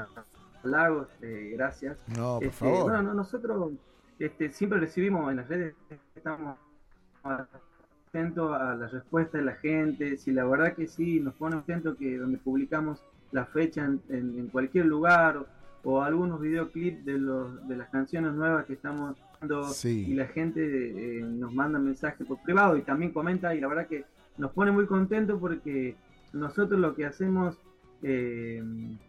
halagos, 0.65 1.09
eh, 1.23 1.51
gracias. 1.55 1.99
No, 2.17 2.37
por 2.37 2.45
Este, 2.45 2.57
favor. 2.57 2.83
Bueno, 2.85 3.03
no, 3.03 3.15
nosotros 3.15 3.73
este, 4.19 4.53
siempre 4.53 4.81
recibimos 4.81 5.31
en 5.31 5.37
las 5.37 5.49
redes, 5.49 5.75
estamos 6.15 6.57
atentos 8.09 8.53
a 8.55 8.75
la 8.75 8.87
respuesta 8.89 9.39
de 9.39 9.45
la 9.45 9.55
gente, 9.57 10.17
si 10.17 10.33
la 10.33 10.45
verdad 10.45 10.75
que 10.75 10.87
sí, 10.87 11.21
nos 11.21 11.35
pone 11.35 11.57
contento 11.57 11.97
que 11.97 12.17
donde 12.19 12.39
publicamos 12.39 13.03
la 13.33 13.45
fecha 13.45 13.85
en, 13.85 14.01
en- 14.09 14.39
en 14.39 14.49
cualquier 14.49 14.87
lugar 14.87 15.37
o, 15.37 15.47
o 15.85 16.03
algunos 16.03 16.41
videoclips 16.41 17.05
de, 17.05 17.19
los, 17.19 17.69
de 17.69 17.77
las 17.77 17.89
canciones 17.91 18.33
nuevas 18.33 18.65
que 18.65 18.73
estamos 18.73 19.17
dando 19.41 19.65
Sí. 19.69 20.07
y 20.09 20.15
la 20.15 20.27
gente 20.27 20.61
eh, 20.63 21.23
nos 21.23 21.53
manda 21.55 21.79
mensajes 21.79 22.27
por 22.27 22.43
privado 22.43 22.77
y 22.77 22.83
también 22.83 23.13
comenta 23.13 23.55
y 23.55 23.61
la 23.61 23.69
verdad 23.69 23.87
que 23.87 24.05
nos 24.39 24.51
pone 24.53 24.73
muy 24.73 24.87
contentos 24.87 25.39
porque 25.39 25.95
nosotros 26.33 26.81
lo 26.81 26.95
que 26.95 27.05
hacemos 27.07 27.57
eh, 28.03 28.63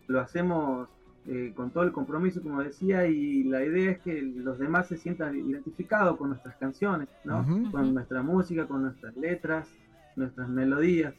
lo 0.07 0.19
hacemos 0.19 0.89
eh, 1.27 1.53
con 1.55 1.71
todo 1.71 1.83
el 1.83 1.91
compromiso, 1.91 2.41
como 2.41 2.63
decía, 2.63 3.05
y 3.07 3.43
la 3.43 3.63
idea 3.63 3.91
es 3.91 3.99
que 3.99 4.21
los 4.21 4.57
demás 4.57 4.87
se 4.87 4.97
sientan 4.97 5.35
identificados 5.35 6.17
con 6.17 6.29
nuestras 6.29 6.55
canciones. 6.55 7.07
Con 7.23 7.93
nuestra 7.93 8.23
música, 8.23 8.67
con 8.67 8.83
nuestras 8.83 9.15
letras, 9.15 9.67
nuestras 10.15 10.49
melodías. 10.49 11.13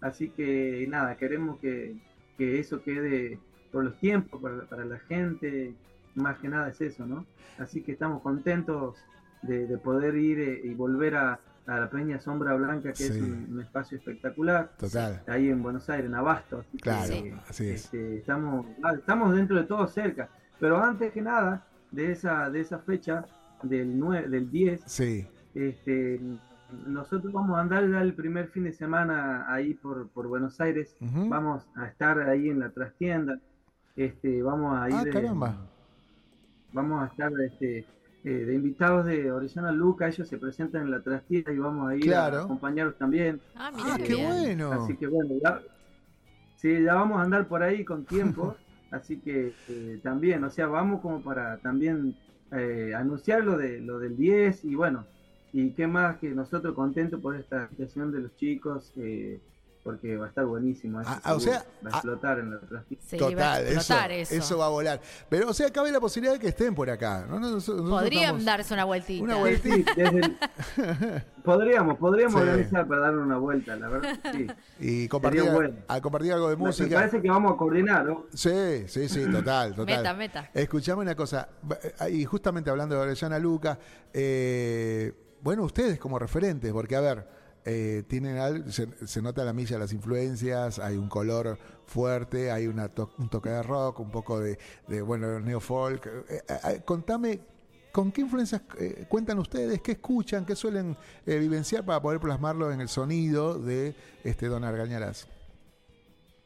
Así 0.00 0.30
que 0.30 0.86
nada, 0.88 1.16
queremos 1.16 1.58
que, 1.60 1.96
que 2.36 2.58
eso 2.58 2.82
quede 2.82 3.38
por 3.70 3.84
los 3.84 3.96
tiempos, 3.98 4.40
para, 4.42 4.62
para 4.62 4.84
la 4.84 4.98
gente, 4.98 5.74
más 6.14 6.38
que 6.38 6.48
nada 6.48 6.68
es 6.68 6.80
eso, 6.80 7.06
¿no? 7.06 7.24
Así 7.58 7.82
que 7.82 7.92
estamos 7.92 8.20
contentos 8.22 8.96
de, 9.42 9.66
de 9.66 9.78
poder 9.78 10.16
ir 10.16 10.40
eh, 10.40 10.60
y 10.64 10.74
volver 10.74 11.14
a, 11.16 11.40
a 11.66 11.78
la 11.78 11.90
Peña 11.90 12.18
Sombra 12.20 12.54
Blanca, 12.54 12.92
que 12.92 13.04
es 13.04 13.10
un, 13.20 13.48
un 13.52 13.60
espacio 13.60 13.96
espectacular 13.98 14.72
Total. 14.78 15.22
ahí 15.28 15.48
en 15.48 15.62
Buenos 15.62 15.88
Aires, 15.90 16.06
en 16.06 16.14
Abasto. 16.14 16.64
Que, 16.72 16.78
Claro, 16.78 17.12
eh, 17.12 17.34
así 17.48 17.68
es. 17.68 17.84
este, 17.84 18.16
estamos, 18.18 18.66
ah, 18.82 18.94
estamos 18.94 19.34
dentro 19.34 19.56
de 19.56 19.64
todo 19.64 19.86
cerca. 19.86 20.28
Pero 20.58 20.82
antes 20.82 21.12
que 21.12 21.22
nada, 21.22 21.64
de 21.90 22.12
esa, 22.12 22.50
de 22.50 22.60
esa 22.60 22.78
fecha, 22.80 23.24
del, 23.62 23.98
9, 23.98 24.28
del 24.28 24.50
10, 24.50 24.82
Sí. 24.86 25.26
este, 25.54 26.20
nosotros 26.86 27.32
vamos 27.32 27.56
a 27.56 27.60
andar 27.60 27.84
el 27.84 28.14
primer 28.14 28.48
fin 28.48 28.64
de 28.64 28.72
semana 28.72 29.44
ahí 29.52 29.74
por, 29.74 30.08
por 30.08 30.26
Buenos 30.26 30.60
Aires. 30.60 30.96
Vamos 31.00 31.68
a 31.76 31.86
estar 31.86 32.18
ahí 32.20 32.48
en 32.48 32.58
la 32.60 32.70
trastienda. 32.70 33.38
Este, 33.94 34.42
vamos 34.42 34.76
a 34.80 34.88
ir. 34.88 34.94
Ah, 34.96 35.02
eh, 35.06 35.10
caramba. 35.10 35.56
vamos 36.72 37.02
a 37.02 37.06
estar 37.06 37.30
este, 37.46 37.84
eh, 38.24 38.30
de 38.30 38.54
invitados 38.54 39.04
de 39.06 39.32
Original 39.32 39.74
Luca, 39.76 40.08
ellos 40.08 40.28
se 40.28 40.38
presentan 40.38 40.82
en 40.82 40.90
la 40.90 41.00
trastienda 41.02 41.52
y 41.52 41.58
vamos 41.58 41.90
a 41.90 41.96
ir 41.96 42.02
Claro. 42.04 42.38
a 42.38 42.44
acompañarlos 42.44 42.96
también. 42.96 43.40
Ah, 43.56 43.70
Ah, 43.74 43.98
qué 44.04 44.14
bueno. 44.14 44.72
Así 44.72 44.96
que 44.96 45.06
bueno, 45.08 45.34
ya, 45.42 45.60
sí, 46.56 46.82
ya 46.82 46.94
vamos 46.94 47.18
a 47.18 47.22
andar 47.22 47.48
por 47.48 47.62
ahí 47.62 47.84
con 47.84 48.04
tiempo, 48.04 48.56
así 48.90 49.18
que 49.18 49.52
eh, 49.68 50.00
también, 50.02 50.44
o 50.44 50.50
sea, 50.50 50.66
vamos 50.66 51.00
como 51.00 51.20
para 51.22 51.56
también 51.58 52.14
eh, 52.52 52.92
anunciar 52.96 53.42
lo, 53.44 53.56
de, 53.56 53.80
lo 53.80 53.98
del 53.98 54.16
10 54.16 54.64
y 54.66 54.74
bueno, 54.74 55.04
y 55.52 55.70
qué 55.72 55.86
más 55.86 56.16
que 56.18 56.30
nosotros 56.30 56.74
contentos 56.74 57.20
por 57.20 57.34
esta 57.36 57.68
situación 57.70 58.12
de 58.12 58.20
los 58.20 58.36
chicos, 58.36 58.92
eh, 58.96 59.40
porque 59.82 60.16
va 60.16 60.26
a 60.26 60.28
estar 60.28 60.44
buenísimo. 60.44 61.00
eso 61.00 61.10
Ah, 61.24 61.34
o 61.34 61.40
sea, 61.40 61.64
va 61.84 61.90
a 61.90 61.92
explotar 61.94 62.38
en 62.38 62.50
la. 62.52 62.60
Sí, 63.00 63.18
va 63.18 63.26
a 63.26 63.30
Total, 63.30 63.62
eso, 63.66 63.74
explotar 63.78 64.12
eso. 64.12 64.34
eso. 64.34 64.58
va 64.58 64.66
a 64.66 64.68
volar. 64.68 65.00
Pero, 65.28 65.48
o 65.50 65.52
sea, 65.54 65.70
cabe 65.70 65.90
la 65.90 65.98
posibilidad 66.00 66.34
de 66.34 66.38
que 66.40 66.48
estén 66.48 66.74
por 66.74 66.88
acá. 66.88 67.26
¿no? 67.28 67.40
Nosotros 67.40 67.88
Podrían 67.88 68.44
darse 68.44 68.72
una 68.74 68.84
vueltita. 68.84 69.24
Una 69.24 69.36
vueltita. 69.36 69.92
sí, 69.94 70.00
desde 70.00 70.18
el- 70.20 70.36
podríamos, 71.44 71.98
podríamos 71.98 72.40
Sí. 72.40 72.48
organizar 72.48 72.86
para 72.86 73.00
darle 73.02 73.20
una 73.22 73.38
vuelta, 73.38 73.76
la 73.76 73.88
verdad. 73.88 74.18
Sí. 74.32 74.46
Y 74.78 75.08
compartir, 75.08 75.42
bueno. 75.50 75.74
a 75.88 76.00
compartir 76.00 76.32
algo 76.32 76.48
de 76.50 76.56
Me 76.56 76.64
música. 76.66 76.94
parece 76.96 77.20
que 77.20 77.28
vamos 77.28 77.52
a 77.52 77.56
coordinar, 77.56 78.04
¿no? 78.04 78.26
Sí, 78.32 78.84
sí, 78.86 79.08
sí, 79.08 79.24
total, 79.32 79.74
total. 79.74 79.96
Meta, 79.96 80.14
meta. 80.14 80.50
Escuchame 80.54 81.02
una 81.02 81.14
cosa, 81.16 81.48
y 82.10 82.24
justamente 82.24 82.70
hablando 82.70 82.94
de 82.94 83.00
Orellana 83.00 83.38
Luca, 83.38 83.78
eh, 84.12 85.12
bueno, 85.42 85.64
ustedes 85.64 85.98
como 85.98 86.18
referentes, 86.18 86.72
porque 86.72 86.94
a 86.94 87.00
ver, 87.00 87.41
eh, 87.64 88.02
tienen 88.08 88.38
al- 88.38 88.72
se, 88.72 88.86
se 89.06 89.22
nota 89.22 89.44
la 89.44 89.52
milla 89.52 89.78
las 89.78 89.92
influencias, 89.92 90.78
hay 90.78 90.96
un 90.96 91.08
color 91.08 91.58
fuerte, 91.86 92.50
hay 92.50 92.66
una 92.66 92.88
to- 92.88 93.12
un 93.18 93.28
toque 93.28 93.50
de 93.50 93.62
rock, 93.62 94.00
un 94.00 94.10
poco 94.10 94.40
de, 94.40 94.58
de, 94.88 95.02
bueno, 95.02 95.38
neofolk. 95.40 96.06
Eh, 96.06 96.22
eh, 96.28 96.42
eh, 96.48 96.82
contame, 96.84 97.40
¿con 97.92 98.10
qué 98.12 98.22
influencias 98.22 98.62
eh, 98.78 99.06
cuentan 99.08 99.38
ustedes? 99.38 99.80
¿Qué 99.82 99.92
escuchan? 99.92 100.44
¿Qué 100.46 100.56
suelen 100.56 100.96
eh, 101.26 101.38
vivenciar 101.38 101.84
para 101.84 102.00
poder 102.02 102.20
plasmarlo 102.20 102.72
en 102.72 102.80
el 102.80 102.88
sonido 102.88 103.58
de 103.58 103.94
este 104.24 104.48
Don 104.48 104.64
Argañarás? 104.64 105.28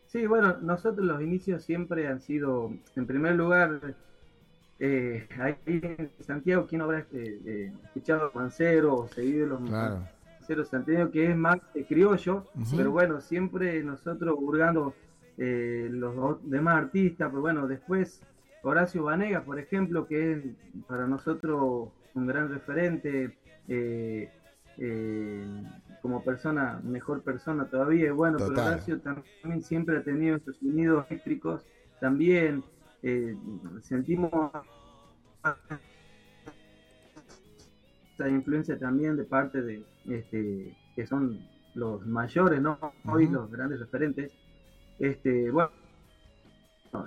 Sí, 0.06 0.26
bueno, 0.26 0.56
nosotros 0.62 1.04
los 1.04 1.20
inicios 1.20 1.62
siempre 1.64 2.06
han 2.08 2.20
sido, 2.20 2.72
en 2.94 3.06
primer 3.06 3.34
lugar, 3.34 3.94
eh, 4.78 5.28
ahí 5.40 5.56
en 5.66 6.10
Santiago, 6.20 6.66
¿quién 6.66 6.80
habrá 6.82 7.06
escuchado 7.10 8.30
Mancero 8.34 8.94
o 8.96 9.08
seguido 9.08 9.46
los 9.46 9.60
Claro. 9.62 10.08
Manceros 10.46 10.68
Santiago, 10.68 11.10
que 11.10 11.28
es 11.28 11.36
más 11.36 11.58
eh, 11.74 11.84
criollo, 11.88 12.44
pero 12.76 12.92
bueno, 12.92 13.20
siempre 13.20 13.82
nosotros 13.82 14.36
hurgando 14.38 14.94
eh, 15.36 15.88
los 15.90 16.38
demás 16.48 16.76
artistas, 16.84 17.30
pues 17.32 17.40
bueno, 17.40 17.66
después 17.66 18.22
Horacio 18.62 19.02
Vanega, 19.02 19.42
por 19.42 19.58
ejemplo, 19.58 20.06
que 20.06 20.32
es 20.32 20.44
para 20.86 21.08
nosotros 21.08 21.88
un 22.14 22.26
gran 22.28 22.48
referente, 22.48 23.36
eh, 23.66 24.30
eh, 24.78 25.64
como 26.00 26.22
persona, 26.22 26.80
mejor 26.84 27.22
persona 27.22 27.64
todavía, 27.64 28.12
bueno, 28.12 28.38
pero. 28.38 28.52
Horacio 28.52 29.00
también 29.00 29.64
siempre 29.64 29.98
ha 29.98 30.04
tenido 30.04 30.36
estos 30.36 30.58
sonidos 30.58 31.06
eléctricos, 31.10 31.66
también 32.00 32.62
sentimos 33.82 34.30
esta 38.16 38.30
influencia 38.30 38.78
también 38.78 39.14
de 39.16 39.24
parte 39.24 39.60
de 39.60 39.84
este 40.08 40.74
que 40.94 41.06
son 41.06 41.38
los 41.74 42.06
mayores, 42.06 42.62
¿no? 42.62 42.78
Hoy 43.04 43.28
los 43.28 43.50
grandes 43.50 43.78
referentes. 43.78 44.32
Este, 44.98 45.50
bueno, 45.50 45.70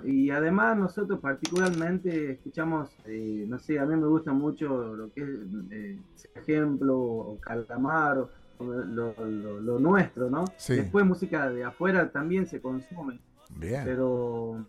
y 0.04 0.30
además 0.30 0.78
nosotros 0.78 1.18
particularmente 1.18 2.30
escuchamos, 2.30 2.90
eh, 3.06 3.44
no 3.48 3.58
sé, 3.58 3.80
a 3.80 3.86
mí 3.86 3.96
me 3.96 4.06
gusta 4.06 4.32
mucho 4.32 4.94
lo 4.94 5.12
que 5.12 5.22
es, 5.22 5.28
eh, 5.72 5.98
ejemplo, 6.36 6.96
o 6.96 7.40
Calamaro, 7.40 8.30
lo, 8.60 9.12
lo- 9.26 9.60
lo 9.60 9.78
nuestro, 9.80 10.30
¿no? 10.30 10.44
Sí. 10.58 10.76
Después 10.76 11.04
música 11.04 11.50
de 11.50 11.64
afuera 11.64 12.12
también 12.12 12.46
se 12.46 12.60
consume, 12.60 13.18
Bien. 13.56 13.82
pero 13.84 14.64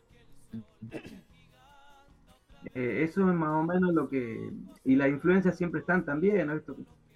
eh, 2.73 3.03
eso 3.03 3.29
es 3.29 3.35
más 3.35 3.49
o 3.49 3.63
menos 3.63 3.93
lo 3.93 4.09
que... 4.09 4.51
Y 4.83 4.95
las 4.95 5.09
influencias 5.09 5.57
siempre 5.57 5.81
están 5.81 6.05
también, 6.05 6.47
¿no? 6.47 6.59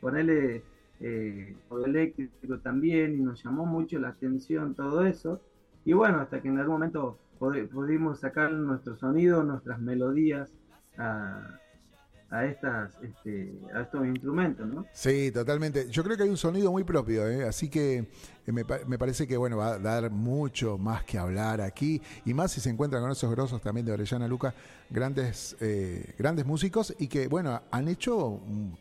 Ponerle 0.01 0.63
eh, 0.99 1.55
eléctrico 1.85 2.59
también, 2.59 3.15
y 3.15 3.21
nos 3.21 3.43
llamó 3.43 3.65
mucho 3.65 3.99
la 3.99 4.09
atención 4.09 4.75
todo 4.75 5.05
eso. 5.05 5.41
Y 5.83 5.93
bueno, 5.93 6.19
hasta 6.19 6.41
que 6.41 6.47
en 6.47 6.59
algún 6.59 6.75
momento 6.75 7.19
pudimos 7.39 8.19
sacar 8.19 8.51
nuestro 8.51 8.95
sonido, 8.95 9.43
nuestras 9.43 9.79
melodías 9.79 10.51
a, 10.97 11.59
a, 12.35 12.45
estas, 12.45 12.91
este, 13.01 13.53
a 13.73 13.81
estos 13.81 14.05
instrumentos, 14.05 14.67
¿no? 14.67 14.85
Sí, 14.93 15.31
totalmente. 15.31 15.89
Yo 15.89 16.03
creo 16.03 16.17
que 16.17 16.23
hay 16.23 16.29
un 16.29 16.37
sonido 16.37 16.71
muy 16.71 16.83
propio, 16.83 17.27
¿eh? 17.27 17.45
así 17.47 17.69
que 17.69 17.97
eh, 18.45 18.51
me, 18.51 18.65
pa- 18.65 18.79
me 18.87 18.97
parece 18.97 19.25
que 19.27 19.37
bueno 19.37 19.57
va 19.57 19.73
a 19.75 19.79
dar 19.79 20.09
mucho 20.11 20.77
más 20.77 21.03
que 21.03 21.17
hablar 21.17 21.61
aquí 21.61 22.01
y 22.25 22.33
más 22.33 22.51
si 22.51 22.61
se 22.61 22.69
encuentran 22.69 23.01
con 23.01 23.11
esos 23.11 23.31
grosos 23.31 23.61
también 23.61 23.85
de 23.85 23.93
Orellana 23.93 24.27
Luca, 24.27 24.53
grandes 24.89 25.55
eh, 25.61 26.13
grandes 26.17 26.45
músicos 26.45 26.93
y 26.99 27.07
que 27.07 27.27
bueno 27.27 27.61
han 27.71 27.87
hecho 27.87 28.17
un- 28.27 28.77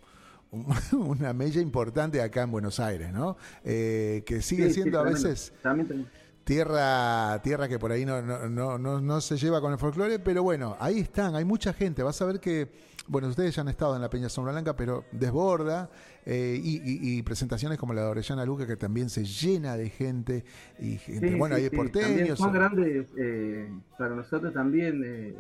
un- 0.51 0.67
una 0.93 1.33
mella 1.33 1.61
importante 1.61 2.21
acá 2.23 2.43
en 2.43 2.51
Buenos 2.51 2.81
Aires, 2.81 3.13
¿no? 3.13 3.37
Eh, 3.65 4.23
que 4.27 4.43
sigue 4.43 4.65
Sí, 4.65 4.69
sí, 4.71 4.75
siendo 4.83 4.99
a 5.01 5.05
veces 5.05 5.53
También 5.63 6.07
tierra, 6.45 7.41
tierra 7.43 7.69
que 7.69 7.79
por 7.79 7.91
ahí 7.93 8.05
no, 8.05 8.21
no, 8.21 8.49
no, 8.49 8.79
no, 8.79 9.01
no 9.01 9.21
se 9.21 9.37
lleva 9.37 9.61
con 9.61 9.73
el 9.73 9.79
folclore, 9.79 10.19
pero 10.19 10.43
bueno, 10.43 10.77
ahí 10.79 11.01
están, 11.01 11.35
hay 11.35 11.45
mucha 11.45 11.73
gente. 11.73 12.03
Vas 12.03 12.21
a 12.21 12.27
ver 12.27 12.39
que, 12.39 12.71
bueno, 13.09 13.29
ustedes 13.29 13.55
ya 13.55 13.63
han 13.63 13.69
estado 13.69 13.95
en 13.97 14.03
la 14.03 14.11
Peña 14.11 14.29
Sombra 14.29 14.53
Blanca, 14.53 14.75
pero 14.77 15.05
desborda, 15.13 15.91
eh, 16.25 16.59
y, 16.63 16.77
y- 16.79 17.19
y 17.19 17.23
presentaciones 17.23 17.79
como 17.79 17.93
la 17.95 18.03
de 18.03 18.09
Orellana 18.09 18.45
Luca, 18.45 18.67
que 18.67 18.77
también 18.77 19.11
se 19.11 19.25
llena 19.25 19.77
de 19.77 19.91
gente, 19.91 20.45
y 20.79 20.97
gente, 20.99 21.29
Sí, 21.31 21.35
bueno, 21.37 21.57
sí, 21.57 21.63
hay 21.63 21.69
sí. 21.71 21.77
Porteños. 21.77 22.39
son 22.39 22.53
grandes, 22.53 23.07
eh, 23.17 23.69
para 23.99 24.15
nosotros 24.15 24.53
también, 24.55 25.03
eh, 25.05 25.35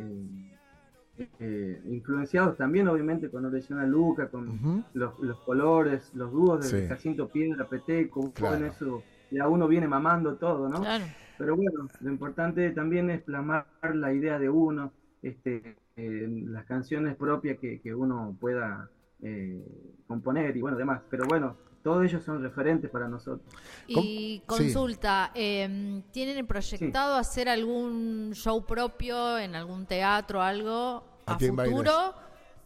eh, 1.18 1.28
eh, 1.38 1.80
influenciados 1.86 2.56
también 2.56 2.88
obviamente 2.88 3.30
con 3.30 3.44
Orellana 3.44 3.86
Luca, 3.86 4.28
con 4.28 4.84
los, 4.94 5.18
los 5.20 5.38
colores, 5.40 6.10
los 6.14 6.32
dúos 6.32 6.70
de 6.70 6.80
Sí. 6.82 6.86
Jacinto 6.88 7.28
Piedra, 7.28 7.68
Peteco, 7.68 8.32
Claro. 8.32 8.56
con 8.56 8.64
eso 8.66 9.02
ya 9.30 9.48
uno 9.48 9.68
viene 9.68 9.86
mamando 9.88 10.34
todo, 10.36 10.68
¿no? 10.68 10.80
Claro. 10.80 11.04
Pero 11.38 11.56
bueno, 11.56 11.88
lo 12.00 12.10
importante 12.10 12.70
también 12.70 13.10
es 13.10 13.22
plasmar 13.22 13.66
la 13.94 14.12
idea 14.12 14.38
de 14.38 14.48
uno, 14.48 14.92
este, 15.22 15.76
eh, 15.96 16.26
las 16.48 16.64
canciones 16.66 17.16
propias 17.16 17.58
que, 17.58 17.80
que 17.80 17.94
uno 17.94 18.36
pueda 18.40 18.88
eh, 19.22 19.62
componer 20.06 20.56
y 20.56 20.60
bueno, 20.60 20.76
demás. 20.76 21.02
Pero 21.10 21.24
bueno, 21.28 21.56
todos 21.82 22.04
ellos 22.04 22.22
son 22.22 22.42
referentes 22.42 22.90
para 22.90 23.08
nosotros. 23.08 23.46
Y 23.86 24.42
consulta, 24.46 25.30
eh, 25.34 26.02
¿tienen 26.12 26.46
proyectado 26.46 27.16
hacer 27.16 27.48
algún 27.48 28.32
show 28.34 28.64
propio 28.64 29.38
en 29.38 29.54
algún 29.54 29.86
teatro, 29.86 30.42
algo 30.42 31.04
a 31.26 31.38
futuro 31.38 31.54
Bailes. 31.56 32.14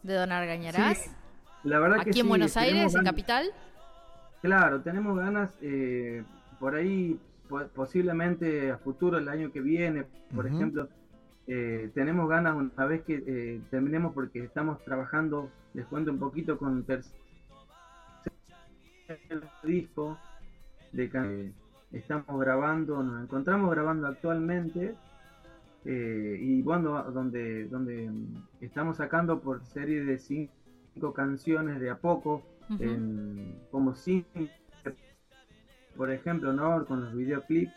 de 0.03 0.15
Don 0.15 0.33
Argañarás? 0.33 0.99
Sí, 0.99 1.11
la 1.65 1.81
verdad 1.81 1.97
que 1.97 2.11
¿Aquí 2.11 2.21
en 2.21 2.25
sí, 2.27 2.29
Buenos 2.29 2.57
Aires, 2.57 2.95
en. 2.95 3.05
Capital? 3.05 3.51
Claro, 4.41 4.81
tenemos 4.83 5.19
ganas, 5.19 5.53
eh, 5.61 6.23
por 6.61 6.77
ahí 6.77 7.19
po- 7.49 7.67
posiblemente 7.75 8.71
a 8.71 8.79
futuro, 8.79 9.19
el 9.19 9.29
año 9.29 9.51
que 9.51 9.61
viene, 9.61 10.05
por 10.33 10.47
ejemplo, 10.47 10.89
eh, 11.49 11.91
tenemos 11.95 12.29
ganas 12.29 12.55
una 12.57 12.87
vez 12.87 13.03
que 13.05 13.23
eh, 13.27 13.61
terminemos 13.71 14.13
porque 14.15 14.45
estamos 14.45 14.83
trabajando, 14.85 15.51
les 15.75 15.87
cuento 15.87 16.11
un 16.13 16.19
poquito 16.19 16.59
con 16.59 16.85
tercer 16.85 17.11
disco 19.63 20.17
de 20.93 21.09
ca- 21.09 21.25
eh, 21.27 21.53
estamos 21.93 22.39
grabando, 22.41 23.03
nos 23.03 23.23
encontramos 23.25 23.71
grabando 23.71 24.07
actualmente 24.07 24.95
eh, 25.85 26.39
y 26.41 26.63
bueno, 26.63 27.03
donde, 27.13 27.67
donde 27.69 28.11
mm, 28.11 28.27
estamos 28.65 28.97
sacando 28.99 29.41
por 29.41 29.65
serie 29.65 30.05
de 30.05 30.19
cinco 30.19 31.15
canciones 31.15 31.81
de 31.81 31.91
a 31.91 31.97
poco, 31.97 32.43
en- 32.81 33.55
como 33.71 33.95
cinco, 33.95 34.29
por 35.97 36.11
ejemplo, 36.11 36.53
¿no? 36.53 36.85
con 36.87 37.01
los 37.05 37.15
videoclips. 37.17 37.73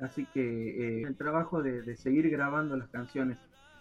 Así 0.00 0.26
que 0.32 1.00
eh, 1.00 1.02
el 1.02 1.16
trabajo 1.16 1.62
de, 1.62 1.82
de 1.82 1.96
seguir 1.96 2.30
grabando 2.30 2.76
las 2.76 2.88
canciones. 2.88 3.38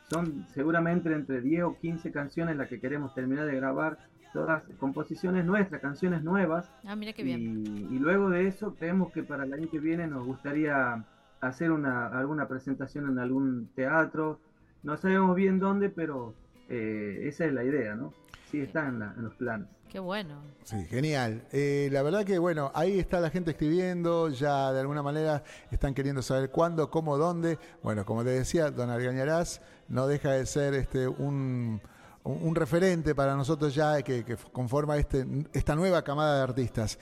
Son 0.10 0.46
seguramente 0.50 1.12
entre 1.14 1.42
10 1.42 1.64
o 1.64 1.78
15 1.80 2.12
canciones 2.12 2.58
las 2.58 2.68
que 2.68 2.80
queremos 2.82 3.14
terminar 3.16 3.46
de 3.46 3.56
grabar, 3.56 3.98
todas 4.34 4.64
composiciones 4.78 5.46
nuestras, 5.46 5.82
canciones 5.82 6.22
nuevas. 6.24 6.70
Ah, 6.86 6.96
mira 6.96 7.14
qué 7.14 7.24
bien. 7.24 7.64
Y, 7.66 7.96
y 7.96 8.00
luego 8.00 8.30
de 8.30 8.48
eso 8.48 8.76
creemos 8.76 9.12
que 9.14 9.24
para 9.24 9.46
el 9.46 9.54
año 9.54 9.70
que 9.70 9.80
viene 9.80 10.08
nos 10.08 10.26
gustaría 10.26 11.06
hacer 11.40 11.72
una, 11.72 12.08
alguna 12.08 12.48
presentación 12.48 13.08
en 13.10 13.20
algún 13.20 13.70
teatro. 13.76 14.40
No 14.84 14.98
sabemos 14.98 15.36
bien 15.36 15.60
dónde, 15.60 15.90
pero 15.90 16.34
eh, 16.70 17.20
esa 17.24 17.46
es 17.46 17.54
la 17.54 17.64
idea, 17.64 17.96
¿no? 17.96 18.14
Sí 18.46 18.60
está 18.60 18.88
en, 18.88 19.00
la- 19.00 19.14
en 19.16 19.24
los 19.24 19.34
planes. 19.36 19.68
Qué 19.92 20.00
bueno. 20.00 20.42
Sí, 20.64 20.86
genial. 20.86 21.44
Eh, 21.52 21.90
la 21.92 22.02
verdad 22.02 22.24
que, 22.24 22.40
bueno, 22.40 22.72
ahí 22.74 22.98
está 22.98 23.20
la 23.20 23.30
gente 23.30 23.52
escribiendo, 23.52 24.30
ya 24.30 24.72
de 24.72 24.80
alguna 24.80 25.04
manera 25.04 25.44
están 25.70 25.94
queriendo 25.94 26.22
saber 26.22 26.50
cuándo, 26.50 26.90
cómo, 26.90 27.18
dónde. 27.18 27.60
Bueno, 27.84 28.06
como 28.06 28.24
te 28.24 28.30
decía, 28.30 28.72
don 28.72 28.90
Argañarás 28.90 29.60
no 29.90 30.08
deja 30.08 30.32
de 30.32 30.46
ser 30.46 30.76
este 30.76 31.10
un, 31.10 31.82
un- 32.24 32.40
un 32.42 32.56
referente 32.56 33.14
para 33.14 33.36
nosotros 33.36 33.76
ya 33.76 34.02
que, 34.02 34.24
que 34.24 34.38
conforma 34.54 34.96
este, 34.96 35.26
esta 35.52 35.76
nueva 35.76 36.04
camada 36.04 36.38
de 36.38 36.44
artistas. 36.44 36.98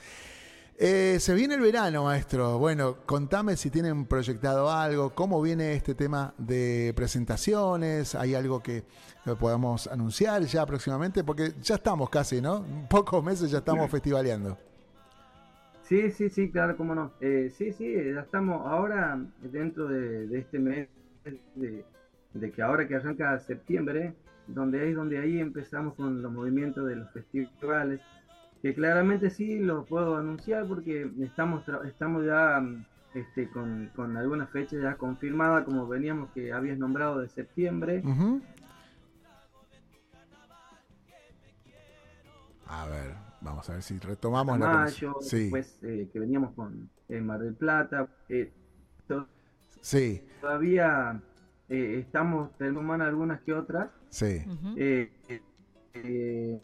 Eh, 0.82 1.20
se 1.20 1.34
viene 1.34 1.56
el 1.56 1.60
verano, 1.60 2.04
maestro. 2.04 2.58
Bueno, 2.58 2.96
contame 3.04 3.54
si 3.54 3.68
tienen 3.68 4.06
proyectado 4.06 4.70
algo, 4.70 5.10
cómo 5.10 5.42
viene 5.42 5.74
este 5.74 5.94
tema 5.94 6.32
de 6.38 6.94
presentaciones, 6.96 8.14
hay 8.14 8.34
algo 8.34 8.62
que, 8.62 8.84
podamos 9.38 9.88
anunciar 9.88 10.40
ya 10.44 10.64
próximamente, 10.64 11.22
porque 11.22 11.52
ya 11.60 11.74
estamos 11.74 12.08
casi, 12.08 12.40
¿no? 12.40 12.64
En 12.64 12.88
pocos 12.88 13.22
meses 13.22 13.50
ya 13.50 13.58
estamos 13.58 13.90
festivaleando. 13.90 14.56
Sí, 15.82 16.10
sí, 16.12 16.30
sí, 16.30 16.50
claro, 16.50 16.78
cómo 16.78 16.94
no. 16.94 17.12
Eh, 17.20 17.52
sí, 17.54 17.72
sí, 17.72 17.92
ya 17.92 18.22
estamos 18.22 18.66
ahora 18.66 19.20
dentro 19.42 19.86
de, 19.86 20.28
de 20.28 20.38
este 20.38 20.58
mes 20.58 20.88
de, 21.56 21.84
de 22.32 22.50
que 22.52 22.62
ahora 22.62 22.88
que 22.88 22.94
arranca 22.94 23.38
septiembre, 23.38 24.14
donde 24.46 24.88
es 24.88 24.96
donde 24.96 25.18
ahí 25.18 25.40
empezamos 25.40 25.92
con 25.92 26.22
los 26.22 26.32
movimientos 26.32 26.88
de 26.88 26.96
los 26.96 27.10
festivales, 27.10 28.00
que 28.62 28.74
claramente 28.74 29.30
sí 29.30 29.58
los 29.58 29.86
puedo 29.86 30.16
anunciar 30.16 30.66
porque 30.66 31.10
estamos 31.20 31.64
tra- 31.66 31.86
estamos 31.88 32.24
ya 32.26 32.60
mm, 32.60 32.84
este, 33.14 33.48
con, 33.50 33.90
con 33.96 34.16
alguna 34.16 34.46
fecha 34.46 34.76
ya 34.80 34.96
confirmada, 34.96 35.64
como 35.64 35.86
veníamos 35.88 36.30
que 36.32 36.52
habías 36.52 36.78
nombrado 36.78 37.20
de 37.20 37.28
septiembre. 37.28 38.02
A 42.66 42.86
ver, 42.86 43.14
vamos 43.40 43.68
a 43.68 43.72
ver 43.74 43.82
si 43.82 43.98
retomamos 43.98 44.58
la 44.58 44.66
mayo. 44.68 45.14
Sí, 45.20 45.38
después 45.50 45.78
eh, 45.82 46.08
que 46.12 46.20
veníamos 46.20 46.54
con 46.54 46.88
eh, 47.08 47.20
Mar 47.20 47.40
del 47.40 47.54
Plata, 47.54 48.08
eh, 48.28 48.52
to- 49.08 49.26
sí, 49.80 50.22
todavía 50.40 51.20
eh, 51.68 51.98
estamos 52.06 52.56
terminando 52.58 53.04
algunas 53.04 53.40
que 53.40 53.52
otras. 53.52 53.88
sí. 54.10 54.42
Eh, 54.76 55.10
eh, 55.94 56.60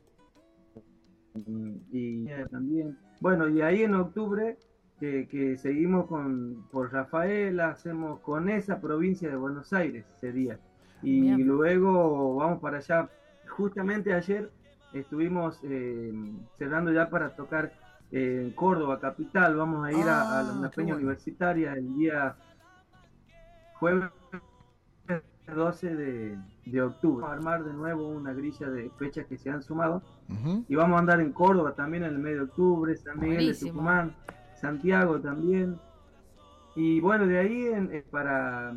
y 1.93 2.27
también, 2.51 2.97
bueno, 3.21 3.49
y 3.49 3.61
ahí 3.63 3.83
en 3.83 3.95
octubre 3.95 4.57
que, 5.01 5.29
que 5.29 5.57
seguimos 5.59 6.07
con 6.07 6.67
por 6.71 6.93
Rafaela, 6.93 7.71
hacemos 7.71 8.21
con 8.21 8.49
esa 8.49 8.81
provincia 8.81 9.29
de 9.29 9.37
Buenos 9.37 9.73
Aires 9.73 10.05
ese 10.17 10.33
día. 10.33 10.59
Y 11.03 11.21
Bien. 11.21 11.47
luego 11.47 12.37
vamos 12.37 12.61
para 12.61 12.79
allá. 12.79 13.09
Justamente 13.49 14.13
ayer 14.15 14.51
estuvimos 14.95 15.61
eh, 15.65 16.13
cerrando 16.59 16.93
ya 16.93 17.11
para 17.11 17.37
tocar 17.37 17.73
eh, 18.11 18.41
en 18.45 18.51
Córdoba, 18.53 18.99
capital. 18.99 19.57
Vamos 19.57 19.85
a 19.87 19.93
ir 19.93 20.09
a, 20.09 20.41
a 20.41 20.43
la- 20.43 20.67
Ah, 20.67 20.71
peña 20.75 20.95
bueno. 20.95 20.97
universitaria 20.97 21.75
el 21.75 21.95
día 21.97 22.35
jueves 23.75 24.11
12 25.55 25.95
de, 25.95 26.39
de 26.67 26.83
octubre. 26.83 27.23
Vamos 27.23 27.31
a 27.31 27.39
armar 27.39 27.65
de 27.65 27.73
nuevo 27.73 28.09
una 28.09 28.33
grilla 28.33 28.69
de 28.69 28.91
fechas 28.99 29.27
que 29.27 29.39
se 29.39 29.51
han 29.51 29.63
sumado. 29.63 30.03
Y 30.69 30.75
vamos 30.75 30.97
a 30.97 31.01
andar 31.01 31.21
en 31.21 31.33
Córdoba 31.33 31.75
también 31.75 32.03
en 32.05 32.11
el 32.11 32.19
mes 32.19 32.35
de 32.35 32.41
octubre, 32.43 32.97
San 32.97 33.19
Miguel 33.21 33.37
Buenísimo. 33.37 33.67
de 33.69 33.73
Tucumán, 33.73 34.15
Santiago 34.61 35.21
también. 35.21 35.77
Y 36.75 37.01
bueno, 37.01 37.27
de 37.27 37.39
ahí 37.39 37.67
en- 37.67 37.91
eh, 37.95 38.05
para, 38.11 38.75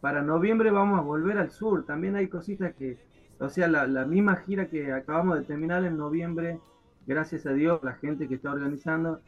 para 0.00 0.22
noviembre 0.22 0.70
vamos 0.70 0.98
a 0.98 1.02
volver 1.02 1.36
al 1.38 1.50
sur. 1.50 1.84
También 1.84 2.16
hay 2.16 2.28
cositas 2.28 2.72
que, 2.74 2.98
o 3.40 3.48
sea, 3.48 3.66
la, 3.68 3.86
la 3.86 4.04
misma 4.06 4.36
gira 4.36 4.66
que 4.68 4.92
acabamos 4.92 5.38
de 5.38 5.44
terminar 5.44 5.84
en 5.84 5.96
noviembre, 5.96 6.60
gracias 7.06 7.44
a 7.46 7.52
Dios, 7.52 7.80
la 7.82 7.94
gente 7.94 8.28
que 8.28 8.36
está 8.36 8.52
organizando, 8.52 9.20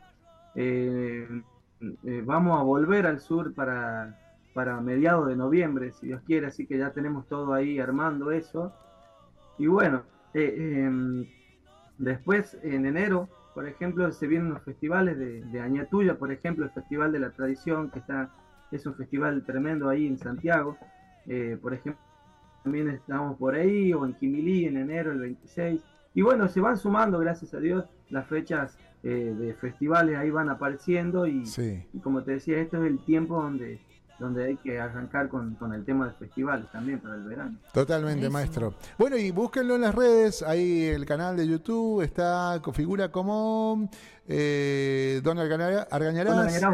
eh, 0.55 1.29
eh, 2.05 2.23
vamos 2.25 2.59
a 2.59 2.63
volver 2.63 3.07
al 3.07 3.19
sur 3.21 3.53
para, 3.53 4.17
para 4.55 4.81
mediados 4.81 5.29
de 5.29 5.37
noviembre, 5.37 5.93
si 5.93 6.07
Dios 6.07 6.23
quiere. 6.25 6.47
Así 6.47 6.67
que 6.67 6.79
ya 6.79 6.91
tenemos 6.93 7.27
todo 7.29 7.53
ahí 7.53 7.79
armando 7.79 8.31
eso. 8.31 8.73
Y 9.59 9.67
bueno, 9.67 10.03
eh, 10.33 10.85
em, 10.87 11.27
después 11.99 12.59
en 12.63 12.87
enero 12.87 13.29
por 13.55 13.69
ejemplo, 13.69 14.11
se 14.11 14.27
vienen 14.27 14.51
los 14.51 14.63
festivales 14.63 15.17
de, 15.17 15.45
de 15.45 15.61
Añatuya, 15.61 16.19
por 16.19 16.33
ejemplo, 16.33 16.65
el 16.65 16.73
Festival 16.73 17.13
de 17.13 17.21
la 17.21 17.31
Tradición, 17.31 17.89
que 17.89 18.01
está 18.01 18.31
es 18.73 18.85
un 18.85 18.95
festival 18.97 19.45
tremendo 19.45 19.89
ahí 19.89 20.09
en 20.09 20.19
Santiago. 20.19 20.77
Eh, 21.27 21.57
por 21.63 21.73
ejemplo, 21.73 22.03
también 22.65 22.89
estamos 22.89 23.39
por 23.39 23.55
ahí, 23.55 23.93
o 23.93 24.05
en 24.05 24.15
Quimilí 24.15 24.67
en 24.67 24.77
enero, 24.77 25.13
el 25.13 25.21
26. 25.21 25.81
Y 26.15 26.23
bueno, 26.23 26.49
se 26.49 26.61
van 26.61 26.77
sumando, 26.77 27.21
gracias 27.21 27.55
a 27.55 27.61
Dios, 27.61 27.85
las 28.11 28.27
fechas 28.27 28.77
eh, 29.05 29.33
de 29.39 29.55
festivales 29.55 30.17
ahí 30.17 30.31
van 30.31 30.49
apareciendo 30.49 31.25
y, 31.27 31.47
Sí. 31.47 31.87
y 31.93 31.99
como 32.01 32.25
te 32.25 32.33
decía, 32.33 32.59
esto 32.59 32.83
es 32.83 32.91
el 32.91 32.99
tiempo 33.05 33.41
donde, 33.41 33.79
donde 34.19 34.45
hay 34.45 34.57
que 34.57 34.79
arrancar 34.79 35.29
con, 35.29 35.55
con 35.55 35.75
el 35.75 35.85
tema 35.85 36.07
de 36.09 36.15
festivales 36.15 36.67
también 36.71 37.01
para 37.01 37.17
el 37.17 37.25
verano. 37.25 37.57
Totalmente, 37.73 38.29
maestro. 38.31 38.75
Bueno, 38.97 39.17
y 39.17 39.31
búsquenlo 39.31 39.75
en 39.75 39.83
las 39.83 39.95
redes, 39.95 40.43
ahí 40.43 40.85
el 40.85 41.05
canal 41.05 41.37
de 41.37 41.47
YouTube 41.47 42.03
está, 42.03 42.59
configura 42.63 43.11
como 43.11 43.89
eh, 44.27 45.21
Don 45.23 45.39
Argañarás. 45.39 45.87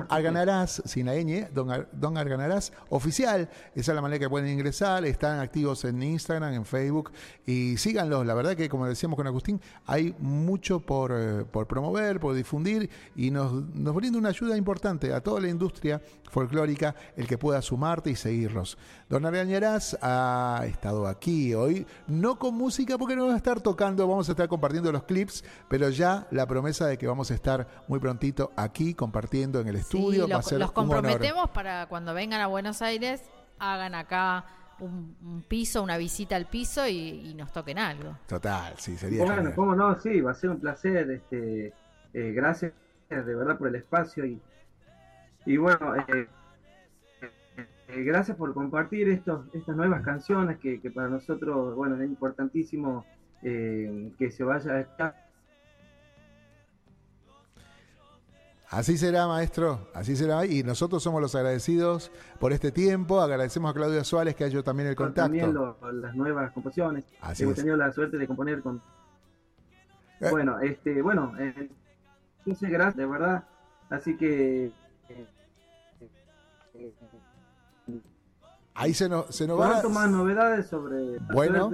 Arganarás, 0.08 0.82
sin 0.84 1.06
la 1.06 1.14
ñ, 1.16 1.48
Don, 1.52 1.70
Ar- 1.70 1.88
Don 1.92 2.16
Arganarás, 2.16 2.72
oficial, 2.88 3.48
esa 3.74 3.92
es 3.92 3.94
la 3.94 4.02
manera 4.02 4.18
que 4.18 4.28
pueden 4.28 4.48
ingresar, 4.48 5.04
están 5.04 5.40
activos 5.40 5.84
en 5.84 6.02
Instagram, 6.02 6.52
en 6.54 6.64
Facebook, 6.64 7.12
y 7.46 7.76
síganlos, 7.76 8.24
la 8.26 8.34
verdad 8.34 8.56
que 8.56 8.68
como 8.68 8.86
decíamos 8.86 9.16
con 9.16 9.26
Agustín, 9.26 9.60
hay 9.86 10.14
mucho 10.18 10.80
por, 10.80 11.12
eh, 11.14 11.44
por 11.50 11.66
promover, 11.66 12.20
por 12.20 12.34
difundir, 12.34 12.88
y 13.16 13.30
nos, 13.30 13.52
nos 13.74 13.94
brinda 13.94 14.18
una 14.18 14.28
ayuda 14.30 14.56
importante 14.56 15.12
a 15.12 15.20
toda 15.20 15.40
la 15.40 15.48
industria 15.48 16.00
folclórica, 16.30 16.94
el 17.16 17.26
que 17.26 17.36
pueda 17.38 17.60
sumarte 17.60 18.10
y 18.10 18.16
seguirlos. 18.16 18.78
Don 19.08 19.26
Argañarás 19.26 19.98
ha 20.00 20.62
estado 20.66 21.08
aquí 21.08 21.52
hoy, 21.54 21.86
no 22.06 22.38
con 22.38 22.54
música 22.54 22.96
porque 22.96 23.16
no 23.16 23.26
va 23.26 23.34
a 23.34 23.36
estar 23.36 23.60
tocando, 23.60 24.06
vamos 24.06 24.28
a 24.28 24.32
estar 24.32 24.46
compartiendo 24.48 24.92
los 24.92 25.02
clips, 25.02 25.42
pero 25.68 25.88
ya 25.90 26.28
la 26.30 26.46
promesa 26.46 26.86
de 26.86 26.96
que 26.96 27.06
vamos 27.08 27.30
a 27.32 27.34
estar 27.40 27.66
muy 27.88 27.98
prontito 27.98 28.52
aquí 28.56 28.94
compartiendo 28.94 29.60
en 29.60 29.68
el 29.68 29.76
estudio 29.76 30.24
Sí, 30.26 30.30
va 30.30 30.36
a 30.36 30.38
los, 30.38 30.46
ser 30.46 30.58
los 30.58 30.68
un 30.68 30.74
comprometemos 30.74 31.50
para 31.50 31.86
cuando 31.88 32.14
vengan 32.14 32.40
a 32.40 32.46
Buenos 32.46 32.82
Aires, 32.82 33.22
hagan 33.58 33.94
acá 33.94 34.44
un, 34.78 35.16
un 35.22 35.42
piso, 35.42 35.82
una 35.82 35.98
visita 35.98 36.36
al 36.36 36.46
piso 36.46 36.86
y, 36.86 37.30
y 37.30 37.34
nos 37.34 37.52
toquen 37.52 37.78
algo. 37.78 38.16
Total, 38.26 38.74
sí, 38.78 38.96
sería 38.96 39.18
Bueno, 39.24 39.36
genial. 39.36 39.54
cómo 39.54 39.74
no, 39.74 39.98
sí, 40.00 40.20
va 40.20 40.30
a 40.30 40.34
ser 40.34 40.50
un 40.50 40.60
placer. 40.60 41.10
Este, 41.10 41.74
eh, 42.14 42.32
gracias 42.32 42.72
de 43.08 43.34
verdad 43.34 43.58
por 43.58 43.68
el 43.68 43.74
espacio 43.74 44.24
y, 44.24 44.40
y 45.44 45.56
bueno, 45.56 45.96
eh, 45.96 46.28
eh, 47.88 48.04
gracias 48.04 48.36
por 48.36 48.54
compartir 48.54 49.08
estos, 49.08 49.46
estas 49.52 49.74
nuevas 49.76 50.02
canciones 50.02 50.58
que, 50.58 50.80
que 50.80 50.90
para 50.90 51.08
nosotros, 51.08 51.74
bueno, 51.74 51.96
es 51.96 52.08
importantísimo 52.08 53.04
eh, 53.42 54.12
que 54.18 54.30
se 54.30 54.44
vaya 54.44 54.72
a 54.72 54.80
estar. 54.80 55.29
Así 58.72 58.96
será, 58.96 59.26
maestro, 59.26 59.88
así 59.94 60.14
será. 60.14 60.46
Y 60.46 60.62
nosotros 60.62 61.02
somos 61.02 61.20
los 61.20 61.34
agradecidos 61.34 62.12
por 62.38 62.52
este 62.52 62.70
tiempo. 62.70 63.20
Agradecemos 63.20 63.68
a 63.70 63.74
Claudia 63.74 64.04
Suárez 64.04 64.36
que 64.36 64.44
ha 64.44 64.46
hecho 64.46 64.62
también 64.62 64.88
el 64.88 64.94
contacto. 64.94 65.22
También 65.22 65.52
lo- 65.52 65.76
las 65.92 66.14
nuevas 66.14 66.52
composiciones. 66.52 67.04
Así 67.20 67.42
Hemos 67.42 67.54
es. 67.54 67.56
tenido 67.64 67.76
la 67.76 67.92
suerte 67.92 68.16
de 68.16 68.26
componer 68.28 68.62
con. 68.62 68.80
Eh. 70.20 70.28
Bueno, 70.30 70.60
este, 70.60 71.02
bueno, 71.02 71.32
eh, 71.40 71.68
muchas 72.44 72.70
gracias, 72.70 72.96
de 72.96 73.06
verdad. 73.06 73.42
Así 73.88 74.16
que. 74.16 74.72
eh, 75.08 75.26
Ahí 78.74 78.94
se 78.94 79.08
nos, 79.08 79.26
se 79.34 79.46
nos 79.48 79.60
va. 79.60 79.82
Más 79.88 80.10
novedades 80.10 80.68
sobre. 80.68 81.18
Bueno. 81.32 81.70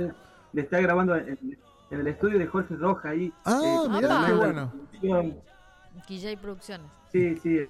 Le 0.53 0.63
está 0.63 0.81
grabando 0.81 1.15
en, 1.15 1.59
en 1.91 2.01
el 2.01 2.07
estudio 2.07 2.39
de 2.39 2.47
Jorge 2.47 2.75
Roja 2.77 3.11
ahí. 3.11 3.31
Ah, 3.45 3.61
eh, 3.63 3.89
mirá, 3.91 4.25
qué 4.27 4.33
bueno. 4.33 4.73
KJ 6.03 6.37
Producciones. 6.41 6.87
Sí, 7.13 7.37
sí, 7.37 7.61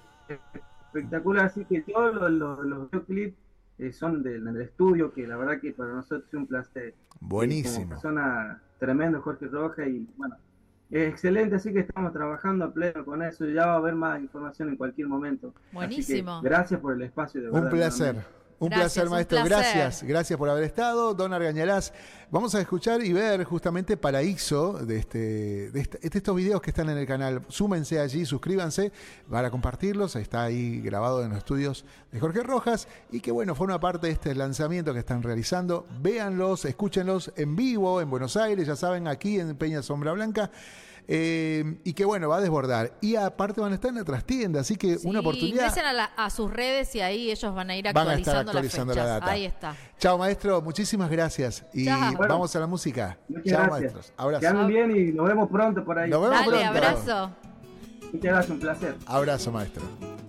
espectacular. 0.87 1.45
Así 1.45 1.65
que 1.65 1.81
todos 1.81 2.15
los, 2.15 2.31
los, 2.31 2.59
los 2.65 2.91
videoclips 2.91 3.37
eh, 3.79 3.91
son 3.91 4.23
del, 4.23 4.43
del 4.45 4.61
estudio, 4.61 5.13
que 5.13 5.27
la 5.27 5.37
verdad 5.37 5.59
que 5.61 5.71
para 5.73 5.93
nosotros 5.93 6.27
es 6.27 6.33
un 6.33 6.47
placer. 6.47 6.95
Buenísimo. 7.19 7.75
Como 7.75 7.89
persona 7.89 8.61
tremendo, 8.79 9.21
Jorge 9.21 9.47
Roja, 9.47 9.85
y 9.87 10.07
bueno, 10.17 10.35
es 10.89 11.09
excelente, 11.09 11.55
así 11.55 11.73
que 11.73 11.79
estamos 11.81 12.13
trabajando 12.13 12.65
a 12.65 12.73
pleno 12.73 13.03
con 13.05 13.21
eso. 13.21 13.45
Ya 13.47 13.65
va 13.67 13.73
a 13.73 13.77
haber 13.77 13.95
más 13.95 14.19
información 14.21 14.69
en 14.69 14.77
cualquier 14.77 15.07
momento. 15.07 15.53
Así 15.55 15.67
que 15.69 15.75
Buenísimo. 15.75 16.41
gracias 16.41 16.79
por 16.79 16.93
el 16.93 17.01
espacio, 17.01 17.41
de 17.41 17.47
Un 17.49 17.53
verdad. 17.55 17.71
placer. 17.71 18.15
nuevamente. 18.15 18.36
Un 18.59 18.69
Gracias, 18.69 18.93
placer, 18.93 19.03
un 19.05 19.11
maestro. 19.11 19.43
placer. 19.43 19.75
Gracias. 19.77 20.03
Gracias 20.03 20.37
por 20.39 20.49
haber 20.49 20.63
estado. 20.63 21.13
Don 21.13 21.31
Argañarás. 21.31 21.93
Vamos 22.31 22.55
a 22.55 22.59
escuchar 22.59 23.05
y 23.05 23.13
ver 23.13 23.43
justamente 23.43 23.97
Paraíso 23.97 24.73
de, 24.73 24.97
este, 24.97 25.69
de, 25.71 25.79
este- 25.79 25.99
de 26.09 26.17
estos 26.17 26.35
videos 26.35 26.59
que 26.61 26.71
están 26.71 26.89
en 26.89 26.97
el 26.97 27.05
canal. 27.05 27.43
Súmense 27.49 27.99
allí, 27.99 28.25
suscríbanse 28.25 28.91
para 29.29 29.51
compartirlos. 29.51 30.15
Está 30.15 30.43
ahí 30.43 30.81
grabado 30.81 31.23
en 31.23 31.29
los 31.29 31.37
estudios 31.37 31.85
de 32.11 32.19
Jorge 32.19 32.41
Rojas. 32.41 32.87
Y 33.11 33.19
que 33.19 33.31
bueno, 33.31 33.53
forma 33.53 33.79
parte 33.79 34.07
de 34.07 34.13
este 34.13 34.33
lanzamiento 34.33 34.91
que 34.91 34.99
están 34.99 35.21
realizando. 35.21 35.85
Véanlos, 36.01 36.65
escúchenlos 36.65 37.31
en 37.35 37.55
vivo 37.55 38.01
en 38.01 38.09
Buenos 38.09 38.35
Aires, 38.37 38.65
ya 38.65 38.75
saben, 38.75 39.07
aquí 39.07 39.39
en 39.39 39.55
Peña 39.55 39.83
Sombra 39.83 40.13
Blanca. 40.13 40.49
Eh, 41.09 41.79
y 41.85 41.93
que 41.93 42.03
bueno, 42.03 42.27
va 42.27 42.37
a 42.37 42.41
desbordar. 42.41 42.91
Y 43.01 43.15
aparte 43.15 43.61
van 43.61 43.71
a 43.71 43.75
estar 43.75 43.89
en 43.89 43.95
la 43.95 44.03
trastienda, 44.03 44.59
así 44.59 44.75
que 44.75 44.97
una 45.05 45.21
oportunidad. 45.21 45.61
Ingresen 45.67 45.85
a, 45.85 45.93
la- 45.93 46.05
a 46.17 46.29
sus 46.29 46.51
redes 46.51 46.93
y 46.95 46.99
ahí 46.99 47.31
ellos 47.31 47.55
van 47.55 47.69
a 47.69 47.77
ir 47.77 47.85
Van 47.93 48.09
a 48.09 48.13
estar 48.15 48.35
actualizando, 48.37 48.93
la 48.93 49.05
data. 49.05 49.31
Ahí 49.31 49.45
está. 49.45 49.75
Chao, 49.99 50.17
maestro. 50.17 50.61
Muchísimas 50.61 51.09
gracias. 51.09 51.63
Y 51.73 51.85
Chao. 51.85 52.13
Vamos 52.27 52.53
a 52.55 52.59
la 52.59 52.67
música. 52.67 53.17
Muchas 53.29 53.45
Chao, 53.45 53.63
gracias. 53.67 53.79
maestros. 53.93 54.13
Abrazo. 54.17 54.41
Que 54.41 54.47
anden 54.47 54.67
bien 54.67 54.95
y 54.95 55.11
nos 55.13 55.27
vemos 55.27 55.49
pronto 55.49 55.83
por 55.85 55.97
ahí. 55.97 56.09
Nos 56.09 56.21
vemos 56.21 56.37
Dale, 56.39 56.49
pronto. 56.51 56.67
abrazo. 56.67 57.31
Muchas 58.11 58.21
gracias, 58.31 58.49
un 58.49 58.59
placer. 58.59 58.95
Abrazo, 59.05 59.51
maestro. 59.51 60.26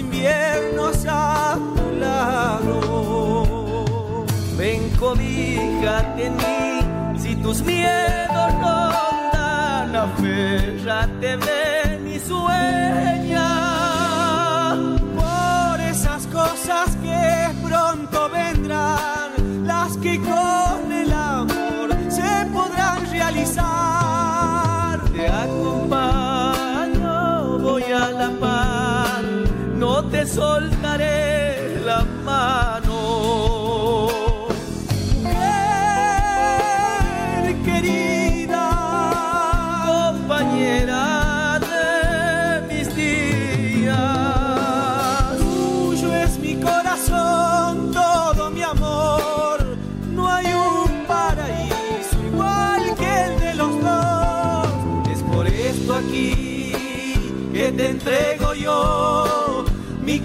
Inviernos 0.00 1.04
a 1.08 1.58
tu 1.76 1.90
lado. 1.98 2.76
Ven, 4.56 4.90
cobíjate 4.98 6.26
en 6.26 6.36
mí, 6.36 7.18
si 7.18 7.36
tus 7.36 7.62
miedos 7.62 8.52
rondan, 8.52 9.96
aférrate, 9.96 11.36
ven 11.36 12.06
y 12.08 12.18
sueña. 12.18 13.15
Soltaré 30.26 31.45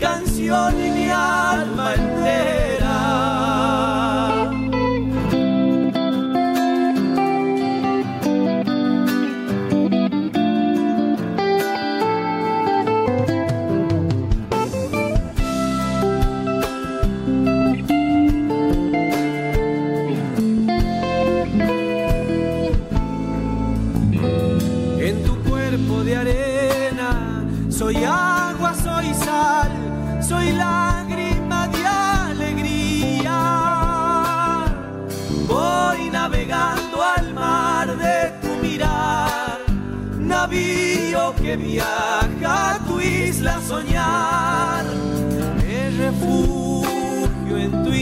canción 0.02 0.74
y 0.84 0.90
mi 0.90 1.10
alma. 1.10 2.11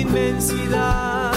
Inmensidad, 0.10 1.32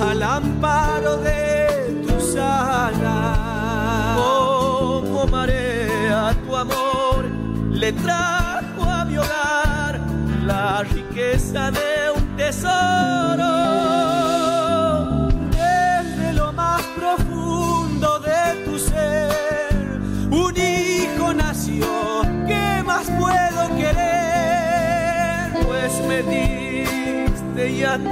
al 0.00 0.22
amparo 0.22 1.18
de 1.18 2.02
tus 2.06 2.36
alas. 2.36 4.16
Como 4.16 5.26
marea 5.26 6.34
tu 6.46 6.56
amor 6.56 7.24
le 7.70 7.92
trajo 7.92 8.82
a 8.84 9.04
mi 9.04 9.18
hogar 9.18 10.00
la 10.46 10.82
riqueza 10.82 11.70
de 11.70 12.10
un 12.16 12.36
tesoro. 12.36 13.61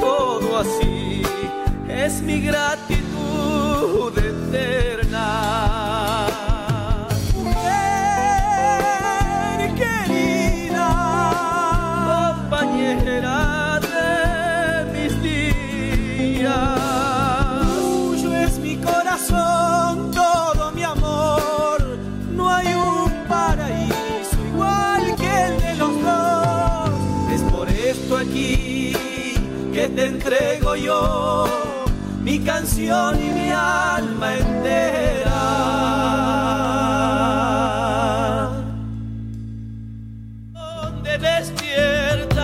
Todo 0.01 0.59
así. 0.59 1.22
Es 1.88 2.22
mi 2.22 2.40
gratitud 2.40 4.19
mi 32.41 32.47
canción 32.47 33.21
y 33.21 33.31
mi 33.33 33.51
alma 33.51 34.35
entera. 34.35 35.41
Donde 40.53 41.19
despiertan 41.19 42.35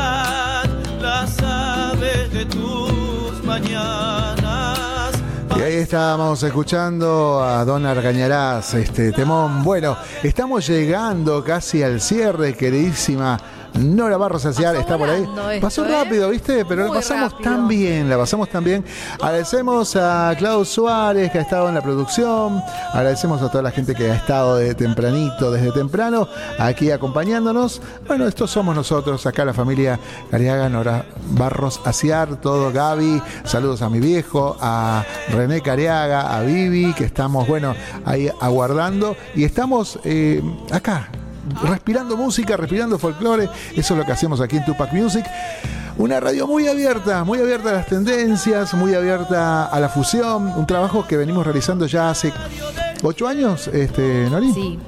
las 1.00 1.42
aves 1.42 2.32
de 2.32 2.44
tus 2.46 3.42
mañanas. 3.44 5.14
Y 5.56 5.60
ahí 5.60 5.74
estábamos 5.76 6.42
escuchando 6.42 7.42
a 7.42 7.64
Don 7.64 7.86
Argañarás, 7.86 8.74
este 8.74 9.12
temón. 9.12 9.64
Bueno, 9.64 9.96
estamos 10.22 10.66
llegando 10.66 11.42
casi 11.42 11.82
al 11.82 12.02
cierre, 12.02 12.54
queridísima. 12.54 13.38
Nora 13.78 14.16
Barros 14.16 14.42
Saciar 14.42 14.76
está 14.76 14.96
por 14.96 15.08
ahí. 15.08 15.22
esto, 15.22 15.42
Pasó 15.60 15.84
¿eh? 15.84 15.88
rápido, 15.88 16.30
¿viste? 16.30 16.64
Pero 16.64 16.86
la 16.86 16.92
pasamos 16.94 17.32
rápido. 17.32 17.50
tan 17.50 17.68
bien, 17.68 18.08
la 18.08 18.16
pasamos 18.16 18.48
tan 18.48 18.64
bien. 18.64 18.84
Agradecemos 19.20 19.96
a 19.96 20.34
Claudio 20.38 20.64
Suárez 20.64 21.30
que 21.30 21.38
ha 21.38 21.42
estado 21.42 21.68
en 21.68 21.74
la 21.74 21.82
producción. 21.82 22.62
Agradecemos 22.92 23.42
a 23.42 23.50
toda 23.50 23.62
la 23.62 23.70
gente 23.70 23.94
que 23.94 24.10
ha 24.10 24.14
estado 24.14 24.56
de 24.56 24.74
tempranito, 24.74 25.50
desde 25.50 25.72
temprano, 25.72 26.28
aquí 26.58 26.90
acompañándonos. 26.90 27.80
Bueno, 28.06 28.26
estos 28.26 28.50
somos 28.50 28.74
nosotros, 28.74 29.26
acá 29.26 29.44
la 29.44 29.54
familia 29.54 29.98
Cariaga, 30.30 30.68
Nora 30.68 31.04
Barros 31.30 31.80
Aciar, 31.84 32.36
todo 32.40 32.72
Gaby. 32.72 33.22
Saludos 33.44 33.82
a 33.82 33.90
mi 33.90 34.00
viejo, 34.00 34.56
a 34.60 35.04
René 35.28 35.60
Cariaga, 35.60 36.36
a 36.36 36.42
Vivi, 36.42 36.94
que 36.94 37.04
estamos, 37.04 37.46
bueno, 37.46 37.74
ahí 38.04 38.30
aguardando. 38.40 39.16
Y 39.34 39.44
estamos 39.44 39.98
eh, 40.04 40.42
acá, 40.72 41.08
respirando 41.62 42.16
música, 42.16 42.56
respirando 42.56 42.98
folclore. 42.98 43.48
Eso 43.74 43.94
es 43.94 43.98
lo 43.98 44.04
que 44.04 44.12
hacemos 44.12 44.40
aquí 44.40 44.56
en 44.56 44.64
Tupac 44.64 44.92
Music. 44.92 45.24
Una 45.98 46.20
radio 46.20 46.46
muy 46.46 46.68
abierta, 46.68 47.24
muy 47.24 47.38
abierta 47.38 47.70
a 47.70 47.72
las 47.72 47.86
tendencias, 47.86 48.74
muy 48.74 48.94
abierta 48.94 49.64
a 49.66 49.80
la 49.80 49.88
fusión. 49.88 50.48
Un 50.48 50.66
trabajo 50.66 51.06
que 51.06 51.16
venimos 51.16 51.46
realizando 51.46 51.86
ya 51.86 52.10
hace 52.10 52.32
ocho 53.02 53.26
años, 53.26 53.68
este, 53.68 54.28
Nori. 54.28 54.52
Sí. 54.52 54.78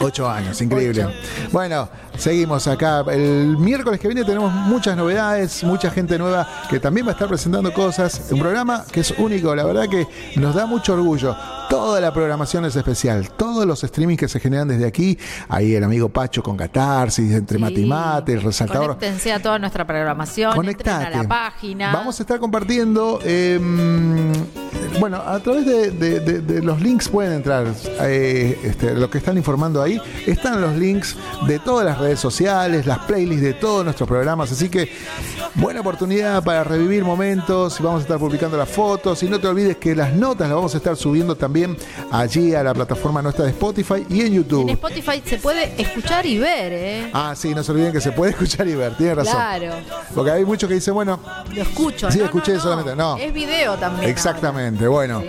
Ocho 0.00 0.28
años, 0.28 0.60
increíble. 0.60 1.06
Bueno, 1.50 1.88
seguimos 2.16 2.66
acá. 2.68 3.04
El 3.10 3.56
miércoles 3.58 3.98
que 3.98 4.06
viene 4.06 4.24
tenemos 4.24 4.52
muchas 4.52 4.96
novedades, 4.96 5.64
mucha 5.64 5.90
gente 5.90 6.18
nueva 6.18 6.46
que 6.68 6.78
también 6.78 7.06
va 7.06 7.10
a 7.10 7.14
estar 7.14 7.26
presentando 7.26 7.72
cosas. 7.72 8.28
Un 8.30 8.38
programa 8.38 8.84
que 8.92 9.00
es 9.00 9.14
único, 9.18 9.54
la 9.54 9.64
verdad 9.64 9.88
que 9.88 10.06
nos 10.36 10.54
da 10.54 10.66
mucho 10.66 10.92
orgullo. 10.92 11.34
Toda 11.68 12.00
la 12.00 12.12
programación 12.12 12.64
es 12.64 12.76
especial, 12.76 13.30
todos 13.30 13.66
los 13.66 13.80
streamings 13.80 14.20
que 14.20 14.28
se 14.28 14.38
generan 14.40 14.68
desde 14.68 14.86
aquí. 14.86 15.18
Ahí 15.48 15.74
el 15.74 15.82
amigo 15.84 16.08
Pacho 16.08 16.42
con 16.42 16.56
Catarsis, 16.56 17.32
entre 17.32 17.58
mate 17.58 17.80
y 17.80 17.86
mate, 17.86 18.34
el 18.34 18.42
resaltador. 18.42 18.96
Conéctense 18.96 19.32
a 19.32 19.40
toda 19.42 19.58
nuestra 19.58 19.84
programación. 19.86 20.50
entren 20.50 20.68
a 20.68 20.98
Conectate. 21.00 21.16
la 21.16 21.28
página. 21.28 21.92
Vamos 21.92 22.20
a 22.20 22.22
estar 22.22 22.38
compartiendo, 22.38 23.18
eh, 23.24 23.58
bueno, 25.00 25.16
a 25.18 25.38
través 25.40 25.66
de, 25.66 25.90
de- 25.90 26.20
de- 26.20 26.40
de 26.40 26.62
los 26.62 26.80
links 26.80 27.08
pueden 27.08 27.32
entrar, 27.32 27.66
eh, 28.02 28.58
este, 28.62 28.94
lo 28.94 29.10
que 29.10 29.18
están 29.18 29.36
informando 29.36 29.82
ahí, 29.82 30.00
están 30.26 30.60
los 30.60 30.74
links 30.76 31.16
de 31.46 31.58
todas 31.58 31.84
las 31.84 31.98
redes 31.98 32.20
sociales, 32.20 32.86
las 32.86 32.98
playlists 33.00 33.42
de 33.42 33.54
todos 33.54 33.84
nuestros 33.84 34.08
programas, 34.08 34.52
así 34.52 34.68
que 34.68 34.90
buena 35.56 35.80
oportunidad 35.80 36.42
para 36.44 36.62
revivir 36.64 37.04
momentos, 37.04 37.80
vamos 37.80 38.00
a 38.00 38.02
estar 38.02 38.18
publicando 38.18 38.56
las 38.56 38.68
fotos, 38.68 39.22
y 39.22 39.28
no 39.28 39.40
te 39.40 39.48
olvides 39.48 39.76
que 39.78 39.94
las 39.96 40.14
notas 40.14 40.48
las 40.48 40.54
vamos 40.56 40.74
a 40.74 40.76
estar 40.78 40.96
subiendo 40.96 41.34
también 41.34 41.55
allí 42.10 42.54
a 42.54 42.62
la 42.62 42.74
plataforma 42.74 43.22
nuestra 43.22 43.44
de 43.44 43.50
Spotify 43.52 44.04
y 44.08 44.20
en 44.22 44.32
YouTube. 44.34 44.62
En 44.62 44.70
Spotify 44.70 45.22
se 45.24 45.38
puede 45.38 45.72
escuchar 45.80 46.26
y 46.26 46.38
ver, 46.38 46.72
¿eh? 46.72 47.10
Ah, 47.12 47.34
sí, 47.36 47.54
no 47.54 47.62
se 47.62 47.72
olviden 47.72 47.92
que 47.92 48.00
se 48.00 48.12
puede 48.12 48.30
escuchar 48.32 48.66
y 48.68 48.74
ver, 48.74 48.96
tiene 48.96 49.14
razón. 49.16 49.34
Claro. 49.34 49.74
Porque 50.14 50.30
hay 50.30 50.44
muchos 50.44 50.68
que 50.68 50.74
dicen, 50.74 50.94
bueno, 50.94 51.18
Lo 51.54 51.62
escucho. 51.62 52.10
Sí, 52.10 52.18
No, 52.18 52.24
escuché 52.26 52.52
no, 52.52 52.56
no. 52.58 52.62
solamente, 52.62 52.96
no. 52.96 53.16
Es 53.16 53.32
video 53.32 53.76
también. 53.76 54.10
Exactamente, 54.10 54.86
bueno. 54.88 55.22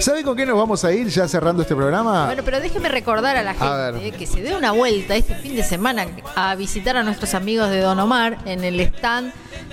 ¿Saben 0.00 0.24
con 0.24 0.36
qué 0.36 0.44
nos 0.46 0.56
vamos 0.56 0.84
a 0.84 0.92
ir 0.92 1.08
ya 1.08 1.26
cerrando 1.28 1.62
este 1.62 1.74
programa? 1.74 2.26
Bueno, 2.26 2.42
pero 2.44 2.60
déjeme 2.60 2.88
recordar 2.88 3.36
a 3.36 3.42
la 3.42 3.54
gente 3.54 4.10
que 4.12 4.26
se 4.26 4.42
dé 4.42 4.54
una 4.56 4.72
vuelta 4.72 5.14
este 5.16 5.34
fin 5.36 5.54
de 5.56 5.62
semana 5.62 6.06
a 6.34 6.54
visitar 6.54 6.96
a 6.96 7.02
nuestros 7.02 7.34
amigos 7.34 7.70
de 7.70 7.80
Don 7.80 7.98
Omar 7.98 8.38
en 8.44 8.64
el 8.64 8.80
stand 8.80 9.32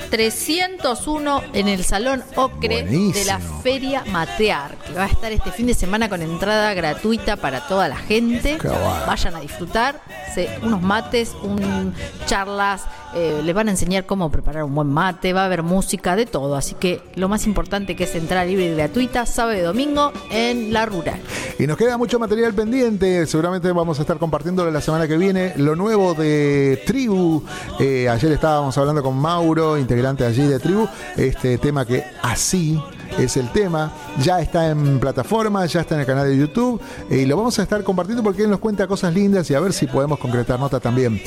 301 0.09 1.43
en 1.53 1.67
el 1.67 1.83
Salón 1.83 2.23
Ocre 2.35 2.83
Buenísimo. 2.83 3.13
de 3.13 3.25
la 3.25 3.39
Feria 3.39 4.03
Matear, 4.11 4.75
que 4.77 4.93
va 4.93 5.03
a 5.03 5.07
estar 5.07 5.31
este 5.31 5.51
fin 5.51 5.65
de 5.67 5.73
semana 5.73 5.88
con 6.09 6.21
entrada 6.21 6.73
gratuita 6.73 7.35
para 7.35 7.61
toda 7.67 7.87
la 7.87 7.95
gente. 7.97 8.57
Bueno. 8.61 8.77
Vayan 9.07 9.35
a 9.35 9.39
disfrutar 9.39 9.99
se- 10.33 10.49
unos 10.61 10.81
mates, 10.81 11.35
un, 11.41 11.93
charlas, 12.27 12.83
eh, 13.15 13.41
les 13.43 13.55
van 13.55 13.67
a 13.69 13.71
enseñar 13.71 14.05
cómo 14.05 14.29
preparar 14.29 14.63
un 14.63 14.75
buen 14.75 14.87
mate, 14.87 15.33
va 15.33 15.41
a 15.41 15.45
haber 15.45 15.63
música, 15.63 16.15
de 16.15 16.27
todo. 16.27 16.55
Así 16.55 16.75
que 16.75 17.01
lo 17.15 17.27
más 17.27 17.47
importante 17.47 17.95
que 17.95 18.03
es 18.03 18.13
entrada 18.13 18.45
libre 18.45 18.65
y 18.67 18.75
gratuita, 18.75 19.25
sábado 19.25 19.57
y 19.57 19.61
domingo 19.61 20.13
en 20.29 20.71
la 20.71 20.85
rural. 20.85 21.19
Y 21.57 21.65
nos 21.65 21.75
queda 21.77 21.97
mucho 21.97 22.19
material 22.19 22.53
pendiente. 22.53 23.25
Seguramente 23.25 23.71
vamos 23.71 23.97
a 23.97 24.01
estar 24.03 24.17
compartiéndolo 24.17 24.69
la 24.69 24.81
semana 24.81 25.07
que 25.07 25.17
viene. 25.17 25.53
Lo 25.57 25.75
nuevo 25.75 26.13
de 26.13 26.83
Tribu. 26.85 27.43
Eh, 27.79 28.07
ayer 28.07 28.31
estábamos 28.31 28.77
hablando 28.77 29.01
con 29.01 29.17
Mauro, 29.17 29.77
integrante 29.77 30.23
allí 30.23 30.45
de 30.45 30.59
Tribu. 30.59 30.87
Este 31.17 31.57
tema 31.57 31.85
que 31.85 32.03
así 32.21 32.79
es 33.17 33.37
el 33.37 33.51
tema. 33.51 33.91
Ya 34.21 34.39
está 34.39 34.69
en 34.69 34.99
plataforma, 34.99 35.65
ya 35.65 35.81
está 35.81 35.95
en 35.95 36.01
el 36.01 36.07
canal 36.07 36.27
de 36.27 36.37
YouTube. 36.37 36.81
y 37.09 37.25
lo 37.25 37.37
vamos 37.37 37.57
a 37.59 37.63
estar 37.63 37.83
compartiendo 37.83 38.23
porque 38.23 38.43
él 38.43 38.49
nos 38.49 38.59
cuenta 38.59 38.87
cosas 38.87 39.13
lindas 39.13 39.49
y 39.49 39.55
a 39.55 39.59
ver 39.59 39.73
si 39.73 39.87
podemos 39.87 40.19
concretar 40.19 40.59
nota 40.59 40.79
también. 40.79 41.21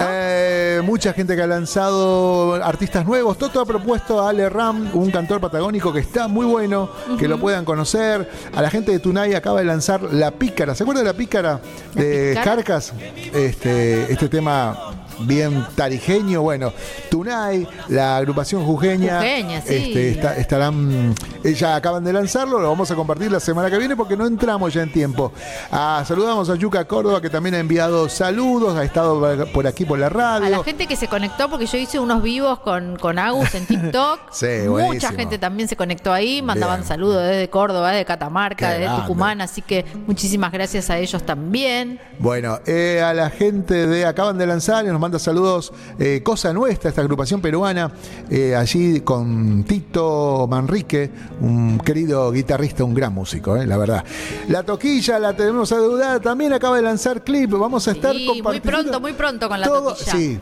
Eh, 0.00 0.80
mucha 0.84 1.12
gente 1.12 1.36
que 1.36 1.42
ha 1.42 1.46
lanzado 1.46 2.54
artistas 2.54 3.06
nuevos. 3.06 3.38
Toto 3.38 3.60
ha 3.60 3.66
propuesto 3.66 4.20
a 4.20 4.30
Ale 4.30 4.48
Ram, 4.48 4.90
un 4.94 5.10
cantor 5.10 5.40
patagónico 5.40 5.92
que 5.92 6.00
está 6.00 6.28
muy 6.28 6.46
bueno, 6.46 6.90
que 7.18 7.28
lo 7.28 7.38
puedan 7.38 7.64
conocer. 7.64 8.28
A 8.54 8.62
la 8.62 8.70
gente 8.70 8.92
de 8.92 8.98
Tunay 8.98 9.34
acaba 9.34 9.60
de 9.60 9.66
lanzar 9.66 10.02
La 10.12 10.30
Pícara. 10.30 10.74
¿Se 10.74 10.82
acuerdan 10.82 11.04
de 11.04 11.12
La 11.12 11.16
Pícara 11.16 11.60
de 11.94 12.30
Pícara? 12.30 12.44
Carcas? 12.44 12.92
Este, 13.32 14.12
este 14.12 14.28
tema 14.28 15.07
bien 15.20 15.64
tarijeño. 15.74 16.42
Bueno, 16.42 16.72
Tunay, 17.10 17.66
la 17.88 18.16
agrupación 18.16 18.64
jujeña, 18.64 19.16
Jujeña, 19.18 19.60
sí. 19.62 19.74
este, 19.74 20.10
está- 20.10 20.36
estarán, 20.36 21.14
eh, 21.44 21.54
ya 21.54 21.76
acaban 21.76 22.04
de 22.04 22.12
lanzarlo, 22.12 22.58
lo 22.58 22.68
vamos 22.68 22.90
a 22.90 22.94
compartir 22.94 23.30
la 23.32 23.40
semana 23.40 23.70
que 23.70 23.78
viene 23.78 23.96
porque 23.96 24.16
no 24.16 24.26
entramos 24.26 24.72
ya 24.74 24.82
en 24.82 24.92
tiempo. 24.92 25.32
Ah, 25.70 26.02
saludamos 26.06 26.48
a 26.50 26.54
Yuca 26.56 26.84
Córdoba 26.86 27.20
que 27.20 27.30
también 27.30 27.54
ha 27.54 27.58
enviado 27.58 28.08
saludos, 28.08 28.76
ha 28.76 28.84
estado 28.84 29.46
por 29.52 29.66
aquí 29.66 29.84
por 29.84 29.98
la 29.98 30.06
A 30.06 30.10
la 30.10 30.38
radio. 30.40 30.62
gente 30.64 30.86
que 30.86 30.96
se 30.96 31.08
conectó, 31.08 31.48
porque 31.48 31.66
yo 31.66 31.78
hice 31.78 31.98
unos 31.98 32.22
vivos 32.22 32.60
con, 32.60 32.96
con 32.96 33.18
Agus 33.18 33.54
en 33.54 33.66
TikTok. 33.66 34.20
Sí, 34.32 34.46
Mucha 34.66 34.70
buenísimo. 34.84 35.12
gente 35.16 35.38
también 35.38 35.68
se 35.68 35.76
conectó 35.76 36.12
ahí, 36.12 36.42
mandaban 36.42 36.80
Bien. 36.80 36.88
saludos 36.88 37.22
desde 37.26 37.48
Córdoba, 37.50 37.90
desde 37.90 38.04
Catamarca, 38.04 38.56
Qué 38.66 38.72
desde 38.74 38.84
grande. 38.84 39.02
Tucumán, 39.02 39.40
así 39.40 39.62
que 39.62 39.84
muchísimas 40.06 40.52
gracias 40.52 40.90
a 40.90 40.98
ellos 40.98 41.24
también. 41.24 41.98
Bueno, 42.18 42.60
eh, 42.66 43.02
a 43.04 43.12
la 43.14 43.30
gente 43.30 43.86
de 43.86 44.04
acaban 44.06 44.38
de 44.38 44.46
lanzar 44.46 44.84
y 44.84 44.88
nos 44.88 45.00
manda 45.08 45.18
saludos 45.18 45.72
eh, 45.98 46.20
Cosa 46.22 46.52
Nuestra, 46.52 46.90
esta 46.90 47.00
agrupación 47.00 47.40
peruana, 47.40 47.90
eh, 48.28 48.54
allí 48.54 49.00
con 49.00 49.64
Tito 49.64 50.46
Manrique, 50.50 51.10
un 51.40 51.78
querido 51.78 52.30
guitarrista, 52.30 52.84
un 52.84 52.92
gran 52.92 53.14
músico, 53.14 53.56
eh, 53.56 53.66
la 53.66 53.78
verdad. 53.78 54.04
La 54.48 54.62
toquilla 54.64 55.18
la 55.18 55.34
tenemos 55.34 55.72
adeudada, 55.72 56.20
también 56.20 56.52
acaba 56.52 56.76
de 56.76 56.82
lanzar 56.82 57.24
clip, 57.24 57.50
vamos 57.52 57.88
a 57.88 57.92
estar 57.92 58.12
muy 58.12 58.26
compartiendo. 58.26 58.70
pronto, 58.70 59.00
muy 59.00 59.12
pronto 59.14 59.48
con 59.48 59.60
la 59.60 59.66
todo- 59.66 59.94
toquilla. 59.94 60.12
Sí. 60.12 60.40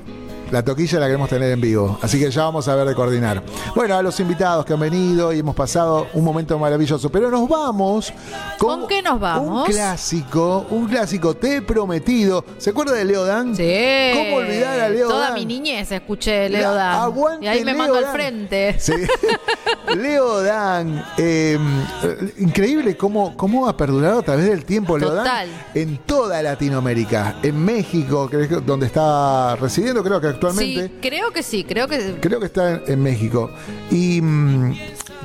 La 0.51 0.62
toquilla 0.64 1.01
la 1.01 1.06
queremos 1.06 1.28
tener 1.28 1.51
en 1.51 1.60
vivo, 1.60 1.98
así 2.02 2.18
que 2.20 2.31
ya 2.31 2.44
vamos 2.44 2.68
a 2.68 2.74
ver 2.77 2.86
de 2.86 2.94
coordinar. 2.94 3.43
Bueno, 3.74 3.97
a 3.97 4.02
los 4.02 4.18
invitados 4.20 4.64
que 4.64 4.73
han 4.74 4.81
venido 4.81 5.32
y 5.32 5.40
hemos 5.40 5.56
pasado 5.56 6.06
un 6.14 6.23
momento 6.24 6.56
maravilloso, 6.59 7.10
pero 7.10 7.31
nos 7.31 7.48
vamos 7.48 8.12
con, 8.59 8.81
¿Con 8.81 8.89
qué 8.89 9.02
nos 9.02 9.18
vamos? 9.18 9.66
un 9.66 9.73
clásico, 9.74 10.66
un 10.70 10.86
clásico, 10.86 11.35
Te 11.35 11.56
he 11.56 11.62
prometido. 11.62 12.44
¿Se 12.59 12.70
acuerda 12.70 12.93
de 12.94 13.05
Leo 13.05 13.24
Dan? 13.24 13.56
Sí. 13.56 14.10
¿Cómo 14.14 14.36
olvidar 14.36 14.78
a 14.81 14.89
Leo 14.89 15.09
Toda 15.09 15.27
Dan? 15.27 15.35
mi 15.35 15.47
niñez 15.47 15.90
escuché 15.90 16.48
Leo 16.48 16.70
La- 16.70 16.74
Dan. 16.74 16.94
aguante 17.02 17.44
y 17.44 17.48
ahí 17.48 17.59
me 17.64 17.73
Leo 17.73 17.78
mando 17.78 17.97
al 17.97 18.06
frente. 18.12 18.77
Sí. 18.78 18.93
Leo 19.97 20.43
Dan, 20.43 21.05
eh, 21.18 21.59
increíble 22.39 22.97
cómo, 22.97 23.36
cómo 23.36 23.68
ha 23.68 23.77
perdurado 23.77 24.20
a 24.20 24.23
través 24.23 24.47
del 24.47 24.64
tiempo 24.64 24.97
Leo 24.98 25.09
Total. 25.10 25.24
Dan 25.24 25.48
en 25.74 25.98
toda 25.98 26.40
Latinoamérica, 26.43 27.36
en 27.43 27.64
México, 27.64 28.31
donde 28.64 28.86
está 28.86 29.56
residiendo, 29.56 30.02
creo 30.02 30.20
que 30.20 30.36
actualmente. 30.37 30.89
Sí, 30.89 30.93
creo 31.01 31.33
que 31.33 31.43
sí, 31.43 31.65
creo 31.65 31.89
que 31.89 32.17
Creo 32.21 32.41
que 32.41 32.47
está 32.47 32.75
en, 32.75 32.83
en 32.87 33.03
México. 33.03 33.51
Y 33.91 34.21
mm, 34.23 34.77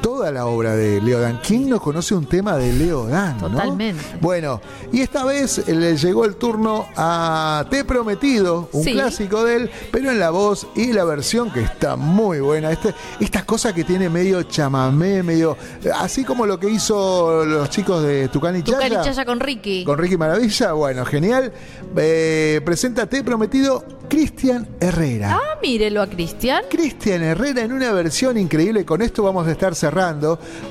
toda 0.02 0.32
la 0.32 0.46
obra 0.48 0.76
de 0.76 1.00
Leo 1.02 1.20
Dan. 1.20 1.40
¿Quién 1.46 1.70
no 1.70 1.80
conoce 1.80 2.14
un 2.16 2.26
tema 2.26 2.58
de 2.58 2.74
Leo 2.74 3.08
Dan? 3.08 3.38
no? 3.40 3.50
Totalmente. 3.50 4.04
Bueno, 4.20 4.60
y 4.92 5.02
esta 5.02 5.24
vez 5.24 5.68
le 5.68 5.96
llegó 5.98 6.26
el 6.26 6.36
turno 6.36 6.88
a 6.96 7.66
Te 7.70 7.86
prometido, 7.86 8.70
un 8.72 8.84
Sí. 8.84 8.94
clásico 8.94 9.44
de 9.44 9.56
él, 9.56 9.72
pero 9.92 10.12
en 10.12 10.20
la 10.20 10.30
voz 10.32 10.68
y 10.76 10.92
la 10.94 11.04
versión 11.04 11.52
que 11.52 11.62
está 11.62 11.96
muy 11.96 12.40
buena. 12.40 12.72
Este, 12.72 12.94
esta 13.20 13.46
cosa 13.46 13.74
que 13.74 13.84
tiene 13.84 14.10
medio 14.10 14.44
chamamé, 14.44 15.24
medio. 15.24 15.56
Así 16.00 16.24
como 16.24 16.46
lo 16.46 16.60
que 16.60 16.70
hizo 16.70 17.46
los 17.46 17.70
chicos 17.70 18.04
de 18.04 18.28
Tucán 18.30 18.56
y 18.58 18.64
Tucán 18.64 18.88
y 18.88 18.90
Chaya. 18.90 19.02
Chaya 19.04 19.26
con 19.26 19.40
Ricky. 19.40 19.84
Con 19.86 19.98
Ricky 19.98 20.18
Maravilla, 20.18 20.74
bueno, 20.74 21.06
genial. 21.06 21.52
Eh, 21.96 22.60
presenta 22.66 23.06
Te 23.08 23.24
prometido 23.24 23.84
Cristian 24.10 24.68
Herrera. 24.80 25.34
Ah, 25.40 25.58
mírelo 25.62 26.02
a 26.02 26.08
Cristian. 26.08 26.64
Cristian 26.70 27.22
Herrera 27.24 27.62
en 27.62 27.72
una 27.72 27.92
versión 27.92 28.38
increíble. 28.38 28.84
Con 28.86 29.02
esto 29.02 29.24
vamos 29.24 29.48
a 29.48 29.52
estar 29.52 29.76
cerrando. 29.76 29.91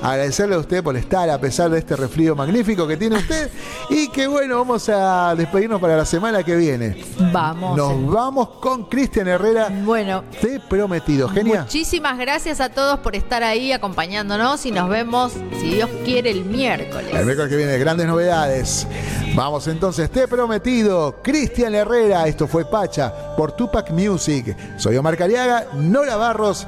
Agradecerle 0.01 0.55
a 0.55 0.59
usted 0.59 0.83
por 0.83 0.97
estar 0.97 1.29
a 1.29 1.39
pesar 1.39 1.69
de 1.69 1.79
este 1.79 1.95
resfrío 1.95 2.35
magnífico 2.35 2.87
que 2.87 2.97
tiene 2.97 3.17
usted. 3.17 3.49
y 3.89 4.09
que 4.09 4.27
bueno, 4.27 4.57
vamos 4.57 4.89
a 4.89 5.35
despedirnos 5.35 5.79
para 5.79 5.95
la 5.97 6.05
semana 6.05 6.43
que 6.43 6.55
viene. 6.55 7.03
Vamos. 7.31 7.77
Nos 7.77 8.07
vamos 8.11 8.49
con 8.61 8.85
Cristian 8.85 9.27
Herrera. 9.27 9.69
Bueno. 9.83 10.23
Te 10.41 10.59
prometido. 10.59 11.29
Genial. 11.29 11.63
Muchísimas 11.63 12.17
gracias 12.17 12.59
a 12.59 12.69
todos 12.69 12.99
por 12.99 13.15
estar 13.15 13.43
ahí 13.43 13.71
acompañándonos 13.71 14.65
y 14.65 14.71
nos 14.71 14.89
vemos, 14.89 15.33
si 15.59 15.75
Dios 15.75 15.89
quiere, 16.03 16.31
el 16.31 16.45
miércoles. 16.45 17.13
El 17.13 17.25
miércoles 17.25 17.49
que 17.49 17.57
viene, 17.57 17.77
grandes 17.77 18.07
novedades. 18.07 18.87
Vamos 19.33 19.67
entonces, 19.67 20.09
te 20.11 20.27
prometido, 20.27 21.21
Cristian 21.23 21.73
Herrera, 21.73 22.27
esto 22.27 22.47
fue 22.47 22.65
Pacha 22.65 23.35
por 23.37 23.53
Tupac 23.53 23.89
Music. 23.91 24.55
Soy 24.77 24.97
Omar 24.97 25.15
Cariaga, 25.15 25.67
Nora 25.73 26.17
Barros. 26.17 26.67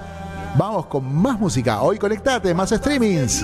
Vamos 0.56 0.86
con 0.86 1.16
más 1.16 1.40
música. 1.40 1.82
Hoy 1.82 1.98
conectate, 1.98 2.54
más 2.54 2.70
streamings. 2.70 3.44